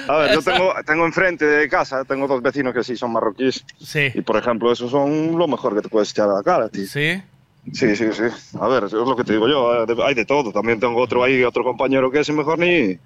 A 0.09 0.17
ver, 0.17 0.35
yo 0.35 0.43
tengo, 0.43 0.75
tengo 0.87 1.07
enfrente 1.07 1.45
de 1.45 1.69
casa, 1.69 2.05
tengo 2.05 2.27
dos 2.27 2.43
vecinos 2.43 2.75
que 2.75 2.85
sí 2.85 2.97
son 2.97 3.13
marroquíes. 3.13 3.65
Sí. 3.81 4.11
Y 4.15 4.21
por 4.23 4.37
ejemplo, 4.37 4.71
esos 4.73 4.91
son 4.91 5.37
lo 5.39 5.47
mejor 5.49 5.75
que 5.75 5.83
te 5.83 5.89
puedes 5.89 6.11
echar 6.11 6.29
a 6.29 6.35
la 6.35 6.43
cara, 6.43 6.69
tío. 6.69 6.87
Sí. 6.87 7.23
Sí, 7.73 7.97
sí, 7.97 8.07
sí. 8.13 8.23
A 8.61 8.69
ver, 8.69 8.85
eso 8.85 9.03
es 9.03 9.09
lo 9.09 9.15
que 9.17 9.25
te 9.25 9.33
digo 9.35 9.47
yo. 9.49 9.85
eh, 9.85 9.97
Hay 10.07 10.15
de 10.15 10.25
todo. 10.25 10.53
También 10.53 10.81
tengo 10.81 11.01
otro 11.03 11.23
ahí, 11.25 11.43
otro 11.45 11.63
compañero 11.65 12.11
que 12.11 12.21
es 12.21 12.31
mejor 12.31 12.59
ni, 12.59 12.99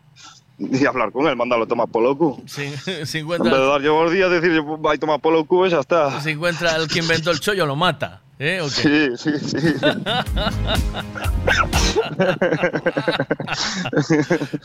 ni 0.59 0.85
hablar 0.87 1.11
con 1.11 1.27
él, 1.27 1.35
mandarlo 1.35 1.65
a 1.65 1.69
tomar 1.69 1.89
por 1.89 2.03
loco. 2.03 2.41
Sí, 2.47 2.69
si 2.85 2.91
En 2.91 2.99
vez 3.01 3.13
de 3.13 3.19
encuentra, 3.21 3.59
dar 3.59 3.81
yo 3.83 4.03
los 4.05 4.13
días, 4.13 4.31
decir, 4.31 4.53
yo, 4.53 4.81
va 4.81 4.93
a 4.93 4.97
tomar 4.99 5.21
por 5.21 5.33
loco, 5.33 5.67
ya 5.67 5.81
está. 5.81 6.21
si 6.21 6.31
encuentra 6.31 6.77
el 6.77 6.87
que 6.89 7.01
inventó 7.01 7.31
el 7.33 7.41
chollo, 7.41 7.67
lo 7.67 7.75
mata. 7.77 8.21
¿Eh? 8.45 8.61
Sí, 8.69 9.07
sí, 9.17 9.31
sí. 9.39 9.75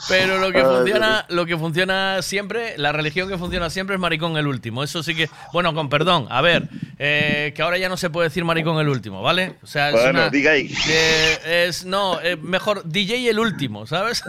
Pero 0.10 0.40
lo 0.40 0.52
que 0.52 0.64
funciona, 0.64 1.26
lo 1.30 1.46
que 1.46 1.58
funciona 1.58 2.22
siempre, 2.22 2.74
la 2.78 2.92
religión 2.92 3.30
que 3.30 3.38
funciona 3.38 3.70
siempre 3.70 3.96
es 3.96 4.00
maricón 4.00 4.38
el 4.38 4.48
último. 4.48 4.84
Eso 4.84 5.04
sí 5.04 5.14
que, 5.16 5.30
bueno, 5.54 5.74
con 5.74 5.90
perdón, 5.90 6.26
a 6.30 6.42
ver, 6.42 6.70
eh, 6.98 7.54
que 7.56 7.62
ahora 7.62 7.78
ya 7.78 7.90
no 7.90 7.98
se 7.98 8.10
puede 8.10 8.30
decir 8.30 8.44
maricón 8.46 8.80
el 8.80 8.90
último, 8.90 9.22
¿vale? 9.22 9.56
O 9.62 9.68
sea, 9.68 9.90
es 9.90 9.94
Bueno, 9.96 10.10
una- 10.22 10.30
diga 10.30 10.52
ahí. 10.54 10.74
eh, 10.90 11.66
es 11.68 11.86
no, 11.86 12.20
eh, 12.22 12.36
mejor 12.36 12.84
DJ 12.84 13.30
el 13.30 13.40
último, 13.40 13.86
¿sabes? 13.86 14.24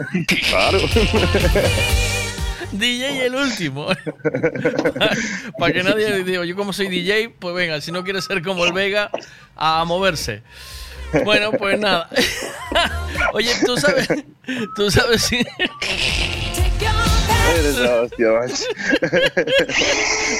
Claro. 0.49 0.79
DJ 2.71 3.25
el 3.25 3.35
último. 3.35 3.87
Para 5.59 5.73
que 5.73 5.83
nadie 5.83 6.23
diga, 6.23 6.45
yo 6.45 6.55
como 6.55 6.73
soy 6.73 6.87
DJ, 6.87 7.29
pues 7.39 7.55
venga, 7.55 7.81
si 7.81 7.91
no 7.91 8.03
quieres 8.03 8.25
ser 8.25 8.41
como 8.41 8.65
el 8.65 8.73
Vega, 8.73 9.09
a 9.55 9.83
moverse. 9.85 10.43
Bueno, 11.23 11.51
pues 11.51 11.79
nada. 11.79 12.09
Oye, 13.33 13.51
tú 13.65 13.77
sabes, 13.77 14.07
tú 14.75 14.91
sabes 14.91 15.23
si, 15.23 15.43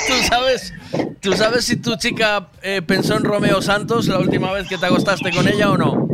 tú 0.07 0.13
sabes, 0.27 0.73
tú 1.21 1.33
sabes 1.33 1.65
si 1.65 1.77
tu 1.77 1.95
chica 1.95 2.49
eh, 2.61 2.83
pensó 2.83 3.17
en 3.17 3.23
Romeo 3.23 3.61
Santos 3.61 4.07
la 4.07 4.19
última 4.19 4.51
vez 4.51 4.67
que 4.67 4.77
te 4.77 4.85
acostaste 4.85 5.31
con 5.31 5.47
ella 5.47 5.71
o 5.71 5.77
no. 5.77 6.08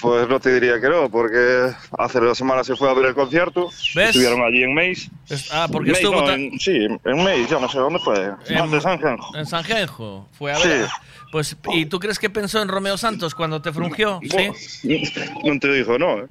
Pues 0.00 0.28
no 0.28 0.38
te 0.38 0.52
diría 0.52 0.78
que 0.80 0.88
no, 0.88 1.08
porque 1.10 1.72
hace 1.98 2.20
dos 2.20 2.36
semanas 2.36 2.66
se 2.66 2.76
fue 2.76 2.90
a 2.90 2.94
ver 2.94 3.06
el 3.06 3.14
concierto. 3.14 3.70
¿Ves? 3.94 4.08
Estuvieron 4.10 4.42
allí 4.42 4.62
en 4.62 4.74
Meis. 4.74 5.10
Es- 5.28 5.50
ah, 5.52 5.66
porque 5.70 5.92
Meis, 5.92 6.04
estuvo 6.04 6.20
no, 6.20 6.30
en- 6.30 6.58
sí, 6.60 6.86
en 7.04 7.24
Meis, 7.24 7.48
yo 7.48 7.58
no 7.58 7.68
sé 7.68 7.78
dónde 7.78 7.98
fue. 8.00 8.30
En- 8.48 8.70
de 8.70 8.80
San 8.80 8.98
Genjo. 9.00 9.34
En 9.36 9.46
San 9.46 9.64
Genjo. 9.64 10.28
Fue 10.32 10.52
a 10.52 10.58
ver. 10.58 10.84
Sí. 10.86 10.92
Pues, 11.32 11.56
¿y 11.72 11.86
tú 11.86 11.98
crees 11.98 12.18
que 12.18 12.30
pensó 12.30 12.60
en 12.62 12.68
Romeo 12.68 12.96
Santos 12.96 13.34
cuando 13.34 13.60
te 13.62 13.72
frungió? 13.72 14.20
Sí. 14.22 15.00
No 15.44 15.58
te 15.58 15.72
dijo 15.72 15.98
no, 15.98 16.18
¿eh? 16.20 16.26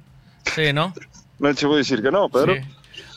Sí, 0.54 0.72
¿no? 0.72 0.94
No 1.38 1.54
te 1.54 1.66
voy 1.66 1.74
a 1.76 1.78
decir 1.78 2.02
que 2.02 2.10
no, 2.10 2.28
pero... 2.28 2.54
Sí. 2.54 2.60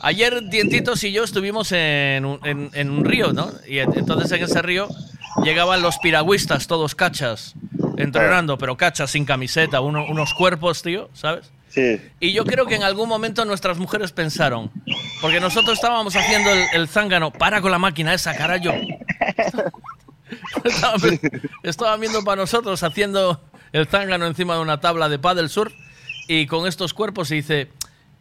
Ayer 0.02 0.42
Dientitos 0.48 1.04
y 1.04 1.12
yo 1.12 1.24
estuvimos 1.24 1.72
en 1.72 2.24
un, 2.24 2.40
en- 2.44 2.70
en 2.74 2.90
un 2.90 3.04
río, 3.04 3.32
¿no? 3.32 3.50
Y 3.68 3.78
en- 3.78 3.92
entonces 3.96 4.30
en 4.32 4.42
ese 4.44 4.62
río 4.62 4.88
llegaban 5.44 5.82
los 5.82 5.98
piragüistas, 5.98 6.66
todos 6.66 6.94
cachas, 6.94 7.54
entrenando, 8.02 8.58
pero 8.58 8.76
cachas 8.76 9.10
sin 9.10 9.24
camiseta, 9.24 9.80
uno- 9.80 10.06
unos 10.08 10.34
cuerpos, 10.34 10.82
tío, 10.82 11.08
¿sabes? 11.12 11.50
Sí. 11.68 12.00
Y 12.18 12.32
yo 12.32 12.44
creo 12.44 12.66
que 12.66 12.74
en 12.74 12.82
algún 12.82 13.08
momento 13.08 13.44
nuestras 13.44 13.78
mujeres 13.78 14.10
pensaron, 14.12 14.70
porque 15.20 15.38
nosotros 15.40 15.74
estábamos 15.78 16.16
haciendo 16.16 16.50
el, 16.50 16.64
el 16.74 16.88
zángano, 16.88 17.30
para 17.30 17.60
con 17.60 17.70
la 17.70 17.78
máquina 17.78 18.12
esa, 18.12 18.34
carajo. 18.36 18.74
Estaba, 20.64 20.94
estaba 21.62 21.96
viendo 21.96 22.22
para 22.22 22.42
nosotros 22.42 22.82
haciendo 22.82 23.40
el 23.72 23.86
zángano 23.86 24.26
encima 24.26 24.54
de 24.54 24.60
una 24.60 24.80
tabla 24.80 25.08
de 25.08 25.18
paddle 25.18 25.48
surf 25.48 25.72
y 26.28 26.46
con 26.46 26.66
estos 26.68 26.94
cuerpos 26.94 27.30
y 27.32 27.36
dice, 27.36 27.68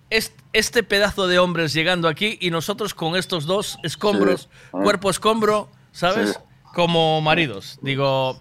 "Est- 0.09 0.33
este 0.53 0.81
pedazo 0.83 1.27
de 1.27 1.37
hombres 1.39 1.73
llegando 1.73 2.07
aquí 2.07 2.37
y 2.41 2.49
nosotros 2.49 2.93
con 2.95 3.15
estos 3.15 3.45
dos 3.45 3.77
escombros, 3.83 4.41
Sí. 4.41 4.47
Ah. 4.73 4.79
cuerpo 4.83 5.09
escombro, 5.11 5.69
¿sabes? 5.91 6.31
Sí. 6.31 6.35
Como 6.73 7.21
maridos. 7.21 7.77
Digo, 7.81 8.39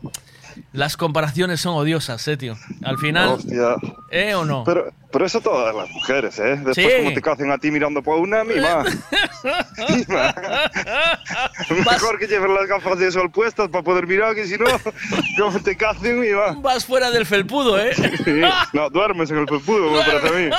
las 0.72 0.96
comparaciones 0.96 1.60
son 1.60 1.74
odiosas, 1.74 2.26
eh, 2.28 2.36
tío. 2.36 2.56
Al 2.82 2.98
final, 2.98 3.30
Hostia. 3.30 3.76
¿eh 4.10 4.34
o 4.34 4.44
no? 4.44 4.64
Pero, 4.64 4.92
pero 5.10 5.24
eso 5.26 5.40
todas 5.40 5.74
las 5.74 5.88
mujeres, 5.90 6.38
¿eh? 6.38 6.56
Después 6.64 6.76
Sí. 6.76 6.88
como 6.98 7.12
te 7.14 7.22
cacen 7.22 7.50
a 7.50 7.58
ti 7.58 7.70
mirando 7.70 8.02
por 8.02 8.18
una, 8.18 8.44
mi 8.44 8.56
ma. 8.56 8.84
Mejor 11.70 12.18
que 12.18 12.26
lleves 12.26 12.50
las 12.50 12.66
gafas 12.66 12.98
de 12.98 13.10
sol 13.10 13.30
puestas 13.30 13.68
para 13.68 13.82
poder 13.84 14.06
mirar, 14.06 14.34
que 14.34 14.46
si 14.46 14.56
no, 14.56 14.66
como 15.38 15.58
te 15.60 15.76
cacen, 15.76 16.20
mi 16.20 16.28
ma. 16.30 16.52
Vas 16.58 16.84
fuera 16.84 17.10
del 17.10 17.26
felpudo, 17.26 17.78
¿eh? 17.78 17.94
Sí. 17.94 18.40
No, 18.72 18.90
duermes 18.90 19.30
en 19.30 19.38
el 19.38 19.48
felpudo, 19.48 19.90
me 19.90 19.98
parece 20.00 20.28
a 20.28 20.32
mí. 20.32 20.50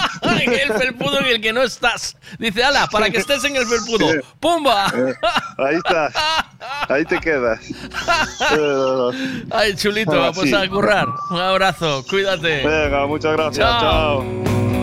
el 0.53 0.73
felpudo 0.73 1.19
en 1.19 1.25
el 1.25 1.41
que 1.41 1.53
no 1.53 1.61
estás. 1.61 2.15
Dice, 2.37 2.63
ala, 2.63 2.87
para 2.87 3.09
que 3.09 3.17
estés 3.17 3.43
en 3.43 3.55
el 3.55 3.65
felpudo. 3.65 4.11
Sí. 4.11 4.19
¡Pumba! 4.39 4.87
Eh, 4.95 5.13
Ahí 5.57 5.75
estás. 5.75 6.13
Ahí 6.89 7.05
te 7.05 7.19
quedas. 7.19 7.59
Ay, 9.51 9.75
chulito, 9.75 10.21
Ah, 10.23 10.31
pues 10.33 10.53
a 10.53 10.67
currar. 10.67 11.07
Un 11.31 11.39
abrazo, 11.39 12.03
cuídate. 12.09 12.65
Venga, 12.65 13.05
muchas 13.07 13.33
gracias. 13.33 13.67
Chao. 13.67 13.79
Chao. 13.81 14.38
Como 14.45 14.78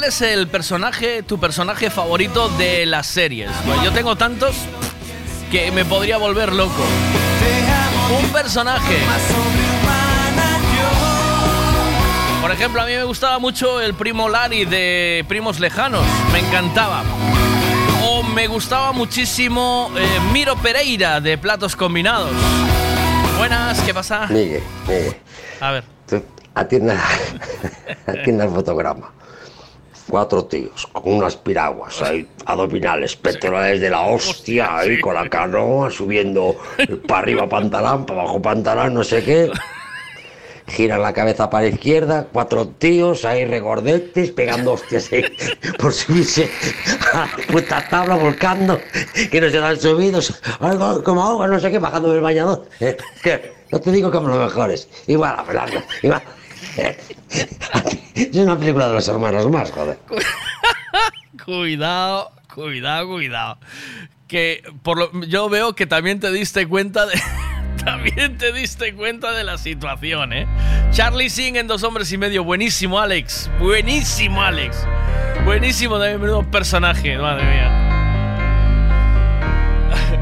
¿cuál 0.00 0.08
es 0.08 0.22
el 0.22 0.48
personaje, 0.48 1.22
tu 1.22 1.38
personaje 1.38 1.90
favorito 1.90 2.48
de 2.56 2.86
las 2.86 3.06
series? 3.06 3.50
Pues 3.66 3.82
yo 3.82 3.92
tengo 3.92 4.16
tantos 4.16 4.56
que 5.50 5.70
me 5.72 5.84
podría 5.84 6.16
volver 6.16 6.54
loco. 6.54 6.82
Un 8.18 8.30
personaje. 8.30 8.96
Por 12.40 12.50
ejemplo, 12.50 12.80
a 12.80 12.86
mí 12.86 12.92
me 12.92 13.04
gustaba 13.04 13.38
mucho 13.38 13.78
el 13.82 13.92
primo 13.92 14.30
Larry 14.30 14.64
de 14.64 15.22
Primos 15.28 15.60
Lejanos. 15.60 16.06
Me 16.32 16.38
encantaba. 16.38 17.02
O 18.02 18.22
me 18.22 18.46
gustaba 18.46 18.92
muchísimo 18.92 19.90
eh, 19.98 20.06
Miro 20.32 20.56
Pereira 20.56 21.20
de 21.20 21.36
Platos 21.36 21.76
Combinados. 21.76 22.32
Buenas, 23.36 23.78
¿qué 23.82 23.92
pasa? 23.92 24.28
Miguel, 24.28 24.62
Miguel, 24.88 25.14
A 25.60 25.72
ver. 25.72 25.84
atienda, 26.54 26.98
atienda 28.06 28.44
el 28.46 28.50
fotograma. 28.50 29.19
Cuatro 30.10 30.44
tíos 30.44 30.86
con 30.92 31.14
unas 31.14 31.36
piraguas 31.36 32.02
ahí, 32.02 32.26
abdominales, 32.44 33.16
pectorales 33.16 33.80
de 33.80 33.90
la 33.90 34.02
hostia, 34.02 34.76
ahí 34.76 35.00
con 35.00 35.14
la 35.14 35.28
canoa, 35.28 35.90
subiendo 35.90 36.56
para 37.06 37.20
arriba 37.20 37.48
pantalán, 37.48 38.04
para 38.04 38.22
abajo 38.22 38.42
pantalán, 38.42 38.94
no 38.94 39.04
sé 39.04 39.22
qué. 39.22 39.50
Giran 40.66 41.02
la 41.02 41.12
cabeza 41.12 41.50
para 41.50 41.64
la 41.64 41.70
izquierda, 41.70 42.26
cuatro 42.32 42.68
tíos 42.68 43.24
ahí 43.24 43.44
regordetes, 43.44 44.30
pegando 44.30 44.72
hostias 44.72 45.10
ahí 45.12 45.24
por 45.78 45.92
subirse 45.92 46.48
a 47.12 47.26
la 47.26 47.46
puta 47.52 47.88
tabla, 47.88 48.14
volcando, 48.16 48.80
que 49.30 49.40
no 49.40 49.50
se 49.50 49.58
dan 49.58 49.80
subidos, 49.80 50.40
algo 50.60 51.02
como 51.02 51.24
agua, 51.24 51.48
no 51.48 51.58
sé 51.58 51.70
qué, 51.70 51.78
bajando 51.78 52.12
del 52.12 52.20
bañador. 52.20 52.66
No 53.72 53.80
te 53.80 53.92
digo 53.92 54.10
que 54.10 54.18
los 54.18 54.36
mejores. 54.36 54.88
Igual 55.06 55.36
a 55.38 55.66
igual. 56.02 56.22
Es 58.14 58.36
una 58.36 58.58
película 58.58 58.88
de 58.88 58.94
los 58.94 59.08
hermanos 59.08 59.50
más, 59.50 59.70
joder. 59.70 59.98
Cuidado, 61.44 62.32
cuidado, 62.54 63.08
cuidado. 63.08 63.58
Que 64.28 64.62
por 64.82 64.98
lo, 64.98 65.24
yo 65.26 65.48
veo 65.48 65.74
que 65.74 65.86
también 65.86 66.20
te 66.20 66.30
diste 66.30 66.66
cuenta 66.66 67.06
de. 67.06 67.20
También 67.84 68.36
te 68.36 68.52
diste 68.52 68.92
cuenta 68.92 69.32
de 69.32 69.42
la 69.42 69.56
situación, 69.56 70.34
¿eh? 70.34 70.46
Charlie 70.90 71.30
Singh 71.30 71.56
en 71.56 71.66
Dos 71.66 71.82
Hombres 71.82 72.12
y 72.12 72.18
Medio. 72.18 72.44
Buenísimo, 72.44 73.00
Alex. 73.00 73.50
Buenísimo, 73.58 74.42
Alex. 74.42 74.86
Buenísimo 75.46 75.98
también, 75.98 76.20
menudo 76.20 76.42
personaje. 76.50 77.16
Madre 77.16 77.44
mía. 77.44 77.89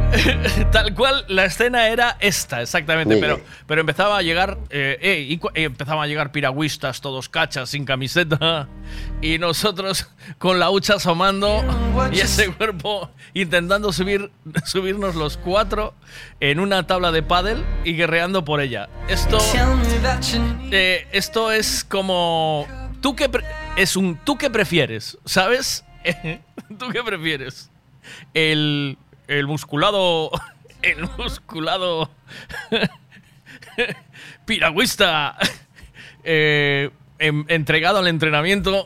Tal 0.72 0.94
cual 0.94 1.24
la 1.28 1.44
escena 1.44 1.88
era 1.88 2.16
esta, 2.20 2.62
exactamente. 2.62 3.16
Pero, 3.18 3.40
pero 3.66 3.80
empezaba 3.80 4.18
a 4.18 4.22
llegar. 4.22 4.58
eh, 4.70 4.98
eh, 5.00 5.26
y 5.28 5.34
eh, 5.34 5.64
empezaban 5.64 6.02
a 6.04 6.06
llegar 6.06 6.32
piragüistas, 6.32 7.00
todos 7.00 7.28
cachas, 7.28 7.70
sin 7.70 7.84
camiseta. 7.84 8.68
Y 9.20 9.38
nosotros 9.38 10.08
con 10.38 10.58
la 10.58 10.70
hucha 10.70 10.94
asomando. 10.94 11.62
Y 12.12 12.20
ese 12.20 12.50
cuerpo 12.52 13.10
intentando 13.34 13.92
subir, 13.92 14.30
subirnos 14.64 15.14
los 15.14 15.36
cuatro 15.36 15.94
en 16.40 16.60
una 16.60 16.86
tabla 16.86 17.10
de 17.10 17.22
pádel 17.22 17.64
y 17.84 17.94
guerreando 17.94 18.44
por 18.44 18.60
ella. 18.60 18.88
Esto. 19.08 19.38
eh, 20.70 21.06
esto 21.12 21.52
es 21.52 21.84
como. 21.84 22.66
¿Tú 23.00 23.14
qué 23.14 23.28
es 23.76 23.96
un 23.96 24.16
tú 24.24 24.38
qué 24.38 24.48
prefieres? 24.50 25.18
¿Sabes? 25.24 25.84
¿Tú 26.78 26.88
qué 26.90 27.02
prefieres? 27.02 27.70
El, 28.34 28.96
el 29.28 29.46
musculado. 29.46 30.30
El 30.82 31.08
musculado. 31.18 32.08
piragüista. 34.44 35.36
eh, 36.24 36.90
em- 37.18 37.44
entregado 37.48 37.98
al 37.98 38.06
entrenamiento. 38.06 38.84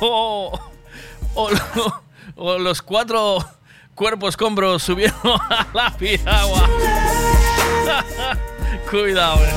o, 0.00 0.60
o 1.34 1.50
lo- 1.50 2.02
o 2.36 2.58
los 2.58 2.80
cuatro 2.82 3.38
cuerpos 3.96 4.36
combros 4.36 4.82
subiendo 4.84 5.34
a 5.50 5.66
la 5.74 5.90
piragua. 5.96 6.68
Cuidado, 8.90 9.40
eh. 9.44 9.50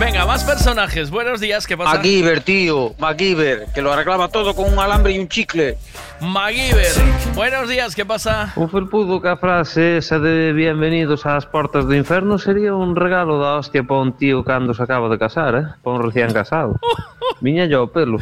Venga, 0.00 0.26
más 0.26 0.42
personajes. 0.42 1.10
Buenos 1.10 1.40
días, 1.40 1.66
¿qué 1.66 1.76
pasa? 1.76 1.94
MacGyver, 1.96 2.40
tío, 2.40 2.94
MacGyver, 2.98 3.66
que 3.72 3.80
lo 3.80 3.92
arreglaba 3.92 4.28
todo 4.28 4.54
con 4.54 4.72
un 4.72 4.78
alambre 4.78 5.12
y 5.12 5.18
un 5.20 5.28
chicle. 5.28 5.78
MacGyver. 6.20 6.92
Buenos 7.34 7.68
días, 7.68 7.94
¿qué 7.94 8.04
pasa? 8.04 8.52
Un 8.56 8.68
felpudo 8.68 9.22
que 9.22 9.28
a 9.28 9.36
frase 9.36 9.98
esa 9.98 10.18
de 10.18 10.52
bienvenidos 10.52 11.24
ás 11.26 11.46
portas 11.46 11.86
do 11.86 11.94
inferno 11.94 12.38
sería 12.38 12.74
un 12.74 12.96
regalo 12.96 13.38
da 13.38 13.54
hostia 13.54 13.84
para 13.84 14.00
un 14.00 14.12
tío 14.12 14.42
cando 14.42 14.74
se 14.74 14.82
acaba 14.82 15.08
de 15.08 15.18
casar, 15.18 15.54
eh? 15.54 15.64
Para 15.82 15.96
un 15.96 16.02
recién 16.02 16.32
casado. 16.32 16.78
Viña 17.40 17.66
yo 17.66 17.86
pelo. 17.86 18.18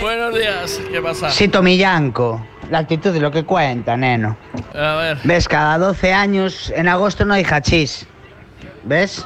Buenos 0.00 0.34
días, 0.34 0.80
¿qué 0.90 1.00
pasa? 1.00 1.30
Sito 1.30 1.62
Millanco, 1.62 2.44
la 2.70 2.78
actitud 2.78 3.12
de 3.12 3.20
lo 3.20 3.30
que 3.30 3.44
cuenta, 3.44 3.96
neno. 3.96 4.36
A 4.74 4.96
ver. 4.96 5.18
Ves, 5.22 5.46
cada 5.46 5.78
12 5.78 6.12
años 6.12 6.72
en 6.74 6.88
agosto 6.88 7.24
no 7.24 7.34
hay 7.34 7.44
hachís. 7.44 8.08
¿Ves? 8.84 9.24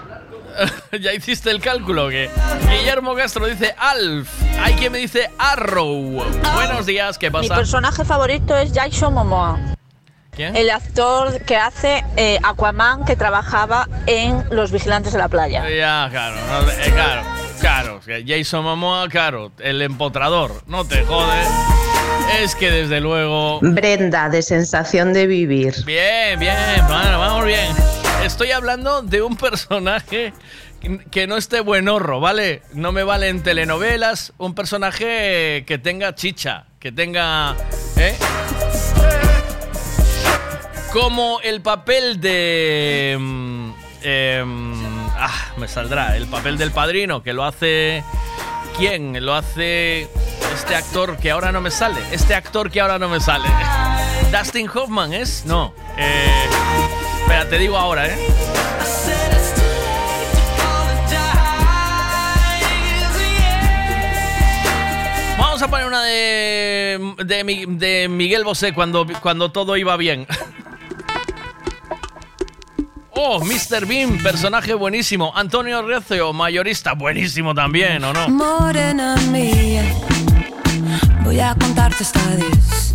ya 1.00 1.12
hiciste 1.12 1.50
el 1.50 1.60
cálculo 1.60 2.08
que 2.08 2.30
Guillermo 2.70 3.14
Castro 3.14 3.46
dice 3.46 3.74
Alf. 3.78 4.28
Hay 4.60 4.74
quien 4.74 4.92
me 4.92 4.98
dice 4.98 5.30
Arrow. 5.38 6.22
Buenos 6.54 6.86
días, 6.86 7.18
¿qué 7.18 7.30
Mi 7.30 7.42
pasa? 7.48 7.54
personaje 7.56 8.04
favorito 8.04 8.56
es 8.56 8.72
Jason 8.72 9.14
Momoa. 9.14 9.58
¿Quién? 10.30 10.54
El 10.54 10.70
actor 10.70 11.40
que 11.42 11.56
hace 11.56 12.04
eh, 12.16 12.38
Aquaman 12.42 13.04
que 13.06 13.16
trabajaba 13.16 13.88
en 14.06 14.44
Los 14.50 14.70
Vigilantes 14.70 15.12
de 15.12 15.18
la 15.18 15.28
Playa. 15.28 15.62
Ya, 15.68 16.08
claro, 16.10 16.36
no, 16.36 16.70
eh, 16.70 16.92
claro, 16.92 17.22
claro. 17.60 18.00
Jason 18.26 18.64
Momoa, 18.64 19.08
claro, 19.08 19.52
el 19.58 19.80
empotrador. 19.80 20.62
No 20.66 20.84
te 20.84 21.04
jode. 21.04 21.42
Es 22.42 22.54
que 22.54 22.70
desde 22.70 23.00
luego. 23.00 23.60
Brenda, 23.62 24.28
de 24.28 24.42
sensación 24.42 25.12
de 25.14 25.26
vivir. 25.26 25.74
Bien, 25.84 26.38
bien, 26.38 26.56
bueno, 26.86 27.18
vamos 27.18 27.44
bien. 27.46 27.74
Estoy 28.26 28.50
hablando 28.50 29.02
de 29.02 29.22
un 29.22 29.36
personaje 29.36 30.32
que 31.12 31.28
no 31.28 31.36
esté 31.36 31.60
buenorro, 31.60 32.18
¿vale? 32.18 32.60
No 32.72 32.90
me 32.90 33.04
valen 33.04 33.40
telenovelas, 33.44 34.32
un 34.36 34.52
personaje 34.52 35.62
que 35.64 35.78
tenga 35.78 36.12
chicha, 36.16 36.66
que 36.80 36.90
tenga... 36.90 37.54
¿eh? 37.96 38.16
Como 40.92 41.40
el 41.40 41.60
papel 41.60 42.20
de... 42.20 43.16
mm, 43.16 43.70
em, 44.02 45.08
ah, 45.16 45.52
me 45.56 45.68
saldrá. 45.68 46.16
El 46.16 46.26
papel 46.26 46.58
del 46.58 46.72
padrino, 46.72 47.22
que 47.22 47.32
lo 47.32 47.44
hace... 47.44 48.02
¿Quién? 48.76 49.24
Lo 49.24 49.34
hace 49.34 50.08
este 50.52 50.74
actor 50.74 51.16
que 51.16 51.30
ahora 51.30 51.52
no 51.52 51.60
me 51.60 51.70
sale. 51.70 52.00
Este 52.10 52.34
actor 52.34 52.72
que 52.72 52.80
ahora 52.80 52.98
no 52.98 53.08
me 53.08 53.20
sale. 53.20 53.48
Dustin 54.32 54.68
Hoffman 54.68 55.14
es? 55.14 55.44
No. 55.46 55.72
Eh, 55.96 56.95
espera, 57.26 57.48
te 57.48 57.58
digo 57.58 57.76
ahora, 57.76 58.06
¿eh? 58.06 58.16
Vamos 65.38 65.60
a 65.62 65.68
poner 65.68 65.86
una 65.86 66.02
de, 66.04 67.14
de, 67.24 67.44
Mi- 67.44 67.66
de 67.66 68.08
Miguel 68.08 68.44
Bosé 68.44 68.72
cuando, 68.72 69.06
cuando 69.22 69.50
todo 69.50 69.76
iba 69.76 69.96
bien. 69.96 70.26
Oh, 73.18 73.40
Mr. 73.42 73.86
Bean, 73.86 74.18
personaje 74.18 74.74
buenísimo. 74.74 75.32
Antonio 75.34 75.80
Recio, 75.80 76.34
mayorista, 76.34 76.92
buenísimo 76.92 77.54
también, 77.54 78.04
¿o 78.04 78.12
no? 78.12 78.28
Morena 78.28 79.16
mía, 79.32 79.82
voy 81.24 81.40
a 81.40 81.54
contarte 81.58 82.04
hasta 82.04 82.20
diez. 82.36 82.94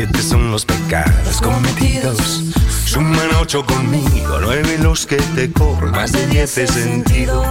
Siete 0.00 0.22
son 0.22 0.50
los 0.50 0.64
pecados 0.64 1.42
cometidos. 1.42 2.44
Suman 2.86 3.28
ocho 3.38 3.66
conmigo, 3.66 4.38
nueve 4.40 4.78
los 4.80 5.04
que 5.04 5.16
te 5.16 5.52
cobro, 5.52 5.90
más 5.90 6.12
de 6.12 6.26
diez 6.28 6.56
he 6.56 6.66
sentido. 6.66 7.44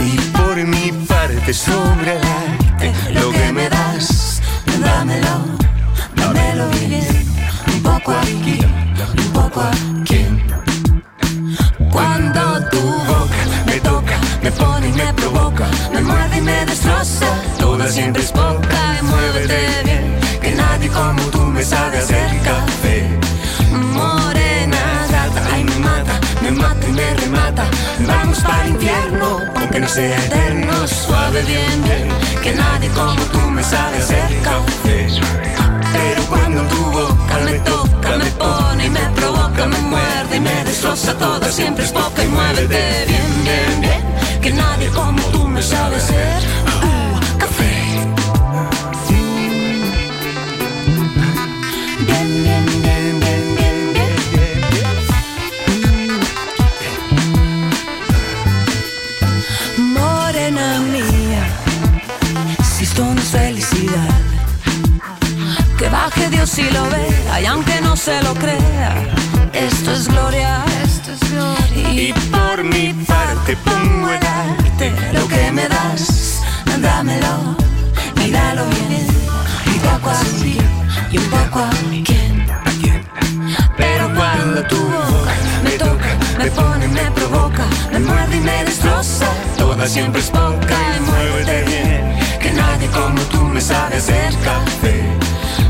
Y 0.00 0.16
por 0.34 0.56
mi 0.56 0.92
parte 1.06 1.52
sobre 1.52 2.16
el 2.16 2.22
arte, 2.24 2.92
lo 3.12 3.30
que 3.32 3.52
me 3.52 3.68
das, 3.68 4.40
Dámelo, 4.80 5.44
dámelo 6.16 6.68
bien. 6.70 7.06
Un 7.74 7.82
poco 7.82 8.12
aquí, 8.12 8.58
un 9.18 9.32
poco 9.32 9.60
aquí. 9.60 10.24
Cuando 11.92 12.66
tu 12.70 12.80
boca 12.80 13.42
me 13.66 13.78
toca, 13.80 14.18
me 14.42 14.50
pone 14.52 14.88
y 14.88 14.92
me 14.92 15.12
provoca, 15.12 15.68
me 15.92 16.00
muerde 16.00 16.38
y 16.38 16.40
me 16.40 16.64
destroza. 16.64 17.26
Toda 17.58 17.88
siempre 17.88 18.22
es 18.22 18.32
poca 18.32 18.98
y 18.98 19.04
muévete 19.04 19.82
bien, 19.84 20.23
nadie 20.84 20.90
como 20.90 21.22
tú 21.30 21.40
me 21.40 21.64
sabe 21.64 21.98
hacer 21.98 22.40
café. 22.42 23.08
Morena 23.92 25.06
gata, 25.10 25.42
ay 25.52 25.64
me 25.64 25.76
mata, 25.78 26.20
me 26.42 26.50
mata 26.50 26.88
y 26.88 26.92
me 26.92 27.14
remata. 27.14 27.64
Vamos 28.06 28.38
para 28.40 28.64
el 28.64 28.70
infierno, 28.70 29.40
aunque 29.56 29.80
no 29.80 29.88
sea 29.88 30.18
eterno, 30.26 30.86
suave 30.86 31.42
bien 31.42 31.82
bien, 31.84 32.08
que 32.42 32.54
nadie 32.54 32.88
como 32.90 33.22
tú 33.32 33.40
me 33.50 33.62
sabe 33.62 33.98
hacer 33.98 34.28
café. 34.42 35.08
Pero 35.92 36.22
cuando 36.28 36.62
tu 36.62 36.82
boca 36.90 37.38
me 37.44 37.58
toca, 37.60 38.16
me 38.18 38.30
pone 38.42 38.86
y 38.86 38.90
me 38.90 39.06
provoca. 39.16 39.66
me 40.40 40.64
destroza 40.64 41.14
toda, 41.14 41.50
siempre 41.50 41.84
es 41.84 41.92
poca 41.92 42.22
y 42.22 42.28
muévete 42.28 43.04
bien, 43.08 43.44
bien, 43.44 43.80
bien. 43.80 44.40
Que 44.42 44.52
nadie 44.52 44.88
como 44.88 45.22
tú 45.32 45.48
me 45.48 45.62
sabe 45.62 45.96
hacer 45.96 46.42
uh, 46.82 47.38
café. 47.38 47.73
Baje 65.94 66.28
Dios 66.28 66.58
y 66.58 66.68
lo 66.70 66.84
vea, 66.90 67.40
y 67.40 67.46
aunque 67.46 67.80
no 67.80 67.96
se 67.96 68.20
lo 68.22 68.34
crea, 68.34 68.92
esto 69.52 69.92
es 69.92 70.08
gloria, 70.08 70.64
esto 70.84 71.12
es 71.12 71.22
gloria. 71.30 72.02
Y 72.02 72.12
por 72.36 72.64
mi 72.64 72.92
parte 73.12 73.56
pongo 73.68 74.08
a 74.08 74.18
darte 74.18 74.86
lo 75.12 75.24
que 75.28 75.52
me 75.52 75.66
das, 75.68 76.42
dámelo, 76.80 77.34
míralo 78.16 78.64
bien, 78.74 79.06
y 79.72 79.76
poco 79.86 80.10
a 80.10 80.22
mí, 80.42 80.58
y 81.12 81.18
un 81.18 81.28
poco 81.36 81.58
a 81.60 81.70
quién. 82.08 82.34
Pero 83.76 84.04
cuando 84.18 84.60
tu 84.72 84.80
boca 84.96 85.34
me 85.66 85.74
toca, 85.84 86.10
me 86.38 86.46
pone, 86.58 86.86
me 86.88 87.06
provoca, 87.18 87.64
me 87.92 88.00
muerde 88.00 88.36
y 88.36 88.40
me 88.40 88.64
destroza, 88.64 89.28
toda 89.56 89.86
siempre 89.86 90.20
es 90.20 90.30
poca 90.30 90.76
y 90.96 91.00
muévete 91.08 91.58
bien, 91.70 92.02
que 92.42 92.50
nadie 92.52 92.88
como 92.88 93.20
tú 93.32 93.40
me 93.54 93.60
sabe 93.60 93.96
hacer 93.96 94.32
café. 94.48 95.23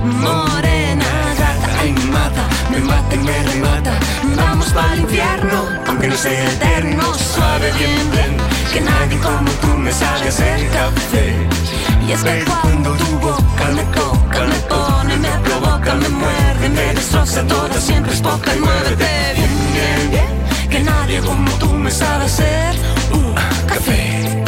Morena, 0.04 1.10
gata, 1.38 1.68
ay 1.80 1.92
me 1.92 2.04
mata, 2.04 2.44
me 2.70 2.78
mata 2.78 3.14
y 3.14 3.18
me 3.18 3.42
remata, 3.42 3.92
vamos 4.36 4.66
para 4.72 4.94
el 4.94 5.00
infierno, 5.00 5.68
aunque 5.86 6.08
no 6.08 6.16
sea 6.16 6.52
eterno, 6.52 7.02
suave 7.14 7.72
bien, 7.78 8.10
bien, 8.10 8.36
que 8.72 8.80
nadie 8.80 9.18
como 9.18 9.50
tú 9.62 9.68
me 9.78 9.92
sabe 9.92 10.28
hacer 10.28 10.68
café. 10.70 11.36
Y 12.06 12.12
es 12.12 12.22
que 12.22 12.44
cuando 12.44 12.90
tu 12.94 13.18
boca 13.18 13.66
me 13.74 13.82
toca, 13.84 14.40
me 14.46 14.58
pone, 14.68 15.16
me 15.16 15.30
provoca, 15.44 15.94
me 15.94 16.08
muerde, 16.08 16.68
me 16.68 16.94
destroza 16.94 17.42
toda, 17.46 17.80
siempre 17.80 18.12
es 18.12 18.20
poca 18.20 18.54
y 18.54 18.60
muévete 18.60 19.32
bien, 19.36 19.50
bien, 19.72 20.10
bien, 20.10 20.68
que 20.70 20.80
nadie 20.80 21.20
como 21.20 21.50
tú 21.52 21.68
me 21.72 21.90
sabe 21.90 22.24
hacer 22.24 22.74
café. 23.66 24.44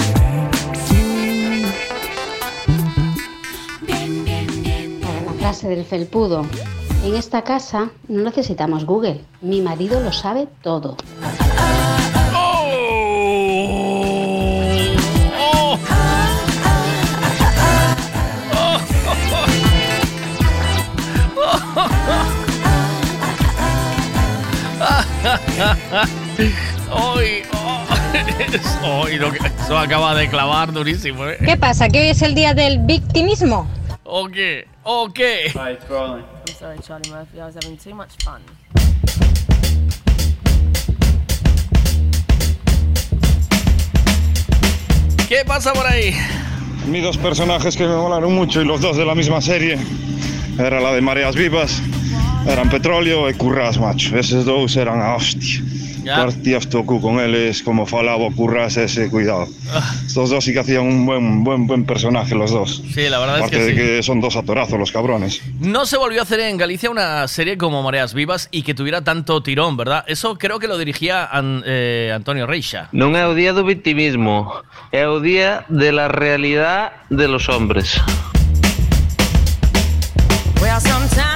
Frase 5.46 5.68
del 5.68 5.84
felpudo. 5.84 6.44
En 7.04 7.14
esta 7.14 7.42
casa 7.42 7.90
no 8.08 8.22
necesitamos 8.24 8.84
Google. 8.84 9.20
Mi 9.42 9.60
marido 9.60 10.00
lo 10.00 10.10
sabe 10.10 10.48
todo. 10.60 10.96
Hoy, 26.90 27.42
oh, 27.54 27.84
hoy 29.04 29.16
lo 29.16 29.30
que- 29.30 29.38
eso 29.46 29.78
acaba 29.78 30.16
de 30.16 30.28
clavar 30.28 30.72
durísimo, 30.72 31.24
¿eh? 31.28 31.38
¿Qué 31.44 31.56
pasa? 31.56 31.88
¿Que 31.88 32.00
hoy 32.00 32.08
es 32.08 32.22
el 32.22 32.34
día 32.34 32.52
del 32.52 32.80
victimismo? 32.80 33.68
¿O 34.02 34.26
qué? 34.26 34.66
¿O 34.88 35.12
qué? 35.12 35.50
I'm 35.52 35.76
sorry, 36.60 36.78
Charlie 36.80 37.10
Murphy. 37.10 37.40
I 37.40 37.46
was 37.46 37.56
having 37.56 37.76
too 37.76 37.92
much 37.92 38.14
fun. 38.22 38.40
¿Qué 45.28 45.44
pasa 45.44 45.72
por 45.72 45.84
ahí? 45.88 46.14
Mis 46.86 47.02
dos 47.02 47.18
personajes 47.18 47.76
que 47.76 47.84
me 47.84 47.96
molaron 47.96 48.32
mucho 48.32 48.62
y 48.62 48.64
los 48.64 48.80
dos 48.80 48.96
de 48.96 49.04
la 49.04 49.16
misma 49.16 49.40
serie 49.40 49.76
era 50.56 50.78
la 50.78 50.92
de 50.92 51.00
Mareas 51.00 51.34
Vivas, 51.34 51.82
eran 52.48 52.70
Petróleo 52.70 53.28
e 53.28 53.34
Currás, 53.34 53.80
macho. 53.80 54.16
Eses 54.16 54.44
dous 54.44 54.76
eran 54.76 55.02
a 55.02 55.16
hostia. 55.16 55.64
Ya. 56.06 56.18
Partías 56.22 56.68
tocu 56.68 57.00
con 57.02 57.18
eles 57.18 57.64
como 57.64 57.84
falaba 57.84 58.22
o 58.22 58.30
Currás 58.30 58.76
ese, 58.76 59.10
cuidado. 59.10 59.48
Estos 60.06 60.30
dos 60.30 60.44
sí 60.44 60.52
que 60.52 60.60
hacían 60.60 60.82
un 60.86 61.04
buen, 61.04 61.42
buen, 61.42 61.66
buen 61.66 61.84
personaje 61.84 62.36
los 62.36 62.52
dos. 62.52 62.80
Sí, 62.94 63.08
la 63.08 63.18
verdad 63.18 63.38
es 63.38 63.42
Aparte 63.42 63.56
que 63.58 63.64
de 63.64 63.70
sí. 63.72 63.76
que 63.76 64.02
son 64.04 64.20
dos 64.20 64.36
atorazos 64.36 64.78
los 64.78 64.92
cabrones. 64.92 65.42
No 65.58 65.84
se 65.84 65.96
volvió 65.98 66.20
a 66.20 66.22
hacer 66.22 66.38
en 66.38 66.58
Galicia 66.58 66.90
una 66.90 67.26
serie 67.26 67.58
como 67.58 67.82
Mareas 67.82 68.14
Vivas 68.14 68.46
y 68.52 68.62
que 68.62 68.72
tuviera 68.72 69.02
tanto 69.02 69.42
tirón, 69.42 69.76
¿verdad? 69.76 70.04
Eso 70.06 70.38
creo 70.38 70.60
que 70.60 70.68
lo 70.68 70.78
dirigía 70.78 71.26
An- 71.26 71.64
eh, 71.66 72.12
Antonio 72.14 72.46
Reixa. 72.46 72.86
Non 72.94 73.18
é 73.18 73.26
o 73.26 73.34
día 73.34 73.50
do 73.50 73.66
victimismo, 73.66 74.62
é 74.94 75.10
o 75.10 75.18
día 75.18 75.66
de 75.66 75.90
la 75.90 76.06
realidad 76.06 77.02
de 77.10 77.26
los 77.26 77.50
hombres. 77.50 77.98
Well, 80.62 80.80
sometimes 80.80 81.35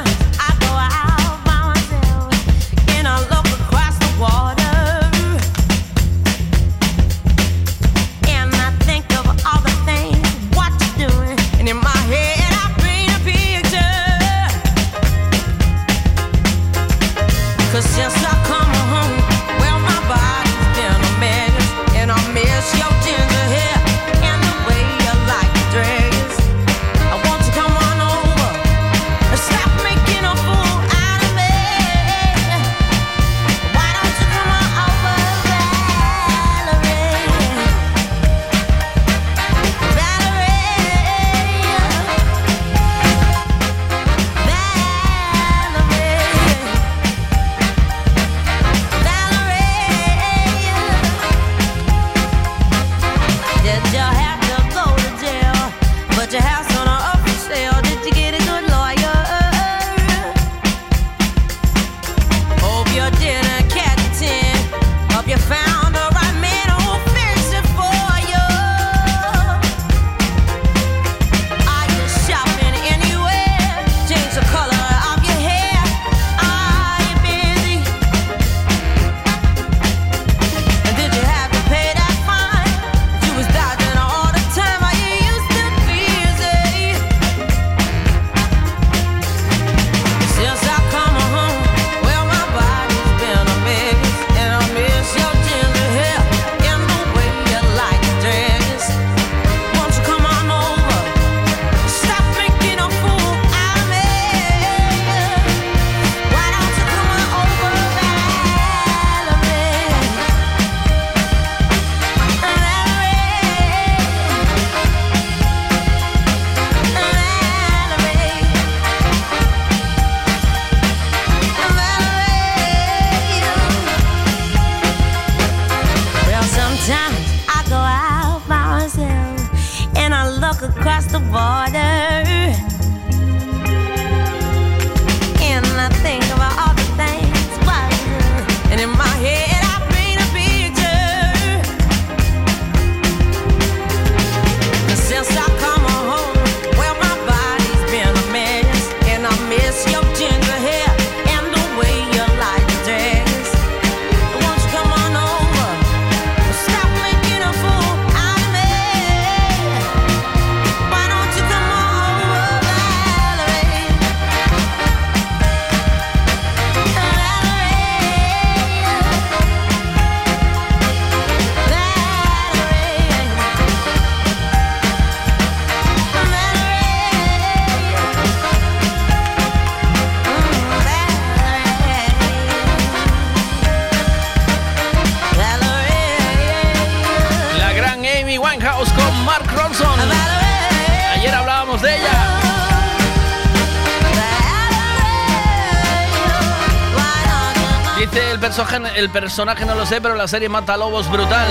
el 199.01 199.09
personaje 199.09 199.65
no 199.65 199.75
lo 199.75 199.87
sé, 199.87 200.01
pero 200.01 200.15
la 200.15 200.29
serie 200.29 200.51
Mata 200.51 200.77
Lobos 200.77 201.11
brutal. 201.11 201.49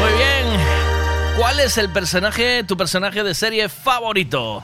Muy 0.00 0.12
bien. 0.12 0.60
¿Cuál 1.38 1.60
es 1.60 1.78
el 1.78 1.88
personaje, 1.88 2.62
tu 2.64 2.76
personaje 2.76 3.24
de 3.24 3.34
serie 3.34 3.70
favorito? 3.70 4.62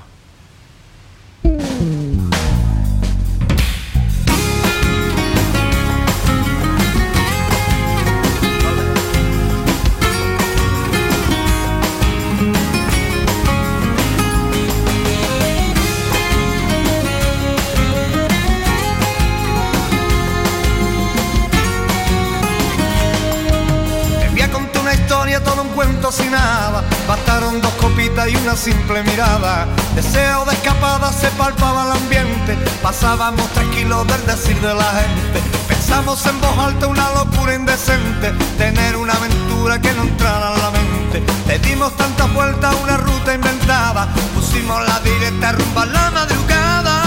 Nada. 26.31 26.85
Bastaron 27.09 27.61
dos 27.61 27.73
copitas 27.81 28.29
y 28.29 28.37
una 28.37 28.55
simple 28.55 29.03
mirada. 29.03 29.67
Deseo 29.97 30.45
de 30.45 30.53
escapada 30.53 31.13
se 31.13 31.29
palpaba 31.31 31.85
el 31.87 31.93
ambiente. 32.01 32.57
Pasábamos 32.81 33.45
tranquilos 33.49 34.07
del 34.07 34.25
decir 34.25 34.57
de 34.61 34.73
la 34.73 34.85
gente. 34.85 35.41
Pensamos 35.67 36.25
en 36.27 36.41
voz 36.41 36.57
alta 36.59 36.87
una 36.87 37.11
locura 37.11 37.55
indecente. 37.55 38.31
Tener 38.57 38.97
una 38.97 39.15
aventura 39.15 39.81
que 39.81 39.93
no 39.95 40.03
entrara 40.03 40.55
en 40.55 40.63
la 40.63 40.71
mente. 40.71 41.23
Le 41.49 41.59
dimos 41.59 41.97
tantas 41.97 42.33
vueltas 42.33 42.73
a 42.73 42.77
una 42.77 42.97
ruta 42.99 43.35
inventada. 43.35 44.07
Pusimos 44.33 44.87
la 44.87 45.01
directa 45.01 45.53
rumba 45.53 45.83
a 45.83 45.87
la 45.87 46.11
madrugada. 46.13 47.03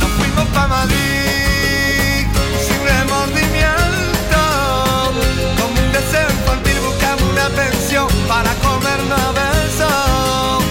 Nos 0.00 0.10
fuimos 0.12 0.46
para 0.54 0.68
Madrid 0.68 1.23
para 8.26 8.54
comernos 8.54 9.20
a 9.20 9.32
besos. 9.32 10.64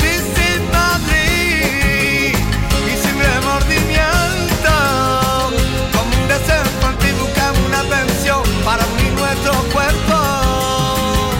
Sí, 0.00 0.12
sí, 0.34 0.60
Madrid 0.72 2.34
y 2.86 2.96
sin 3.02 3.18
remordimiento. 3.18 4.72
Como 5.92 6.22
un 6.22 6.28
deseo 6.28 6.62
infantil 6.62 7.14
una 7.66 7.82
pensión 7.82 8.42
para 8.64 8.86
unir 8.86 9.12
nuestros 9.12 9.56
cuerpos. 9.72 11.34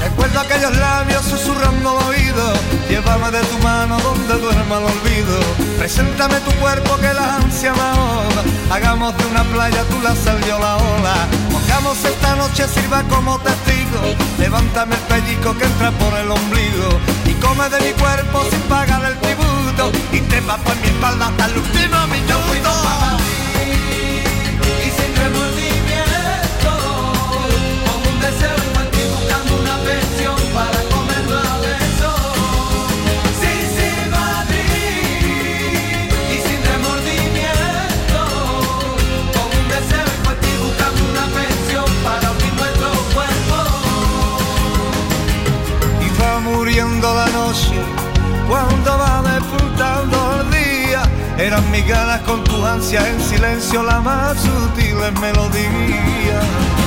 Recuerdo 0.00 0.40
aquellos 0.40 0.76
labios 0.76 1.24
susurrando 1.24 1.98
al 1.98 2.06
oído. 2.06 2.52
Llévame 2.88 3.32
de 3.32 3.42
tu 3.42 3.58
mano 3.58 3.98
donde 3.98 4.34
duerma 4.38 4.78
el 4.78 4.84
olvido. 4.84 5.36
Preséntame 5.78 6.38
tu 6.40 6.52
cuerpo 6.60 6.96
que 6.98 7.12
la 7.12 7.36
ansia 7.36 7.72
me 7.72 7.80
ahoga. 7.80 8.42
Hagamos 8.70 9.16
de 9.18 9.26
una 9.26 9.42
playa 9.44 9.82
tú 9.90 10.00
la 10.00 10.14
sal 10.14 10.40
yo 10.46 10.58
la 10.60 10.76
ola. 10.76 11.43
Esta 11.74 12.36
noche 12.36 12.66
sirva 12.68 13.02
como 13.04 13.38
testigo. 13.40 14.00
Levántame 14.38 14.94
el 14.94 15.00
pellico 15.02 15.56
que 15.58 15.64
entra 15.64 15.90
por 15.92 16.16
el 16.18 16.30
ombligo. 16.30 16.98
Y 17.26 17.34
come 17.34 17.68
de 17.68 17.80
mi 17.80 17.92
cuerpo 18.00 18.42
sin 18.48 18.60
pagar 18.62 19.04
el 19.04 19.18
tributo. 19.18 19.92
Y 20.12 20.20
te 20.20 20.40
va 20.40 20.56
por 20.58 20.74
mi 20.76 20.86
espalda 20.86 21.26
hasta 21.26 21.46
el 21.46 21.58
último 21.58 22.06
minuto. 22.06 22.34
Cuando 48.48 48.98
va 48.98 49.22
despuntando 49.22 50.40
el 50.40 50.50
día. 50.50 51.02
Eran 51.38 51.68
mis 51.70 51.86
ganas 51.86 52.20
con 52.22 52.42
tu 52.44 52.64
ansia 52.64 53.08
en 53.08 53.20
silencio 53.20 53.82
la 53.82 54.00
más 54.00 54.36
sutil 54.38 54.96
melodía. 55.20 56.83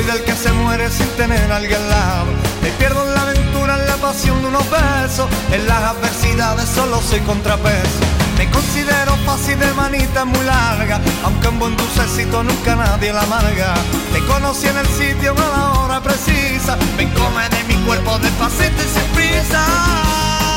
Soy 0.00 0.12
del 0.12 0.24
que 0.24 0.34
se 0.34 0.52
muere 0.52 0.90
sin 0.90 1.08
tener 1.16 1.50
a 1.50 1.56
alguien 1.56 1.80
al 1.80 1.90
lado. 1.90 2.26
Me 2.62 2.70
pierdo 2.72 3.06
en 3.06 3.14
la 3.14 3.22
aventura, 3.22 3.74
en 3.74 3.86
la 3.86 3.96
pasión 3.96 4.40
de 4.42 4.48
unos 4.48 4.64
besos. 4.70 5.28
En 5.52 5.66
las 5.66 5.82
adversidades 5.82 6.68
solo 6.68 7.00
soy 7.00 7.20
contrapeso. 7.20 8.00
Me 8.38 8.50
considero 8.50 9.14
fácil 9.26 9.58
de 9.58 9.72
manita 9.74 10.24
muy 10.24 10.44
larga, 10.44 11.00
aunque 11.24 11.48
un 11.48 11.58
buen 11.58 11.76
dulcecito 11.76 12.42
nunca 12.42 12.76
nadie 12.76 13.12
la 13.12 13.22
amarga. 13.22 13.74
Te 14.12 14.20
conocí 14.24 14.66
en 14.66 14.78
el 14.78 14.86
sitio 14.86 15.32
a 15.32 15.58
la 15.58 15.72
hora 15.72 16.00
precisa. 16.00 16.76
Ven, 16.96 17.10
come 17.10 17.48
de 17.48 17.64
mi 17.64 17.74
cuerpo 17.84 18.18
despacito 18.18 18.82
y 18.82 18.88
sin 18.88 19.08
prisa. 19.14 19.62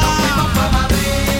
Nos 0.01 0.15
fuimos 0.22 0.51
pa' 0.57 0.72
Madrid 0.72 1.33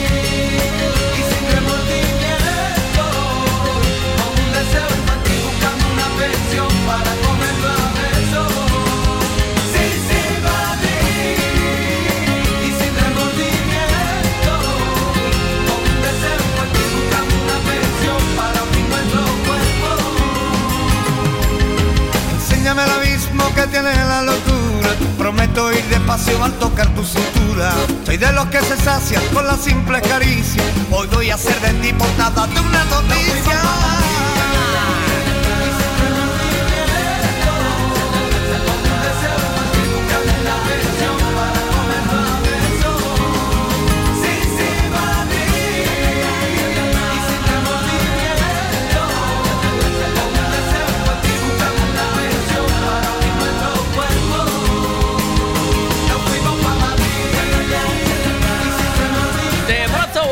El 22.74 22.80
abismo 22.80 23.54
que 23.54 23.68
tiene 23.68 23.94
la 23.94 24.24
locura. 24.24 24.90
Prometo 25.16 25.72
ir 25.72 25.84
despacio 25.90 26.44
al 26.44 26.52
tocar 26.54 26.88
tu 26.96 27.04
cintura. 27.04 27.72
Soy 28.04 28.18
de 28.18 28.32
los 28.32 28.48
que 28.48 28.62
se 28.62 28.76
sacian 28.78 29.22
con 29.32 29.46
la 29.46 29.56
simple 29.58 30.02
caricia. 30.02 30.64
Hoy 30.90 31.08
voy 31.14 31.30
a 31.30 31.36
hacer 31.36 31.60
de 31.62 31.72
ti 31.82 31.94
portada 31.94 32.48
de 32.48 32.60
una 32.60 32.84
noticia. 32.86 33.93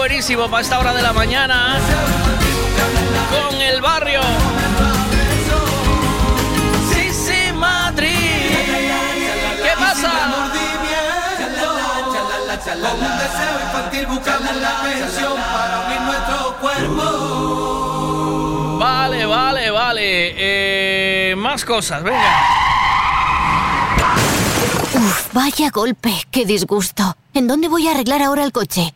Buenísimo 0.02 0.50
para 0.50 0.64
esta 0.64 0.80
hora 0.80 0.94
de 0.96 1.04
la 1.04 1.14
mañana. 1.14 1.78
Con 3.30 3.62
el 3.62 3.80
barrio. 3.82 4.22
Sí, 6.92 7.14
sí, 7.14 7.54
Madrid. 7.54 8.10
¿Qué 9.62 9.74
pasa? 9.78 10.12
Con 12.64 12.94
un 12.94 13.18
deseo 13.20 13.60
infantil 13.64 14.08
buscamos 14.08 14.56
la 14.56 14.82
pensión 14.82 15.36
para 15.36 15.82
unir 15.86 16.02
nuestro 16.02 16.58
cuerpo. 16.60 17.06
Vale, 18.80 19.28
vale, 19.28 19.70
vale. 19.70 20.34
Eh, 20.36 21.36
más 21.36 21.64
cosas, 21.64 22.02
venga. 22.02 22.40
Uf, 24.96 25.32
vaya 25.32 25.70
golpe, 25.70 26.26
qué 26.32 26.44
disgusto. 26.46 27.16
¿En 27.36 27.46
dónde 27.48 27.68
voy 27.68 27.88
a 27.88 27.92
arreglar 27.92 28.24
ahora 28.24 28.44
el 28.44 28.52
coche? 28.52 28.96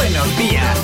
buenos 0.00 0.38
días. 0.38 0.78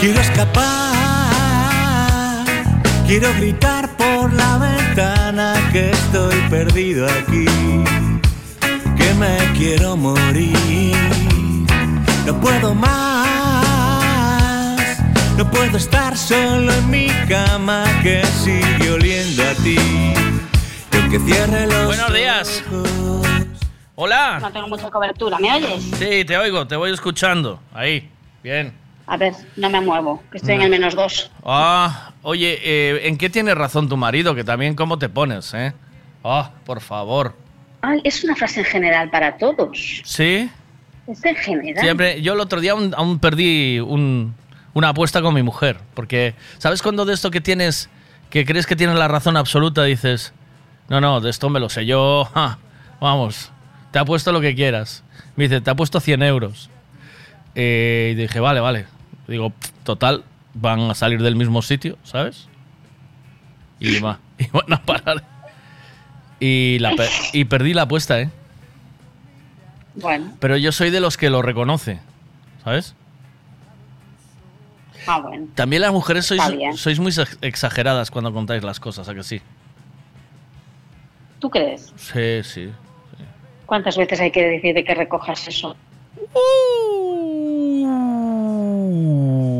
Quiero 0.00 0.20
escapar, 0.20 0.64
quiero 3.06 3.28
gritar 3.34 3.88
por 3.96 4.32
la 4.32 4.58
ventana 4.58 5.54
que 5.72 5.90
estoy 5.90 6.36
perdido 6.48 7.06
aquí, 7.06 7.46
que 8.96 9.14
me 9.14 9.36
quiero 9.58 9.96
morir. 9.96 10.96
No 12.26 12.40
puedo 12.40 12.74
más, 12.74 13.09
no 15.40 15.50
puedo 15.50 15.78
estar 15.78 16.14
solo 16.18 16.70
en 16.70 16.90
mi 16.90 17.06
cama 17.26 17.82
que 18.02 18.22
sigue 18.26 18.90
oliendo 18.90 19.42
a 19.42 19.54
ti. 19.54 19.78
Y 20.92 20.96
aunque 20.98 21.18
cierre 21.20 21.66
los 21.66 21.86
Buenos 21.86 22.12
días. 22.12 22.62
Hola. 23.94 24.38
No 24.38 24.52
tengo 24.52 24.68
mucha 24.68 24.90
cobertura, 24.90 25.38
¿me 25.38 25.50
oyes? 25.54 25.82
Sí, 25.98 26.26
te 26.26 26.36
oigo, 26.36 26.66
te 26.66 26.76
voy 26.76 26.92
escuchando. 26.92 27.58
Ahí, 27.72 28.10
bien. 28.42 28.74
A 29.06 29.16
ver, 29.16 29.32
no 29.56 29.70
me 29.70 29.80
muevo, 29.80 30.22
que 30.30 30.36
estoy 30.36 30.56
en 30.56 30.60
el 30.60 30.70
menos 30.70 30.94
dos. 30.94 31.30
Ah, 31.42 32.12
oye, 32.20 32.58
eh, 32.62 33.08
¿en 33.08 33.16
qué 33.16 33.30
tiene 33.30 33.54
razón 33.54 33.88
tu 33.88 33.96
marido? 33.96 34.34
Que 34.34 34.44
también 34.44 34.74
cómo 34.74 34.98
te 34.98 35.08
pones, 35.08 35.54
¿eh? 35.54 35.72
Ah, 36.22 36.50
por 36.66 36.82
favor. 36.82 37.34
Ah, 37.80 37.94
es 38.04 38.22
una 38.24 38.36
frase 38.36 38.60
en 38.60 38.66
general 38.66 39.08
para 39.08 39.38
todos. 39.38 40.02
¿Sí? 40.04 40.50
Es 41.06 41.24
en 41.24 41.36
general. 41.36 41.82
Siempre, 41.82 42.20
yo 42.20 42.34
el 42.34 42.40
otro 42.40 42.60
día 42.60 42.72
aún, 42.72 42.92
aún 42.94 43.18
perdí 43.18 43.80
un- 43.80 44.34
una 44.74 44.90
apuesta 44.90 45.22
con 45.22 45.34
mi 45.34 45.42
mujer, 45.42 45.78
porque 45.94 46.34
¿sabes 46.58 46.82
cuando 46.82 47.04
de 47.04 47.14
esto 47.14 47.30
que 47.30 47.40
tienes, 47.40 47.88
que 48.30 48.44
crees 48.44 48.66
que 48.66 48.76
tienes 48.76 48.96
la 48.96 49.08
razón 49.08 49.36
absoluta, 49.36 49.84
dices, 49.84 50.32
no, 50.88 51.00
no, 51.00 51.20
de 51.20 51.30
esto 51.30 51.48
me 51.48 51.60
lo 51.60 51.68
sé 51.68 51.86
yo, 51.86 52.28
ja, 52.34 52.58
vamos, 53.00 53.50
te 53.90 53.98
apuesto 53.98 54.32
lo 54.32 54.40
que 54.40 54.54
quieras. 54.54 55.02
Me 55.36 55.44
dice, 55.44 55.60
te 55.60 55.70
apuesto 55.70 56.00
100 56.00 56.22
euros. 56.22 56.70
Eh, 57.54 58.10
y 58.12 58.20
dije, 58.20 58.40
vale, 58.40 58.60
vale. 58.60 58.86
Digo, 59.26 59.50
"Pff, 59.50 59.70
total, 59.84 60.24
van 60.54 60.80
a 60.90 60.94
salir 60.94 61.22
del 61.22 61.36
mismo 61.36 61.62
sitio, 61.62 61.96
¿sabes? 62.04 62.48
Y, 63.78 63.98
va, 64.00 64.18
y 64.38 64.46
van 64.52 64.72
a 64.72 64.82
parar. 64.82 65.24
Y, 66.38 66.78
la, 66.80 66.92
y 67.32 67.44
perdí 67.44 67.74
la 67.74 67.82
apuesta, 67.82 68.20
¿eh? 68.20 68.30
Bueno, 69.94 70.34
Pero 70.38 70.56
yo 70.56 70.72
soy 70.72 70.90
de 70.90 71.00
los 71.00 71.16
que 71.16 71.30
lo 71.30 71.42
reconoce, 71.42 72.00
¿sabes? 72.64 72.94
Ah, 75.10 75.20
bueno. 75.20 75.46
También 75.54 75.82
las 75.82 75.92
mujeres 75.92 76.26
sois, 76.26 76.42
sois 76.76 76.98
muy 77.00 77.10
ex- 77.10 77.38
exageradas 77.42 78.10
cuando 78.10 78.32
contáis 78.32 78.62
las 78.62 78.80
cosas, 78.80 79.08
¿a 79.08 79.14
que 79.14 79.22
sí? 79.22 79.40
¿Tú 81.38 81.48
crees? 81.50 81.92
Sí, 81.96 82.42
sí. 82.42 82.70
¿Cuántas 83.66 83.96
veces 83.96 84.20
hay 84.20 84.30
que 84.30 84.42
decir 84.46 84.74
de 84.74 84.84
que 84.84 84.94
recojas 84.94 85.46
eso? 85.48 85.76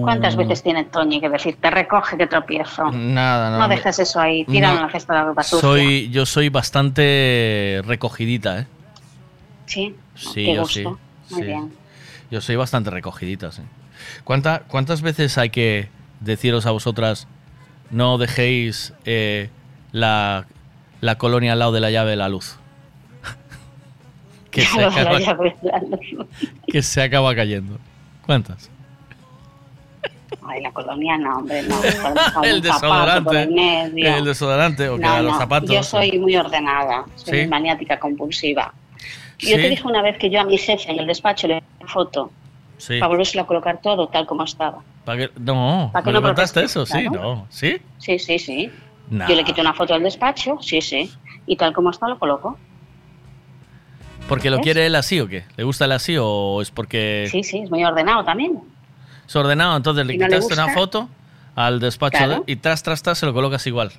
¿Cuántas 0.03 0.37
veces 0.37 0.63
tiene 0.63 0.85
Toñi 0.85 1.21
que 1.21 1.29
decir, 1.29 1.57
te 1.61 1.71
recoge 1.71 2.17
que 2.17 2.27
tropiezo? 2.27 2.91
Nada, 2.91 3.51
no. 3.51 3.59
No 3.61 3.69
dejes 3.69 3.99
eso 3.99 4.21
ahí, 4.21 4.45
tíralo 4.45 4.75
No. 4.75 4.81
en 4.81 4.87
la 4.87 4.93
cesta 4.93 5.13
de 5.15 5.19
la 5.21 5.25
ropa 5.27 5.43
soy, 5.43 6.11
yo 6.11 6.27
soy 6.27 6.49
bastante 6.49 7.81
recogidita, 7.85 8.61
¿eh? 8.61 8.67
Sí, 9.67 9.95
Sí, 10.17 10.45
qué 10.47 10.55
yo 10.55 10.63
gusto. 10.63 10.99
sí. 11.29 11.35
Muy 11.35 11.41
sí. 11.43 11.47
bien. 11.47 11.73
Yo 12.31 12.41
soy 12.41 12.57
bastante 12.57 12.91
recogidita, 12.91 13.53
sí. 13.53 13.63
¿Cuánta- 14.25 14.61
¿Cuántas 14.69 15.03
veces 15.03 15.39
hay 15.39 15.51
que 15.51 15.89
deciros 16.21 16.67
a 16.67 16.71
vosotras, 16.71 17.27
no 17.91 18.19
dejéis 18.19 18.93
eh, 19.05 19.51
la, 19.93 20.47
la 21.01 21.19
colonia 21.19 21.53
al 21.53 21.59
lado 21.59 21.73
de 21.73 21.81
la 21.81 21.91
llave 21.91 22.11
de 22.11 22.17
la 22.17 22.29
luz? 22.29 22.57
que, 24.51 24.63
se 24.63 24.85
acaba, 24.85 25.19
que 26.67 26.83
se 26.83 27.11
cayendo. 27.37 27.79
¿Cuántas? 28.27 28.71
Ay, 30.47 30.63
la 30.63 30.73
colonia 30.73 31.17
no, 31.19 31.39
hombre, 31.39 31.63
no. 31.63 31.81
El 32.43 32.61
desodorante. 32.61 33.43
el 33.43 33.51
medio. 33.51 34.17
El 34.17 34.25
desodorante 34.25 34.89
o 34.89 34.99
No, 34.99 35.23
los 35.23 35.37
zapatos. 35.37 35.71
Yo 35.71 35.83
soy 35.83 36.19
muy 36.19 36.37
ordenada, 36.37 37.05
soy 37.17 37.43
¿Sí? 37.43 37.47
maniática 37.47 37.99
compulsiva. 37.99 38.73
Yo 39.39 39.57
¿Sí? 39.57 39.63
te 39.63 39.69
dije 39.69 39.87
una 39.87 40.03
vez 40.03 40.19
que 40.19 40.31
yo 40.31 40.41
a 40.41 40.45
mi 40.45 40.59
jefe 40.59 40.91
en 40.91 40.99
el 40.99 41.07
despacho 41.07 41.47
le 41.49 41.63
foto 41.87 42.31
Sí. 42.81 42.99
para 42.99 43.09
volvérselo 43.09 43.43
a 43.45 43.47
colocar 43.47 43.81
todo 43.81 44.09
tal 44.09 44.27
como 44.27 44.43
estaba. 44.45 44.79
¿Para 45.05 45.19
qué? 45.19 45.31
No, 45.39 45.91
¿Para 45.93 46.03
qué 46.05 46.11
¿me 46.11 46.15
no 46.15 46.23
contaste 46.23 46.61
protestes, 46.61 46.71
eso? 46.71 46.87
Sí, 46.87 47.07
claro? 47.09 47.35
no. 47.37 47.47
¿Sí? 47.51 47.77
Sí, 47.99 48.19
sí, 48.19 48.39
sí. 48.39 48.71
Nah. 49.11 49.29
Yo 49.29 49.35
le 49.37 49.45
quité 49.45 49.61
una 49.61 49.75
foto 49.75 49.93
del 49.95 50.03
despacho, 50.03 50.59
sí, 50.61 50.81
sí. 50.81 51.11
Y 51.47 51.57
tal 51.57 51.73
como 51.73 51.91
está 51.91 52.09
lo 52.09 52.19
coloco. 52.19 52.57
¿Porque 54.29 54.51
lo 54.51 54.57
¿Ves? 54.59 54.65
quiere 54.65 54.87
él 54.87 54.95
así 54.95 55.19
o 55.21 55.27
qué? 55.29 55.45
¿Le 55.57 55.65
gusta 55.65 55.85
él 55.87 55.93
así 55.93 56.17
o 56.19 56.63
es 56.63 56.71
porque 56.71 57.27
Sí, 57.31 57.43
sí, 57.43 57.59
es 57.63 57.71
muy 57.71 57.85
ordenado 57.85 58.25
también. 58.25 58.61
es 59.27 59.35
ordenado? 59.37 59.77
Entonces 59.77 60.07
le 60.07 60.13
Si 60.13 60.19
no 60.19 60.27
le 60.29 60.37
quitaste 60.37 60.55
una 60.55 60.69
foto 60.69 61.09
al 61.57 61.81
despacho 61.81 62.19
Claro. 62.19 62.45
de- 62.47 62.53
y 62.53 62.57
tras, 62.57 62.83
tras, 62.83 63.03
tras 63.03 63.19
se 63.19 63.27
lo 63.27 63.33
colocas 63.35 63.67
igual. 63.67 63.91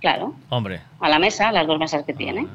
Claro, 0.00 0.34
Hombre. 0.48 0.80
a 1.00 1.08
la 1.08 1.18
mesa, 1.18 1.52
las 1.52 1.66
dos 1.66 1.78
mesas 1.78 2.04
que 2.04 2.12
tiene, 2.14 2.46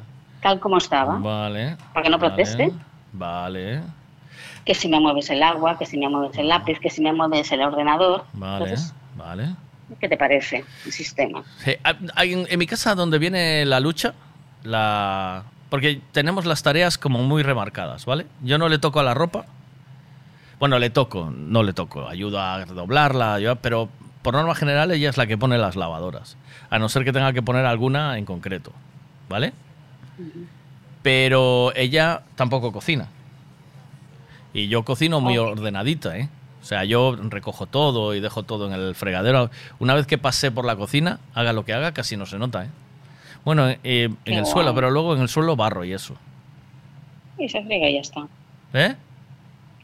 tal 0.41 0.59
como 0.59 0.77
estaba. 0.77 1.17
Vale. 1.19 1.77
Para 1.93 2.03
que 2.03 2.09
no 2.09 2.17
vale, 2.17 2.35
proteste. 2.35 2.71
Vale, 3.13 3.81
Que 4.69 4.75
si 4.75 4.87
me 4.87 4.99
mueves 4.99 5.27
el 5.31 5.41
agua, 5.41 5.79
que 5.79 5.87
si 5.87 5.97
me 5.97 6.07
mueves 6.07 6.37
el 6.37 6.47
lápiz, 6.47 6.77
que 6.79 6.91
si 6.91 7.01
me 7.01 7.11
mueves 7.11 7.51
el 7.51 7.59
ordenador. 7.63 8.25
vale, 8.33 8.65
Entonces, 8.65 8.93
vale. 9.15 9.55
¿Qué 9.99 10.07
te 10.07 10.15
parece 10.15 10.63
el 10.85 10.91
sistema? 10.91 11.43
Sí, 11.57 11.71
ah, 11.83 11.95
en, 12.23 12.59
mi 12.59 12.67
casa 12.67 12.93
donde 12.93 13.17
viene 13.17 13.65
la 13.65 13.79
lucha, 13.79 14.13
la 14.61 15.45
porque 15.71 16.01
tenemos 16.11 16.45
las 16.45 16.61
tareas 16.61 16.99
como 16.99 17.17
muy 17.23 17.41
remarcadas, 17.41 18.05
¿vale? 18.05 18.27
Yo 18.43 18.59
no 18.59 18.69
le 18.69 18.77
toco 18.77 18.99
a 18.99 19.03
la 19.03 19.15
ropa. 19.15 19.47
Bueno, 20.59 20.77
le 20.77 20.91
toco, 20.91 21.33
no 21.35 21.63
le 21.63 21.73
toco, 21.73 22.07
ayudo 22.07 22.39
a 22.39 22.63
doblarla, 22.65 23.57
pero 23.63 23.89
por 24.21 24.35
norma 24.35 24.53
general 24.53 24.91
ella 24.91 25.09
es 25.09 25.17
la 25.17 25.25
que 25.25 25.35
pone 25.35 25.57
las 25.57 25.77
lavadoras, 25.77 26.37
a 26.69 26.77
no 26.77 26.89
ser 26.89 27.05
que 27.05 27.11
tenga 27.11 27.33
que 27.33 27.41
poner 27.41 27.65
alguna 27.65 28.19
en 28.19 28.25
concreto, 28.25 28.71
¿vale? 29.29 29.51
Pero 31.01 31.73
ella 31.75 32.21
tampoco 32.35 32.71
cocina. 32.71 33.07
Y 34.53 34.67
yo 34.67 34.83
cocino 34.83 35.21
muy 35.21 35.37
ordenadita, 35.37 36.17
¿eh? 36.17 36.29
O 36.61 36.65
sea, 36.65 36.83
yo 36.83 37.15
recojo 37.15 37.67
todo 37.67 38.13
y 38.15 38.19
dejo 38.19 38.43
todo 38.43 38.67
en 38.67 38.73
el 38.73 38.95
fregadero. 38.95 39.49
Una 39.79 39.93
vez 39.93 40.07
que 40.07 40.17
pasé 40.17 40.51
por 40.51 40.65
la 40.65 40.75
cocina, 40.75 41.19
haga 41.33 41.53
lo 41.53 41.63
que 41.65 41.73
haga, 41.73 41.93
casi 41.93 42.17
no 42.17 42.25
se 42.25 42.37
nota, 42.37 42.65
¿eh? 42.65 42.69
Bueno, 43.45 43.69
eh, 43.69 43.77
en 43.83 44.17
Qué 44.25 44.35
el 44.35 44.41
guay. 44.41 44.51
suelo, 44.51 44.75
pero 44.75 44.91
luego 44.91 45.15
en 45.15 45.21
el 45.21 45.29
suelo 45.29 45.55
barro 45.55 45.85
y 45.85 45.93
eso. 45.93 46.15
Y 47.37 47.47
se 47.47 47.63
friega 47.63 47.89
y 47.89 47.93
ya 47.95 48.01
está. 48.01 48.27
¿Eh? 48.73 48.95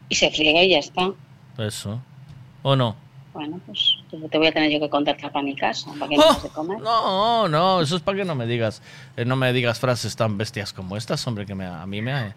Y 0.08 0.14
se 0.14 0.30
friega 0.30 0.62
y 0.62 0.70
ya 0.70 0.78
está. 0.78 1.10
Eso. 1.58 2.00
¿O 2.62 2.76
no? 2.76 2.96
Bueno, 3.32 3.60
pues 3.66 3.96
te 4.10 4.16
te 4.16 4.38
voy 4.38 4.46
a 4.46 4.52
tener 4.52 4.70
yo 4.70 4.80
que 4.80 4.88
contactar 4.88 5.30
para 5.30 5.44
mi 5.44 5.54
casa, 5.54 5.90
para 5.98 6.08
que 6.08 6.16
no 6.16 6.24
has 6.30 6.42
de 6.42 6.48
comer. 6.50 6.78
No, 6.80 7.48
no, 7.48 7.80
eso 7.80 7.96
es 7.96 8.02
para 8.02 8.18
que 8.18 8.24
no 8.24 8.34
me 8.34 8.46
digas, 8.46 8.82
eh, 9.16 9.24
no 9.24 9.36
me 9.36 9.52
digas 9.52 9.78
frases 9.78 10.16
tan 10.16 10.38
bestias 10.38 10.72
como 10.72 10.96
estas, 10.96 11.26
hombre, 11.26 11.44
que 11.44 11.54
me, 11.54 11.66
a 11.66 11.84
mí 11.86 12.00
me, 12.00 12.34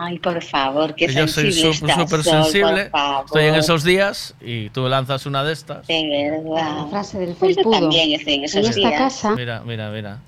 Ay, 0.00 0.18
por 0.18 0.42
favor, 0.42 0.94
qué 0.94 1.06
Que 1.06 1.14
yo 1.14 1.28
soy 1.28 1.52
súper 1.52 2.24
sensible. 2.24 2.90
Estoy 3.24 3.44
en 3.44 3.54
esos 3.54 3.84
días 3.84 4.34
y 4.40 4.68
tú 4.70 4.88
lanzas 4.88 5.26
una 5.26 5.44
de 5.44 5.52
estas. 5.52 5.86
De 5.86 6.30
verdad. 6.42 6.76
La 6.78 6.86
frase 6.86 7.18
del 7.18 7.34
Pues 7.34 7.56
yo 7.56 7.62
felpudo. 7.62 7.80
también 7.80 8.12
estoy 8.12 8.34
en 8.34 8.40
En 8.40 8.44
esos 8.46 8.66
esta 8.66 8.74
días. 8.88 8.98
casa, 8.98 9.30
Mira, 9.36 9.62
mira, 9.64 9.90
mira. 9.90 10.18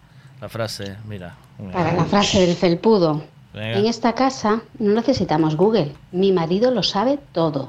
La 0.41 0.49
frase, 0.49 0.97
mira. 1.09 1.35
para 1.73 1.93
la 1.93 2.05
frase 2.05 2.47
del 2.47 2.57
felpudo. 2.57 3.23
Venga. 3.53 3.79
En 3.79 3.87
esta 3.87 4.15
casa 4.15 4.63
no 4.79 4.93
necesitamos 4.95 5.57
Google. 5.57 5.93
Mi 6.13 6.33
marido 6.33 6.71
lo 6.71 6.83
sabe 6.83 7.19
todo. 7.33 7.67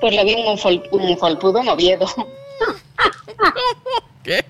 Pues 0.00 0.14
lo 0.14 0.24
vi 0.24 0.32
en 0.34 0.48
un, 0.48 0.58
fol- 0.58 0.86
un 0.90 1.16
folpudo 1.18 1.60
en 1.60 1.68
Oviedo. 1.68 2.06
¿Qué? 4.22 4.44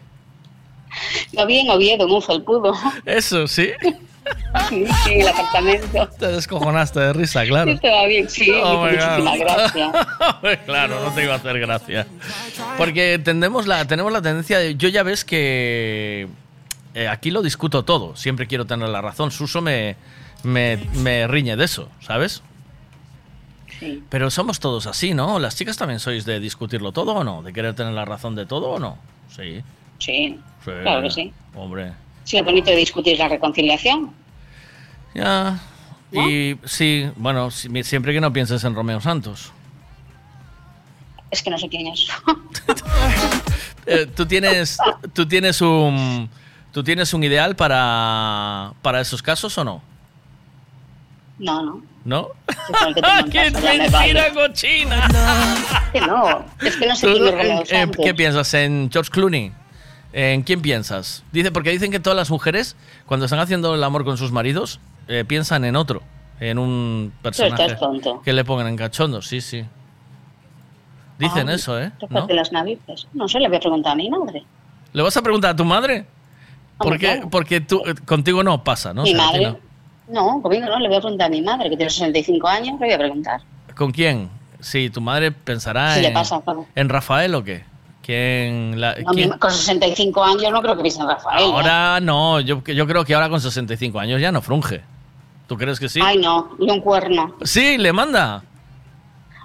Lo 1.32 1.46
vi 1.46 1.58
en 1.60 1.70
Oviedo, 1.70 2.04
en 2.06 2.10
un 2.12 2.22
felpudo. 2.22 2.72
Eso, 3.04 3.46
sí. 3.46 3.70
Sí, 4.68 4.84
sí, 5.04 5.12
el 5.20 5.28
apartamento. 5.28 6.08
Te 6.18 6.26
descojonaste 6.28 6.98
de 7.00 7.12
risa, 7.12 7.44
claro. 7.46 7.70
Estaba 7.72 8.06
bien, 8.06 8.28
sí, 8.28 8.50
Oh 8.62 8.84
me 8.84 8.90
my 8.92 8.96
hizo 8.96 9.06
God. 9.06 9.18
muchísima 9.22 9.36
gracia. 9.44 9.92
claro, 10.64 11.00
no 11.04 11.10
te 11.14 11.24
iba 11.24 11.34
a 11.34 11.36
hacer 11.36 11.58
gracia. 11.60 12.06
Porque 12.78 13.20
tendemos 13.22 13.66
la, 13.66 13.84
tenemos 13.86 14.12
la 14.12 14.22
tendencia 14.22 14.58
de. 14.58 14.74
Yo 14.76 14.88
ya 14.88 15.02
ves 15.02 15.24
que. 15.24 16.28
eh, 16.94 17.08
aquí 17.08 17.30
lo 17.30 17.42
discuto 17.42 17.84
todo. 17.84 18.16
Siempre 18.16 18.46
quiero 18.46 18.64
tener 18.64 18.88
la 18.88 19.00
razón. 19.02 19.30
Suso 19.30 19.60
me, 19.60 19.96
me, 20.42 20.78
me 20.94 21.26
riñe 21.26 21.56
de 21.56 21.64
eso, 21.64 21.88
¿sabes? 22.00 22.42
Sí. 23.78 24.02
Pero 24.08 24.30
somos 24.30 24.58
todos 24.58 24.86
así, 24.86 25.12
¿no? 25.12 25.38
¿Las 25.38 25.54
chicas 25.56 25.76
también 25.76 26.00
sois 26.00 26.24
de 26.24 26.40
discutirlo 26.40 26.92
todo 26.92 27.12
o 27.14 27.24
no? 27.24 27.42
¿De 27.42 27.52
querer 27.52 27.74
tener 27.74 27.92
la 27.92 28.06
razón 28.06 28.34
de 28.34 28.46
todo 28.46 28.70
o 28.70 28.78
no? 28.78 28.96
Sí. 29.28 29.62
Sí, 29.98 30.40
Sí. 30.64 30.70
claro 30.82 31.02
que 31.02 31.10
sí. 31.10 31.32
Hombre. 31.54 31.92
Sí, 32.26 32.36
es 32.36 32.44
bonito 32.44 32.70
discutir 32.72 33.18
la 33.18 33.28
reconciliación. 33.28 34.10
Ya. 35.14 35.58
Y 36.12 36.56
sí, 36.64 37.08
bueno, 37.16 37.50
si- 37.50 37.82
siempre 37.84 38.12
que 38.12 38.20
no 38.20 38.32
pienses 38.32 38.62
en 38.64 38.74
Romeo 38.74 39.00
Santos. 39.00 39.52
Es 41.30 41.42
que 41.42 41.50
no 41.50 41.58
sé 41.58 41.68
quién 41.68 41.86
es. 41.86 42.06
Eh, 43.88 44.04
tú 44.16 44.26
tienes 44.26 44.78
tú 45.12 45.28
tienes 45.28 45.60
un 45.60 46.28
tú 46.72 46.82
tienes 46.82 47.14
un 47.14 47.22
ideal 47.22 47.54
para 47.54 48.72
para 48.82 49.00
esos 49.00 49.22
casos 49.22 49.56
o 49.58 49.62
no 49.62 49.80
No, 51.38 51.62
no. 51.62 51.82
no 52.04 52.28
¡Qué 53.30 53.48
mentira 53.52 54.32
cochina! 54.34 55.08
Que 55.92 56.00
no, 56.00 56.44
es 56.60 56.76
que 56.76 56.86
no 56.88 56.96
sé 56.96 57.06
¿Tú, 57.06 57.12
quién 57.12 57.26
es 57.28 57.30
Romeo 57.32 57.64
Santos. 57.66 58.04
¿Qué 58.04 58.12
piensas 58.14 58.54
en 58.54 58.90
George 58.92 59.12
Clooney? 59.12 59.52
¿En 60.18 60.44
quién 60.44 60.62
piensas? 60.62 61.24
Dice 61.30 61.52
porque 61.52 61.68
dicen 61.68 61.90
que 61.90 62.00
todas 62.00 62.16
las 62.16 62.30
mujeres 62.30 62.74
cuando 63.04 63.26
están 63.26 63.38
haciendo 63.38 63.74
el 63.74 63.84
amor 63.84 64.06
con 64.06 64.16
sus 64.16 64.32
maridos 64.32 64.80
eh, 65.08 65.26
piensan 65.28 65.66
en 65.66 65.76
otro, 65.76 66.02
en 66.40 66.58
un 66.58 67.12
personaje 67.20 67.76
que 68.24 68.32
le 68.32 68.42
pongan 68.42 68.66
en 68.68 68.76
cachondo. 68.78 69.20
Sí, 69.20 69.42
sí. 69.42 69.66
Dicen 71.18 71.50
Ay, 71.50 71.56
eso, 71.56 71.78
¿eh? 71.78 71.92
¿No? 72.00 72.08
Tócate 72.08 72.32
las 72.32 72.50
narices. 72.50 73.06
No 73.12 73.28
sé, 73.28 73.40
le 73.40 73.48
voy 73.48 73.58
a 73.58 73.60
preguntar 73.60 73.92
a 73.92 73.94
mi 73.94 74.08
madre. 74.08 74.42
¿Le 74.94 75.02
vas 75.02 75.14
a 75.18 75.22
preguntar 75.22 75.50
a 75.50 75.56
tu 75.56 75.66
madre? 75.66 76.06
¿Por 76.78 76.98
qué? 76.98 77.16
claro. 77.16 77.28
Porque 77.28 77.60
tú, 77.60 77.82
eh, 77.84 77.94
contigo 78.06 78.42
no 78.42 78.64
pasa, 78.64 78.94
¿no? 78.94 79.02
mi 79.02 79.12
O 79.12 79.16
sea, 79.16 79.26
madre. 79.26 79.56
No, 80.08 80.40
conmigo 80.40 80.64
no, 80.64 80.78
le 80.78 80.88
voy 80.88 80.96
a 80.96 81.00
preguntar 81.00 81.26
a 81.26 81.30
mi 81.30 81.42
madre, 81.42 81.68
que 81.68 81.76
tiene 81.76 81.90
65 81.90 82.48
años, 82.48 82.80
le 82.80 82.86
voy 82.86 82.92
a 82.94 82.98
preguntar. 82.98 83.42
¿Con 83.74 83.92
quién? 83.92 84.30
Sí, 84.60 84.88
tu 84.88 85.02
madre 85.02 85.30
pensará 85.30 85.94
Si 85.94 86.00
le 86.00 86.08
en, 86.08 86.14
pasa 86.14 86.42
en 86.74 86.88
Rafael 86.88 87.34
o 87.34 87.44
qué. 87.44 87.75
¿Quién? 88.06 88.80
La, 88.80 88.94
No, 88.94 89.10
quién- 89.12 89.30
con 89.32 89.50
65 89.50 90.22
años 90.22 90.52
no 90.52 90.62
creo 90.62 90.76
que 90.76 90.82
piense 90.82 91.00
en 91.00 91.08
Rafael. 91.08 91.42
¿eh? 91.42 91.52
Ahora 91.52 91.98
no, 92.00 92.38
yo, 92.38 92.62
yo 92.62 92.86
creo 92.86 93.04
que 93.04 93.14
ahora 93.14 93.28
con 93.28 93.40
65 93.40 93.98
años 93.98 94.20
ya 94.20 94.30
no 94.30 94.40
frunge. 94.40 94.80
¿Tú 95.48 95.56
crees 95.56 95.80
que 95.80 95.88
sí? 95.88 96.00
Ay, 96.02 96.18
no, 96.18 96.50
y 96.60 96.70
un 96.70 96.80
cuerno. 96.80 97.34
Sí, 97.42 97.76
le 97.78 97.92
manda. 97.92 98.44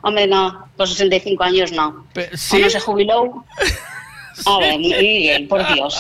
Hombre, 0.03 0.27
no, 0.27 0.67
con 0.77 0.85
65 0.87 1.43
años 1.43 1.71
no. 1.71 2.05
¿sí? 2.33 2.57
¿O 2.57 2.59
no 2.65 2.69
se 2.69 2.79
jubiló? 2.79 3.45
A 4.45 4.57
ver, 4.59 4.77
Miguel, 4.79 5.47
por 5.47 5.65
Dios. 5.73 5.99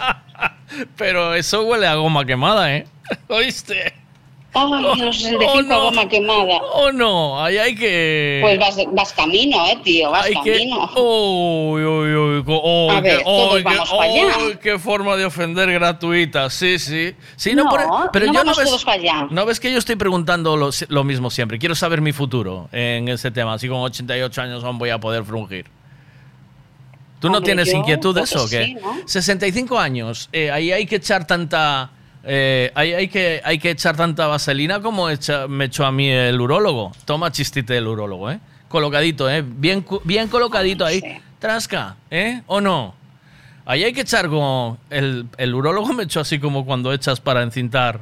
Pero 0.96 1.34
eso 1.34 1.62
huele 1.64 1.86
a 1.86 1.94
goma 1.94 2.24
quemada, 2.24 2.74
¿eh? 2.74 2.86
¿Oíste? 3.28 3.92
Ay, 4.56 4.72
a 4.72 4.80
los 5.04 5.16
65 5.20 5.62
no. 5.62 5.80
goma 5.82 6.08
quemada. 6.08 6.58
Oh, 6.74 6.90
no, 6.92 7.42
ahí 7.42 7.58
hay 7.58 7.74
que... 7.74 8.38
Pues 8.42 8.58
vas, 8.58 8.76
vas 8.92 9.12
camino, 9.12 9.66
eh, 9.66 9.78
tío, 9.84 10.10
vas 10.10 10.26
hay 10.26 10.34
que... 10.42 10.52
camino. 10.52 10.90
Uy, 10.96 11.84
uy, 11.84 12.14
uy, 12.16 12.44
co- 12.44 12.60
oh, 12.62 12.90
A 12.90 13.00
ver, 13.00 13.18
qué- 13.18 13.24
todos 13.24 13.52
oh, 13.52 13.56
qué- 13.56 13.62
vamos 13.62 13.90
para 13.90 14.02
allá. 14.04 14.24
oh, 14.38 14.58
qué 14.60 14.78
forma 14.78 15.16
de 15.16 15.24
ofender 15.26 15.70
gratuita. 15.72 16.48
Sí, 16.50 16.78
sí. 16.78 17.14
Sí, 17.36 17.54
no, 17.54 17.64
No, 17.64 17.70
por- 17.70 18.10
pero 18.12 18.26
no 18.26 18.32
yo 18.32 18.38
vamos 18.40 18.56
no 18.56 18.60
ves, 18.62 18.68
todos 18.70 18.84
para 18.84 19.00
allá. 19.00 19.26
no 19.30 19.44
ves 19.46 19.60
que 19.60 19.70
yo 19.72 19.78
estoy 19.78 19.96
preguntando 19.96 20.56
lo, 20.56 20.70
lo 20.88 21.04
mismo 21.04 21.30
siempre. 21.30 21.58
Quiero 21.58 21.74
saber 21.74 22.00
mi 22.00 22.12
futuro 22.12 22.68
en 22.72 23.08
ese 23.08 23.30
tema. 23.30 23.58
Si 23.58 23.68
con 23.68 23.78
88 23.78 24.42
años 24.42 24.64
aún 24.64 24.78
voy 24.78 24.90
a 24.90 24.98
poder 24.98 25.24
frungir. 25.24 25.66
¿Tú 27.20 27.30
no 27.30 27.40
tienes 27.40 27.70
yo 27.72 27.78
inquietud 27.78 28.14
de 28.14 28.22
eso 28.22 28.44
o 28.44 28.48
qué? 28.48 28.64
sí, 28.66 28.74
¿no? 28.74 28.94
65 29.06 29.78
años, 29.78 30.28
eh, 30.32 30.50
ahí 30.50 30.70
hay 30.70 30.86
que 30.86 30.96
echar 30.96 31.26
tanta... 31.26 31.90
eh, 32.26 32.72
hay 32.74 33.08
que, 33.08 33.40
hay 33.44 33.58
que 33.58 33.70
echar 33.70 33.96
tanta 33.96 34.26
vaselina 34.26 34.80
como 34.80 35.08
echa- 35.08 35.46
me 35.48 35.66
echó 35.66 35.86
a 35.86 35.92
mí 35.92 36.08
el 36.10 36.40
urólogo. 36.40 36.92
Toma 37.04 37.30
chistite 37.30 37.74
del 37.74 37.86
urólogo, 37.86 38.30
¿eh? 38.30 38.40
Colocadito, 38.68 39.30
¿eh? 39.30 39.44
Bien, 39.46 39.84
bien 40.04 40.28
colocadito 40.28 40.84
ahí. 40.84 41.00
Trasca, 41.38 41.96
¿eh? 42.10 42.42
¿O 42.46 42.60
no? 42.60 42.94
Ahí 43.64 43.84
hay 43.84 43.92
que 43.92 44.00
echar 44.02 44.28
como... 44.28 44.78
El, 44.90 45.26
el 45.38 45.54
urólogo 45.54 45.92
me 45.92 46.02
echó 46.04 46.20
así 46.20 46.38
como 46.40 46.64
cuando 46.66 46.92
echas 46.92 47.20
para 47.20 47.42
encintar 47.42 48.00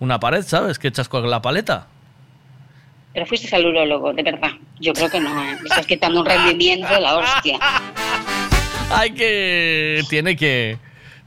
una 0.00 0.18
pared, 0.18 0.42
¿sabes? 0.42 0.78
Que 0.78 0.88
echas 0.88 1.08
con 1.08 1.28
la 1.30 1.40
paleta. 1.42 1.86
Pero 3.12 3.26
fuiste 3.26 3.54
al 3.54 3.66
urólogo, 3.66 4.12
de 4.12 4.22
verdad. 4.22 4.50
Yo 4.80 4.92
creo 4.92 5.10
que 5.10 5.20
no, 5.20 5.42
¿eh? 5.44 5.56
Estás 5.64 5.86
quitando 5.86 6.20
un 6.20 6.26
rendimiento 6.26 6.88
de 6.92 7.00
la 7.00 7.16
hostia. 7.16 7.58
Hay 8.92 9.12
que... 9.12 10.02
Tiene 10.08 10.36
que... 10.36 10.78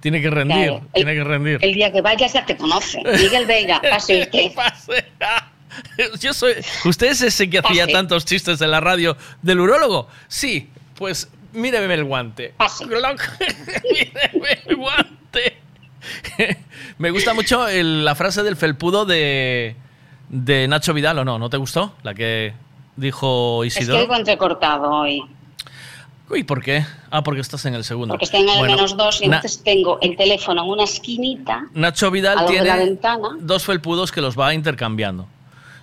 Tiene 0.04 0.22
que 0.22 0.30
rendir, 0.30 0.58
Claro, 0.58 0.82
el- 0.84 0.92
tiene 1.06 1.14
que 1.16 1.24
rendir. 1.24 1.60
El 1.62 1.74
día 1.74 1.92
que 1.92 2.02
vayas 2.02 2.34
ya 2.34 2.46
te 2.46 2.56
conoce. 2.58 3.02
Miguel 3.04 3.46
Veiga, 3.46 3.82
pase 3.90 4.22
usted. 4.24 4.52
Yo 6.20 6.34
soy. 6.34 6.54
¿Usted 6.86 7.08
es 7.08 7.22
ese 7.22 7.50
que 7.50 7.58
hacía 7.60 7.84
Pase. 7.86 7.94
tantos 7.94 8.26
chistes 8.26 8.62
en 8.62 8.70
la 8.70 8.80
radio 8.82 9.16
del 9.42 9.60
urólogo? 9.62 10.08
Sí, 10.28 10.70
pues 10.96 11.30
míreme 11.54 11.94
el 11.96 12.04
guante. 12.04 12.54
míreme 13.90 14.60
el 14.68 14.76
guante. 14.76 15.58
Me 16.98 17.10
gusta 17.12 17.34
mucho 17.34 17.68
el- 17.68 18.04
la 18.06 18.14
frase 18.16 18.44
del 18.44 18.56
felpudo 18.58 19.06
de, 19.06 19.76
de 20.30 20.68
Nacho 20.68 20.94
Vidal, 20.94 21.18
¿o 21.20 21.26
no? 21.26 21.40
¿No 21.40 21.50
te 21.50 21.58
gustó? 21.58 21.96
La 22.04 22.14
que 22.14 22.54
dijo 22.98 23.64
Es 23.64 23.74
que 23.76 23.84
Isidoro. 23.84 24.02
oigo 24.04 24.16
entrecortado 24.16 24.92
hoy. 24.92 25.24
Uy, 26.30 26.44
¿por 26.44 26.64
qué? 26.64 26.86
Ah, 27.12 27.24
porque 27.24 27.42
estás 27.42 27.66
en 27.66 27.76
el 27.76 27.84
segundo. 27.84 28.14
Porque 28.14 28.26
estoy 28.26 28.42
en 28.42 28.50
el 28.50 28.60
Bueno, 28.60 28.76
menos 28.76 28.96
dos 28.96 29.22
y 29.22 29.26
entonces 29.26 29.62
tengo 29.64 30.00
el 30.02 30.16
teléfono 30.16 30.64
en 30.64 30.70
una 30.70 30.84
esquinita. 30.86 31.66
Nacho 31.74 32.10
Vidal 32.12 32.46
tiene 32.46 32.66
la 32.66 32.78
ventana. 32.78 33.30
dos 33.40 33.66
felpudos 33.66 34.12
que 34.12 34.22
los 34.22 34.40
va 34.40 34.54
intercambiando. 34.54 35.28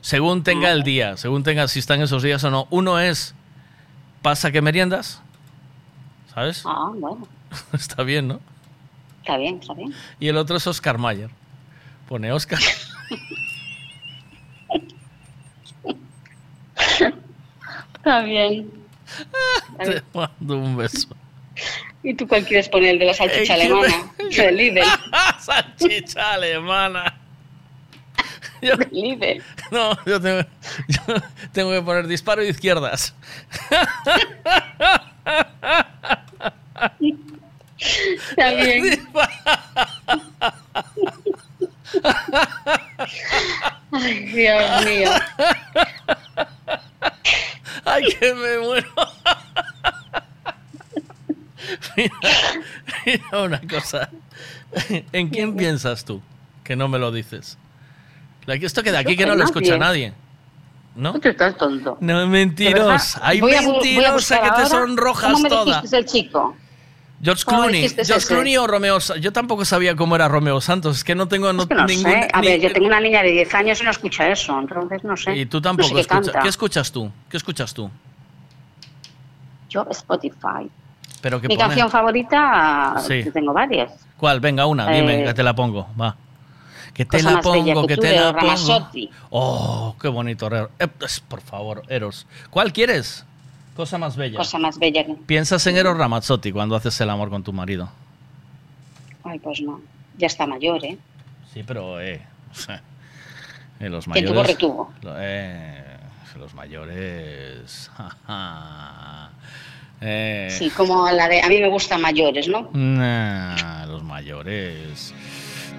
Según 0.00 0.42
tenga 0.42 0.72
el 0.72 0.82
día, 0.82 1.18
según 1.18 1.42
tenga 1.42 1.68
si 1.68 1.78
están 1.78 2.00
esos 2.00 2.22
días 2.22 2.42
o 2.44 2.50
no. 2.50 2.66
Uno 2.70 2.98
es 2.98 3.34
pasa 4.22 4.50
que 4.50 4.62
meriendas, 4.62 5.20
¿sabes? 6.34 6.62
Ah, 6.64 6.90
bueno. 6.94 7.28
Está 7.74 8.02
bien, 8.02 8.28
¿no? 8.28 8.40
Está 9.20 9.36
bien, 9.36 9.58
está 9.60 9.74
bien. 9.74 9.92
Y 10.18 10.28
el 10.28 10.38
otro 10.38 10.56
es 10.56 10.66
Oscar 10.66 10.96
Mayer. 10.96 11.28
Pone 12.08 12.32
Oscar. 12.32 12.60
Está 17.94 18.22
bien. 18.22 18.70
Te 19.84 20.02
mando 20.14 20.56
un 20.58 20.76
beso. 20.76 21.08
¿Y 22.02 22.14
tú 22.14 22.26
cuál 22.26 22.44
quieres 22.46 22.68
poner? 22.68 22.90
¿El 22.90 22.98
de 22.98 23.04
la 23.06 23.14
salchicha 23.14 23.54
Eh, 23.56 23.58
¿qué 23.58 23.64
alemana? 23.66 24.12
Del 24.36 24.56
Lidl. 24.56 24.80
Salchicha 25.40 26.32
alemana. 26.32 27.14
Yo- 28.62 28.74
Lidl. 28.90 29.42
no, 29.70 29.96
yo 30.04 30.20
tengo, 30.20 30.42
yo 30.88 31.14
tengo 31.52 31.70
que 31.72 31.80
poner 31.82 32.06
disparo 32.06 32.42
de 32.42 32.48
izquierdas. 32.48 33.14
Está 38.30 38.50
bien. 38.54 39.08
Ay, 43.92 44.18
Dios 44.26 44.84
mío. 44.84 45.10
Ay, 47.84 48.02
que 48.18 48.34
me 48.34 48.58
muero. 48.58 48.88
Mira, 51.96 52.14
mira 53.06 53.42
una 53.42 53.60
cosa. 53.68 54.10
¿En 55.12 55.28
quién 55.28 55.56
piensas 55.56 56.04
tú? 56.04 56.20
Que 56.64 56.76
no 56.76 56.88
me 56.88 56.98
lo 56.98 57.10
dices. 57.12 57.58
Esto 58.46 58.82
que 58.82 58.90
de 58.92 58.98
aquí 58.98 59.16
que 59.16 59.26
no 59.26 59.34
lo 59.36 59.44
escucha 59.44 59.76
nadie. 59.78 60.12
¿No? 60.96 61.18
Tú 61.20 61.28
estás 61.28 61.56
tonto. 61.56 61.96
No, 62.00 62.20
De 62.20 62.26
mentiros. 62.26 62.74
verdad, 62.74 63.00
Hay 63.22 63.40
mentirosa 63.40 64.40
que 64.42 64.50
te 64.50 64.66
sonrojas 64.66 65.32
¿Cómo 65.32 65.42
me 65.44 65.48
toda. 65.48 65.76
dijiste 65.76 65.96
el 65.98 66.04
chico? 66.06 66.56
George 67.22 67.44
¿Cómo 67.44 67.62
Clooney. 67.62 67.88
George? 67.88 68.26
Clooney 68.26 68.56
o 68.56 68.66
Romeo 68.66 68.98
Yo 69.20 69.32
tampoco 69.32 69.64
sabía 69.66 69.94
cómo 69.94 70.16
era 70.16 70.26
Romeo 70.28 70.60
Santos. 70.62 70.96
Es 70.98 71.04
que 71.04 71.14
no 71.14 71.28
tengo 71.28 71.52
no, 71.52 71.62
Es 71.62 71.68
que 71.68 71.74
no 71.74 71.84
ningún. 71.86 72.10
sé. 72.10 72.28
A 72.32 72.40
ni- 72.40 72.46
ver, 72.46 72.60
yo 72.60 72.72
tengo 72.72 72.86
una 72.86 73.00
niña 73.00 73.22
de 73.22 73.30
10 73.32 73.54
años 73.54 73.80
y 73.80 73.84
no 73.84 73.90
escucha 73.90 74.28
eso, 74.30 74.58
entonces 74.58 75.04
no 75.04 75.16
sé. 75.16 75.36
Y 75.36 75.44
tú 75.46 75.58
No 75.58 75.62
tampoco 75.62 75.88
sé 75.88 75.94
qué 75.96 76.00
escuchas. 76.00 76.34
¿Qué 76.42 76.48
escuchas 76.48 76.92
tú? 76.92 77.12
¿Qué 77.28 77.36
escuchas 77.36 77.74
tú? 77.74 77.90
Yo, 79.68 79.86
Spotify. 79.90 80.70
Pero 81.20 81.40
que 81.40 81.48
Mi 81.48 81.56
pone- 81.56 81.68
canción 81.68 81.90
favorita, 81.90 82.94
Sí. 83.06 83.22
que 83.24 83.30
tengo 83.30 83.52
varias. 83.52 83.92
¿Cuál? 84.16 84.40
Venga, 84.40 84.66
una, 84.66 84.88
dime, 84.90 85.22
Eh, 85.22 85.24
que 85.26 85.34
te 85.34 85.42
la 85.42 85.54
pongo. 85.54 85.88
Va. 86.00 86.16
Que 86.94 87.04
te 87.04 87.18
Cosa 87.18 87.32
la 87.32 87.40
pongo, 87.40 87.86
que 87.86 87.94
que 87.94 88.00
te 88.00 88.16
la 88.16 88.28
pongo. 88.32 88.40
Ramazzotti. 88.40 89.10
Oh, 89.30 89.94
qué 90.00 90.08
bonito. 90.08 90.48
Eh, 90.78 90.88
pues, 90.88 91.20
por 91.20 91.40
favor, 91.40 91.82
Eros. 91.88 92.26
¿Cuál 92.50 92.72
quieres? 92.72 93.24
Cosa 93.76 93.98
más 93.98 94.16
bella. 94.16 94.36
Cosa 94.36 94.58
más 94.58 94.78
bella 94.78 95.04
que. 95.06 95.14
¿Piensas 95.14 95.66
en 95.66 95.76
Eros 95.76 95.96
Ramazzotti 95.96 96.52
cuando 96.52 96.76
haces 96.76 97.00
el 97.00 97.10
amor 97.10 97.30
con 97.30 97.42
tu 97.42 97.52
marido? 97.52 97.88
Ay, 99.24 99.38
pues 99.38 99.60
no. 99.62 99.80
Ya 100.18 100.26
está 100.26 100.46
mayor, 100.46 100.84
¿eh? 100.84 100.98
Sí, 101.52 101.62
pero 101.66 102.00
eh, 102.00 102.20
eh, 103.80 103.88
los 103.88 104.04
Quien 104.04 104.24
mayores. 104.26 104.58
tuvo, 104.58 104.88
retuvo. 104.92 104.92
lo- 105.02 105.14
eh, 105.18 105.84
los 106.38 106.54
mayores. 106.54 107.90
Eh, 110.02 110.48
Sí, 110.50 110.70
como 110.70 111.10
la 111.10 111.28
de. 111.28 111.42
A 111.42 111.48
mí 111.48 111.60
me 111.60 111.68
gustan 111.68 112.00
mayores, 112.00 112.48
¿no? 112.48 112.70
nah, 112.72 113.84
los 113.86 114.02
mayores. 114.02 115.12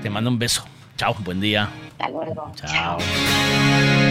Te 0.03 0.09
mando 0.11 0.29
un 0.29 0.37
beso. 0.37 0.63
Chao, 0.97 1.15
buen 1.19 1.41
día. 1.41 1.67
Hasta 1.93 2.09
luego. 2.09 2.51
Chao. 2.55 2.97
¿Cómo 2.99 4.10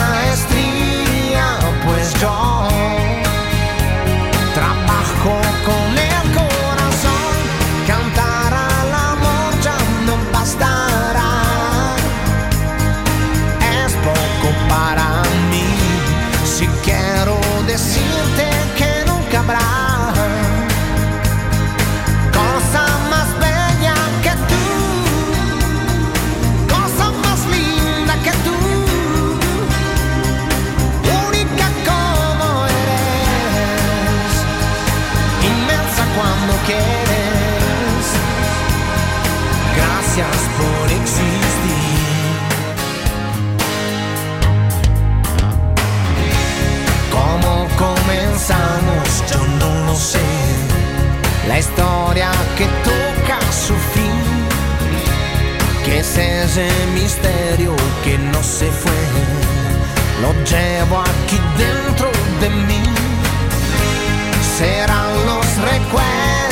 pues 2.21 3.00
comenzamos? 48.41 49.23
Yo 49.31 49.47
no 49.59 49.85
lo 49.85 49.95
sé. 49.95 50.19
La 51.47 51.59
historia 51.59 52.31
que 52.57 52.65
toca 52.83 53.39
su 53.51 53.73
fin. 53.93 54.11
Que 55.85 55.99
es 55.99 56.17
ese 56.17 56.69
misterio 56.93 57.75
que 58.03 58.17
no 58.17 58.41
se 58.41 58.71
fue. 58.71 59.01
Lo 60.21 60.33
llevo 60.43 60.99
aquí 60.99 61.39
dentro 61.57 62.09
de 62.39 62.49
mí. 62.49 62.83
Serán 64.57 65.25
los 65.25 65.45
recuerdos 65.57 66.50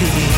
existir. 0.00 0.29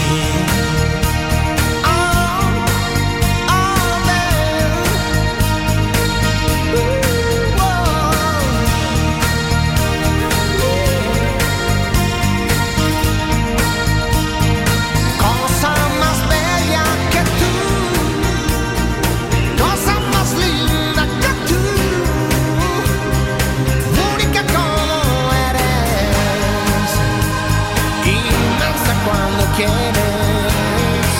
Quieres. 29.67 31.13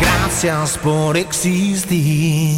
Gracias 0.00 0.78
por 0.78 1.16
existir. 1.16 2.56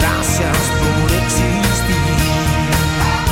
Gracias 0.00 0.58
por 0.80 1.12
existir. 1.12 1.96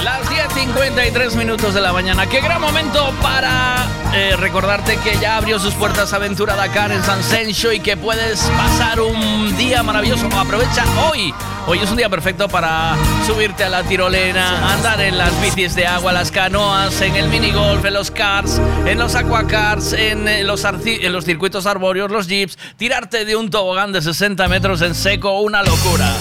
Las 0.05 0.23
10.53 0.29 1.37
minutos 1.37 1.75
de 1.75 1.81
la 1.81 1.93
mañana. 1.93 2.27
Qué 2.27 2.41
gran 2.41 2.61
momento 2.61 3.13
para 3.23 3.87
eh, 4.13 4.35
recordarte 4.37 4.97
que 4.99 5.17
ya 5.21 5.37
abrió 5.37 5.59
sus 5.59 5.75
puertas 5.75 6.13
Aventura 6.13 6.57
Dakar 6.57 6.91
en 6.91 7.03
San 7.05 7.23
Sencho 7.23 7.73
y 7.73 7.81
que 7.81 7.97
puedes 7.97 8.41
pasar 8.41 9.01
un 9.01 9.57
día 9.57 9.83
maravilloso. 9.83 10.27
Aprovecha 10.27 10.85
hoy. 11.09 11.33
Hoy 11.67 11.79
es 11.79 11.91
un 11.91 11.97
día 11.97 12.09
perfecto 12.09 12.49
para 12.49 12.97
subirte 13.27 13.63
a 13.63 13.69
la 13.69 13.85
tirolena, 13.85 14.73
andar 14.73 15.01
en 15.01 15.17
las 15.17 15.41
bicis 15.41 15.75
de 15.77 15.87
agua, 15.87 16.13
las 16.13 16.33
canoas, 16.33 17.01
en 17.01 17.15
el 17.15 17.29
minigolf, 17.29 17.85
en 17.85 17.95
los 17.95 18.11
cars, 18.11 18.61
en 18.87 18.99
los 18.99 19.15
aquacars, 19.15 19.93
en 19.93 20.27
eh, 20.27 20.43
los, 20.43 20.65
en 20.65 21.13
los 21.13 21.25
circuitos 21.25 21.67
arbóreos, 21.67 22.11
los 22.11 22.27
jeeps, 22.27 22.59
tirarte 22.77 23.25
de 23.25 23.37
un 23.37 23.51
tobogán 23.51 23.93
de 23.93 24.03
60 24.03 24.49
metros 24.49 24.83
en 24.83 24.95
seco, 24.95 25.41
una 25.41 25.63
locura. 25.63 26.13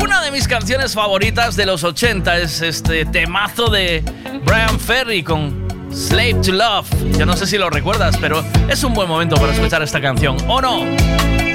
Una 0.00 0.22
de 0.22 0.30
mis 0.30 0.48
canciones 0.48 0.94
favoritas 0.94 1.54
de 1.54 1.66
los 1.66 1.84
80 1.84 2.38
es 2.38 2.62
este 2.62 3.04
temazo 3.04 3.68
de 3.68 4.02
Brian 4.44 4.80
Ferry 4.80 5.22
con 5.22 5.61
Slave 5.92 6.40
to 6.42 6.52
Love. 6.52 6.88
Yo 7.18 7.26
no 7.26 7.36
sé 7.36 7.46
si 7.46 7.58
lo 7.58 7.70
recuerdas, 7.70 8.16
pero 8.20 8.44
es 8.68 8.82
un 8.84 8.94
buen 8.94 9.08
momento 9.08 9.36
para 9.36 9.52
escuchar 9.52 9.82
esta 9.82 10.00
canción, 10.00 10.36
¿o 10.48 10.60
no? 10.60 11.51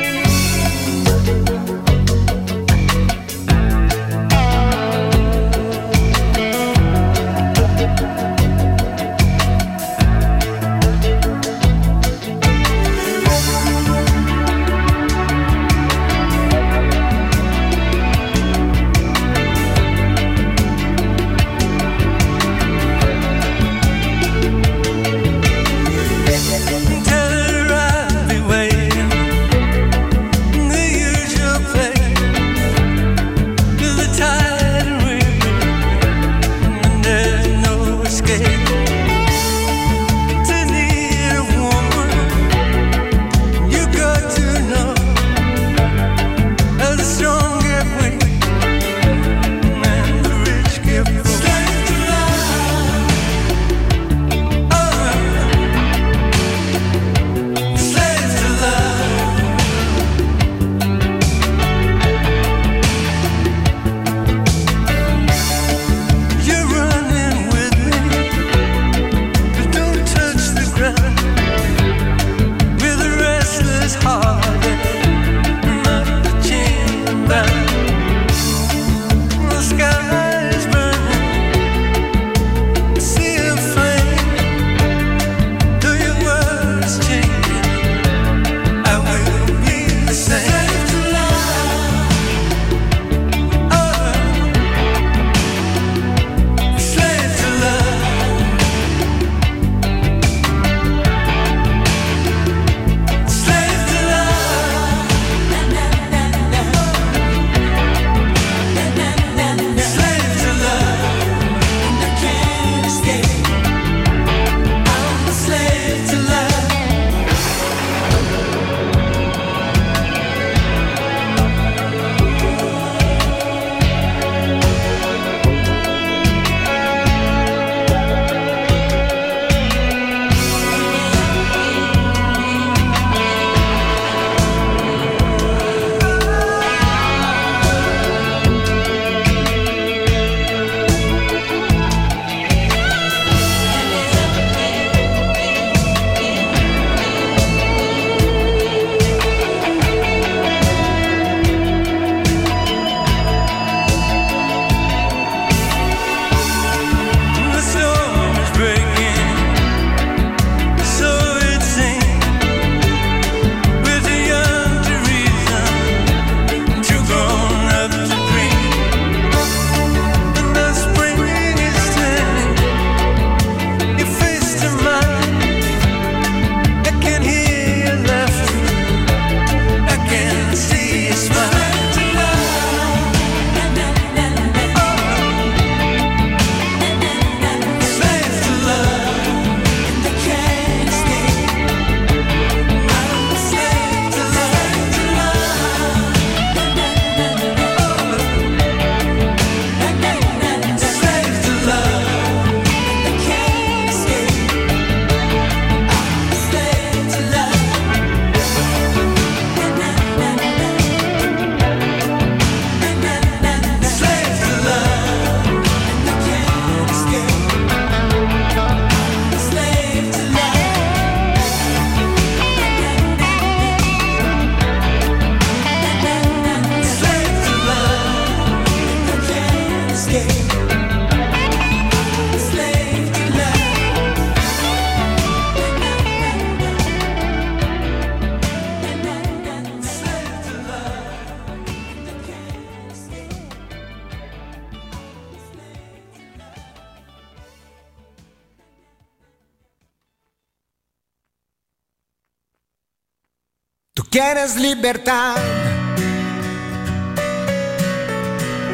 Quieres 254.20 254.56
libertad. 254.56 255.36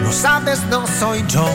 No 0.02 0.10
sabes, 0.14 0.64
no 0.70 0.88
soy 0.88 1.22
yo. 1.28 1.46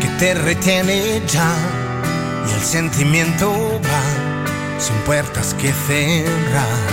Que 0.00 0.08
te 0.20 0.34
retiene 0.34 1.20
ya. 1.26 1.50
y 2.48 2.52
el 2.52 2.60
sentimiento 2.60 3.50
va 3.80 4.80
sin 4.80 4.94
puertas 4.98 5.54
que 5.54 5.72
cerrar. 5.72 6.84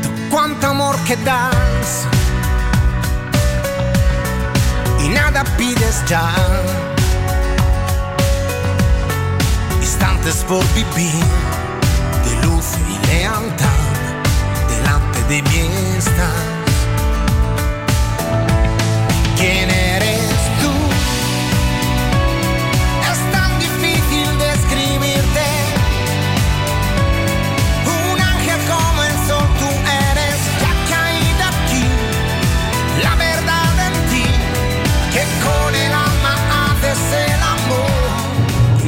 Tú 0.00 0.08
cuánto 0.30 0.68
amor 0.68 0.96
que 1.08 1.16
das 1.16 2.06
y 5.04 5.08
nada 5.08 5.42
pides 5.58 6.04
ya. 6.06 6.30
Instantes 10.26 10.44
por 10.44 10.64
vivir 10.74 11.24
de 12.24 12.46
luz 12.46 12.64
y 12.88 13.06
lealtad 13.08 13.66
delante 14.68 15.22
de 15.28 15.42
mí 15.42 15.68
estás. 15.98 16.53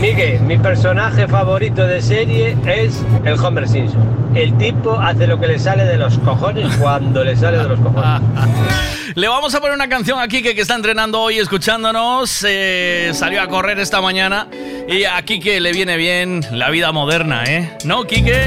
Miguel, 0.06 0.38
mi 0.42 0.56
personaje 0.56 1.26
favorito 1.26 1.84
de 1.84 2.00
serie 2.00 2.56
es 2.64 3.02
el 3.24 3.34
Homer 3.44 3.66
Simpson. 3.66 4.30
El 4.36 4.56
tipo 4.56 4.96
hace 4.96 5.26
lo 5.26 5.40
que 5.40 5.48
le 5.48 5.58
sale 5.58 5.84
de 5.84 5.96
los 5.96 6.16
cojones 6.18 6.76
cuando 6.76 7.24
le 7.24 7.34
sale 7.34 7.58
de 7.58 7.64
los 7.64 7.80
cojones. 7.80 8.22
Le 9.16 9.28
vamos 9.28 9.54
a 9.54 9.60
poner 9.60 9.74
una 9.74 9.88
canción 9.88 10.20
a 10.20 10.28
Kike 10.28 10.54
que 10.54 10.60
está 10.60 10.74
entrenando 10.74 11.20
hoy 11.22 11.38
escuchándonos. 11.38 12.44
eh, 12.46 13.10
salió 13.14 13.40
a 13.40 13.48
correr 13.48 13.80
esta 13.80 14.00
mañana. 14.02 14.46
Y 14.86 15.04
a 15.04 15.20
Kike 15.22 15.58
le 15.58 15.72
viene 15.72 15.96
bien 15.96 16.46
la 16.52 16.68
vida 16.70 16.92
moderna, 16.92 17.42
¿eh? 17.44 17.78
¿No, 17.84 18.04
Kike? 18.04 18.46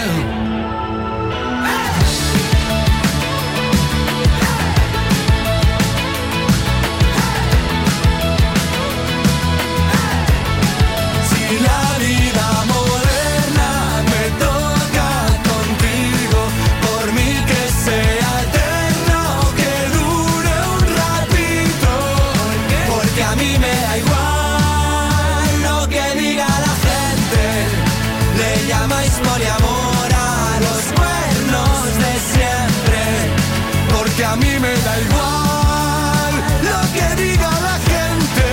A 34.31 34.35
mí 34.37 34.53
me 34.65 34.73
da 34.87 34.93
igual 35.07 36.33
lo 36.69 36.79
que 36.95 37.07
diga 37.21 37.49
la 37.67 37.77
gente. 37.91 38.49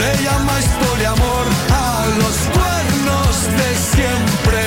Le 0.00 0.10
llamáis 0.24 0.66
poliamor 0.84 1.46
a 1.70 2.06
los 2.20 2.36
cuernos 2.56 3.32
de 3.60 3.68
siempre. 3.92 4.60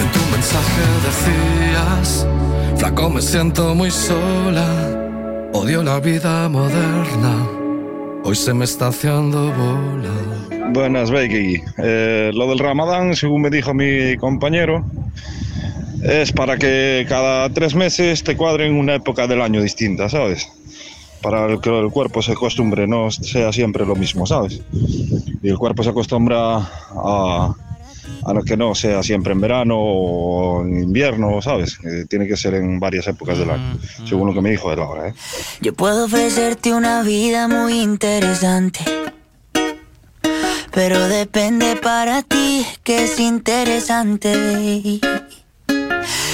En 0.00 0.06
tu 0.14 0.22
mensaje 0.34 0.82
decías, 1.08 2.26
flaco 2.76 3.10
me 3.10 3.20
siento 3.20 3.74
muy 3.74 3.90
sola. 3.90 4.68
Odio 5.52 5.82
la 5.82 6.00
vida 6.00 6.48
moderna. 6.48 7.34
Hoy 8.24 8.36
se 8.36 8.54
me 8.54 8.64
está 8.64 8.88
haciendo 8.88 9.52
bola. 9.52 10.16
Buenas, 10.72 11.10
Becky. 11.10 11.62
Eh, 11.78 12.30
lo 12.34 12.48
del 12.48 12.58
Ramadán, 12.58 13.14
según 13.14 13.42
me 13.42 13.50
dijo 13.50 13.72
mi 13.72 14.16
compañero, 14.16 14.84
es 16.06 16.32
para 16.32 16.56
que 16.56 17.04
cada 17.08 17.48
tres 17.50 17.74
meses 17.74 18.22
te 18.22 18.36
cuadren 18.36 18.74
una 18.74 18.94
época 18.94 19.26
del 19.26 19.42
año 19.42 19.60
distinta, 19.60 20.08
¿sabes? 20.08 20.48
Para 21.20 21.58
que 21.60 21.70
el 21.70 21.90
cuerpo 21.90 22.22
se 22.22 22.32
acostumbre, 22.32 22.86
no 22.86 23.10
sea 23.10 23.52
siempre 23.52 23.84
lo 23.84 23.96
mismo, 23.96 24.26
¿sabes? 24.26 24.60
Y 25.42 25.48
el 25.48 25.58
cuerpo 25.58 25.82
se 25.82 25.90
acostumbra 25.90 26.58
a, 26.58 27.54
a 28.24 28.32
lo 28.32 28.42
que 28.44 28.56
no 28.56 28.74
sea 28.74 29.02
siempre 29.02 29.32
en 29.32 29.40
verano 29.40 29.74
o 29.78 30.62
en 30.62 30.84
invierno, 30.84 31.42
¿sabes? 31.42 31.78
Tiene 32.08 32.28
que 32.28 32.36
ser 32.36 32.54
en 32.54 32.78
varias 32.78 33.08
épocas 33.08 33.38
del 33.38 33.50
año, 33.50 33.78
según 34.04 34.28
lo 34.28 34.34
que 34.34 34.40
me 34.40 34.50
dijo 34.50 34.72
él 34.72 34.78
ahora, 34.78 35.08
¿eh? 35.08 35.14
Yo 35.60 35.74
puedo 35.74 36.04
ofrecerte 36.04 36.72
una 36.72 37.02
vida 37.02 37.48
muy 37.48 37.80
interesante. 37.80 38.80
Pero 40.72 41.08
depende 41.08 41.76
para 41.76 42.22
ti 42.22 42.66
que 42.84 43.04
es 43.04 43.18
interesante. 43.18 45.00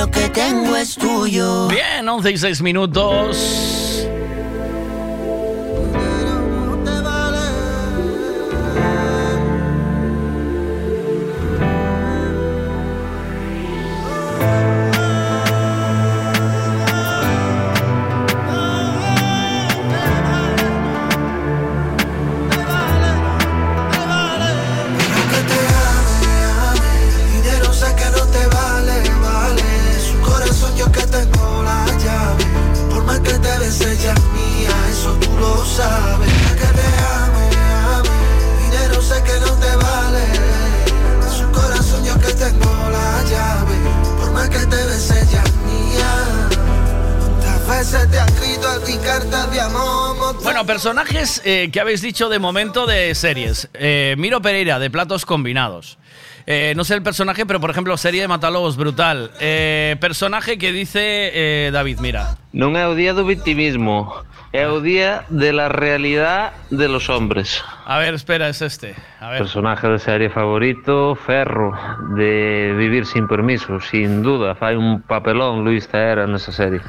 lo 0.00 0.10
que 0.10 0.30
tengo 0.30 0.76
es 0.76 0.94
tuyo. 0.94 1.68
Bien, 1.68 2.08
11 2.08 2.30
y 2.30 2.38
6 2.38 2.62
minutos. 2.62 4.08
Tú 35.80 35.88
lo 35.88 35.88
sabes. 35.88 36.32
Que 36.52 36.66
te 36.66 36.88
ame, 37.16 37.46
ame, 37.96 38.16
dinero 38.64 39.00
sé 39.02 39.22
que 39.22 39.40
no 39.40 39.52
te 39.58 39.76
vale. 39.76 40.24
Su 41.30 41.50
corazón 41.50 42.04
yo 42.04 42.14
que 42.20 42.32
tengo 42.34 42.90
la 42.90 43.22
llave. 43.24 43.76
Por 44.18 44.32
más 44.32 44.48
que 44.48 44.58
te 44.58 44.76
bese 44.76 45.20
ella 45.22 45.42
es 45.44 45.56
mía. 45.56 46.12
Cuántas 47.40 47.68
veces 47.68 48.10
te 48.10 48.18
han 48.18 48.28
escrito 48.28 48.68
a 48.68 48.80
ti 48.84 48.96
cartas 48.98 49.50
de 49.50 49.60
amor. 49.60 50.36
Bueno, 50.42 50.66
personajes 50.66 51.42
eh, 51.44 51.70
que 51.72 51.80
habéis 51.80 52.02
dicho 52.02 52.28
de 52.28 52.38
momento 52.38 52.86
de 52.86 53.14
series. 53.14 53.68
Eh, 53.74 54.14
Miro 54.18 54.40
Pereira, 54.40 54.78
de 54.78 54.90
Platos 54.90 55.24
Combinados. 55.26 55.98
Eh, 56.46 56.72
no 56.74 56.84
sé 56.84 56.94
el 56.94 57.02
personaje, 57.02 57.46
pero 57.46 57.60
por 57.60 57.70
ejemplo, 57.70 57.96
serie 57.96 58.22
de 58.22 58.28
Matalobos, 58.28 58.76
brutal. 58.76 59.30
Eh, 59.40 59.96
personaje 60.00 60.58
que 60.58 60.72
dice 60.72 61.30
eh, 61.32 61.70
David, 61.72 61.98
mira. 62.00 62.38
Non 62.50 62.74
é 62.74 62.90
o 62.90 62.98
día 62.98 63.14
do 63.14 63.22
victimismo, 63.22 64.10
é 64.52 64.66
o 64.66 64.80
día 64.80 65.24
de 65.28 65.52
la 65.52 65.68
realidad 65.68 66.52
de 66.70 66.88
los 66.88 67.08
hombres. 67.08 67.62
A 67.86 67.98
ver, 67.98 68.14
espera, 68.14 68.48
es 68.48 68.62
este. 68.62 68.96
A 69.20 69.30
ver. 69.30 69.38
Personaje 69.38 69.86
de 69.86 69.98
serie 69.98 70.28
favorito, 70.30 71.14
Ferro, 71.14 71.72
de 72.16 72.74
Vivir 72.76 73.06
sin 73.06 73.28
permiso, 73.28 73.78
sin 73.80 74.22
duda, 74.22 74.56
fai 74.56 74.74
un 74.74 75.02
papelón 75.02 75.64
Luis 75.64 75.86
Taera 75.86 76.26
nesa 76.26 76.50
serie. 76.50 76.80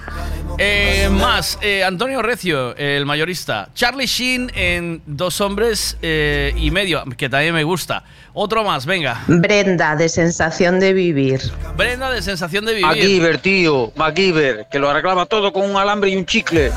Eh, 0.57 1.07
más, 1.11 1.59
eh, 1.61 1.83
Antonio 1.83 2.22
Recio, 2.22 2.75
el 2.77 3.06
mayorista. 3.06 3.69
Charlie 3.75 4.07
Sheen 4.07 4.51
en 4.56 5.01
Dos 5.06 5.40
Hombres 5.40 5.98
eh, 6.01 6.53
y 6.57 6.72
Medio, 6.72 7.03
que 7.15 7.30
también 7.30 7.53
me 7.53 7.64
gusta. 7.64 8.03
Otro 8.33 8.64
más, 8.64 8.85
venga. 8.85 9.22
Brenda, 9.27 9.95
de 9.95 10.09
sensación 10.09 10.80
de 10.80 10.93
vivir. 10.93 11.41
Brenda 11.75 12.09
de 12.09 12.22
Sensación 12.22 12.65
de 12.65 12.73
Vivir. 12.73 12.88
MacGyver, 12.88 13.38
tío, 13.40 13.91
MacGyver, 13.95 14.67
que 14.72 14.80
lo 14.80 14.90
arreglaba 14.90 15.25
todo 15.25 15.51
con 15.51 15.69
un 15.69 15.75
alambre 15.75 16.09
y 16.09 16.15
un 16.15 16.25
chicle. 16.25 16.72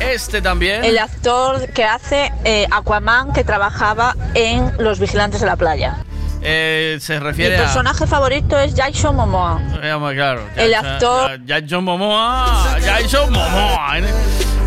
Este 0.00 0.40
también. 0.40 0.84
El 0.84 0.98
actor 0.98 1.68
que 1.72 1.84
hace 1.84 2.32
eh, 2.44 2.66
Aquaman 2.70 3.32
que 3.32 3.44
trabajaba 3.44 4.16
en 4.34 4.72
Los 4.78 4.98
Vigilantes 4.98 5.40
de 5.40 5.46
la 5.46 5.56
Playa. 5.56 5.96
Eh, 6.40 6.98
se 7.00 7.14
Mi 7.14 7.18
refiere 7.20 7.56
a... 7.58 7.62
personaje 7.64 8.06
favorito 8.06 8.56
es 8.58 8.72
Jason 8.76 9.16
Momoa. 9.16 9.60
Eh, 9.82 9.96
claro. 10.14 10.42
El 10.56 10.72
actor- 10.74 11.40
Jason 11.46 11.82
Momoa. 11.84 12.76
Jason 12.84 13.32
Momoa. 13.32 13.96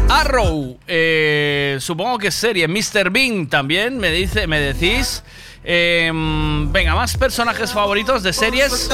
Arrow. 0.10 0.78
eh, 0.88 1.78
supongo 1.80 2.18
que 2.18 2.28
es 2.28 2.36
serie. 2.36 2.68
Mr. 2.68 3.10
Bean 3.10 3.48
también, 3.48 3.98
me, 3.98 4.10
dice, 4.12 4.48
me 4.48 4.60
decís. 4.60 5.24
Eh, 5.64 6.12
venga, 6.14 6.96
más 6.96 7.16
personajes 7.16 7.72
favoritos 7.72 8.22
de 8.24 8.34
series. 8.34 8.90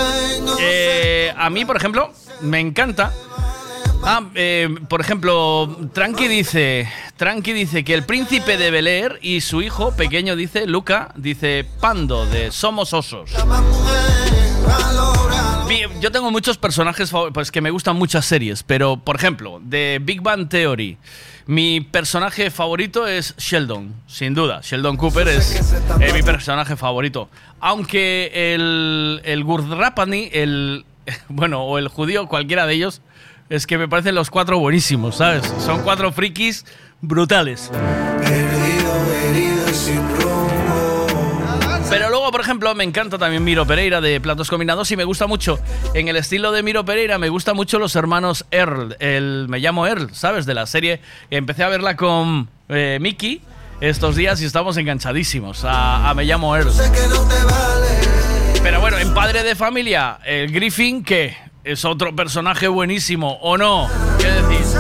A 1.36 1.50
mí, 1.50 1.66
por 1.66 1.78
ejemplo, 1.78 2.12
me 2.42 2.60
encanta. 2.60 3.12
Ah, 4.04 4.24
eh, 4.36 4.70
por 4.88 5.02
ejemplo, 5.02 5.90
Tranqui 5.94 6.28
dice, 6.28 6.88
Tranqui 7.18 7.54
dice 7.54 7.84
que 7.84 7.94
el 7.94 8.04
príncipe 8.04 8.58
de 8.58 8.72
Bel 8.72 8.88
Air 8.88 9.20
y 9.22 9.42
su 9.42 9.62
hijo 9.62 9.96
pequeño 9.96 10.36
dice, 10.36 10.66
Luca, 10.66 11.12
dice 11.16 11.66
Pando 11.82 12.26
de 12.26 12.52
Somos 12.52 12.94
Osos. 12.94 13.32
Yo 16.00 16.12
tengo 16.12 16.30
muchos 16.32 16.58
personajes 16.58 17.12
pues 17.34 17.52
que 17.52 17.60
me 17.60 17.72
gustan 17.72 17.98
muchas 17.98 18.26
series, 18.26 18.64
pero 18.64 18.98
por 18.98 19.16
ejemplo, 19.16 19.60
de 19.64 20.00
Big 20.02 20.22
Bang 20.22 20.48
Theory, 20.48 20.98
mi 21.48 21.82
personaje 21.82 22.52
favorito 22.52 23.08
es 23.08 23.36
Sheldon, 23.38 23.96
sin 24.06 24.36
duda. 24.36 24.62
Sheldon 24.62 24.96
Cooper 24.96 25.28
es 25.28 25.74
eh, 26.00 26.14
mi 26.14 26.22
personaje 26.22 26.76
favorito. 26.76 27.30
Aunque 27.60 28.54
el, 28.54 29.22
el 29.24 29.44
Gurdrapani, 29.44 30.30
el 30.32 30.86
bueno, 31.30 31.64
o 31.64 31.78
el 31.78 31.88
judío, 31.88 32.28
cualquiera 32.28 32.68
de 32.68 32.76
ellos, 32.76 33.02
es 33.50 33.68
que 33.68 33.78
me 33.78 33.88
parecen 33.88 34.16
los 34.16 34.30
cuatro 34.30 34.60
buenísimos, 34.60 35.18
¿sabes? 35.18 35.44
Son 35.66 35.82
cuatro 35.84 36.12
frikis 36.12 36.66
brutales. 37.02 37.72
Rumbo. 40.20 40.58
Luego, 42.28 42.32
por 42.32 42.42
ejemplo, 42.42 42.76
me 42.76 42.84
encanta 42.84 43.18
también 43.18 43.42
Miro 43.46 43.66
Pereira 43.66 44.02
de 44.02 44.20
Platos 44.20 44.50
Combinados 44.50 44.92
y 44.92 44.98
me 44.98 45.06
gusta 45.06 45.28
mucho, 45.28 45.60
en 45.94 46.10
el 46.10 46.18
estilo 46.18 46.52
de 46.52 46.62
Miro 46.62 46.84
Pereira, 46.84 47.18
me 47.18 47.30
gusta 47.30 47.54
mucho 47.54 47.80
los 47.80 47.96
hermanos 47.96 48.46
Earl. 48.52 48.98
El, 49.00 49.46
me 49.48 49.60
llamo 49.60 49.88
Earl, 49.88 50.14
¿sabes? 50.14 50.46
De 50.46 50.54
la 50.54 50.66
serie. 50.66 51.00
Empecé 51.32 51.64
a 51.64 51.70
verla 51.70 51.96
con 51.96 52.50
eh, 52.68 52.98
Mickey 53.00 53.42
estos 53.80 54.18
días 54.18 54.42
y 54.42 54.46
estamos 54.46 54.76
enganchadísimos 54.76 55.64
a, 55.64 56.10
a 56.10 56.14
Me 56.14 56.26
llamo 56.26 56.54
Earl. 56.54 56.74
Pero 58.62 58.82
bueno, 58.82 58.98
en 58.98 59.14
Padre 59.14 59.44
de 59.44 59.56
Familia, 59.56 60.20
el 60.26 60.52
Griffin, 60.52 61.06
que 61.06 61.34
es 61.68 61.84
otro 61.84 62.16
personaje 62.16 62.70
buenísimo, 62.70 63.38
¿o 63.42 63.58
no? 63.58 63.90
¿Qué 64.20 64.28
decís? 64.28 64.76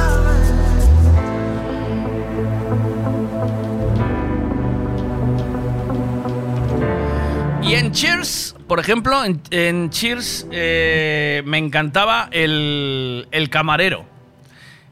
Y 7.62 7.76
en 7.76 7.92
Cheers, 7.92 8.56
por 8.68 8.80
ejemplo, 8.80 9.22
en, 9.26 9.90
Cheers 9.90 10.48
eh, 10.52 11.44
me 11.46 11.58
encantaba 11.58 12.30
el, 12.32 13.28
el 13.32 13.50
camarero, 13.50 14.06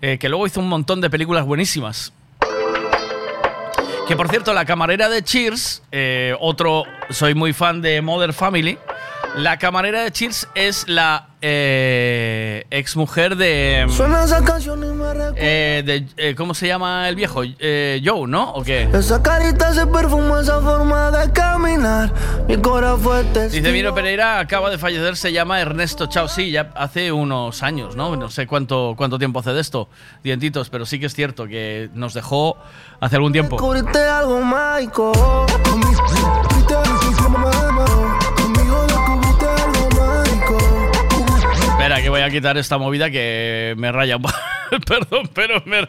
eh, 0.02 0.18
que 0.18 0.28
luego 0.28 0.46
hizo 0.46 0.60
un 0.60 0.68
montón 0.68 1.00
de 1.00 1.10
películas 1.10 1.46
buenísimas. 1.46 2.12
Que 4.06 4.18
por 4.18 4.30
cierto, 4.30 4.54
la 4.54 4.66
camarera 4.66 5.08
de 5.08 5.24
Cheers, 5.24 5.82
eh, 5.94 6.36
otro, 6.42 6.84
soy 7.10 7.34
muy 7.34 7.54
fan 7.54 7.82
de 7.82 8.02
Mother 8.02 8.34
Family. 8.34 8.78
La 9.38 9.58
camarera 9.58 10.04
de 10.04 10.12
Cheers 10.12 10.48
es 10.56 10.88
la 10.88 11.28
eh, 11.42 12.66
exmujer 12.72 13.36
de. 13.36 13.86
Suena 13.90 14.24
esa 14.24 14.42
canción 14.44 14.82
y 14.82 14.88
me 14.88 15.06
eh, 15.36 15.84
de 15.86 16.08
eh, 16.16 16.36
¿Cómo 16.36 16.54
se 16.54 16.68
llama 16.68 17.10
el 17.10 17.16
viejo? 17.16 17.42
Eh, 17.44 18.02
Joe, 18.04 18.28
¿no? 18.28 18.52
¿O 18.54 18.64
qué? 18.64 18.90
Esa 18.94 19.22
carita, 19.22 19.72
ese 19.72 19.86
perfume, 19.88 20.40
esa 20.40 20.62
forma 20.62 21.12
de 21.12 21.32
caminar. 21.34 22.14
Mi 22.48 22.56
corazón 22.58 23.02
fue 23.02 23.24
testigo. 23.26 23.62
Dice 23.62 23.74
Miro 23.74 23.94
Pereira, 23.94 24.40
acaba 24.40 24.70
de 24.70 24.78
fallecer, 24.78 25.18
se 25.18 25.34
llama 25.34 25.60
Ernesto 25.60 26.08
Chao. 26.08 26.30
Sí, 26.30 26.52
ya 26.52 26.72
hace 26.74 27.12
unos 27.12 27.62
años, 27.62 27.98
¿no? 27.98 28.16
No 28.16 28.30
sé 28.30 28.48
cuánto, 28.48 28.94
cuánto 28.96 29.20
tiempo 29.20 29.40
hace 29.40 29.52
de 29.52 29.60
esto, 29.60 29.90
dientitos, 30.24 30.70
pero 30.70 30.86
sí 30.86 30.98
que 30.98 31.08
es 31.08 31.14
cierto 31.14 31.46
que 31.46 31.90
nos 31.94 32.14
dejó 32.14 32.58
hace 33.02 33.18
algún 33.18 33.34
tiempo. 33.34 33.58
Descubriste 33.58 34.00
algo 34.00 34.40
mágico. 34.40 35.12
Que 42.06 42.10
voy 42.12 42.22
a 42.22 42.30
quitar 42.30 42.56
esta 42.56 42.78
movida 42.78 43.10
que 43.10 43.74
me 43.78 43.92
raya 43.92 44.18
un 44.18 44.22
poco. 44.22 44.36
Perdón, 44.86 45.28
pero 45.34 45.64
me, 45.66 45.88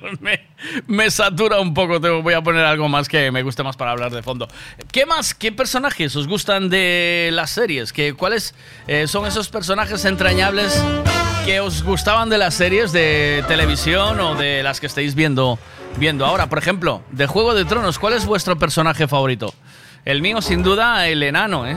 me- 0.87 1.11
satura 1.11 1.61
un 1.61 1.75
poco. 1.75 2.01
Te 2.01 2.09
voy 2.09 2.33
a 2.33 2.41
poner 2.41 2.65
algo 2.65 2.89
más 2.89 3.07
que 3.07 3.31
me 3.31 3.43
guste 3.43 3.63
más 3.63 3.77
para 3.77 3.91
hablar 3.91 4.11
de 4.13 4.23
fondo. 4.23 4.49
¿Qué 4.91 5.05
más? 5.05 5.35
¿Qué 5.35 5.53
personajes 5.53 6.17
os 6.17 6.27
gustan 6.27 6.71
de 6.71 7.29
las 7.35 7.51
series? 7.51 7.93
¿Qué, 7.93 8.15
¿Cuáles 8.15 8.55
eh, 8.87 9.07
son 9.09 9.27
esos 9.27 9.51
personajes 9.51 10.07
entrañables 10.07 10.83
que 11.45 11.61
os 11.61 11.83
gustaban 11.83 12.31
de 12.31 12.39
las 12.39 12.55
series 12.55 12.93
de 12.93 13.45
televisión 13.47 14.19
o 14.21 14.37
de 14.37 14.63
las 14.63 14.81
que 14.81 14.87
estáis 14.87 15.15
viendo, 15.15 15.59
viendo 15.99 16.25
ahora? 16.25 16.47
Por 16.49 16.57
ejemplo, 16.57 17.03
de 17.11 17.27
Juego 17.27 17.53
de 17.53 17.67
Tronos, 17.67 17.99
¿cuál 17.99 18.15
es 18.15 18.25
vuestro 18.25 18.57
personaje 18.59 19.07
favorito? 19.07 19.53
El 20.07 20.23
mío, 20.23 20.41
sin 20.41 20.63
duda, 20.63 21.09
el 21.09 21.23
enano, 21.23 21.67
¿eh? 21.67 21.77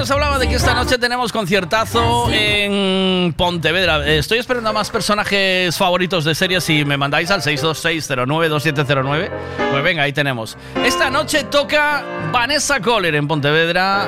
nos 0.00 0.10
hablaba 0.10 0.38
de 0.38 0.48
que 0.48 0.54
esta 0.54 0.72
noche 0.72 0.96
tenemos 0.96 1.30
conciertazo 1.30 2.30
en 2.32 3.34
Pontevedra. 3.34 4.02
Eh, 4.08 4.16
Estoy 4.16 4.38
esperando 4.38 4.70
a 4.70 4.72
más 4.72 4.88
personajes 4.88 5.76
favoritos 5.76 6.24
de 6.24 6.34
series 6.34 6.70
y 6.70 6.86
me 6.86 6.96
mandáis 6.96 7.30
al 7.30 7.42
626092709. 7.42 9.30
Pues 9.70 9.84
venga, 9.84 10.04
ahí 10.04 10.14
tenemos. 10.14 10.56
Esta 10.82 11.10
noche 11.10 11.44
toca 11.44 12.02
Vanessa 12.32 12.80
Kohler 12.80 13.14
en 13.14 13.28
Pontevedra. 13.28 14.06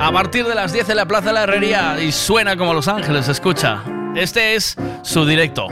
A 0.00 0.10
partir 0.10 0.46
de 0.46 0.54
las 0.54 0.72
10 0.72 0.88
en 0.88 0.96
la 0.96 1.04
Plaza 1.04 1.26
de 1.26 1.32
la 1.34 1.42
Herrería 1.42 2.00
y 2.00 2.12
suena 2.12 2.56
como 2.56 2.72
Los 2.72 2.88
Ángeles, 2.88 3.28
escucha. 3.28 3.82
Este 4.14 4.54
es 4.54 4.74
su 5.02 5.26
directo. 5.26 5.68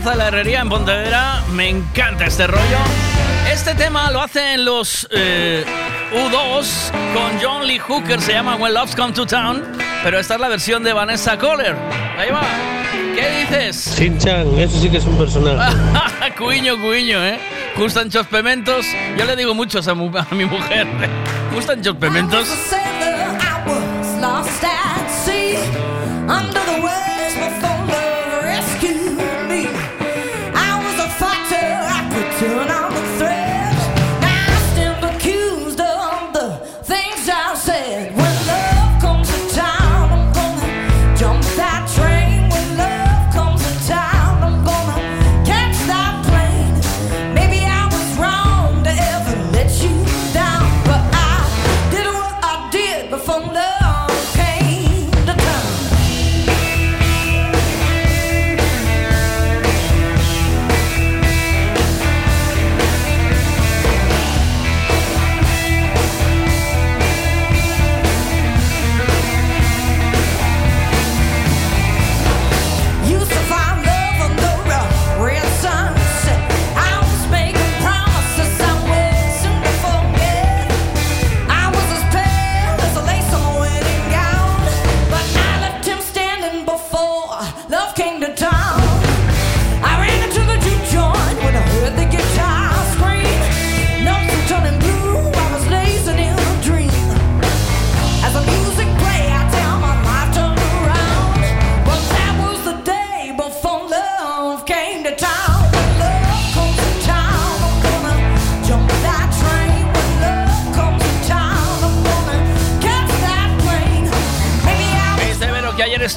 Plaza 0.00 0.10
de 0.12 0.16
la 0.16 0.28
Herrería 0.28 0.60
en 0.60 0.68
Pontevedra. 0.70 1.42
Me 1.52 1.68
encanta 1.68 2.24
este 2.24 2.46
rollo. 2.46 2.78
Este 3.52 3.74
tema 3.74 4.10
lo 4.10 4.22
hacen 4.22 4.64
los 4.64 5.06
eh, 5.10 5.62
U2 6.12 6.90
con 7.12 7.38
John 7.42 7.66
Lee 7.66 7.78
Hooker. 7.78 8.20
Se 8.20 8.32
llama 8.32 8.56
When 8.56 8.72
Love's 8.72 8.96
Come 8.96 9.12
to 9.12 9.26
Town. 9.26 9.62
Pero 10.02 10.18
esta 10.18 10.34
es 10.34 10.40
la 10.40 10.48
versión 10.48 10.82
de 10.84 10.94
Vanessa 10.94 11.36
Kohler. 11.38 11.76
Ahí 12.18 12.30
va. 12.30 12.40
¿Qué 13.14 13.40
dices? 13.40 13.76
Sinchan, 13.76 14.58
eso 14.58 14.80
sí 14.80 14.88
que 14.88 14.96
es 14.98 15.04
un 15.04 15.18
personaje. 15.18 15.76
cuiño, 16.38 16.80
cuiño, 16.80 17.22
¿eh? 17.22 17.38
Gustan 17.76 18.08
chospementos. 18.08 18.86
Yo 19.18 19.24
le 19.26 19.36
digo 19.36 19.54
muchos 19.54 19.86
a, 19.86 19.94
mu 19.94 20.10
a 20.16 20.26
mi 20.34 20.46
mujer. 20.46 20.86
Gustan 21.52 21.82
chospementos. 21.82 22.48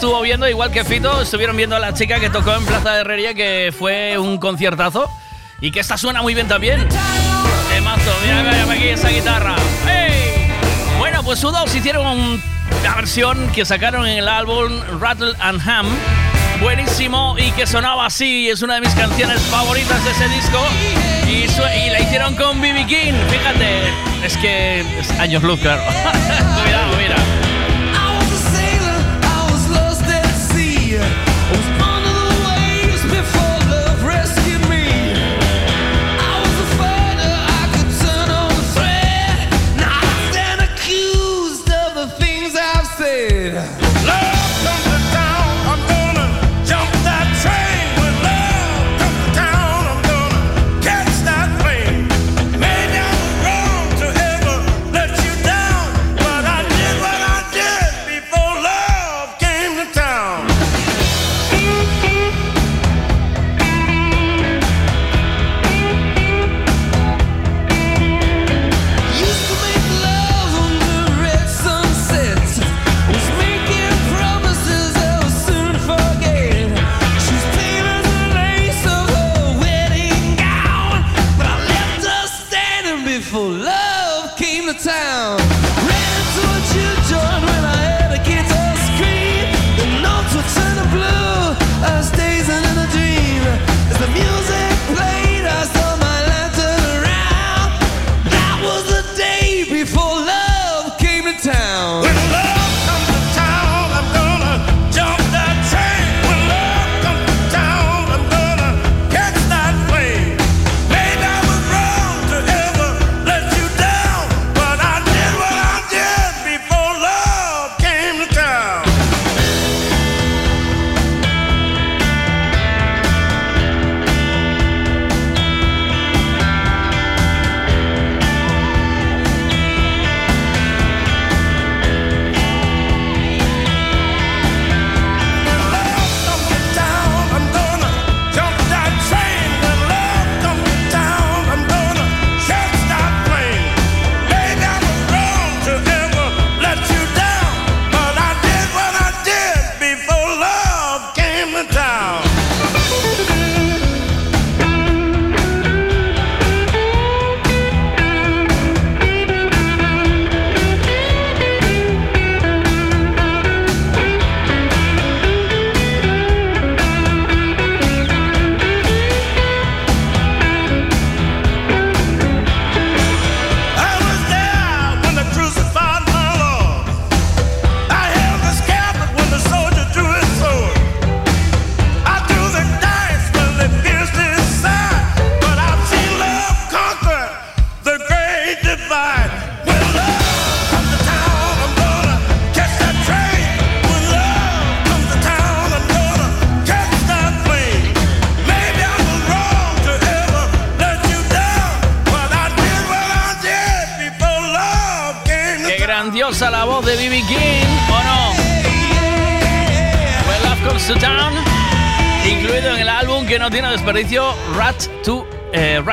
estuvo 0.03 0.19
viendo, 0.19 0.49
igual 0.49 0.69
que 0.69 0.83
Fito, 0.83 1.21
estuvieron 1.21 1.55
viendo 1.55 1.77
a 1.77 1.79
la 1.79 1.93
chica 1.93 2.19
que 2.19 2.29
tocó 2.29 2.53
en 2.53 2.65
Plaza 2.65 2.91
de 2.91 2.99
Herrería, 2.99 3.33
que 3.33 3.73
fue 3.77 4.17
un 4.17 4.37
conciertazo. 4.37 5.09
Y 5.61 5.71
que 5.71 5.79
esta 5.79 5.97
suena 5.97 6.21
muy 6.21 6.33
bien 6.33 6.45
también. 6.45 6.89
Temazo, 7.69 8.11
mira, 8.21 8.43
mira, 8.43 8.69
aquí 8.69 8.89
esa 8.89 9.07
guitarra. 9.07 9.55
¡Hey! 9.87 10.51
Bueno, 10.99 11.23
pues 11.23 11.41
U2 11.41 11.73
hicieron 11.73 12.05
una 12.05 12.95
versión 12.95 13.47
que 13.53 13.63
sacaron 13.63 14.05
en 14.05 14.17
el 14.17 14.27
álbum 14.27 14.81
Rattle 14.99 15.35
and 15.39 15.65
Ham. 15.65 15.87
Buenísimo 16.59 17.37
y 17.39 17.51
que 17.53 17.65
sonaba 17.65 18.07
así. 18.07 18.49
Es 18.49 18.61
una 18.61 18.75
de 18.75 18.81
mis 18.81 18.93
canciones 18.95 19.39
favoritas 19.43 20.03
de 20.03 20.11
ese 20.11 20.27
disco. 20.27 20.59
Y, 21.29 21.45
y 21.45 21.89
la 21.91 22.01
hicieron 22.01 22.35
con 22.35 22.59
BB 22.59 22.87
King. 22.87 23.13
Fíjate, 23.29 23.83
es 24.25 24.35
que 24.35 24.81
es 24.99 25.11
años 25.11 25.43
luz, 25.43 25.61
claro. 25.61 25.81
Cuidado, 26.61 26.97
mira. 26.97 27.22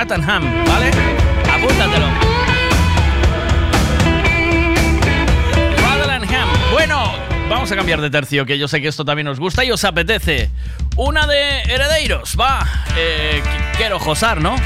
Pratenham, 0.01 0.65
¿vale? 0.65 0.91
Apúntatelo. 1.53 2.07
Bueno, 6.73 7.13
vamos 7.51 7.71
a 7.71 7.77
cambiar 7.77 8.01
de 8.01 8.09
tercio, 8.09 8.47
que 8.47 8.57
yo 8.57 8.67
sé 8.67 8.81
que 8.81 8.89
esto 8.89 9.05
también 9.05 9.29
os 9.29 9.39
gusta 9.39 9.63
y 9.63 9.71
os 9.71 9.85
apetece. 9.85 10.49
Una 10.97 11.27
de 11.27 11.61
herederos, 11.65 12.35
va. 12.41 12.67
Eh, 12.97 13.43
quiero 13.77 13.99
josar, 13.99 14.41
¿no? 14.41 14.57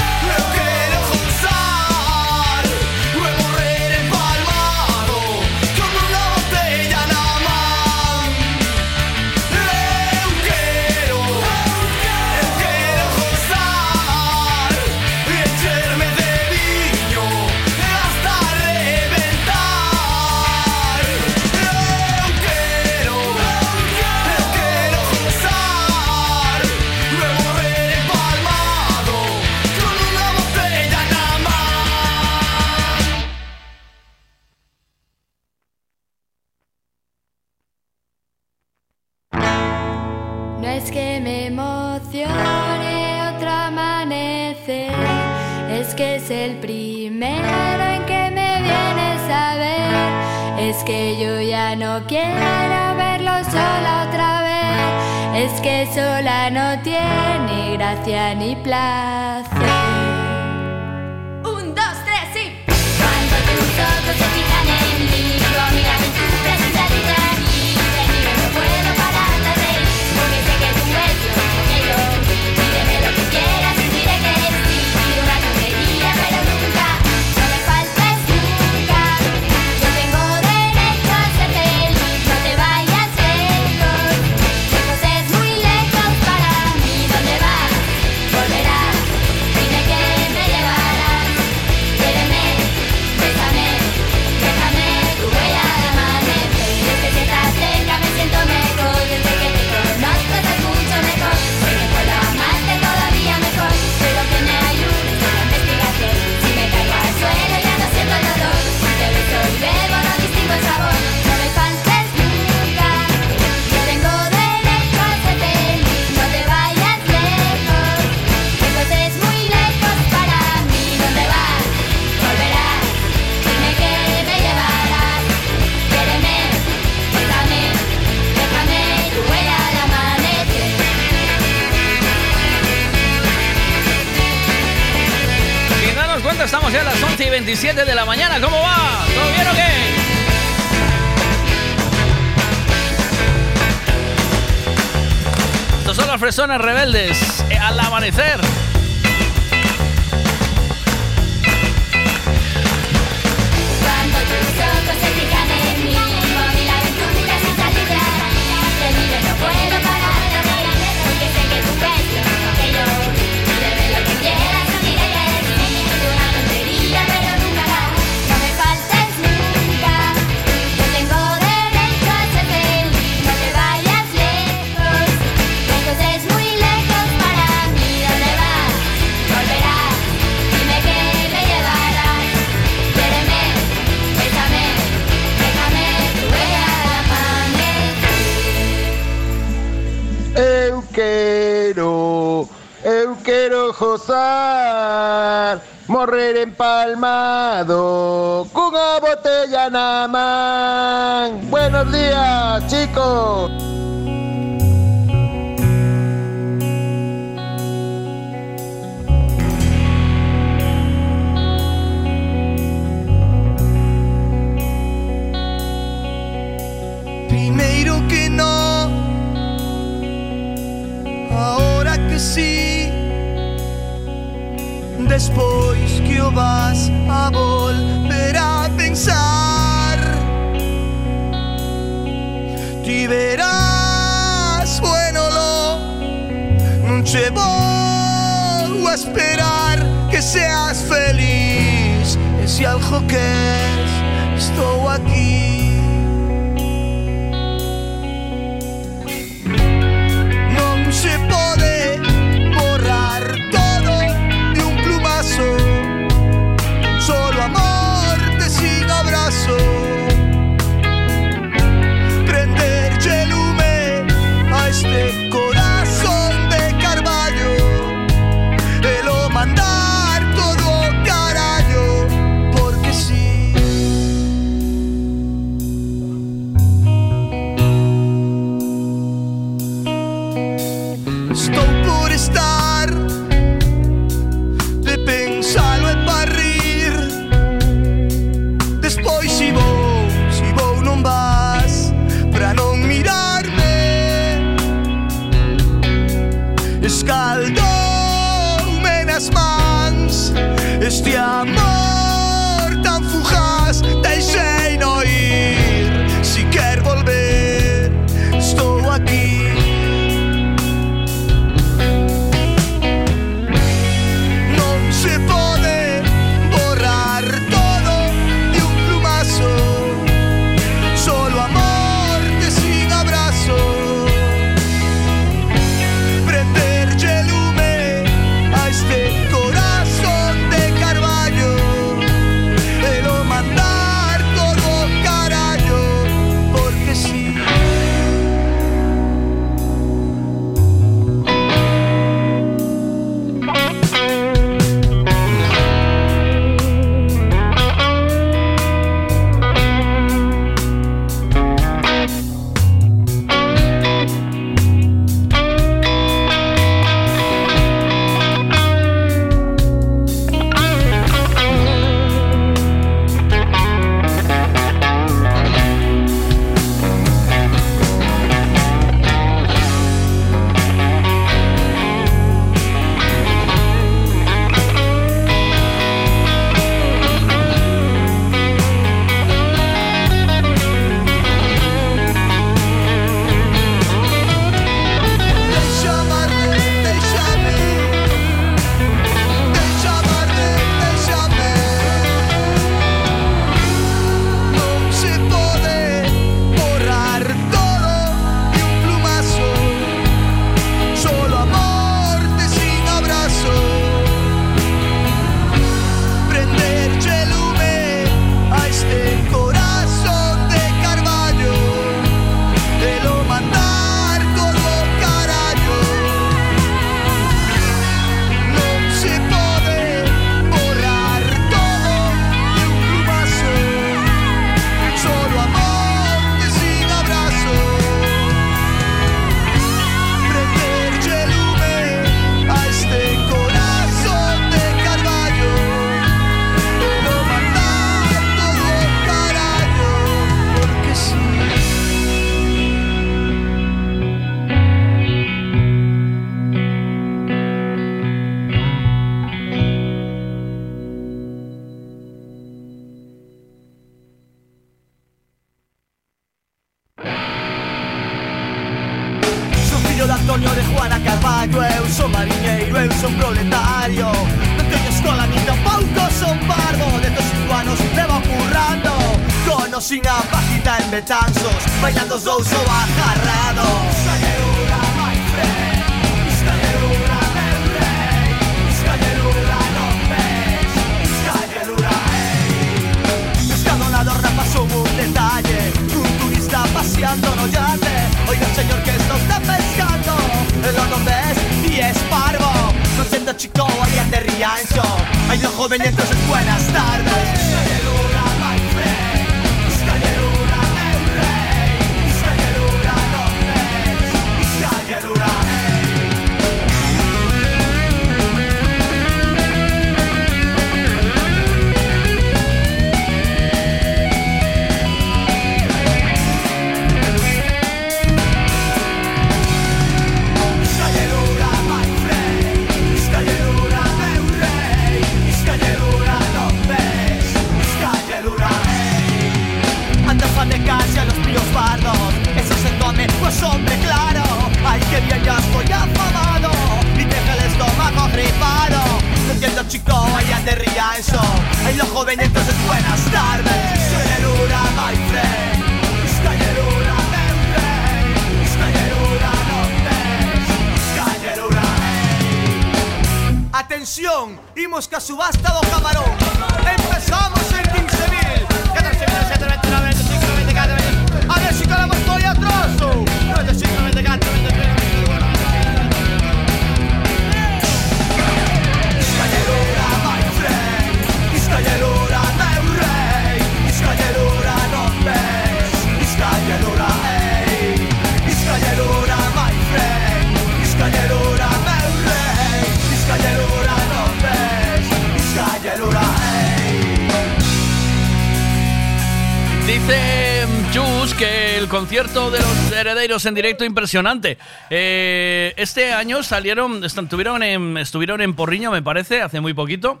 Medeiros 593.06 593.26
en 593.26 593.34
directo, 593.36 593.64
impresionante. 593.64 594.36
Eh, 594.68 595.54
este 595.56 595.92
año 595.92 596.24
salieron, 596.24 596.82
estuvieron 596.82 597.40
en, 597.44 597.76
estuvieron 597.76 598.20
en 598.20 598.34
Porriño, 598.34 598.72
me 598.72 598.82
parece, 598.82 599.22
hace 599.22 599.40
muy 599.40 599.54
poquito. 599.54 600.00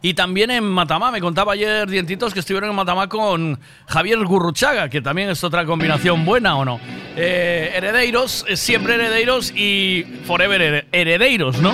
Y 0.00 0.14
también 0.14 0.50
en 0.50 0.64
Matamá, 0.64 1.12
me 1.12 1.20
contaba 1.20 1.52
ayer 1.52 1.88
Dientitos 1.88 2.34
que 2.34 2.40
estuvieron 2.40 2.70
en 2.70 2.74
Matamá 2.74 3.08
con 3.08 3.60
Javier 3.86 4.18
Gurruchaga, 4.24 4.88
que 4.88 5.00
también 5.00 5.30
es 5.30 5.44
otra 5.44 5.64
combinación 5.64 6.24
buena 6.24 6.56
o 6.56 6.64
no. 6.64 6.80
Eh, 7.16 7.70
eh 7.72 8.56
siempre 8.56 8.96
heredeiros 8.96 9.52
y 9.54 10.04
forever 10.24 10.88
heredeiros, 10.90 11.58
¿no? 11.58 11.72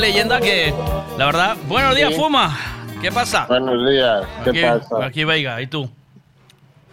De 0.00 0.06
leyenda 0.06 0.40
que, 0.40 0.72
la 1.16 1.26
verdad. 1.26 1.56
Buenos 1.66 1.96
días, 1.96 2.10
Sí. 2.10 2.16
Fuma. 2.20 2.56
¿Qué 3.00 3.10
pasa? 3.12 3.46
Buenos 3.46 3.88
días, 3.88 4.24
¿qué 4.44 4.50
Aquí, 4.50 4.62
pasa? 4.62 5.04
aquí 5.06 5.24
Veiga, 5.24 5.60
¿y 5.60 5.66
tú? 5.66 5.90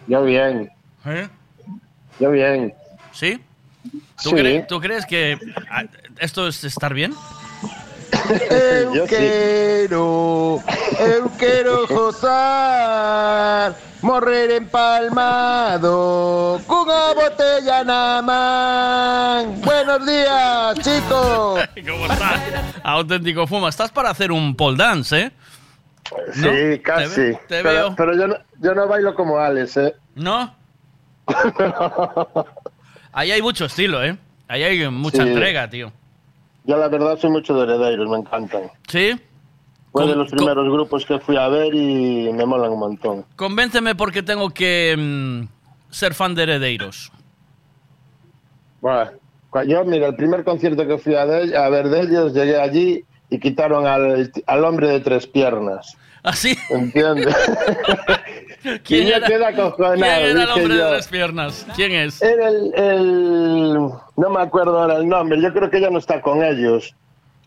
Yo 0.07 0.23
bien, 0.23 0.71
¿Eh? 1.05 1.27
yo 2.19 2.31
bien. 2.31 2.73
¿Sí? 3.11 3.39
¿Tú, 4.23 4.29
Sí. 4.29 4.35
cre- 4.35 4.65
tú 4.67 4.79
crees 4.79 5.05
que 5.05 5.37
ah, 5.69 5.83
esto 6.19 6.47
es 6.47 6.63
estar 6.63 6.93
bien? 6.93 7.13
Eu 8.93 9.05
quero, 9.07 10.59
eu 10.99 11.29
quero 11.37 11.85
gozar, 11.87 13.75
morrer 14.01 14.49
empalmado, 14.51 15.93
cunha 16.65 17.13
botella 17.13 17.83
na 17.83 18.21
man. 18.23 19.61
Buenos 19.61 20.05
días, 20.07 20.75
chicos. 20.79 21.59
¿Cómo 21.87 22.05
estás? 22.07 22.41
Auténtico 22.85 23.47
Fuma. 23.47 23.69
Estás 23.69 23.91
para 23.91 24.11
hacer 24.11 24.31
un 24.31 24.55
pole 24.55 24.77
dance, 24.77 25.19
¿eh? 25.19 25.31
¿No? 26.35 26.49
Sí, 26.51 26.79
casi. 26.83 27.33
Te 27.47 27.63
pero, 27.63 27.69
veo. 27.71 27.95
pero 27.95 28.15
yo, 28.15 28.27
no, 28.27 28.35
yo 28.59 28.75
no 28.75 28.87
bailo 28.87 29.15
como 29.15 29.39
Alex, 29.39 29.77
¿eh? 29.77 29.95
¿No? 30.13 30.55
Ahí 33.11 33.31
hay 33.31 33.41
mucho 33.41 33.65
estilo, 33.65 34.03
¿eh? 34.03 34.15
Ahí 34.47 34.61
hay 34.63 34.87
mucha 34.89 35.23
Sí. 35.23 35.29
entrega, 35.29 35.67
tío. 35.69 35.91
Yo 36.65 36.77
la 36.77 36.87
verdad 36.87 37.17
soy 37.17 37.31
mucho 37.31 37.55
de 37.55 37.63
herederos, 37.63 38.07
me 38.09 38.17
encantan. 38.17 38.69
¿Sí? 38.87 39.19
Fue 39.91 40.05
de 40.07 40.15
los 40.15 40.29
primeros 40.29 40.71
grupos 40.71 41.05
que 41.05 41.17
fui 41.19 41.37
a 41.37 41.47
ver 41.47 41.73
y 41.73 42.31
me 42.33 42.45
molan 42.45 42.71
un 42.71 42.79
montón. 42.79 43.25
Convénceme 43.35 43.95
porque 43.95 44.21
tengo 44.21 44.49
que 44.51 44.95
mm, 44.97 45.47
ser 45.91 46.13
fan 46.13 46.35
de 46.35 46.43
Heredeiros. 46.43 47.11
Bueno, 48.81 49.11
yo, 49.63 49.85
mira, 49.85 50.07
el 50.07 50.15
primer 50.15 50.43
concierto 50.43 50.85
que 50.87 50.97
fui 50.97 51.15
a, 51.15 51.25
de- 51.25 51.55
a 51.57 51.69
ver 51.69 51.89
de 51.89 52.01
ellos, 52.01 52.33
llegué 52.33 52.59
allí 52.59 53.03
y 53.29 53.39
quitaron 53.39 53.87
al, 53.87 54.31
al 54.45 54.65
hombre 54.65 54.87
de 54.89 54.99
tres 54.99 55.25
piernas. 55.27 55.95
¿Así? 56.23 56.57
¿Entiendes? 56.69 57.35
¿Quién 58.83 59.07
era, 59.07 59.27
¿Quién 59.27 60.03
era 60.03 60.43
el 60.43 60.49
hombre 60.49 60.75
yo. 60.77 60.85
de 60.85 60.91
tres 60.93 61.07
piernas? 61.07 61.67
¿Quién 61.75 61.91
es? 61.91 62.21
Era 62.21 62.49
el, 62.49 62.73
el- 62.75 63.73
No 64.17 64.29
me 64.31 64.41
acuerdo 64.41 64.79
ahora 64.81 64.95
el 64.97 65.07
nombre, 65.07 65.39
yo 65.41 65.53
creo 65.53 65.69
que 65.69 65.79
ya 65.81 65.89
no 65.89 65.99
está 65.99 66.21
con 66.21 66.43
ellos. 66.43 66.95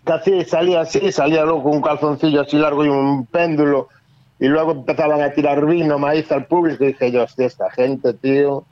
Casi 0.04 0.44
salía 0.44 0.82
así, 0.82 1.10
salía 1.12 1.42
luego 1.44 1.64
con 1.64 1.72
un 1.76 1.82
calzoncillo 1.82 2.40
así 2.42 2.56
largo 2.56 2.84
y 2.84 2.88
un 2.88 3.26
péndulo. 3.26 3.88
Y 4.40 4.46
luego 4.46 4.70
empezaban 4.72 5.20
a 5.20 5.32
tirar 5.32 5.66
vino, 5.66 5.98
maíz 5.98 6.30
al 6.30 6.46
público. 6.46 6.84
Y 6.84 6.88
dije 6.88 7.10
yo, 7.10 7.24
hostia, 7.24 7.46
esta 7.46 7.70
gente, 7.72 8.14
tío. 8.14 8.64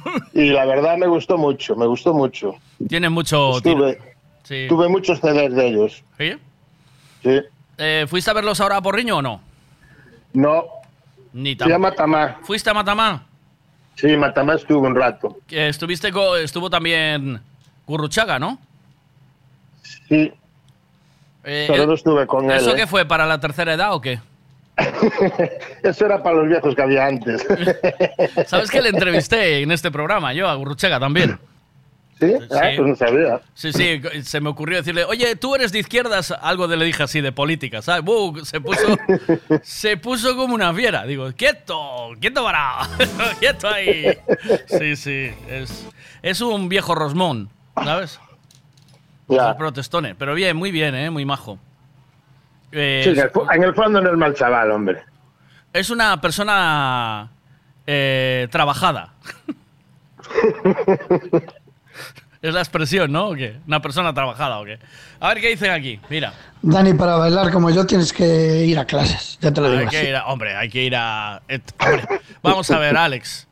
Y 0.34 0.50
la 0.50 0.64
verdad 0.64 0.96
me 0.96 1.06
gustó 1.06 1.36
mucho, 1.38 1.76
me 1.76 1.86
gustó 1.86 2.14
mucho. 2.14 2.54
Tiene 2.88 3.08
mucho... 3.08 3.60
Tuve, 3.62 3.98
Sí. 4.44 4.66
tuve 4.68 4.88
muchos 4.88 5.20
CDs 5.20 5.54
de 5.54 5.68
ellos. 5.68 6.02
¿Sí? 6.18 6.32
Sí. 7.22 7.40
Eh, 7.78 8.06
¿Fuiste 8.08 8.30
a 8.30 8.34
verlos 8.34 8.60
ahora 8.60 8.78
a 8.78 8.82
Porriño 8.82 9.18
o 9.18 9.22
no? 9.22 9.40
No. 10.32 10.64
Ni 11.32 11.54
Fui 11.54 11.72
a 11.72 11.78
Matamá. 11.78 12.38
¿Fuiste 12.42 12.68
a 12.70 12.74
Matamá? 12.74 13.24
Sí, 13.94 14.16
Matamá 14.16 14.54
estuvo 14.54 14.86
un 14.86 14.94
rato. 14.94 15.38
Que 15.46 15.68
estuviste 15.68 16.10
estuvo 16.42 16.68
también 16.70 17.40
Gurruchaga, 17.86 18.38
¿no? 18.38 18.58
Sí. 20.08 20.32
Eh, 21.44 21.64
Pero 21.68 21.82
eh, 21.82 21.86
no 21.86 21.94
estuve 21.94 22.26
con 22.26 22.50
él. 22.50 22.56
¿Eso 22.56 22.72
¿eh? 22.72 22.76
qué 22.76 22.86
fue? 22.86 23.04
¿Para 23.04 23.26
la 23.26 23.40
tercera 23.40 23.74
edad 23.74 23.94
o 23.94 24.00
qué? 24.00 24.20
Eso 25.82 26.06
era 26.06 26.22
para 26.22 26.36
los 26.36 26.48
viejos 26.48 26.74
que 26.74 26.82
había 26.82 27.06
antes. 27.06 27.46
¿Sabes 28.46 28.70
que 28.70 28.80
le 28.80 28.90
entrevisté 28.90 29.62
en 29.62 29.70
este 29.70 29.90
programa 29.90 30.32
yo 30.32 30.48
a 30.48 30.54
Gurruchaga 30.54 30.98
también? 31.00 31.38
¿Sí? 32.20 32.34
Ah, 32.52 32.70
pues 32.76 32.88
no 32.88 32.94
sabía. 32.94 33.40
Sí, 33.54 33.72
sí, 33.72 34.00
se 34.22 34.40
me 34.40 34.48
ocurrió 34.48 34.78
decirle, 34.78 35.04
oye, 35.04 35.34
tú 35.34 35.56
eres 35.56 35.72
de 35.72 35.80
izquierdas, 35.80 36.30
algo 36.30 36.68
de 36.68 36.76
le 36.76 36.84
dije 36.84 37.02
así, 37.02 37.20
de 37.20 37.32
política, 37.32 37.82
¿sabes? 37.82 38.04
Se 38.46 38.60
puso, 38.60 38.96
se 39.62 39.96
puso 39.96 40.36
como 40.36 40.54
una 40.54 40.72
fiera. 40.72 41.04
Digo, 41.04 41.32
quieto, 41.36 42.10
quieto 42.20 42.44
para, 42.44 42.88
quieto 43.40 43.68
ahí. 43.68 44.16
Sí, 44.66 44.94
sí, 44.94 45.30
es, 45.48 45.88
es 46.22 46.40
un 46.40 46.68
viejo 46.68 46.94
rosmón, 46.94 47.48
¿sabes? 47.74 48.20
Ya. 49.26 49.50
Es 49.50 49.56
protestone, 49.56 50.14
pero 50.14 50.34
bien, 50.34 50.56
muy 50.56 50.70
bien, 50.70 50.94
¿eh? 50.94 51.10
Muy 51.10 51.24
majo. 51.24 51.58
Eh, 52.72 53.02
Sí, 53.04 53.10
en 53.10 53.18
el, 53.18 53.30
fo- 53.30 53.54
en 53.54 53.62
el 53.62 53.74
fondo 53.74 54.00
no 54.00 54.10
es 54.10 54.16
mal 54.16 54.34
chaval, 54.34 54.70
hombre. 54.70 55.02
es 55.72 55.90
una 55.90 56.20
persona 56.20 57.28
eh, 57.86 58.48
trabajada. 58.50 59.12
es 62.42 62.52
la 62.54 62.60
expresión, 62.60 63.12
¿no? 63.12 63.28
¿O 63.28 63.34
qué? 63.34 63.56
Una 63.66 63.80
persona 63.80 64.12
trabajada, 64.12 64.58
¿o 64.58 64.64
qué? 64.64 64.78
A 65.20 65.28
ver 65.28 65.40
qué 65.40 65.48
dicen 65.50 65.70
aquí. 65.70 66.00
Mira. 66.10 66.32
Dani, 66.62 66.94
para 66.94 67.16
bailar 67.16 67.52
como 67.52 67.70
yo 67.70 67.86
tienes 67.86 68.12
que 68.12 68.64
ir 68.66 68.78
a 68.78 68.84
clases, 68.84 69.38
ya 69.40 69.52
te 69.52 69.60
lo 69.60 69.68
digo 69.70 69.80
Hay 69.80 69.86
así. 69.86 69.96
que 69.96 70.08
ir 70.08 70.16
a- 70.16 70.26
hombre, 70.26 70.56
hay 70.56 70.68
que 70.68 70.82
ir 70.82 70.96
a. 70.96 71.42
hombre, 71.78 72.08
vamos 72.42 72.70
a 72.70 72.78
ver, 72.78 72.96
Alex. 72.96 73.46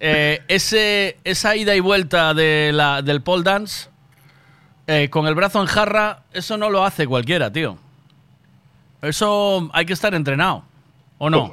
Eh, 0.00 0.42
ese, 0.48 1.18
esa 1.24 1.54
ida 1.56 1.74
y 1.74 1.80
vuelta 1.80 2.34
de 2.34 2.72
la, 2.74 3.00
del 3.00 3.22
pole 3.22 3.42
dance 3.44 3.88
eh, 4.86 5.08
con 5.08 5.26
el 5.26 5.34
brazo 5.34 5.60
en 5.60 5.66
jarra, 5.66 6.24
eso 6.32 6.56
no 6.58 6.68
lo 6.68 6.84
hace 6.84 7.06
cualquiera, 7.06 7.50
tío. 7.52 7.78
Eso 9.04 9.68
hay 9.72 9.86
que 9.86 9.92
estar 9.92 10.14
entrenado. 10.14 10.64
¿O 11.18 11.30
no? 11.30 11.52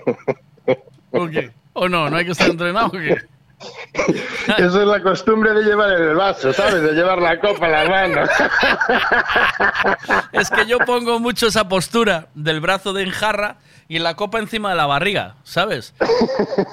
¿O 1.74 1.88
no? 1.90 2.10
¿No 2.10 2.18
hay 2.18 2.26
que 2.26 2.32
estar 2.32 2.50
entrenado? 2.50 2.88
¿o 2.88 2.92
qué? 2.92 3.18
Eso 4.58 4.82
es 4.82 4.88
la 4.88 5.02
costumbre 5.04 5.54
de 5.54 5.62
llevar 5.64 5.92
el 5.92 6.16
vaso, 6.16 6.52
¿sabes? 6.52 6.82
De 6.82 6.94
llevar 6.94 7.20
la 7.20 7.40
copa 7.40 7.68
en 7.68 7.72
la 7.72 7.90
mano. 7.90 8.28
Es 10.32 10.50
que 10.50 10.66
yo 10.66 10.80
pongo 10.80 11.20
mucho 11.20 11.48
esa 11.48 11.68
postura 11.68 12.28
del 12.34 12.60
brazo 12.60 12.94
de 12.94 13.04
enjarra 13.04 13.58
y 13.88 14.00
la 14.00 14.16
copa 14.16 14.40
encima 14.40 14.70
de 14.72 14.76
la 14.78 14.86
barriga, 14.88 15.36
¿sabes? 15.44 15.94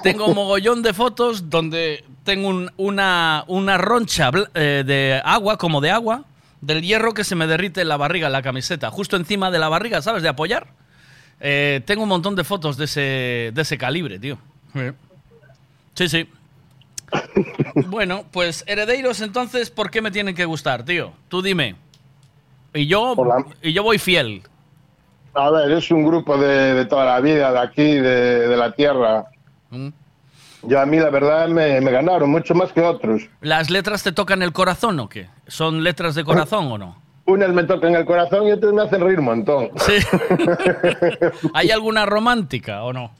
Tengo 0.03 0.33
mogollón 0.33 0.81
de 0.81 0.93
fotos 0.93 1.49
donde 1.49 2.03
tengo 2.23 2.47
un- 2.47 2.71
una, 2.77 3.43
una 3.47 3.77
roncha 3.77 4.31
eh, 4.53 4.83
de 4.85 5.21
agua, 5.23 5.57
como 5.57 5.81
de 5.81 5.91
agua, 5.91 6.23
del 6.61 6.81
hierro 6.81 7.13
que 7.13 7.23
se 7.23 7.35
me 7.35 7.47
derrite 7.47 7.81
en 7.81 7.87
la 7.87 7.97
barriga, 7.97 8.27
en 8.27 8.33
la 8.33 8.41
camiseta, 8.41 8.89
justo 8.91 9.15
encima 9.15 9.51
de 9.51 9.59
la 9.59 9.69
barriga, 9.69 10.01
¿sabes? 10.01 10.23
De 10.23 10.29
apoyar. 10.29 10.67
Eh, 11.39 11.81
tengo 11.85 12.03
un 12.03 12.09
montón 12.09 12.35
de 12.35 12.43
fotos 12.43 12.77
de 12.77 12.85
ese, 12.85 13.51
de 13.53 13.61
ese 13.61 13.77
calibre, 13.77 14.19
tío. 14.19 14.37
Sí, 15.93 16.09
sí. 16.09 16.29
Bueno, 17.87 18.25
pues 18.31 18.63
Heredeiros, 18.67 19.21
entonces, 19.21 19.71
¿por 19.71 19.89
qué 19.89 20.01
me 20.01 20.11
tienen 20.11 20.35
que 20.35 20.45
gustar, 20.45 20.83
tío? 20.83 21.11
Tú 21.27 21.41
dime. 21.41 21.75
Y 22.73 22.85
yo, 22.85 23.15
y 23.63 23.73
yo 23.73 23.81
voy 23.83 23.97
fiel. 23.97 24.43
A 25.33 25.49
ver, 25.49 25.71
es 25.71 25.89
un 25.89 26.05
grupo 26.05 26.37
de, 26.37 26.73
de 26.75 26.85
toda 26.85 27.05
la 27.05 27.19
vida, 27.19 27.51
de 27.51 27.59
aquí, 27.59 27.83
de, 27.83 28.47
de 28.47 28.57
la 28.57 28.71
tierra. 28.73 29.25
Mm. 29.71 29.89
Yo 30.63 30.79
a 30.79 30.85
mí, 30.85 30.97
la 30.97 31.09
verdad, 31.09 31.47
me, 31.47 31.79
me 31.81 31.91
ganaron 31.91 32.29
mucho 32.29 32.53
más 32.53 32.71
que 32.73 32.81
otros. 32.81 33.23
¿Las 33.41 33.69
letras 33.69 34.03
te 34.03 34.11
tocan 34.11 34.41
el 34.41 34.51
corazón 34.51 34.99
o 34.99 35.07
qué? 35.07 35.29
¿Son 35.47 35.83
letras 35.83 36.15
de 36.15 36.23
corazón 36.23 36.71
o 36.71 36.77
no? 36.77 37.01
Unas 37.25 37.49
me 37.49 37.63
tocan 37.63 37.95
el 37.95 38.05
corazón 38.05 38.47
y 38.47 38.51
otras 38.51 38.73
me 38.73 38.81
hacen 38.81 39.01
reír 39.01 39.19
un 39.19 39.25
montón. 39.25 39.69
Sí. 39.77 39.93
¿Hay 41.53 41.69
alguna 41.69 42.05
romántica 42.05 42.83
o 42.83 42.91
no? 42.91 43.11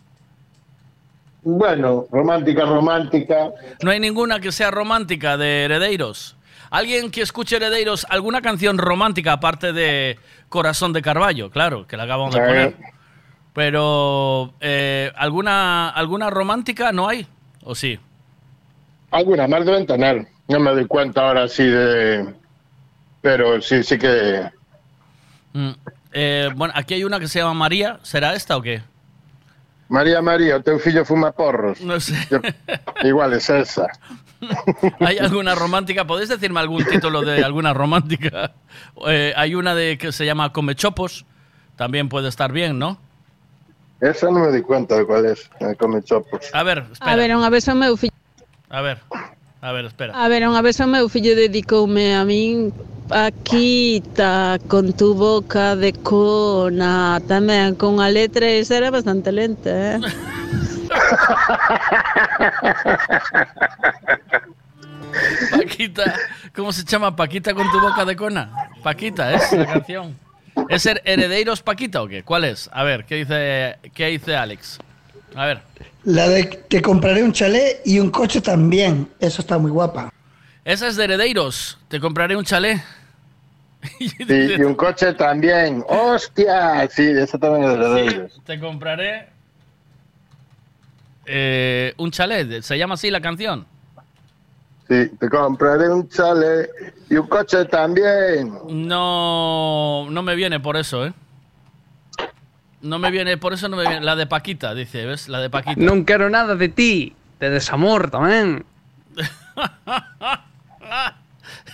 Bueno, 1.43 2.05
romántica, 2.11 2.65
romántica. 2.65 3.51
No 3.81 3.91
hay 3.91 3.99
ninguna 3.99 4.39
que 4.39 4.51
sea 4.51 4.71
romántica 4.71 5.37
de 5.37 5.65
Heredeiros. 5.65 6.35
¿Alguien 6.69 7.09
que 7.09 7.21
escuche 7.21 7.55
Heredeiros, 7.55 8.05
alguna 8.09 8.41
canción 8.41 8.77
romántica 8.77 9.33
aparte 9.33 9.73
de 9.73 10.19
Corazón 10.49 10.91
de 10.91 11.01
Carballo? 11.01 11.49
Claro, 11.49 11.87
que 11.87 11.95
la 11.95 12.03
acabamos 12.03 12.35
de 12.35 12.41
poner. 12.41 12.75
Pero, 13.59 14.53
eh, 14.61 15.11
¿alguna, 15.17 15.89
¿alguna 15.89 16.29
romántica 16.29 16.93
no 16.93 17.09
hay? 17.09 17.27
¿O 17.65 17.75
sí? 17.75 17.99
Alguna 19.11 19.49
más 19.49 19.65
deben 19.65 19.85
tener. 19.85 20.27
No 20.47 20.61
me 20.61 20.71
doy 20.71 20.85
cuenta 20.85 21.27
ahora 21.27 21.45
sí 21.49 21.65
de... 21.65 22.35
Pero 23.19 23.61
sí, 23.61 23.83
sí 23.83 23.97
que... 23.97 24.49
Mm. 25.51 25.71
Eh, 26.13 26.49
bueno, 26.55 26.73
aquí 26.73 26.93
hay 26.93 27.03
una 27.03 27.19
que 27.19 27.27
se 27.27 27.39
llama 27.39 27.53
María. 27.53 27.99
¿Será 28.01 28.33
esta 28.33 28.55
o 28.55 28.61
qué? 28.61 28.81
María 29.89 30.21
María, 30.21 30.55
o 30.55 30.61
teu 30.63 30.79
fillo 30.79 31.03
fuma 31.03 31.33
porros. 31.33 31.81
No 31.81 31.99
sé. 31.99 32.15
Yo- 32.31 32.39
igual 33.03 33.33
es 33.33 33.49
esa. 33.49 33.87
¿Hay 35.01 35.17
alguna 35.17 35.53
romántica? 35.53 36.07
¿Podéis 36.07 36.29
decirme 36.29 36.61
algún 36.61 36.85
título 36.85 37.23
de 37.23 37.43
alguna 37.43 37.73
romántica? 37.73 38.53
Eh, 39.05 39.33
hay 39.35 39.55
una 39.55 39.75
de 39.75 39.97
que 39.97 40.13
se 40.13 40.25
llama 40.25 40.53
Comechopos. 40.53 41.25
También 41.75 42.07
puede 42.07 42.29
estar 42.29 42.53
bien, 42.53 42.79
¿no? 42.79 42.97
Esa 44.01 44.31
no 44.31 44.39
me 44.39 44.51
di 44.51 44.61
cuenta 44.61 44.95
de 44.95 45.05
cuál 45.05 45.25
es. 45.25 45.49
eh. 45.59 45.75
A 46.53 46.63
ver, 46.63 46.85
espera. 46.91 47.11
A 47.11 47.15
ver, 47.15 47.31
unha 47.35 47.49
vez 47.51 47.67
o 47.67 47.75
meu 47.75 47.97
fillo, 47.99 48.13
A 48.69 48.81
ver, 48.81 48.97
a 49.61 49.71
ver, 49.73 49.85
espera. 49.85 50.13
a 50.15 50.27
ver, 50.31 50.47
unha 50.47 50.61
vez 50.63 50.79
o 50.79 50.87
meu 50.87 51.09
fillo 51.11 51.35
dedicoume 51.35 52.15
a 52.15 52.23
min 52.23 52.71
Paquita, 53.09 54.61
con 54.69 54.93
tu 54.93 55.17
boca 55.17 55.73
de 55.75 55.91
cona, 56.05 57.17
tamén 57.25 57.73
con 57.73 57.97
a 57.99 58.07
letra 58.07 58.45
esa 58.45 58.77
era 58.77 58.93
bastante 58.93 59.33
lenta, 59.33 59.97
eh? 59.97 59.99
Paquita, 65.51 66.15
¿cómo 66.55 66.71
se 66.71 66.83
llama 66.83 67.15
Paquita 67.15 67.53
con 67.53 67.69
tu 67.71 67.79
boca 67.79 68.05
de 68.05 68.15
cona? 68.15 68.69
Paquita, 68.83 69.33
es 69.33 69.51
la 69.53 69.65
canción. 69.65 70.15
¿Es 70.67 70.85
her- 70.85 71.01
Herederos 71.05 71.61
Paquita 71.61 72.01
o 72.01 72.07
qué? 72.07 72.23
¿Cuál 72.23 72.43
es? 72.45 72.69
A 72.73 72.83
ver, 72.83 73.05
¿qué 73.05 73.15
dice, 73.15 73.77
qué 73.93 74.07
dice 74.07 74.35
Alex? 74.35 74.79
A 75.35 75.45
ver. 75.45 75.61
La 76.03 76.27
de 76.27 76.43
te 76.43 76.81
compraré 76.81 77.23
un 77.23 77.31
chalet 77.33 77.81
y 77.85 77.99
un 77.99 78.09
coche 78.09 78.41
también. 78.41 79.09
Eso 79.19 79.41
está 79.41 79.57
muy 79.57 79.71
guapa. 79.71 80.11
Esa 80.65 80.87
es 80.87 80.95
de 80.95 81.03
Herederos. 81.05 81.77
Te 81.87 81.99
compraré 81.99 82.35
un 82.35 82.43
chalet. 82.45 82.79
Sí, 83.99 84.11
y 84.27 84.61
un 84.61 84.75
coche 84.75 85.13
también. 85.13 85.83
¡Hostia! 85.87 86.85
Sí, 86.89 87.03
eso 87.15 87.39
también 87.39 87.71
es 87.71 87.79
de 87.79 87.85
Herederos. 87.85 88.41
Te 88.45 88.59
compraré 88.59 89.27
eh, 91.25 91.93
un 91.97 92.11
chalet. 92.11 92.61
¿Se 92.61 92.77
llama 92.77 92.95
así 92.95 93.09
la 93.09 93.21
canción? 93.21 93.65
Sí, 94.89 95.07
te 95.19 95.29
compraré 95.29 95.87
un 95.87 96.09
chalet 96.09 96.67
y 97.11 97.15
un 97.15 97.27
coche 97.27 97.65
también. 97.65 98.51
No, 98.67 100.07
no 100.09 100.23
me 100.23 100.35
viene 100.35 100.59
por 100.59 100.77
eso, 100.77 101.05
¿eh? 101.05 101.13
No 102.81 102.97
me 102.97 103.11
viene, 103.11 103.37
por 103.37 103.53
eso 103.53 103.69
no 103.69 103.77
me 103.77 103.83
viene. 103.83 104.01
La 104.01 104.15
de 104.15 104.25
Paquita, 104.25 104.73
dice, 104.73 105.05
¿ves? 105.05 105.29
La 105.29 105.41
de 105.41 105.49
Paquita. 105.51 105.79
Non 105.79 106.09
quero 106.09 106.31
nada 106.31 106.55
de 106.55 106.69
ti, 106.73 107.13
de 107.37 107.51
desamor 107.51 108.09
tamén. 108.09 108.65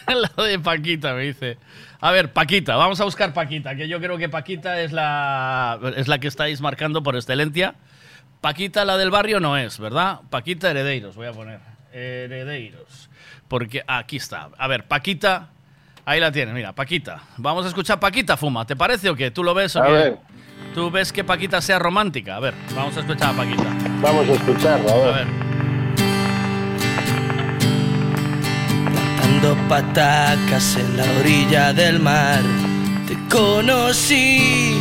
la 0.09 0.43
de 0.43 0.59
Paquita, 0.59 1.13
me 1.13 1.23
dice. 1.23 1.57
A 2.01 2.11
ver, 2.11 2.33
Paquita, 2.33 2.75
vamos 2.75 2.99
a 2.99 3.05
buscar 3.05 3.33
Paquita, 3.33 3.75
que 3.75 3.87
yo 3.87 4.01
creo 4.01 4.17
que 4.17 4.27
Paquita 4.29 4.81
es 4.81 4.91
la, 4.91 5.79
es 5.95 6.09
la 6.09 6.19
que 6.19 6.27
estáis 6.27 6.59
marcando 6.59 7.01
por 7.01 7.15
excelencia. 7.15 7.75
Paquita, 8.41 8.83
la 8.83 8.97
del 8.97 9.09
barrio, 9.09 9.39
no 9.39 9.57
es, 9.57 9.79
¿verdad? 9.79 10.19
Paquita 10.29 10.69
Heredeiros, 10.69 11.15
voy 11.15 11.27
a 11.27 11.31
poner. 11.31 11.59
Heredeiros. 11.93 13.04
Porque 13.47 13.83
aquí 13.87 14.17
está. 14.17 14.49
A 14.57 14.67
ver, 14.67 14.87
Paquita, 14.87 15.49
ahí 16.05 16.19
la 16.19 16.31
tienes, 16.31 16.53
mira, 16.53 16.73
Paquita. 16.73 17.21
Vamos 17.37 17.65
a 17.65 17.67
escuchar 17.69 17.99
Paquita 17.99 18.37
Fuma, 18.37 18.65
¿te 18.65 18.75
parece 18.75 19.09
o 19.09 19.15
qué? 19.15 19.31
¿Tú 19.31 19.43
lo 19.43 19.53
ves 19.53 19.75
o 19.75 19.83
A 19.83 19.85
qué? 19.87 19.91
ver. 19.91 20.17
¿Tú 20.73 20.89
ves 20.91 21.13
que 21.13 21.23
Paquita 21.23 21.61
sea 21.61 21.79
romántica? 21.79 22.35
A 22.35 22.39
ver, 22.39 22.53
vamos 22.75 22.97
a 22.97 23.01
escuchar 23.01 23.33
a 23.33 23.37
Paquita. 23.37 23.63
Vamos 24.01 24.27
a 24.27 24.31
escucharla, 24.33 24.91
a 24.91 24.95
ver. 24.95 25.07
A 25.07 25.11
ver. 25.11 25.27
Dando 29.21 29.55
patacas 29.67 30.75
en 30.77 30.97
la 30.97 31.05
orilla 31.19 31.73
del 31.73 31.99
mar, 31.99 32.41
te 33.07 33.15
conocí. 33.35 34.79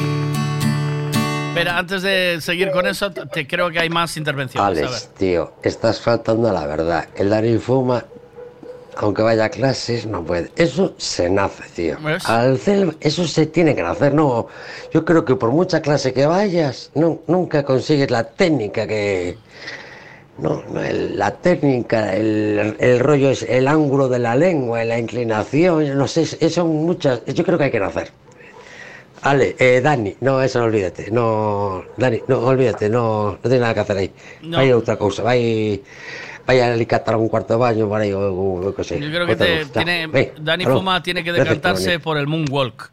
Espera, 1.49 1.79
antes 1.79 2.03
de 2.03 2.39
seguir 2.41 2.71
con 2.73 2.87
eso, 2.87 3.11
te 3.13 3.47
creo 3.47 3.71
que 3.71 3.79
hay 3.79 3.89
más 3.89 4.17
intervenciones. 4.17 4.67
A 4.67 4.71
ver. 4.75 4.87
Alex, 4.89 5.11
tío, 5.17 5.55
estás 5.63 6.01
faltando 6.01 6.49
a 6.49 6.53
la 6.53 6.67
verdad. 6.67 7.09
El 7.17 7.31
Dani 7.31 7.59
Fuma, 7.59 8.05
aunque 8.97 9.23
vaya 9.23 9.45
a 9.47 9.49
clases, 9.49 10.07
no 10.07 10.23
puede. 10.25 10.51
Eso 10.57 10.95
se 10.97 11.29
nace, 11.31 11.63
tío. 11.75 11.97
¿Ves? 12.01 12.29
Al 12.29 12.59
cel- 12.59 12.97
eso 13.01 13.27
se 13.27 13.47
tiene 13.47 13.75
que 13.75 13.83
nacer, 13.83 14.15
no. 14.15 14.47
Yo 14.93 15.05
creo 15.05 15.25
que 15.25 15.37
por 15.37 15.51
mucha 15.51 15.81
clase 15.83 16.13
que 16.13 16.27
vayas, 16.27 16.91
no, 16.95 17.21
nunca 17.27 17.65
consigues 17.65 18.11
la 18.11 18.25
técnica 18.25 18.87
que. 18.87 19.37
No, 20.39 20.63
no, 20.73 20.83
el- 20.83 21.17
la 21.19 21.31
técnica, 21.31 22.15
el, 22.15 22.77
el 22.81 22.99
rollo 23.01 23.31
es 23.31 23.43
el 23.43 23.69
ángulo 23.69 24.09
de 24.09 24.19
la 24.19 24.35
lengua, 24.35 24.85
la 24.85 24.99
inclinación, 24.99 25.97
no 25.97 26.09
sé, 26.09 26.27
son 26.51 26.69
muchas. 26.85 27.25
Yo 27.27 27.45
creo 27.45 27.57
que 27.59 27.65
hay 27.65 27.71
que 27.71 27.81
nacer. 27.81 28.11
Ale, 29.23 29.57
eh, 29.59 29.81
Dani, 29.83 30.17
no, 30.21 30.43
eso 30.43 30.59
no 30.59 30.67
olvídate, 30.67 31.11
no, 31.11 31.83
Dani, 31.97 32.21
no, 32.29 32.41
olvídate, 32.41 32.91
no, 32.91 33.33
no 33.33 33.39
tiene 33.41 33.61
nada 33.61 33.73
que 33.73 33.81
hacer 33.81 33.97
ahí. 33.97 34.13
No. 34.43 34.59
Vaya 34.59 34.77
otra 34.77 34.97
cosa, 34.99 35.23
vaya, 35.23 35.79
vaya 36.47 36.67
a 36.69 36.73
alicatar 36.75 37.17
un 37.17 37.29
cuarto 37.29 37.55
de 37.55 37.59
baño 37.61 37.89
por 37.89 38.01
ahí, 38.01 38.13
o, 38.13 38.21
o- 38.33 38.69
o 38.69 38.75
qué 38.75 38.85
sé. 38.85 39.01
Yo 39.01 39.09
creo 39.11 39.27
que 39.27 39.37
te- 39.37 39.65
tiene, 39.67 40.33
Dani. 40.41 40.65
Fuma 40.65 41.03
tiene 41.03 41.23
que 41.25 41.33
decantarse 41.33 41.99
por 41.99 42.19
el 42.19 42.27
moonwalk. 42.27 42.91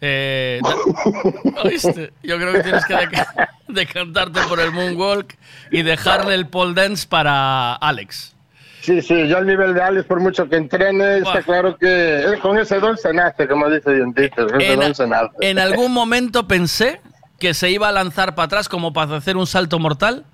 Eh, 0.00 0.60
¿Oíste? 1.64 2.12
Yo 2.22 2.36
creo 2.36 2.52
que 2.52 2.60
tienes 2.62 2.84
que 2.84 2.94
deca- 2.94 3.48
decantarte 3.68 4.40
por 4.48 4.60
el 4.60 4.70
moonwalk 4.72 5.34
y 5.70 5.82
dejarle 5.82 6.34
el 6.34 6.46
pole 6.46 6.74
dance 6.74 7.06
para 7.08 7.74
Alex. 7.74 8.34
Sí, 8.82 9.00
sí, 9.00 9.26
yo 9.28 9.38
al 9.38 9.46
nivel 9.46 9.72
de 9.72 9.80
Alex, 9.80 10.04
por 10.06 10.20
mucho 10.20 10.46
que 10.46 10.56
entrene, 10.56 11.18
está 11.18 11.40
claro 11.42 11.74
que 11.78 12.38
con 12.42 12.58
ese 12.58 12.78
don 12.80 12.98
se 12.98 13.14
nace, 13.14 13.48
como 13.48 13.70
dice 13.70 13.90
ese 14.14 14.72
En, 14.72 14.78
don 14.80 14.94
se 14.94 15.06
nace. 15.06 15.30
en 15.40 15.58
algún 15.58 15.90
momento 15.92 16.46
pensé 16.46 17.00
que 17.38 17.54
se 17.54 17.70
iba 17.70 17.88
a 17.88 17.92
lanzar 17.92 18.34
para 18.34 18.44
atrás 18.44 18.68
como 18.68 18.92
para 18.92 19.16
hacer 19.16 19.38
un 19.38 19.46
salto 19.46 19.78
mortal 19.78 20.26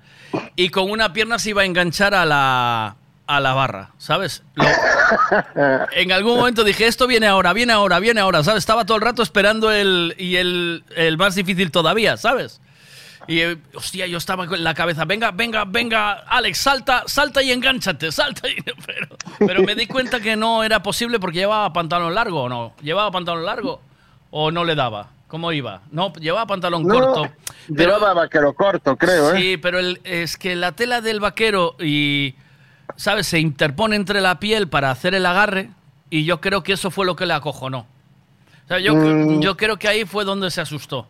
y 0.55 0.69
con 0.69 0.89
una 0.91 1.13
pierna 1.13 1.39
se 1.39 1.49
iba 1.51 1.61
a 1.61 1.65
enganchar 1.65 2.13
a 2.13 2.25
la, 2.25 2.95
a 3.27 3.39
la 3.39 3.53
barra, 3.53 3.91
¿sabes? 3.97 4.43
Lo- 4.55 4.65
en 5.95 6.11
algún 6.11 6.37
momento 6.37 6.63
dije, 6.63 6.87
esto 6.87 7.07
viene 7.07 7.27
ahora, 7.27 7.53
viene 7.53 7.73
ahora, 7.73 7.99
viene 7.99 8.21
ahora, 8.21 8.43
¿sabes? 8.43 8.59
Estaba 8.59 8.85
todo 8.85 8.97
el 8.97 9.03
rato 9.03 9.23
esperando 9.23 9.71
el, 9.71 10.15
y 10.17 10.35
el, 10.37 10.83
el 10.95 11.17
más 11.17 11.35
difícil 11.35 11.71
todavía, 11.71 12.17
¿sabes? 12.17 12.61
Y, 13.27 13.39
eh, 13.41 13.57
hostia, 13.75 14.07
yo 14.07 14.17
estaba 14.17 14.47
con 14.47 14.63
la 14.63 14.73
cabeza, 14.73 15.05
venga, 15.05 15.29
venga, 15.31 15.63
venga, 15.65 16.11
Alex, 16.27 16.57
salta, 16.57 17.03
salta 17.05 17.43
y 17.43 17.51
engánchate, 17.51 18.11
salta 18.11 18.49
y... 18.49 18.55
Pero, 18.85 19.07
pero 19.39 19.61
me 19.63 19.75
di 19.75 19.85
cuenta 19.85 20.19
que 20.19 20.35
no 20.35 20.63
era 20.63 20.81
posible 20.81 21.19
porque 21.19 21.37
llevaba 21.39 21.71
pantalón 21.71 22.15
largo 22.15 22.43
o 22.43 22.49
no. 22.49 22.73
¿Llevaba 22.81 23.11
pantalón 23.11 23.45
largo 23.45 23.79
o 24.31 24.49
no 24.51 24.63
le 24.65 24.73
daba? 24.75 25.09
¿Cómo 25.31 25.53
iba? 25.53 25.79
No, 25.91 26.11
llevaba 26.15 26.45
pantalón 26.45 26.83
No, 26.85 26.93
corto. 26.93 27.29
Pero, 27.73 27.93
Llevaba 27.95 28.13
vaquero 28.13 28.51
corto, 28.53 28.97
creo, 28.97 29.33
¿eh? 29.33 29.39
Sí, 29.39 29.55
pero 29.55 29.79
el- 29.79 30.01
es 30.03 30.35
que 30.35 30.57
la 30.57 30.73
tela 30.73 30.99
del 30.99 31.21
vaquero 31.21 31.77
y, 31.79 32.35
¿sabes? 32.97 33.27
Se 33.27 33.39
interpone 33.39 33.95
entre 33.95 34.19
la 34.19 34.41
piel 34.41 34.67
para 34.67 34.91
hacer 34.91 35.15
el 35.15 35.25
agarre 35.25 35.69
y 36.09 36.25
yo 36.25 36.41
creo 36.41 36.63
que 36.63 36.73
eso 36.73 36.91
fue 36.91 37.05
lo 37.05 37.15
que 37.15 37.25
le 37.25 37.31
acojonó. 37.33 37.85
O 38.65 38.67
sea, 38.67 38.79
yo, 38.79 38.93
Mm. 38.93 39.39
yo 39.39 39.55
creo 39.55 39.77
que 39.77 39.87
ahí 39.87 40.03
fue 40.03 40.25
donde 40.25 40.51
se 40.51 40.59
asustó. 40.59 41.07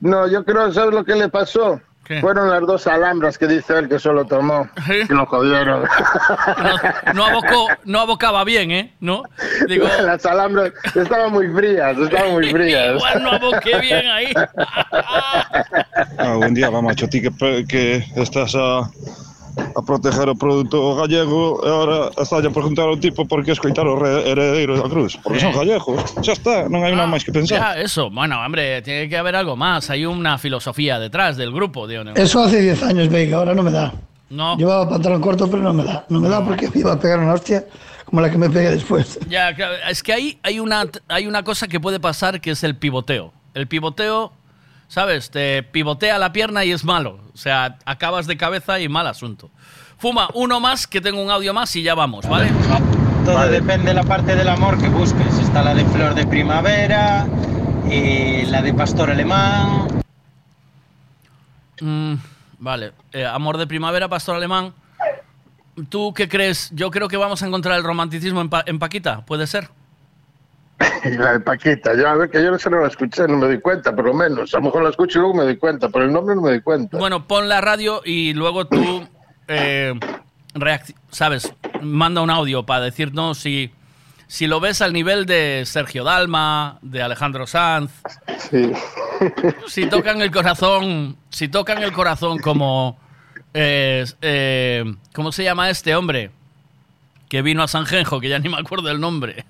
No, 0.00 0.26
yo 0.26 0.44
creo, 0.44 0.72
¿sabes 0.72 0.92
lo 0.92 1.04
que 1.04 1.14
le 1.14 1.28
pasó? 1.28 1.80
¿Qué? 2.10 2.20
Fueron 2.20 2.50
las 2.50 2.62
dos 2.62 2.88
alhambras 2.88 3.38
que 3.38 3.46
dice 3.46 3.78
él 3.78 3.88
que 3.88 4.00
solo 4.00 4.24
tomó. 4.24 4.68
Y 4.88 5.12
lo 5.12 5.26
jodieron. 5.26 5.84
No, 5.84 7.12
no, 7.14 7.24
abocó, 7.24 7.68
no 7.84 8.00
abocaba 8.00 8.42
bien, 8.42 8.72
¿eh? 8.72 8.92
¿No? 8.98 9.22
Digo, 9.68 9.86
las 10.02 10.26
alhambras 10.26 10.72
estaban 10.92 11.30
muy 11.30 11.46
frías, 11.46 11.96
estaban 11.96 12.32
muy 12.32 12.50
frías. 12.50 12.94
igual 12.96 13.22
no 13.22 13.30
aboqué 13.30 13.78
bien 13.78 14.08
ahí. 14.08 14.32
Ah, 16.18 16.34
buen 16.34 16.52
día, 16.52 16.68
va, 16.68 16.82
macho, 16.82 17.08
ti 17.08 17.22
que, 17.22 17.30
que 17.68 18.04
estás 18.16 18.56
a, 18.56 18.90
a 19.76 19.80
proteger 19.82 20.28
o 20.28 20.34
produto 20.34 20.96
gallego 20.96 21.60
e 21.64 21.68
ahora 21.68 22.10
estás 22.16 22.32
a 22.44 22.50
preguntar 22.50 22.86
ao 22.88 22.96
tipo 22.96 23.26
por 23.26 23.44
que 23.44 23.52
escoitar 23.52 23.86
re- 23.86 24.24
heredeiros 24.30 24.82
da 24.82 24.88
cruz. 24.88 25.18
Porque 25.22 25.40
son 25.40 25.52
Sí. 25.52 25.58
gallegos, 25.58 26.00
xa 26.22 26.32
está, 26.32 26.68
non 26.68 26.82
hai 26.84 26.92
nada 26.96 27.06
máis 27.10 27.22
que 27.24 27.32
pensar. 27.32 27.58
Ya, 27.58 27.68
eso. 27.80 28.10
Bueno, 28.10 28.40
hombre, 28.40 28.82
tiene 28.82 29.08
que 29.08 29.16
haber 29.16 29.36
algo 29.36 29.56
más. 29.56 29.90
Hay 29.90 30.06
una 30.06 30.38
filosofía 30.38 30.98
detrás 30.98 31.36
del 31.36 31.52
grupo, 31.52 31.86
digo. 31.86 32.02
Eso 32.14 32.42
hace 32.42 32.60
10 32.60 32.82
años, 32.82 33.08
Veiga, 33.08 33.38
ahora 33.38 33.54
no 33.54 33.62
me 33.62 33.70
da. 33.70 33.92
No. 34.30 34.56
Llevaba 34.56 34.88
pantalón 34.88 35.20
corto, 35.20 35.50
pero 35.50 35.62
no 35.62 35.72
me 35.74 35.82
da. 35.84 36.06
No 36.08 36.20
me 36.20 36.28
da 36.28 36.44
porque 36.44 36.68
me 36.70 36.80
iba 36.80 36.92
a 36.92 36.98
pegar 37.00 37.18
una 37.18 37.34
hostia 37.34 37.66
como 38.06 38.20
la 38.22 38.30
que 38.30 38.38
me 38.38 38.48
pegué 38.48 38.70
después. 38.70 39.18
Ya, 39.28 39.50
es 39.88 40.02
que 40.02 40.12
ahí 40.12 40.38
hay 40.42 40.60
una, 40.60 40.86
hay 41.08 41.26
una 41.26 41.42
cosa 41.42 41.66
que 41.66 41.78
puede 41.80 41.98
pasar 41.98 42.40
que 42.40 42.52
es 42.52 42.62
el 42.62 42.76
pivoteo. 42.76 43.32
El 43.54 43.66
pivoteo, 43.66 44.30
¿sabes? 44.90 45.30
Te 45.30 45.62
pivotea 45.62 46.18
la 46.18 46.32
pierna 46.32 46.64
y 46.64 46.72
es 46.72 46.84
malo. 46.84 47.20
O 47.32 47.36
sea, 47.38 47.78
acabas 47.86 48.26
de 48.26 48.36
cabeza 48.36 48.80
y 48.80 48.88
mal 48.88 49.06
asunto. 49.06 49.48
Fuma, 49.98 50.28
uno 50.34 50.58
más, 50.58 50.86
que 50.88 51.00
tengo 51.00 51.22
un 51.22 51.30
audio 51.30 51.54
más 51.54 51.74
y 51.76 51.82
ya 51.82 51.94
vamos, 51.94 52.28
¿vale? 52.28 52.50
Todo 53.24 53.46
depende 53.48 53.88
de 53.88 53.94
la 53.94 54.02
parte 54.02 54.34
del 54.34 54.48
amor 54.48 54.78
que 54.80 54.88
busques. 54.88 55.38
Está 55.38 55.62
la 55.62 55.74
de 55.74 55.84
flor 55.84 56.14
de 56.14 56.26
primavera, 56.26 57.24
y 57.88 58.46
la 58.46 58.62
de 58.62 58.74
pastor 58.74 59.10
alemán. 59.10 59.86
Mm, 61.80 62.14
vale. 62.58 62.92
Eh, 63.12 63.24
amor 63.24 63.58
de 63.58 63.66
primavera, 63.66 64.08
pastor 64.08 64.36
alemán. 64.36 64.72
¿Tú 65.88 66.12
qué 66.14 66.28
crees? 66.28 66.70
Yo 66.74 66.90
creo 66.90 67.06
que 67.08 67.16
vamos 67.16 67.42
a 67.42 67.46
encontrar 67.46 67.76
el 67.78 67.84
romanticismo 67.84 68.40
en, 68.40 68.48
Pa- 68.50 68.64
en 68.66 68.78
Paquita, 68.78 69.24
¿puede 69.24 69.46
ser? 69.46 69.68
La 71.04 71.32
de 71.32 71.40
Paquita, 71.40 71.94
yo 71.94 72.08
a 72.08 72.14
ver 72.14 72.30
que 72.30 72.42
yo 72.42 72.50
no 72.50 72.58
se 72.58 72.70
no 72.70 72.80
la 72.80 72.88
escuché, 72.88 73.26
no 73.28 73.36
me 73.36 73.48
di 73.48 73.58
cuenta, 73.60 73.94
por 73.94 74.06
lo 74.06 74.14
menos. 74.14 74.54
A 74.54 74.58
lo 74.58 74.64
mejor 74.64 74.82
la 74.82 74.90
escucho 74.90 75.18
y 75.18 75.22
luego 75.22 75.34
me 75.36 75.46
di 75.46 75.56
cuenta, 75.56 75.88
pero 75.88 76.04
el 76.04 76.12
nombre 76.12 76.34
no 76.34 76.42
me 76.42 76.52
di 76.52 76.60
cuenta. 76.60 76.96
Bueno, 76.98 77.26
pon 77.26 77.48
la 77.48 77.60
radio 77.60 78.00
y 78.04 78.32
luego 78.32 78.66
tú, 78.66 79.06
eh, 79.48 79.94
¿sabes? 81.10 81.52
Manda 81.82 82.22
un 82.22 82.30
audio 82.30 82.64
para 82.64 82.84
decirnos 82.84 83.38
si, 83.38 83.72
si 84.26 84.46
lo 84.46 84.60
ves 84.60 84.80
al 84.80 84.92
nivel 84.92 85.26
de 85.26 85.64
Sergio 85.66 86.04
Dalma, 86.04 86.78
de 86.82 87.02
Alejandro 87.02 87.46
Sanz. 87.46 87.90
Sí. 88.50 88.72
Si 89.66 89.84
tocan 89.84 90.22
el 90.22 90.30
corazón, 90.30 91.14
si 91.28 91.48
tocan 91.48 91.82
el 91.82 91.92
corazón 91.92 92.38
como... 92.38 92.98
eh, 93.52 94.06
eh, 94.22 94.82
¿Cómo 95.12 95.30
se 95.30 95.44
llama 95.44 95.68
este 95.68 95.94
hombre? 95.94 96.30
Que 97.28 97.42
vino 97.42 97.62
a 97.62 97.68
Sanjenjo, 97.68 98.18
que 98.18 98.30
ya 98.30 98.38
ni 98.38 98.48
me 98.48 98.56
acuerdo 98.58 98.90
el 98.90 98.98
nombre. 98.98 99.44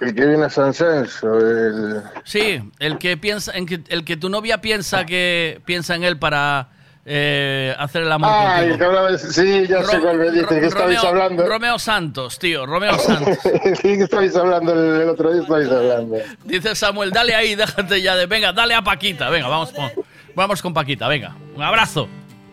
El 0.00 0.14
que 0.14 0.26
viene 0.26 0.44
a 0.44 0.50
San 0.50 0.74
Censo, 0.74 1.38
el... 1.38 2.02
Sí, 2.24 2.62
el 2.78 2.98
que 2.98 3.16
piensa, 3.16 3.52
en 3.56 3.64
que, 3.66 3.80
el 3.88 4.04
que 4.04 4.16
tu 4.16 4.28
novia 4.28 4.60
piensa 4.60 5.06
que 5.06 5.60
piensa 5.64 5.94
en 5.94 6.04
él 6.04 6.18
para 6.18 6.68
eh, 7.06 7.74
hacer 7.78 8.02
el 8.02 8.12
amor 8.12 8.28
Ah, 8.30 8.62
el 8.62 8.76
que 8.76 8.84
hablaba 8.84 9.12
de- 9.12 9.18
sí, 9.18 9.66
ya 9.66 9.82
sé 9.84 9.96
Ro- 9.96 10.02
cuál 10.02 10.18
me 10.18 10.30
dice, 10.30 10.42
Ro- 10.42 10.48
que 10.48 10.66
estabais 10.66 10.98
Romeo- 11.00 11.08
hablando. 11.08 11.46
Romeo 11.46 11.78
Santos, 11.78 12.38
tío, 12.38 12.66
Romeo 12.66 12.98
Santos. 12.98 13.38
sí, 13.42 13.96
que 13.96 14.02
estabais 14.02 14.36
hablando 14.36 14.72
el, 14.74 15.00
el 15.02 15.08
otro 15.08 15.32
día, 15.32 15.40
estabais 15.42 15.70
hablando. 15.70 16.16
Dice 16.44 16.74
Samuel, 16.74 17.10
dale 17.10 17.34
ahí, 17.34 17.54
déjate 17.54 18.02
ya 18.02 18.16
de. 18.16 18.26
Venga, 18.26 18.52
dale 18.52 18.74
a 18.74 18.82
Paquita. 18.82 19.30
Venga, 19.30 19.48
vamos 19.48 19.70
con, 19.72 19.90
vamos 20.34 20.60
con 20.60 20.74
Paquita, 20.74 21.08
venga. 21.08 21.34
Un 21.54 21.62
abrazo. 21.62 22.06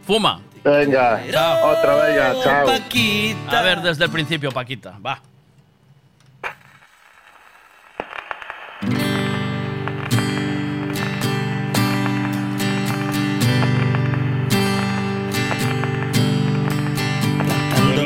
Fuma. 0.05 0.39
Venga, 0.63 1.19
otra, 1.63 1.95
venga, 2.05 2.33
chao. 2.43 2.67
A 3.49 3.61
ver, 3.63 3.81
desde 3.81 4.05
el 4.05 4.11
principio, 4.11 4.49
Paquita. 4.51 4.97
Va. 5.05 5.19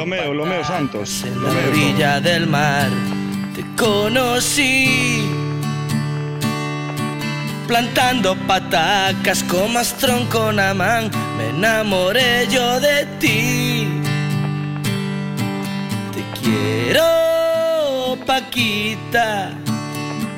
Lomeo, 0.07 0.33
Lomeo 0.33 0.63
Santos. 0.63 1.25
En 1.25 1.43
la 1.43 1.49
orilla 1.67 2.21
del 2.21 2.47
mar 2.47 2.87
te 3.53 3.65
conocí. 3.75 5.27
Plantando 7.67 8.33
patacas 8.47 9.43
como 9.43 9.79
Astrón 9.79 10.25
con 10.27 10.61
Amán, 10.61 11.11
me 11.37 11.49
enamoré 11.49 12.47
yo 12.47 12.79
de 12.79 13.05
ti. 13.19 14.01
Te 16.13 16.23
quiero, 16.39 18.17
Paquita, 18.25 19.51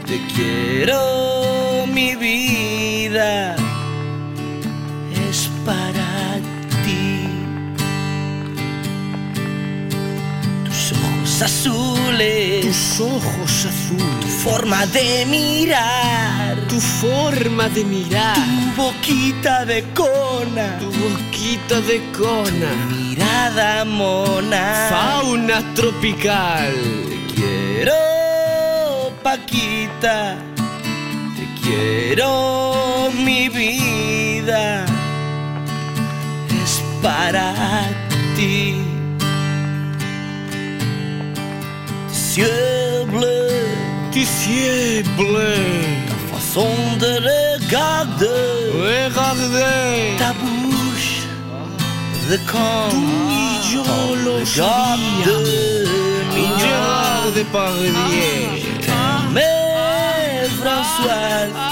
te 0.08 0.20
quiero, 0.34 1.86
mi 1.86 2.16
vida. 2.16 3.56
Ojos 11.40 11.42
azules. 11.42 12.66
Tus 12.66 13.00
ojos 13.00 13.66
azules. 13.66 14.20
Tu 14.22 14.28
forma 14.28 14.86
de 14.88 15.26
mirar. 15.26 16.58
Tu 16.68 16.80
forma 16.80 17.70
de 17.70 17.84
mirar. 17.84 18.36
Tu 18.36 18.82
boquita 18.82 19.66
de 19.66 19.84
cona. 19.94 20.78
Tu 20.80 20.86
boquita 20.86 21.82
de 21.82 22.02
cona. 22.12 22.72
mirada 22.90 23.86
mona. 23.86 24.88
Fauna 24.90 25.64
tropical. 25.76 26.74
Te 27.10 27.34
quiero, 27.34 29.14
Paquita. 29.24 30.38
Te 31.36 31.62
quiero, 31.62 33.10
mi 33.14 33.50
vida. 33.50 34.86
Es 36.64 36.82
para 37.02 37.54
ti. 38.36 38.89
Cieux 42.32 43.06
bleu, 43.08 43.50
tu 44.12 44.24
cieux 44.24 45.02
bleu, 45.18 45.56
ta 46.08 46.36
façon 46.36 46.70
de 47.00 47.12
regarder, 47.32 48.70
regarder. 48.76 50.16
Ta 50.20 50.34
bouche. 50.34 51.24
De 52.30 52.38
quand 52.46 52.92
yo 53.74 53.84
lo 54.26 54.46
sabía, 54.46 55.38
mi 56.36 56.46
Gérard 56.62 57.32
Depardieu, 57.34 58.62
mais 59.34 60.48
Françoise, 60.62 61.69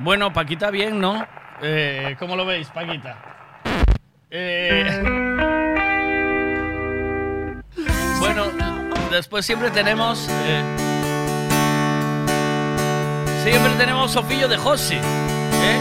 Bueno, 0.00 0.32
Paquita, 0.32 0.70
bien, 0.70 1.00
¿no? 1.00 1.26
Eh, 1.62 2.16
¿Cómo 2.18 2.36
lo 2.36 2.44
veis, 2.44 2.68
Paquita? 2.68 3.16
Eh, 4.30 5.02
Bueno, 8.18 8.44
después 9.10 9.44
siempre 9.46 9.70
tenemos. 9.70 10.28
eh, 10.30 10.62
Siempre 13.44 13.72
tenemos 13.74 14.10
Sofillo 14.10 14.48
de 14.48 14.56
Josi. 14.56 14.94
¿eh? 14.96 15.78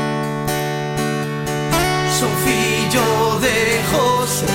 Sofillo 2.19 3.39
de 3.39 3.81
José 3.91 4.45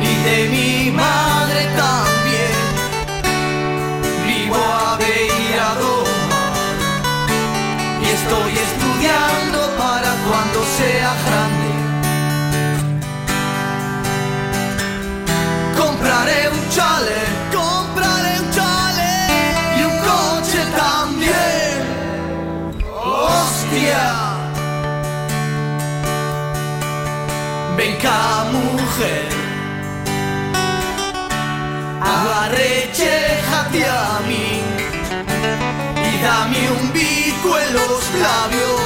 y 0.00 0.14
de 0.24 0.48
mi 0.48 0.90
madre 0.90 1.66
también. 1.76 2.11
Estoy 8.32 8.52
estudiando 8.52 9.58
para 9.76 10.10
cuando 10.26 10.64
sea 10.78 11.12
grande. 11.26 11.70
Compraré 15.76 16.48
un 16.48 16.68
chale, 16.70 17.20
compraré 17.52 18.40
un 18.40 18.50
chale 18.50 19.12
y 19.78 19.80
un 19.84 19.96
coche 20.08 20.60
también. 20.84 21.76
¡Hostia! 23.04 24.06
Venga 27.76 28.44
mujer 28.52 29.28
Agarréchate 32.00 33.82
a 33.88 34.20
mí 34.28 34.60
Y 35.96 36.22
dame 36.22 36.60
un 36.80 36.92
los 36.92 37.21
labios 38.22 38.80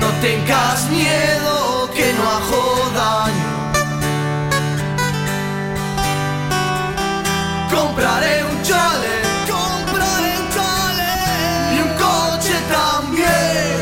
No 0.00 0.06
tengas 0.20 0.88
miedo 0.90 1.88
que 1.94 2.12
no 2.14 2.22
hago 2.30 2.90
daño 2.94 3.50
Compraré 7.74 8.44
un 8.44 8.62
chale, 8.62 9.14
compraré 9.48 10.30
un 10.42 10.48
chale 10.56 11.10
y 11.74 11.76
un 11.80 11.90
coche 11.96 12.54
también. 12.76 13.78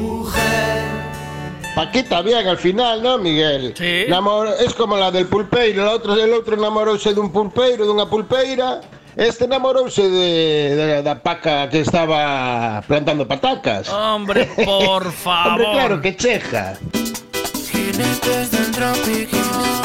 Mujer. 0.00 0.82
Paquita 1.74 2.22
bien 2.22 2.46
al 2.46 2.58
final, 2.58 3.02
¿no, 3.02 3.18
Miguel? 3.18 3.74
Sí. 3.76 4.04
Namor- 4.08 4.54
es 4.60 4.74
como 4.74 4.96
la 4.96 5.10
del 5.10 5.26
pulpeiro, 5.26 5.84
la 5.84 5.92
outra, 5.92 6.14
el 6.14 6.32
outro 6.32 6.56
namorouse 6.56 7.14
dun 7.14 7.30
pulpeiro, 7.30 7.86
dunha 7.86 8.06
pulpeira. 8.06 8.80
Este 9.16 9.46
namorouse 9.46 10.08
de, 10.08 10.74
de, 10.76 11.02
da 11.02 11.14
paca 11.14 11.68
que 11.68 11.80
estaba 11.80 12.82
plantando 12.86 13.26
patacas. 13.28 13.88
Hombre, 13.88 14.46
por 14.64 15.12
favor. 15.12 15.52
Hombre, 15.52 15.66
claro, 15.72 16.00
que 16.00 16.16
cheja. 16.16 16.78
¡Vamos! 18.82 19.81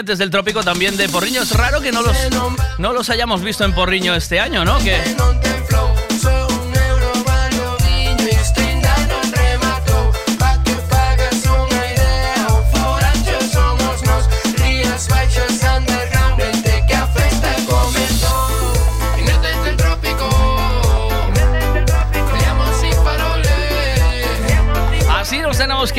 Jinetes 0.00 0.18
del 0.18 0.30
Trópico, 0.30 0.62
también 0.62 0.96
de 0.96 1.10
Porriño. 1.10 1.42
Es 1.42 1.52
raro 1.52 1.82
que 1.82 1.92
no 1.92 2.00
los, 2.00 2.16
no 2.78 2.94
los 2.94 3.10
hayamos 3.10 3.42
visto 3.42 3.66
en 3.66 3.74
Porriño 3.74 4.14
este 4.14 4.40
año, 4.40 4.64
¿no? 4.64 4.78
Que 4.78 4.98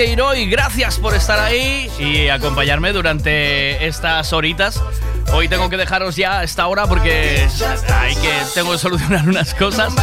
nos 0.01 0.05
tenemos 0.05 0.05
que 0.05 0.05
ir 0.05 0.21
hoy. 0.21 0.49
Gracias 0.49 0.97
por 0.97 1.13
estar 1.13 1.39
ahí 1.39 1.89
y 1.99 2.29
acompañarme 2.29 2.91
durante 2.91 3.85
estas 3.85 4.33
horitas. 4.33 4.81
Hoy 5.33 5.47
tengo 5.47 5.69
que 5.69 5.77
dejaros 5.77 6.15
ya 6.15 6.39
a 6.39 6.43
esta 6.43 6.67
hora 6.67 6.87
porque 6.87 7.47
hay 7.93 8.15
que 8.15 8.31
tengo 8.53 8.71
que 8.71 8.77
solucionar 8.77 9.27
unas 9.27 9.53
cosas. 9.53 9.93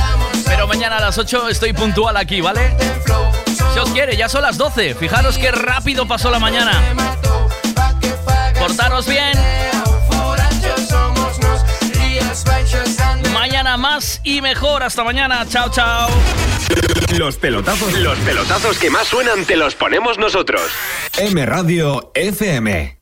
Pero 0.47 0.67
mañana 0.67 0.97
a 0.97 1.01
las 1.01 1.18
8 1.18 1.49
estoy 1.49 1.73
puntual 1.73 2.17
aquí, 2.17 2.41
¿vale? 2.41 2.77
Si 3.73 3.78
os 3.78 3.91
quiere, 3.91 4.17
ya 4.17 4.28
son 4.28 4.43
las 4.43 4.57
12. 4.57 4.94
Fijaros 4.94 5.39
qué 5.39 5.51
rápido 5.51 6.07
pasó 6.07 6.31
la 6.31 6.39
mañana. 6.39 6.81
Portaros 8.59 9.07
bien. 9.07 9.38
Más 13.78 14.20
y 14.24 14.40
mejor. 14.42 14.82
Hasta 14.82 15.05
mañana. 15.05 15.47
Chao, 15.48 15.70
chao. 15.70 16.08
Los 17.16 17.36
pelotazos, 17.36 17.92
los 17.94 18.18
pelotazos 18.18 18.78
que 18.78 18.90
más 18.90 19.08
suenan 19.08 19.44
te 19.44 19.57
los 19.57 19.74
ponemos 19.74 20.18
nosotros. 20.18 20.62
M 21.16 21.44
Radio 21.47 22.12
FM. 22.15 22.98